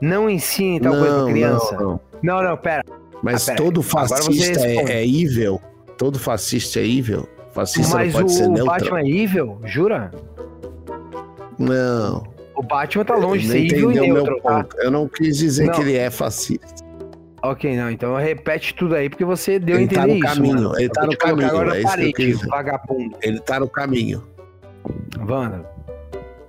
não 0.00 0.28
ensinem 0.30 0.80
tal 0.80 0.92
coisa 0.94 1.22
pra 1.24 1.32
criança? 1.32 1.76
Não, 1.76 1.82
não. 1.82 2.00
Não, 2.22 2.42
não, 2.42 2.56
pera. 2.56 2.82
Mas 3.22 3.48
Ah, 3.48 3.52
pera 3.52 3.64
todo 3.64 3.82
fascista 3.82 4.66
é, 4.66 4.76
é 5.00 5.06
evil. 5.06 5.60
Todo 5.96 6.18
fascista 6.18 6.80
é 6.80 6.86
evil. 6.86 7.28
Fascista 7.52 7.96
Mas 7.96 8.12
não 8.12 8.20
pode 8.20 8.32
ser 8.34 8.44
o 8.44 8.48
neutro. 8.52 8.66
Batman 8.66 9.00
é 9.00 9.08
evil, 9.08 9.58
jura? 9.64 10.10
Não. 11.58 12.24
O 12.54 12.62
Batman 12.62 13.04
tá 13.04 13.14
longe 13.16 13.42
de 13.42 13.48
não 13.48 13.54
ser 13.54 13.66
evil 13.74 13.92
e 13.92 14.00
neutro, 14.00 14.40
tá? 14.42 14.66
Eu 14.78 14.90
não 14.90 15.08
quis 15.08 15.36
dizer 15.38 15.66
Não. 15.66 15.74
que 15.74 15.80
ele 15.82 15.96
é 15.96 16.10
fascista. 16.10 16.84
Ok, 17.42 17.76
não, 17.76 17.90
então 17.90 18.16
repete 18.16 18.74
tudo 18.74 18.94
aí, 18.94 19.08
porque 19.08 19.24
você 19.24 19.58
deu 19.58 19.76
a 19.76 19.80
Ele 19.80 19.88
tá 19.88 20.02
entender 20.02 20.12
no 20.20 20.26
isso. 20.26 20.34
caminho, 20.34 20.54
mano. 20.54 20.78
ele 20.80 20.88
tá 20.88 21.06
no 21.06 21.16
caminho, 21.16 21.48
agora 21.48 21.78
é 21.78 21.82
parede, 21.82 22.32
vagabundo. 22.48 23.16
Ele 23.22 23.40
tá 23.40 23.60
no 23.60 23.68
caminho. 23.68 24.22
Wanda. 25.28 25.64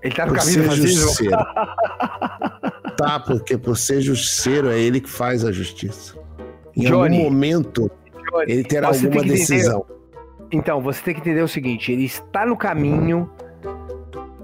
Ele 0.01 0.15
tá 0.15 0.25
no 0.25 0.33
Por 0.33 0.39
caminho 0.39 0.63
do 0.63 0.69
fascismo? 0.69 1.29
tá, 2.97 3.19
porque 3.19 3.57
por 3.57 3.77
ser 3.77 4.01
justiceiro 4.01 4.69
é 4.69 4.79
ele 4.79 4.99
que 4.99 5.09
faz 5.09 5.45
a 5.45 5.51
justiça. 5.51 6.17
Em 6.75 6.85
Johnny, 6.85 7.17
algum 7.17 7.29
momento 7.29 7.89
Johnny, 8.31 8.51
ele 8.51 8.63
terá 8.63 8.87
alguma 8.89 9.07
entender- 9.07 9.29
decisão. 9.33 9.85
Então, 10.51 10.81
você 10.81 11.01
tem 11.03 11.13
que 11.13 11.21
entender 11.21 11.41
o 11.41 11.47
seguinte: 11.47 11.91
ele 11.91 12.05
está 12.05 12.45
no 12.45 12.57
caminho 12.57 13.29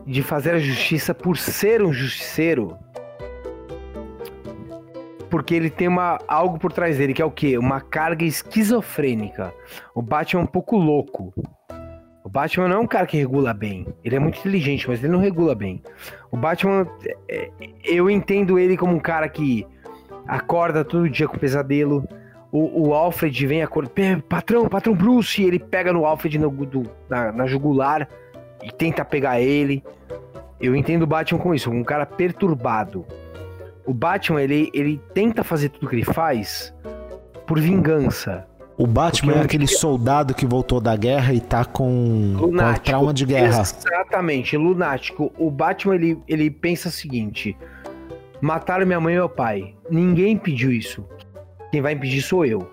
de 0.06 0.22
fazer 0.22 0.52
a 0.52 0.60
justiça 0.60 1.14
por 1.14 1.38
ser 1.38 1.82
um 1.82 1.94
justiceiro. 1.94 2.78
Porque 5.30 5.56
ele 5.56 5.70
tem 5.70 5.88
uma, 5.88 6.20
algo 6.28 6.60
por 6.60 6.72
trás 6.72 6.98
dele, 6.98 7.14
que 7.14 7.22
é 7.22 7.26
o 7.26 7.32
quê? 7.32 7.58
Uma 7.58 7.82
carga 7.82 8.24
esquizofrênica. 8.24 9.52
O 9.96 10.02
Batman 10.02 10.42
é 10.42 10.44
um 10.44 10.48
pouco 10.48 10.78
louco. 10.78 11.34
O 12.24 12.30
Batman 12.30 12.68
não 12.70 12.78
é 12.78 12.80
um 12.80 12.88
cara 12.88 13.06
que 13.06 13.18
regula 13.18 13.54
bem. 13.54 13.86
Ele 14.04 14.16
é 14.16 14.20
muito 14.20 14.40
inteligente, 14.40 14.88
mas 14.88 15.04
ele 15.04 15.12
não 15.12 15.20
regula 15.20 15.54
bem. 15.54 15.82
O 16.32 16.38
Batman, 16.38 16.88
é, 17.30 17.50
eu 17.84 18.10
entendo 18.10 18.58
ele 18.58 18.78
como 18.78 18.96
um 18.96 19.00
cara 19.00 19.28
que 19.28 19.68
acorda 20.26 20.86
todo 20.86 21.10
dia 21.10 21.28
com 21.28 21.38
pesadelo. 21.38 22.08
O, 22.52 22.88
o 22.90 22.94
Alfred 22.94 23.46
vem 23.46 23.62
acordar. 23.62 24.22
Patrão, 24.30 24.70
patrão 24.70 24.94
Bruce! 24.96 25.44
Ele 25.44 25.60
pega 25.60 25.92
no 25.92 26.06
Alfred 26.06 26.38
no- 26.40 26.50
do- 26.50 26.90
na, 27.10 27.32
na 27.32 27.46
jugular 27.46 28.08
e 28.64 28.72
tenta 28.72 29.04
pegar 29.04 29.42
ele. 29.42 29.84
Eu 30.62 30.76
entendo 30.76 31.02
o 31.04 31.08
Batman 31.08 31.40
com 31.42 31.54
isso, 31.54 31.70
um 31.70 31.84
cara 31.84 32.06
perturbado. 32.06 33.06
O 33.86 33.94
Batman, 33.94 34.42
ele, 34.42 34.70
ele 34.74 35.02
tenta 35.14 35.44
fazer 35.44 35.68
tudo 35.70 35.90
que 35.90 35.96
ele 35.98 36.06
faz 36.06 36.74
por 37.46 37.60
vingança. 37.60 38.48
O 38.78 38.88
Batman 38.88 39.34
é 39.34 39.42
aquele 39.42 39.68
soldado 39.68 40.34
que 40.34 40.46
voltou 40.46 40.82
da 40.82 40.96
guerra 40.96 41.34
e 41.34 41.40
tá 41.40 41.64
com, 41.64 42.36
com 42.38 42.46
Lunático. 42.46 42.86
trauma 42.86 43.14
de 43.14 43.26
guerra. 43.26 43.62
Exatamente, 43.62 44.58
lunático. 44.58 45.32
O 45.38 45.52
Batman, 45.52 45.96
ele, 45.96 46.20
ele 46.28 46.50
pensa 46.50 46.90
o 46.90 46.92
seguinte: 46.92 47.56
mataram 48.42 48.86
minha 48.86 49.00
mãe 49.00 49.14
e 49.14 49.18
meu 49.18 49.30
pai. 49.30 49.76
Ninguém 49.90 50.38
pediu 50.38 50.72
isso. 50.72 51.06
Quem 51.72 51.82
vai 51.82 51.94
impedir 51.94 52.22
sou 52.22 52.46
eu. 52.46 52.68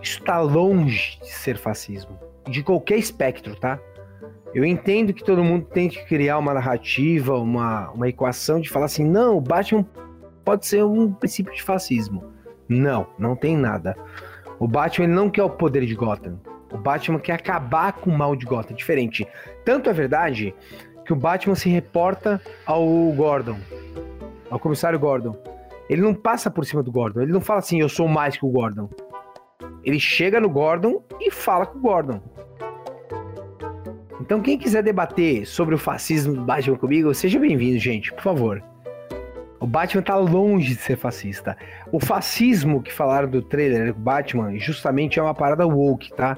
Isso 0.00 0.22
tá 0.22 0.40
longe 0.40 1.18
de 1.20 1.30
ser 1.30 1.56
fascismo. 1.56 2.18
De 2.48 2.62
qualquer 2.62 2.98
espectro, 2.98 3.56
tá? 3.56 3.78
Eu 4.54 4.64
entendo 4.64 5.12
que 5.12 5.24
todo 5.24 5.42
mundo 5.42 5.66
tem 5.66 5.88
que 5.88 6.04
criar 6.04 6.38
uma 6.38 6.54
narrativa, 6.54 7.36
uma, 7.36 7.90
uma 7.90 8.08
equação 8.08 8.60
de 8.60 8.70
falar 8.70 8.86
assim: 8.86 9.04
não, 9.04 9.36
o 9.36 9.40
Batman 9.40 9.84
pode 10.44 10.66
ser 10.66 10.84
um 10.84 11.12
princípio 11.12 11.52
de 11.52 11.62
fascismo. 11.62 12.24
Não, 12.68 13.06
não 13.18 13.34
tem 13.34 13.56
nada. 13.56 13.96
O 14.58 14.68
Batman 14.68 15.08
não 15.08 15.28
quer 15.28 15.42
o 15.42 15.50
poder 15.50 15.84
de 15.84 15.94
Gotham. 15.94 16.38
O 16.72 16.78
Batman 16.78 17.18
quer 17.18 17.34
acabar 17.34 17.92
com 17.92 18.10
o 18.10 18.18
mal 18.18 18.34
de 18.34 18.44
Gotham. 18.44 18.72
É 18.72 18.76
diferente. 18.76 19.26
Tanto 19.64 19.90
é 19.90 19.92
verdade 19.92 20.54
que 21.04 21.12
o 21.12 21.16
Batman 21.16 21.54
se 21.54 21.68
reporta 21.68 22.40
ao 22.64 22.84
Gordon, 23.12 23.58
ao 24.50 24.58
comissário 24.58 24.98
Gordon. 24.98 25.36
Ele 25.88 26.00
não 26.00 26.14
passa 26.14 26.50
por 26.50 26.64
cima 26.64 26.82
do 26.82 26.90
Gordon. 26.90 27.20
Ele 27.20 27.32
não 27.32 27.40
fala 27.40 27.58
assim, 27.58 27.80
eu 27.80 27.88
sou 27.88 28.08
mais 28.08 28.36
que 28.36 28.46
o 28.46 28.50
Gordon. 28.50 28.88
Ele 29.84 30.00
chega 30.00 30.40
no 30.40 30.48
Gordon 30.48 31.02
e 31.20 31.30
fala 31.30 31.66
com 31.66 31.78
o 31.78 31.82
Gordon. 31.82 32.20
Então, 34.20 34.40
quem 34.40 34.56
quiser 34.56 34.82
debater 34.82 35.46
sobre 35.46 35.74
o 35.74 35.78
fascismo 35.78 36.34
do 36.34 36.42
Batman 36.42 36.78
comigo, 36.78 37.12
seja 37.12 37.38
bem-vindo, 37.38 37.78
gente, 37.78 38.12
por 38.12 38.22
favor. 38.22 38.73
O 39.60 39.66
Batman 39.66 40.02
tá 40.02 40.16
longe 40.16 40.74
de 40.74 40.80
ser 40.80 40.96
fascista. 40.96 41.56
O 41.90 42.00
fascismo 42.00 42.82
que 42.82 42.92
falaram 42.92 43.28
do 43.28 43.40
trailer 43.40 43.92
do 43.92 43.98
Batman 43.98 44.58
justamente 44.58 45.18
é 45.18 45.22
uma 45.22 45.34
parada 45.34 45.66
woke, 45.66 46.12
tá? 46.12 46.36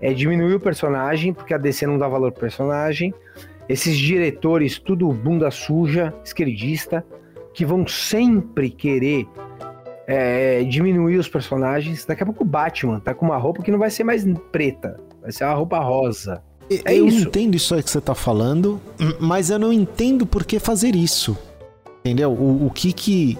É 0.00 0.12
diminuir 0.12 0.54
o 0.54 0.60
personagem, 0.60 1.32
porque 1.32 1.54
a 1.54 1.58
DC 1.58 1.86
não 1.86 1.98
dá 1.98 2.08
valor 2.08 2.32
pro 2.32 2.40
personagem. 2.40 3.12
Esses 3.68 3.96
diretores, 3.96 4.78
tudo 4.78 5.10
bunda 5.12 5.50
suja, 5.50 6.14
esquerdista, 6.24 7.04
que 7.52 7.64
vão 7.64 7.86
sempre 7.86 8.70
querer 8.70 9.26
é, 10.06 10.62
diminuir 10.64 11.16
os 11.16 11.28
personagens. 11.28 12.04
Daqui 12.04 12.22
a 12.22 12.26
pouco 12.26 12.44
o 12.44 12.46
Batman 12.46 13.00
tá 13.00 13.14
com 13.14 13.26
uma 13.26 13.36
roupa 13.36 13.62
que 13.62 13.70
não 13.70 13.78
vai 13.78 13.90
ser 13.90 14.04
mais 14.04 14.24
preta, 14.52 15.00
vai 15.20 15.32
ser 15.32 15.44
uma 15.44 15.54
roupa 15.54 15.78
rosa. 15.78 16.42
É 16.84 16.96
eu 16.96 17.06
isso. 17.06 17.28
entendo 17.28 17.54
isso 17.54 17.74
aí 17.74 17.82
que 17.82 17.90
você 17.90 18.00
tá 18.00 18.14
falando, 18.14 18.80
mas 19.20 19.50
eu 19.50 19.58
não 19.58 19.72
entendo 19.72 20.26
por 20.26 20.44
que 20.44 20.58
fazer 20.58 20.94
isso. 20.94 21.36
Entendeu? 22.04 22.32
O, 22.32 22.66
o 22.66 22.70
que 22.70 22.92
que. 22.92 23.38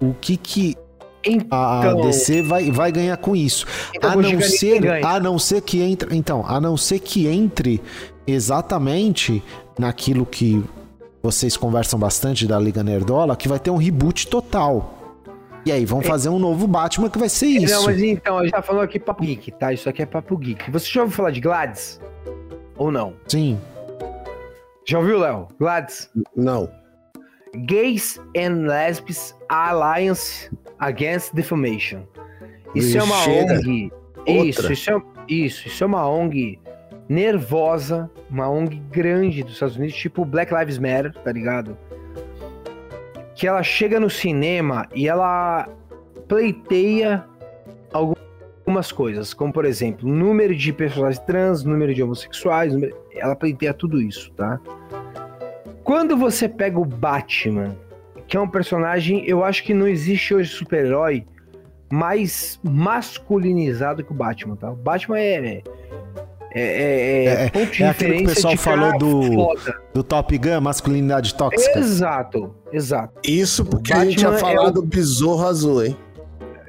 O 0.00 0.12
que 0.20 0.36
que. 0.36 0.76
Então, 1.24 1.58
a 1.58 1.94
DC 1.94 2.42
vai, 2.42 2.70
vai 2.70 2.90
ganhar 2.90 3.16
com 3.16 3.36
isso. 3.36 3.64
Então, 3.94 4.10
a 4.10 4.16
não 4.16 4.40
ser, 4.40 5.04
a 5.04 5.20
não 5.20 5.38
ser 5.38 5.62
que 5.62 5.80
entre, 5.80 6.14
então, 6.14 6.44
a 6.44 6.60
não 6.60 6.76
ser 6.76 6.98
que 6.98 7.28
entre 7.28 7.80
exatamente 8.26 9.42
naquilo 9.78 10.26
que 10.26 10.62
vocês 11.22 11.56
conversam 11.56 11.98
bastante 11.98 12.48
da 12.48 12.58
Liga 12.58 12.82
Nerdola, 12.82 13.36
que 13.36 13.48
vai 13.48 13.60
ter 13.60 13.70
um 13.70 13.76
reboot 13.76 14.26
total. 14.26 14.92
E 15.64 15.70
aí, 15.70 15.86
vão 15.86 16.00
é. 16.00 16.02
fazer 16.02 16.28
um 16.28 16.38
novo 16.38 16.66
Batman 16.66 17.08
que 17.08 17.18
vai 17.18 17.28
ser 17.28 17.46
isso. 17.46 17.74
Não, 17.74 17.84
mas 17.84 18.02
então, 18.02 18.38
a 18.38 18.42
gente 18.42 18.52
tá 18.52 18.60
falando 18.60 18.82
aqui 18.82 18.98
papo 18.98 19.22
geek, 19.22 19.52
tá? 19.52 19.72
Isso 19.72 19.88
aqui 19.88 20.02
é 20.02 20.06
papo 20.06 20.36
geek. 20.36 20.68
Você 20.72 20.90
já 20.90 21.02
ouviu 21.02 21.16
falar 21.16 21.30
de 21.30 21.40
Gladys? 21.40 22.00
Ou 22.76 22.90
não? 22.90 23.14
Sim. 23.28 23.58
Já 24.84 24.98
ouviu, 24.98 25.20
Léo? 25.20 25.46
Gladys? 25.58 26.10
Não. 26.36 26.68
Gays 27.66 28.20
and 28.36 28.66
Lesbians 28.66 29.34
Alliance 29.48 30.50
Against 30.78 31.34
Defamation. 31.34 32.02
Isso 32.74 32.98
é 32.98 33.02
uma 33.02 33.24
ONG. 33.28 33.92
Isso, 34.26 34.72
isso 34.72 34.90
é, 34.90 35.02
isso, 35.28 35.68
isso 35.68 35.84
é 35.84 35.86
uma 35.86 36.08
ONG 36.08 36.58
nervosa, 37.08 38.10
uma 38.30 38.48
ONG 38.48 38.80
grande 38.90 39.42
dos 39.42 39.52
Estados 39.52 39.76
Unidos, 39.76 39.94
tipo 39.94 40.24
Black 40.24 40.52
Lives 40.52 40.78
Matter, 40.78 41.12
tá 41.12 41.30
ligado? 41.30 41.76
Que 43.34 43.46
ela 43.46 43.62
chega 43.62 44.00
no 44.00 44.08
cinema 44.08 44.88
e 44.94 45.06
ela 45.08 45.68
pleiteia 46.26 47.24
algumas 47.92 48.90
coisas, 48.90 49.34
como 49.34 49.52
por 49.52 49.64
exemplo, 49.64 50.08
número 50.08 50.54
de 50.54 50.72
personagens 50.72 51.18
trans, 51.26 51.64
número 51.64 51.94
de 51.94 52.02
homossexuais, 52.02 52.72
número... 52.72 52.96
ela 53.12 53.36
pleiteia 53.36 53.74
tudo 53.74 54.00
isso, 54.00 54.32
tá? 54.32 54.58
Quando 55.84 56.16
você 56.16 56.48
pega 56.48 56.80
o 56.80 56.84
Batman, 56.84 57.76
que 58.26 58.36
é 58.36 58.40
um 58.40 58.48
personagem, 58.48 59.22
eu 59.26 59.44
acho 59.44 59.62
que 59.62 59.74
não 59.74 59.86
existe 59.86 60.34
hoje 60.34 60.50
super-herói 60.50 61.26
mais 61.92 62.58
masculinizado 62.64 64.02
que 64.02 64.10
o 64.10 64.14
Batman, 64.14 64.56
tá? 64.56 64.70
O 64.70 64.76
Batman 64.76 65.18
é. 65.18 65.62
É, 66.56 66.60
é, 66.60 67.24
é, 67.24 67.50
ponto 67.50 67.72
de 67.72 67.82
é 67.82 67.88
aquilo 67.88 68.16
que 68.16 68.22
o 68.22 68.26
pessoal 68.26 68.56
falou 68.56 68.96
do, 68.96 69.54
do 69.92 70.04
Top 70.04 70.38
Gun, 70.38 70.60
masculinidade 70.60 71.34
tóxica. 71.34 71.78
Exato, 71.78 72.54
exato. 72.72 73.12
Isso 73.28 73.64
porque 73.64 73.92
a 73.92 74.04
gente 74.04 74.22
ia 74.22 74.32
falar 74.32 74.66
é 74.66 74.68
o... 74.68 74.70
do 74.70 74.82
Besouro 74.82 75.44
Azul, 75.46 75.84
hein? 75.84 75.96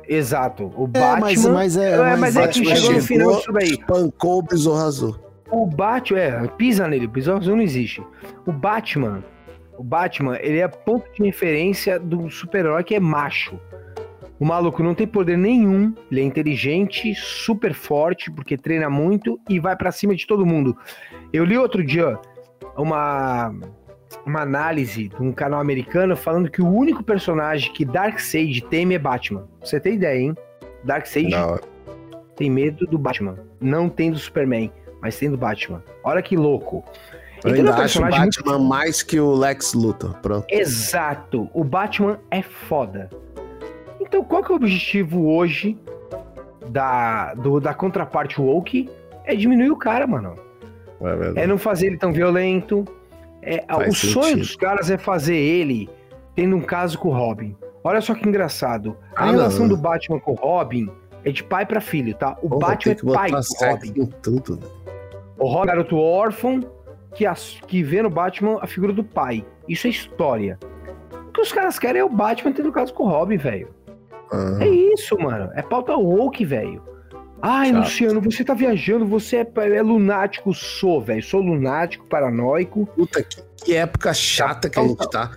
Exato. 0.08 0.72
O 0.76 0.88
Batman. 0.88 1.20
Mas, 1.20 1.46
mas, 1.46 1.78
é, 1.78 1.98
mas, 1.98 2.20
mas 2.20 2.36
é 2.36 2.48
que 2.48 2.66
chegou 2.66 2.94
no 2.94 3.02
final 3.02 3.36
disso 3.36 3.52
daí. 3.52 3.70
Espancou 3.70 4.40
o 4.40 4.42
Besouro 4.42 4.82
Azul. 4.82 5.25
O 5.52 5.66
Batman, 5.66 6.20
é, 6.20 6.48
pisa 6.48 6.88
nele, 6.88 7.06
o 7.06 7.10
Besouro 7.10 7.40
Azul 7.40 7.56
não 7.56 7.64
existe. 7.64 8.04
O 8.46 8.52
Batman, 8.52 9.24
o 9.78 9.84
Batman, 9.84 10.38
ele 10.42 10.60
é 10.60 10.68
ponto 10.68 11.12
de 11.14 11.24
referência 11.24 12.00
do 12.00 12.30
super-herói 12.30 12.84
que 12.84 12.96
é 12.96 13.00
macho. 13.00 13.60
O 14.40 14.46
maluco 14.46 14.84
não 14.84 14.94
tem 14.94 15.08
poder 15.08 15.38
nenhum, 15.38 15.94
ele 16.12 16.20
é 16.20 16.24
inteligente, 16.24 17.16
super 17.16 17.74
forte, 17.74 18.30
porque 18.30 18.58
treina 18.58 18.90
muito 18.90 19.40
e 19.48 19.60
vai 19.60 19.76
para 19.78 19.92
cima 19.92 20.14
de 20.16 20.28
todo 20.28 20.46
mundo. 20.46 20.76
Eu 21.32 21.46
li 21.46 21.58
outro 21.58 21.84
dia 21.84 22.20
uma, 22.76 23.54
uma 24.26 24.42
análise 24.42 25.08
de 25.08 25.22
um 25.22 25.32
canal 25.32 25.62
americano 25.62 26.18
falando 26.18 26.52
que 26.52 26.62
o 26.62 26.68
único 26.68 27.02
personagem 27.02 27.72
que 27.72 27.86
Darkseid 27.86 28.62
teme 28.64 28.96
é 28.96 29.00
Batman. 29.00 29.48
Você 29.62 29.80
tem 29.80 29.94
ideia, 29.94 30.20
hein? 30.20 30.36
Darkseid 30.84 31.34
tem 32.36 32.50
medo 32.50 32.86
do 32.86 32.98
Batman, 32.98 33.38
não 33.62 33.88
tem 33.88 34.12
do 34.12 34.18
Superman, 34.18 34.70
mas 35.06 35.20
tem 35.20 35.30
do 35.30 35.38
Batman. 35.38 35.84
Olha 36.04 36.20
que 36.20 36.36
louco. 36.36 36.84
Eu 37.44 37.54
ainda 37.54 37.76
acho 37.76 38.00
o 38.00 38.10
Batman 38.10 38.54
muito... 38.54 38.68
mais 38.68 39.04
que 39.04 39.20
o 39.20 39.36
Lex 39.36 39.76
Luthor, 39.76 40.16
pronto. 40.20 40.48
Exato. 40.50 41.48
O 41.54 41.64
Batman 41.64 42.20
é 42.32 42.42
foda. 42.42 43.08
Então, 44.02 44.24
qual 44.24 44.44
que 44.44 44.52
é 44.52 44.54
o 44.54 44.56
objetivo 44.56 45.28
hoje 45.28 45.78
da, 46.70 47.36
do, 47.36 47.60
da 47.60 47.72
contraparte 47.72 48.42
woke? 48.42 48.90
É 49.26 49.36
diminuir 49.36 49.70
o 49.70 49.78
cara, 49.78 50.08
mano. 50.08 50.34
É, 51.38 51.44
é 51.44 51.48
não 51.48 51.60
fazer 51.60 51.86
ele 51.86 51.98
tão 51.98 52.12
violento. 52.12 52.84
É, 53.44 53.64
o 53.76 53.94
sentido. 53.94 54.12
sonho 54.12 54.38
dos 54.38 54.56
caras 54.56 54.90
é 54.90 54.98
fazer 54.98 55.36
ele 55.36 55.88
tendo 56.34 56.56
um 56.56 56.62
caso 56.62 56.98
com 56.98 57.10
o 57.10 57.14
Robin. 57.14 57.56
Olha 57.84 58.02
só 58.02 58.16
que 58.16 58.28
engraçado. 58.28 58.98
A 59.16 59.22
ah, 59.22 59.30
relação 59.30 59.68
não. 59.68 59.76
do 59.76 59.78
Batman 59.78 60.20
com 60.20 60.32
o 60.32 60.36
Robin 60.36 60.90
é 61.24 61.32
de 61.32 61.44
pai 61.44 61.64
para 61.64 61.80
filho, 61.80 62.16
tá? 62.16 62.36
O 62.42 62.50
Batman 62.50 62.94
é 62.94 63.14
pai 63.14 63.30
do 63.30 63.40
Robin. 63.62 64.06
Tudo. 64.24 64.85
O 65.38 65.64
é 65.64 65.66
garoto 65.66 65.98
órfão 65.98 66.62
que, 67.14 67.26
as, 67.26 67.60
que 67.68 67.84
vê 67.84 68.02
no 68.02 68.10
Batman 68.10 68.60
a 68.62 68.68
figura 68.68 68.94
do 68.94 69.04
pai. 69.04 69.46
Isso 69.68 69.88
é 69.88 69.90
história. 69.90 70.60
O 71.12 71.32
que 71.32 71.42
os 71.42 71.52
caras 71.52 71.80
querem 71.80 72.02
é 72.02 72.06
o 72.06 72.10
Batman 72.10 72.52
tendo 72.52 72.72
caso 72.72 72.94
com 72.94 73.04
o 73.04 73.10
Robin, 73.10 73.38
velho. 73.38 73.70
Uhum. 74.32 74.62
É 74.62 74.68
isso, 74.68 75.18
mano. 75.18 75.50
É 75.54 75.62
pauta 75.62 75.96
woke, 75.96 76.44
velho. 76.46 76.82
Ai, 77.42 77.68
Chato. 77.68 77.80
Luciano, 77.80 78.22
você 78.22 78.44
tá 78.44 78.54
viajando, 78.54 79.06
você 79.06 79.38
é, 79.38 79.48
é 79.76 79.82
lunático. 79.82 80.54
Sou, 80.54 81.02
velho. 81.02 81.22
Sou 81.22 81.42
lunático, 81.42 82.06
paranoico. 82.08 82.86
Puta, 82.96 83.22
que, 83.22 83.42
que 83.64 83.76
época 83.76 84.14
chata 84.14 84.70
que 84.70 84.80
a 84.80 84.84
gente 84.84 85.10
tá. 85.10 85.32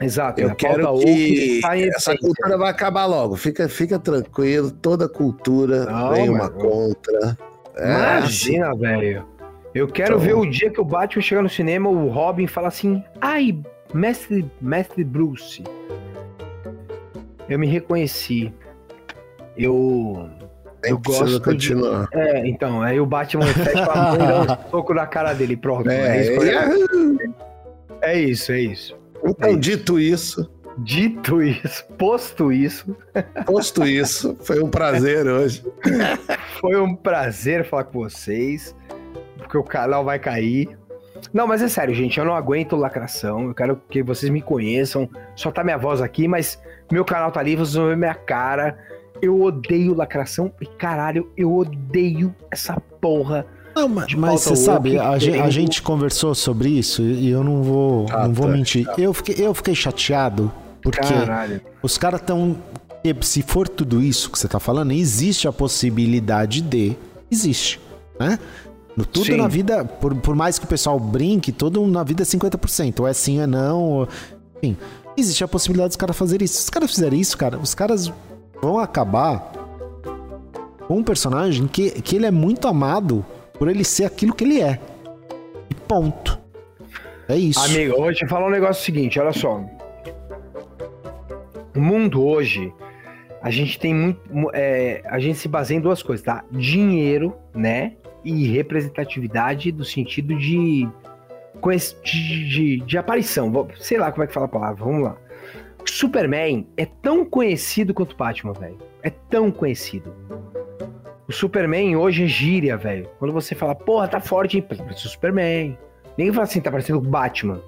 Exato. 0.00 0.40
Eu 0.40 0.50
é 0.50 0.54
quero 0.54 0.98
que 0.98 1.60
tá 1.60 1.76
essa 1.76 2.16
cultura 2.16 2.56
vai 2.56 2.70
acabar 2.70 3.06
logo. 3.06 3.36
Fica, 3.36 3.68
fica 3.68 3.98
tranquilo. 3.98 4.70
Toda 4.70 5.08
cultura 5.08 5.86
Não, 5.86 6.10
vem 6.10 6.28
uma 6.28 6.48
contra. 6.48 7.36
É, 7.78 8.18
Imagina, 8.18 8.70
assim. 8.70 8.80
velho. 8.80 9.26
Eu 9.74 9.86
quero 9.86 10.14
então... 10.14 10.26
ver 10.26 10.34
o 10.34 10.46
dia 10.46 10.70
que 10.70 10.80
o 10.80 10.84
Batman 10.84 11.22
chegar 11.22 11.42
no 11.42 11.48
cinema, 11.48 11.88
o 11.88 12.08
Robin 12.08 12.46
fala 12.46 12.68
assim: 12.68 13.02
Ai, 13.20 13.58
mestre, 13.92 14.44
mestre 14.60 15.04
Bruce. 15.04 15.62
Eu 17.48 17.58
me 17.58 17.66
reconheci. 17.66 18.52
Eu. 19.56 20.28
Nem 20.82 20.92
eu 20.92 20.98
gosto 20.98 21.40
continuar. 21.42 22.08
De... 22.08 22.18
É, 22.18 22.46
então, 22.46 22.82
aí 22.82 23.00
o 23.00 23.06
Batman 23.06 23.46
fecha 23.52 23.84
a 23.84 24.02
mão 24.02 24.14
e 24.14 24.46
dá 24.46 24.60
um 24.66 24.70
soco 24.70 24.94
na 24.94 25.06
cara 25.06 25.32
dele. 25.32 25.56
Pronto. 25.56 25.88
É, 25.90 26.18
é, 26.18 26.20
isso, 26.22 26.42
é 28.02 28.18
isso, 28.18 28.52
é 28.52 28.60
isso. 28.60 28.98
Então, 29.24 29.50
é 29.50 29.56
dito 29.56 29.98
isso. 29.98 30.48
Dito 30.78 31.42
isso, 31.42 31.84
posto 31.98 32.52
isso. 32.52 32.96
Posto 33.44 33.84
isso, 33.84 34.36
foi 34.40 34.62
um 34.62 34.70
prazer 34.70 35.26
hoje. 35.26 35.64
foi 36.60 36.80
um 36.80 36.94
prazer 36.94 37.68
falar 37.68 37.84
com 37.84 37.98
vocês, 37.98 38.76
porque 39.36 39.58
o 39.58 39.64
canal 39.64 40.04
vai 40.04 40.20
cair. 40.20 40.78
Não, 41.34 41.48
mas 41.48 41.62
é 41.62 41.68
sério, 41.68 41.92
gente, 41.92 42.18
eu 42.18 42.24
não 42.24 42.32
aguento 42.32 42.76
lacração. 42.76 43.48
Eu 43.48 43.54
quero 43.54 43.80
que 43.90 44.04
vocês 44.04 44.30
me 44.30 44.40
conheçam. 44.40 45.10
Só 45.34 45.50
tá 45.50 45.64
minha 45.64 45.76
voz 45.76 46.00
aqui, 46.00 46.28
mas 46.28 46.60
meu 46.92 47.04
canal 47.04 47.32
tá 47.32 47.40
ali, 47.40 47.56
vocês 47.56 47.74
vão 47.74 47.88
ver 47.88 47.96
minha 47.96 48.14
cara. 48.14 48.78
Eu 49.20 49.42
odeio 49.42 49.94
lacração 49.94 50.52
e 50.60 50.66
caralho, 50.66 51.28
eu 51.36 51.52
odeio 51.52 52.32
essa 52.52 52.80
porra. 53.00 53.44
Não, 53.74 53.88
mas, 53.88 54.14
mas 54.14 54.42
você 54.42 54.54
sabe, 54.54 54.96
a 54.96 55.18
gente, 55.18 55.40
a 55.40 55.50
gente, 55.50 55.82
conversou 55.82 56.36
sobre 56.36 56.68
isso 56.68 57.02
e 57.02 57.28
eu 57.28 57.42
não 57.42 57.62
vou, 57.62 58.06
ah, 58.10 58.28
não 58.28 58.32
vou 58.32 58.46
tá, 58.46 58.52
mentir. 58.52 58.86
Tá. 58.86 58.94
Eu, 58.96 59.12
fiquei, 59.12 59.44
eu 59.44 59.52
fiquei 59.52 59.74
chateado 59.74 60.52
porque 60.82 61.00
caralho. 61.00 61.60
os 61.82 61.98
caras 61.98 62.20
estão. 62.20 62.56
Se 63.22 63.42
for 63.42 63.68
tudo 63.68 64.02
isso 64.02 64.30
que 64.30 64.38
você 64.38 64.48
tá 64.48 64.60
falando, 64.60 64.92
existe 64.92 65.48
a 65.48 65.52
possibilidade 65.52 66.60
de. 66.60 66.96
Existe, 67.30 67.80
né? 68.18 68.38
Tudo 69.12 69.26
sim. 69.26 69.36
na 69.36 69.46
vida, 69.46 69.84
por, 69.84 70.14
por 70.16 70.34
mais 70.34 70.58
que 70.58 70.64
o 70.64 70.68
pessoal 70.68 70.98
brinque, 70.98 71.52
tudo 71.52 71.86
na 71.86 72.02
vida 72.02 72.22
é 72.22 72.26
50%. 72.26 73.00
Ou 73.00 73.06
é 73.06 73.12
sim, 73.12 73.38
ou 73.38 73.44
é 73.44 73.46
não. 73.46 73.82
Ou... 73.82 74.08
Enfim, 74.56 74.76
existe 75.16 75.44
a 75.44 75.48
possibilidade 75.48 75.90
dos 75.90 75.96
caras 75.96 76.16
fazerem 76.16 76.44
isso. 76.44 76.54
Se 76.54 76.64
os 76.64 76.70
caras 76.70 76.90
fizerem 76.90 77.20
isso, 77.20 77.38
cara, 77.38 77.58
os 77.58 77.74
caras 77.74 78.12
vão 78.60 78.78
acabar 78.78 79.52
com 80.86 80.98
um 80.98 81.04
personagem 81.04 81.68
que, 81.68 81.90
que 82.02 82.16
ele 82.16 82.26
é 82.26 82.30
muito 82.30 82.66
amado 82.66 83.24
por 83.58 83.68
ele 83.68 83.84
ser 83.84 84.04
aquilo 84.04 84.34
que 84.34 84.42
ele 84.42 84.60
é. 84.60 84.80
E 85.70 85.74
ponto. 85.74 86.38
É 87.28 87.36
isso. 87.36 87.60
Amigo, 87.60 87.94
eu 87.94 88.00
vou 88.00 88.12
te 88.12 88.26
falar 88.26 88.46
um 88.46 88.50
negócio 88.50 88.84
seguinte, 88.84 89.20
olha 89.20 89.32
só. 89.32 89.62
O 91.74 91.80
mundo 91.80 92.24
hoje, 92.24 92.72
a 93.42 93.50
gente 93.50 93.78
tem 93.78 93.94
muito. 93.94 94.20
É, 94.52 95.02
a 95.06 95.18
gente 95.18 95.38
se 95.38 95.48
baseia 95.48 95.78
em 95.78 95.80
duas 95.80 96.02
coisas, 96.02 96.24
tá? 96.24 96.44
Dinheiro, 96.50 97.34
né? 97.54 97.94
E 98.24 98.48
representatividade 98.48 99.70
do 99.70 99.84
sentido 99.84 100.34
de 100.36 100.88
de, 102.04 102.48
de, 102.48 102.76
de, 102.78 102.98
aparição. 102.98 103.68
Sei 103.76 103.98
lá 103.98 104.12
como 104.12 104.22
é 104.22 104.26
que 104.26 104.32
fala 104.32 104.46
a 104.46 104.48
palavra, 104.48 104.84
vamos 104.84 105.02
lá. 105.02 105.16
Superman 105.84 106.66
é 106.76 106.84
tão 106.84 107.24
conhecido 107.24 107.94
quanto 107.94 108.16
Batman, 108.16 108.52
velho. 108.52 108.78
É 109.02 109.10
tão 109.10 109.50
conhecido. 109.50 110.14
O 111.26 111.32
Superman 111.32 111.96
hoje 111.96 112.24
é 112.24 112.26
gíria, 112.26 112.76
velho. 112.76 113.08
Quando 113.18 113.32
você 113.32 113.54
fala, 113.54 113.74
porra, 113.74 114.08
tá 114.08 114.20
forte? 114.20 114.60
Parece 114.62 115.06
o 115.06 115.08
Superman. 115.08 115.76
Ninguém 116.16 116.32
fala 116.32 116.44
assim, 116.44 116.60
tá 116.60 116.70
parecendo 116.70 116.98
o 116.98 117.02
Batman. 117.02 117.60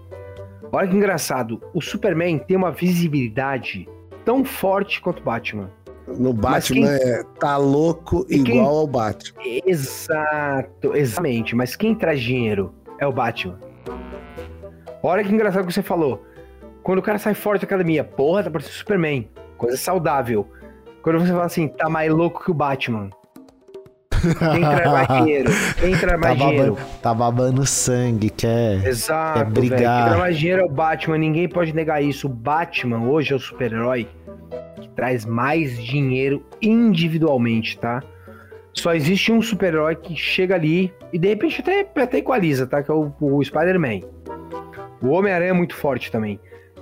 Olha 0.72 0.88
que 0.88 0.96
engraçado. 0.96 1.60
O 1.74 1.80
Superman 1.80 2.38
tem 2.38 2.56
uma 2.56 2.70
visibilidade 2.70 3.88
tão 4.24 4.44
forte 4.44 5.00
quanto 5.00 5.20
o 5.20 5.24
Batman. 5.24 5.70
No 6.18 6.32
Batman 6.32 6.98
quem... 6.98 7.10
é 7.10 7.22
tá 7.38 7.56
louco 7.56 8.26
e 8.28 8.36
igual 8.36 8.46
quem... 8.46 8.60
ao 8.60 8.86
Batman. 8.86 9.42
Exato, 9.66 10.96
exatamente. 10.96 11.54
Mas 11.54 11.76
quem 11.76 11.94
traz 11.94 12.20
dinheiro 12.20 12.74
é 12.98 13.06
o 13.06 13.12
Batman. 13.12 13.58
Olha 15.02 15.24
que 15.24 15.32
engraçado 15.32 15.66
que 15.66 15.72
você 15.72 15.82
falou. 15.82 16.24
Quando 16.82 16.98
o 16.98 17.02
cara 17.02 17.18
sai 17.18 17.34
forte 17.34 17.62
da 17.62 17.66
academia, 17.66 18.02
porra, 18.02 18.42
tá 18.44 18.50
parecendo 18.50 18.74
Superman. 18.74 19.28
Coisa 19.56 19.76
saudável. 19.76 20.46
Quando 21.02 21.20
você 21.20 21.32
fala 21.32 21.44
assim, 21.44 21.68
tá 21.68 21.88
mais 21.88 22.12
louco 22.12 22.44
que 22.44 22.50
o 22.50 22.54
Batman. 22.54 23.10
Quem 24.20 24.60
traz 24.60 24.92
mais 24.92 25.08
dinheiro? 25.24 25.50
Quem 25.78 25.96
traz 25.96 26.20
mais 26.20 26.38
tá 26.38 26.44
dinheiro? 26.46 26.74
Babando, 26.74 27.00
tá 27.02 27.14
babando 27.14 27.66
sangue, 27.66 28.30
quer, 28.30 28.86
Exato, 28.86 29.38
quer 29.38 29.50
brigar. 29.50 30.04
Traz 30.06 30.18
mais 30.18 30.38
dinheiro 30.38 30.62
é 30.62 30.64
o 30.64 30.68
Batman, 30.68 31.18
ninguém 31.18 31.48
pode 31.48 31.74
negar 31.74 32.02
isso. 32.02 32.26
O 32.26 32.30
Batman 32.30 33.08
hoje 33.08 33.32
é 33.32 33.36
o 33.36 33.38
super-herói 33.38 34.08
que 34.80 34.88
traz 34.90 35.24
mais 35.24 35.82
dinheiro 35.82 36.44
individualmente, 36.60 37.78
tá? 37.78 38.02
Só 38.72 38.94
existe 38.94 39.32
um 39.32 39.42
super-herói 39.42 39.96
que 39.96 40.14
chega 40.14 40.54
ali 40.54 40.92
e 41.12 41.18
de 41.18 41.28
repente 41.28 41.60
até, 41.60 41.80
até 42.02 42.18
equaliza, 42.18 42.66
tá? 42.66 42.82
Que 42.82 42.90
é 42.90 42.94
o, 42.94 43.12
o 43.20 43.42
Spider-Man. 43.42 44.00
O 45.02 45.08
Homem-Aranha 45.08 45.50
é 45.50 45.54
muito 45.54 45.74
forte 45.74 46.10
também. 46.10 46.38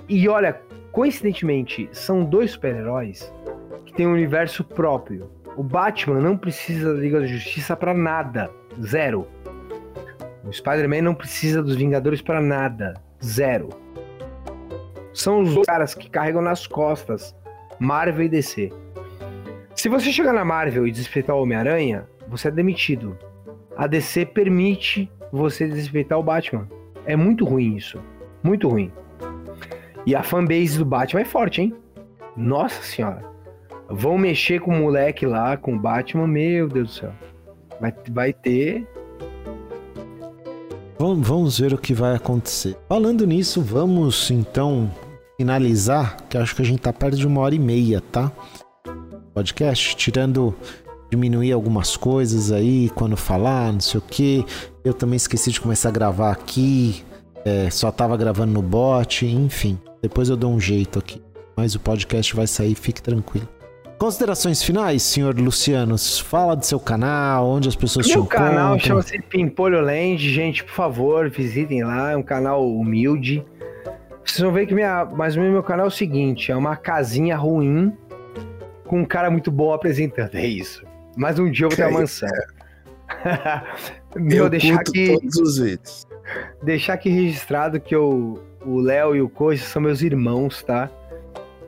E 0.07 0.27
olha, 0.27 0.59
coincidentemente, 0.91 1.89
são 1.91 2.23
dois 2.23 2.51
super-heróis 2.51 3.33
que 3.85 3.93
têm 3.93 4.07
um 4.07 4.13
universo 4.13 4.63
próprio. 4.63 5.29
O 5.55 5.63
Batman 5.63 6.19
não 6.19 6.37
precisa 6.37 6.93
da 6.93 6.99
Liga 6.99 7.19
da 7.19 7.25
Justiça 7.25 7.75
para 7.75 7.93
nada. 7.93 8.49
Zero. 8.81 9.27
O 10.43 10.51
Spider-Man 10.51 11.01
não 11.01 11.13
precisa 11.13 11.61
dos 11.61 11.75
Vingadores 11.75 12.21
para 12.21 12.41
nada. 12.41 12.93
Zero. 13.23 13.69
São 15.13 15.41
os 15.41 15.65
caras 15.65 15.93
que 15.93 16.09
carregam 16.09 16.41
nas 16.41 16.65
costas 16.65 17.35
Marvel 17.79 18.25
e 18.25 18.29
DC. 18.29 18.71
Se 19.75 19.87
você 19.87 20.11
chegar 20.11 20.33
na 20.33 20.43
Marvel 20.43 20.87
e 20.87 20.91
desrespeitar 20.91 21.35
o 21.35 21.41
Homem-Aranha, 21.41 22.07
você 22.27 22.49
é 22.49 22.51
demitido. 22.51 23.17
A 23.77 23.87
DC 23.87 24.25
permite 24.25 25.09
você 25.31 25.67
desrespeitar 25.67 26.19
o 26.19 26.23
Batman. 26.23 26.67
É 27.05 27.15
muito 27.15 27.45
ruim 27.45 27.75
isso. 27.75 27.99
Muito 28.43 28.67
ruim. 28.67 28.91
E 30.05 30.15
a 30.15 30.23
fanbase 30.23 30.77
do 30.77 30.85
Batman 30.85 31.21
é 31.21 31.25
forte, 31.25 31.61
hein? 31.61 31.75
Nossa 32.35 32.81
senhora. 32.83 33.23
Vão 33.89 34.17
mexer 34.17 34.59
com 34.61 34.71
o 34.71 34.79
moleque 34.79 35.25
lá, 35.25 35.57
com 35.57 35.75
o 35.75 35.79
Batman, 35.79 36.27
meu 36.27 36.67
Deus 36.67 36.87
do 36.87 36.93
céu. 36.93 37.11
Vai, 37.81 37.93
vai 38.11 38.33
ter. 38.33 38.87
Vamos, 40.97 41.27
vamos 41.27 41.59
ver 41.59 41.73
o 41.73 41.77
que 41.77 41.93
vai 41.93 42.15
acontecer. 42.15 42.77
Falando 42.87 43.25
nisso, 43.25 43.61
vamos 43.61 44.29
então 44.29 44.91
finalizar, 45.37 46.17
que 46.29 46.37
acho 46.37 46.55
que 46.55 46.61
a 46.61 46.65
gente 46.65 46.81
tá 46.81 46.91
perto 46.91 47.17
de 47.17 47.25
uma 47.25 47.41
hora 47.41 47.55
e 47.55 47.59
meia, 47.59 48.01
tá? 48.11 48.31
podcast, 49.39 49.95
tirando 49.95 50.53
diminuir 51.09 51.53
algumas 51.53 51.95
coisas 51.95 52.51
aí 52.51 52.89
quando 52.89 53.15
falar, 53.15 53.71
não 53.71 53.79
sei 53.79 53.97
o 53.97 54.01
que. 54.01 54.45
Eu 54.83 54.93
também 54.93 55.15
esqueci 55.15 55.49
de 55.51 55.61
começar 55.61 55.89
a 55.89 55.91
gravar 55.93 56.31
aqui, 56.31 57.03
é, 57.45 57.69
só 57.69 57.89
tava 57.89 58.17
gravando 58.17 58.51
no 58.51 58.61
bot, 58.61 59.25
enfim. 59.25 59.79
Depois 60.01 60.27
eu 60.27 60.35
dou 60.35 60.51
um 60.51 60.59
jeito 60.59 60.99
aqui. 60.99 61.21
Mas 61.55 61.73
o 61.73 61.79
podcast 61.79 62.35
vai 62.35 62.47
sair, 62.47 62.75
fique 62.75 63.01
tranquilo. 63.01 63.47
Considerações 63.99 64.63
finais, 64.63 65.03
senhor 65.03 65.37
Luciano? 65.37 65.97
Fala 66.23 66.55
do 66.55 66.65
seu 66.65 66.79
canal, 66.79 67.45
onde 67.45 67.67
as 67.67 67.75
pessoas 67.75 68.07
Meu 68.07 68.15
te 68.15 68.19
encontram. 68.19 68.45
Meu 68.45 68.49
canal 68.49 68.79
chama-se 68.79 69.21
Pimpolho 69.23 69.81
Land. 69.81 70.17
Gente, 70.33 70.63
por 70.63 70.71
favor, 70.71 71.29
visitem 71.29 71.83
lá. 71.83 72.11
É 72.11 72.15
um 72.15 72.23
canal 72.23 72.65
humilde. 72.65 73.45
Vocês 74.23 74.39
vão 74.39 74.53
ver 74.53 74.67
que 74.67 74.73
minha, 74.73 75.03
mais 75.03 75.35
ou 75.35 75.41
menos 75.41 75.53
meu 75.53 75.63
canal 75.63 75.87
é 75.87 75.89
o 75.89 75.91
seguinte: 75.91 76.49
é 76.49 76.55
uma 76.55 76.77
casinha 76.77 77.35
ruim 77.35 77.91
com 78.87 79.01
um 79.01 79.05
cara 79.05 79.29
muito 79.29 79.51
bom 79.51 79.73
apresentando. 79.73 80.33
É 80.35 80.47
isso. 80.47 80.81
Mas 81.17 81.37
um 81.37 81.51
dia 81.51 81.65
eu 81.65 81.69
vou 81.69 81.75
ter 81.75 81.87
uma 81.87 81.99
mansão. 81.99 82.29
Meu, 84.15 84.45
eu 84.45 84.49
deixar 84.49 84.79
aqui. 84.79 85.19
Todos 85.19 85.35
os 85.35 85.59
vídeos. 85.59 86.07
Deixar 86.63 86.93
aqui 86.93 87.09
registrado 87.09 87.81
que 87.81 87.93
eu, 87.93 88.41
o 88.65 88.79
Léo 88.79 89.13
e 89.13 89.21
o 89.21 89.27
Coisa 89.27 89.61
são 89.61 89.81
meus 89.81 90.01
irmãos, 90.01 90.63
tá? 90.63 90.89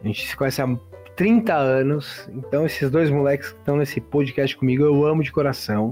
A 0.01 0.07
gente 0.07 0.25
se 0.25 0.37
conhece 0.37 0.61
há 0.61 0.67
30 1.15 1.53
anos. 1.53 2.29
Então, 2.33 2.65
esses 2.65 2.89
dois 2.89 3.09
moleques 3.09 3.51
que 3.51 3.59
estão 3.59 3.77
nesse 3.77 3.99
podcast 4.01 4.55
comigo, 4.57 4.83
eu 4.83 5.05
amo 5.05 5.23
de 5.23 5.31
coração. 5.31 5.91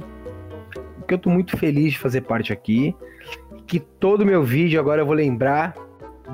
Porque 0.97 1.13
eu 1.13 1.17
tô 1.19 1.29
muito 1.29 1.57
feliz 1.57 1.93
de 1.93 1.99
fazer 1.99 2.21
parte 2.21 2.53
aqui. 2.53 2.95
Que 3.67 3.79
todo 3.79 4.25
meu 4.25 4.43
vídeo 4.43 4.79
agora 4.79 5.01
eu 5.01 5.05
vou 5.05 5.15
lembrar 5.15 5.75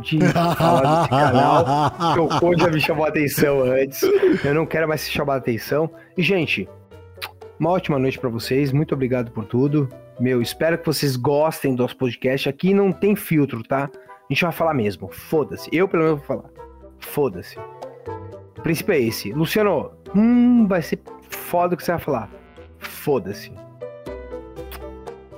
de 0.02 0.20
falar 0.57 0.98
desse 0.98 1.10
canal, 1.10 2.14
que 2.14 2.20
o 2.20 2.40
Code 2.40 2.62
já 2.62 2.70
me 2.70 2.82
chamou 2.82 3.06
a 3.06 3.10
atenção 3.10 3.62
antes. 3.62 4.02
Eu 4.44 4.53
não 4.53 4.66
quero 4.66 4.88
mais 4.88 5.02
se 5.02 5.12
chamar 5.12 5.36
a 5.36 5.38
atenção. 5.38 5.90
E, 6.18 6.22
gente, 6.22 6.68
uma 7.60 7.72
ótima 7.72 7.98
noite 7.98 8.20
para 8.20 8.30
vocês. 8.30 8.72
Muito 8.72 8.94
obrigado 8.94 9.32
por 9.32 9.45
tudo. 9.45 9.90
Meu, 10.20 10.41
espero 10.41 10.78
que 10.78 10.86
vocês 10.86 11.16
gostem 11.16 11.76
do 11.76 11.84
nosso 11.84 11.98
podcast. 11.98 12.48
Aqui 12.48 12.74
não 12.74 12.91
tem 12.91 13.16
filtro, 13.16 13.64
tá? 13.64 13.90
A 13.94 14.34
gente 14.34 14.44
vai 14.44 14.52
falar 14.52 14.74
mesmo. 14.74 15.10
Foda-se. 15.12 15.70
Eu, 15.72 15.88
pelo 15.88 16.03
menos, 16.03 16.20
vou 16.20 16.28
falar. 16.28 16.49
Foda-se. 16.99 17.57
O 18.66 18.68
princípio 18.68 18.94
é 18.94 19.00
esse. 19.00 19.32
Luciano, 19.32 19.92
hum, 20.16 20.68
vai 20.68 20.82
ser 20.82 21.00
foda 21.30 21.76
o 21.76 21.78
que 21.78 21.84
você 21.84 21.92
vai 21.92 22.02
falar. 22.02 22.30
Foda-se. 22.80 23.52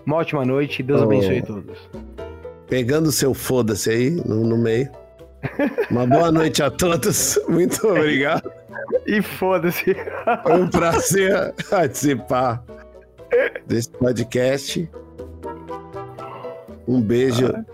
Uma 0.06 0.18
ótima 0.18 0.46
noite. 0.46 0.82
Deus 0.82 1.02
oh. 1.02 1.04
abençoe 1.04 1.42
todos 1.42 1.90
pegando 2.68 3.12
seu 3.12 3.34
foda-se 3.34 3.90
aí 3.90 4.10
no, 4.12 4.44
no 4.44 4.58
meio. 4.58 4.90
Uma 5.90 6.06
boa 6.06 6.32
noite 6.32 6.62
a 6.62 6.70
todos. 6.70 7.40
Muito 7.48 7.88
obrigado. 7.88 8.52
E 9.06 9.22
foda-se. 9.22 9.96
Foi 10.44 10.54
um 10.62 10.68
prazer 10.68 11.54
participar 11.70 12.64
desse 13.66 13.90
podcast. 13.90 14.90
Um 16.88 17.02
beijo, 17.02 17.48
ah. 17.48 17.66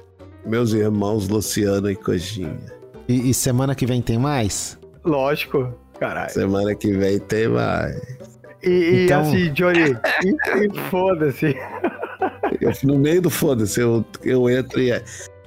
meus 0.45 0.73
irmãos 0.73 1.27
Luciano 1.27 1.89
e 1.89 1.95
Coxinha. 1.95 2.59
E, 3.07 3.29
e, 3.29 3.33
semana 3.33 3.75
que 3.75 3.85
vem 3.85 4.01
tem 4.01 4.17
mais? 4.17 4.79
Lógico, 5.03 5.73
caralho. 5.99 6.31
Semana 6.31 6.73
que 6.75 6.91
vem 6.93 7.19
tem 7.19 7.47
mais. 7.47 8.01
E, 8.63 8.69
e 8.69 9.05
então... 9.05 9.21
assim, 9.21 9.51
Johnny, 9.51 9.97
foda-se. 10.89 11.55
Eu, 12.61 12.71
no 12.83 12.97
meio 12.97 13.21
do 13.21 13.29
foda-se, 13.29 13.79
eu, 13.79 14.05
eu 14.23 14.49
entro 14.49 14.79
e 14.79 14.91
é, 14.91 15.03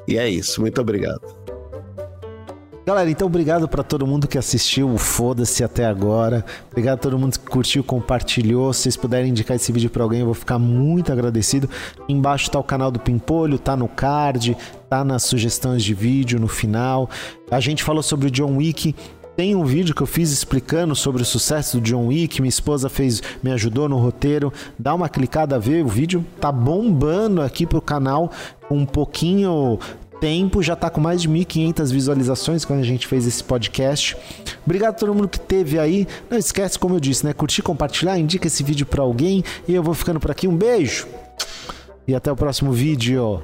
e 0.07 0.19
é 0.19 0.29
isso. 0.29 0.61
Muito 0.61 0.81
obrigado. 0.81 1.37
Galera, 2.87 3.11
então 3.11 3.27
obrigado 3.27 3.67
para 3.67 3.83
todo 3.83 4.07
mundo 4.07 4.29
que 4.29 4.39
assistiu 4.39 4.89
o 4.89 4.97
Foda-se 4.97 5.65
até 5.65 5.85
agora. 5.85 6.45
Obrigado 6.71 6.95
a 6.95 7.01
todo 7.01 7.19
mundo 7.19 7.37
que 7.37 7.45
curtiu, 7.45 7.83
compartilhou. 7.83 8.73
Se 8.73 8.83
vocês 8.83 8.97
puderem 8.97 9.31
indicar 9.31 9.57
esse 9.57 9.73
vídeo 9.73 9.91
para 9.91 10.05
alguém, 10.05 10.21
eu 10.21 10.27
vou 10.27 10.35
ficar 10.37 10.57
muito 10.57 11.11
agradecido. 11.11 11.69
Embaixo 12.09 12.49
tá 12.49 12.61
o 12.61 12.63
canal 12.63 12.93
do 12.93 13.01
Pimpolho, 13.01 13.59
tá 13.59 13.77
no 13.77 13.89
card, 13.89 14.57
tá 14.89 15.05
nas 15.05 15.25
sugestões 15.25 15.83
de 15.83 15.95
vídeo 15.95 16.39
no 16.39 16.47
final. 16.47 17.11
A 17.51 17.59
gente 17.59 17.83
falou 17.83 18.05
sobre 18.05 18.29
o 18.29 18.31
John 18.31 18.57
Wick. 18.57 18.95
Tem 19.37 19.55
um 19.55 19.65
vídeo 19.65 19.95
que 19.95 20.03
eu 20.03 20.07
fiz 20.07 20.31
explicando 20.33 20.97
sobre 20.97 21.21
o 21.21 21.25
sucesso 21.25 21.79
do 21.79 21.83
John 21.83 22.07
Wick. 22.07 22.41
Minha 22.41 22.49
esposa 22.49 22.89
fez, 22.89 23.23
me 23.43 23.53
ajudou 23.53 23.87
no 23.87 23.99
roteiro. 23.99 24.51
Dá 24.79 24.95
uma 24.95 25.11
clicada, 25.11 25.59
ver 25.59 25.85
o 25.85 25.89
vídeo. 25.89 26.25
Tá 26.41 26.51
bombando 26.51 27.43
aqui 27.43 27.67
pro 27.67 27.83
canal. 27.83 28.33
Um 28.71 28.87
pouquinho 28.87 29.79
tempo, 30.19 30.63
já 30.63 30.75
tá 30.75 30.89
com 30.89 31.03
mais 31.03 31.21
de 31.21 31.29
1.500 31.29 31.93
visualizações 31.93 32.65
quando 32.65 32.81
a 32.81 32.85
gente 32.85 33.07
fez 33.07 33.27
esse 33.27 33.45
podcast. 33.45 34.17
Obrigado 34.65 34.95
a 34.95 34.99
todo 34.99 35.15
mundo 35.15 35.29
que 35.29 35.39
teve 35.39 35.79
aí. 35.79 36.07
Não 36.31 36.39
esquece, 36.39 36.79
como 36.79 36.95
eu 36.95 37.01
disse, 37.01 37.27
né? 37.27 37.35
Curtir, 37.35 37.61
compartilhar, 37.61 38.19
indica 38.19 38.47
esse 38.47 38.63
vídeo 38.63 38.87
para 38.87 39.03
alguém. 39.03 39.45
E 39.69 39.75
eu 39.75 39.83
vou 39.83 39.93
ficando 39.93 40.19
por 40.19 40.31
aqui. 40.31 40.49
Um 40.49 40.57
beijo 40.57 41.07
e 42.09 42.15
até 42.15 42.33
o 42.33 42.37
próximo 42.37 42.73
vídeo. 42.73 43.43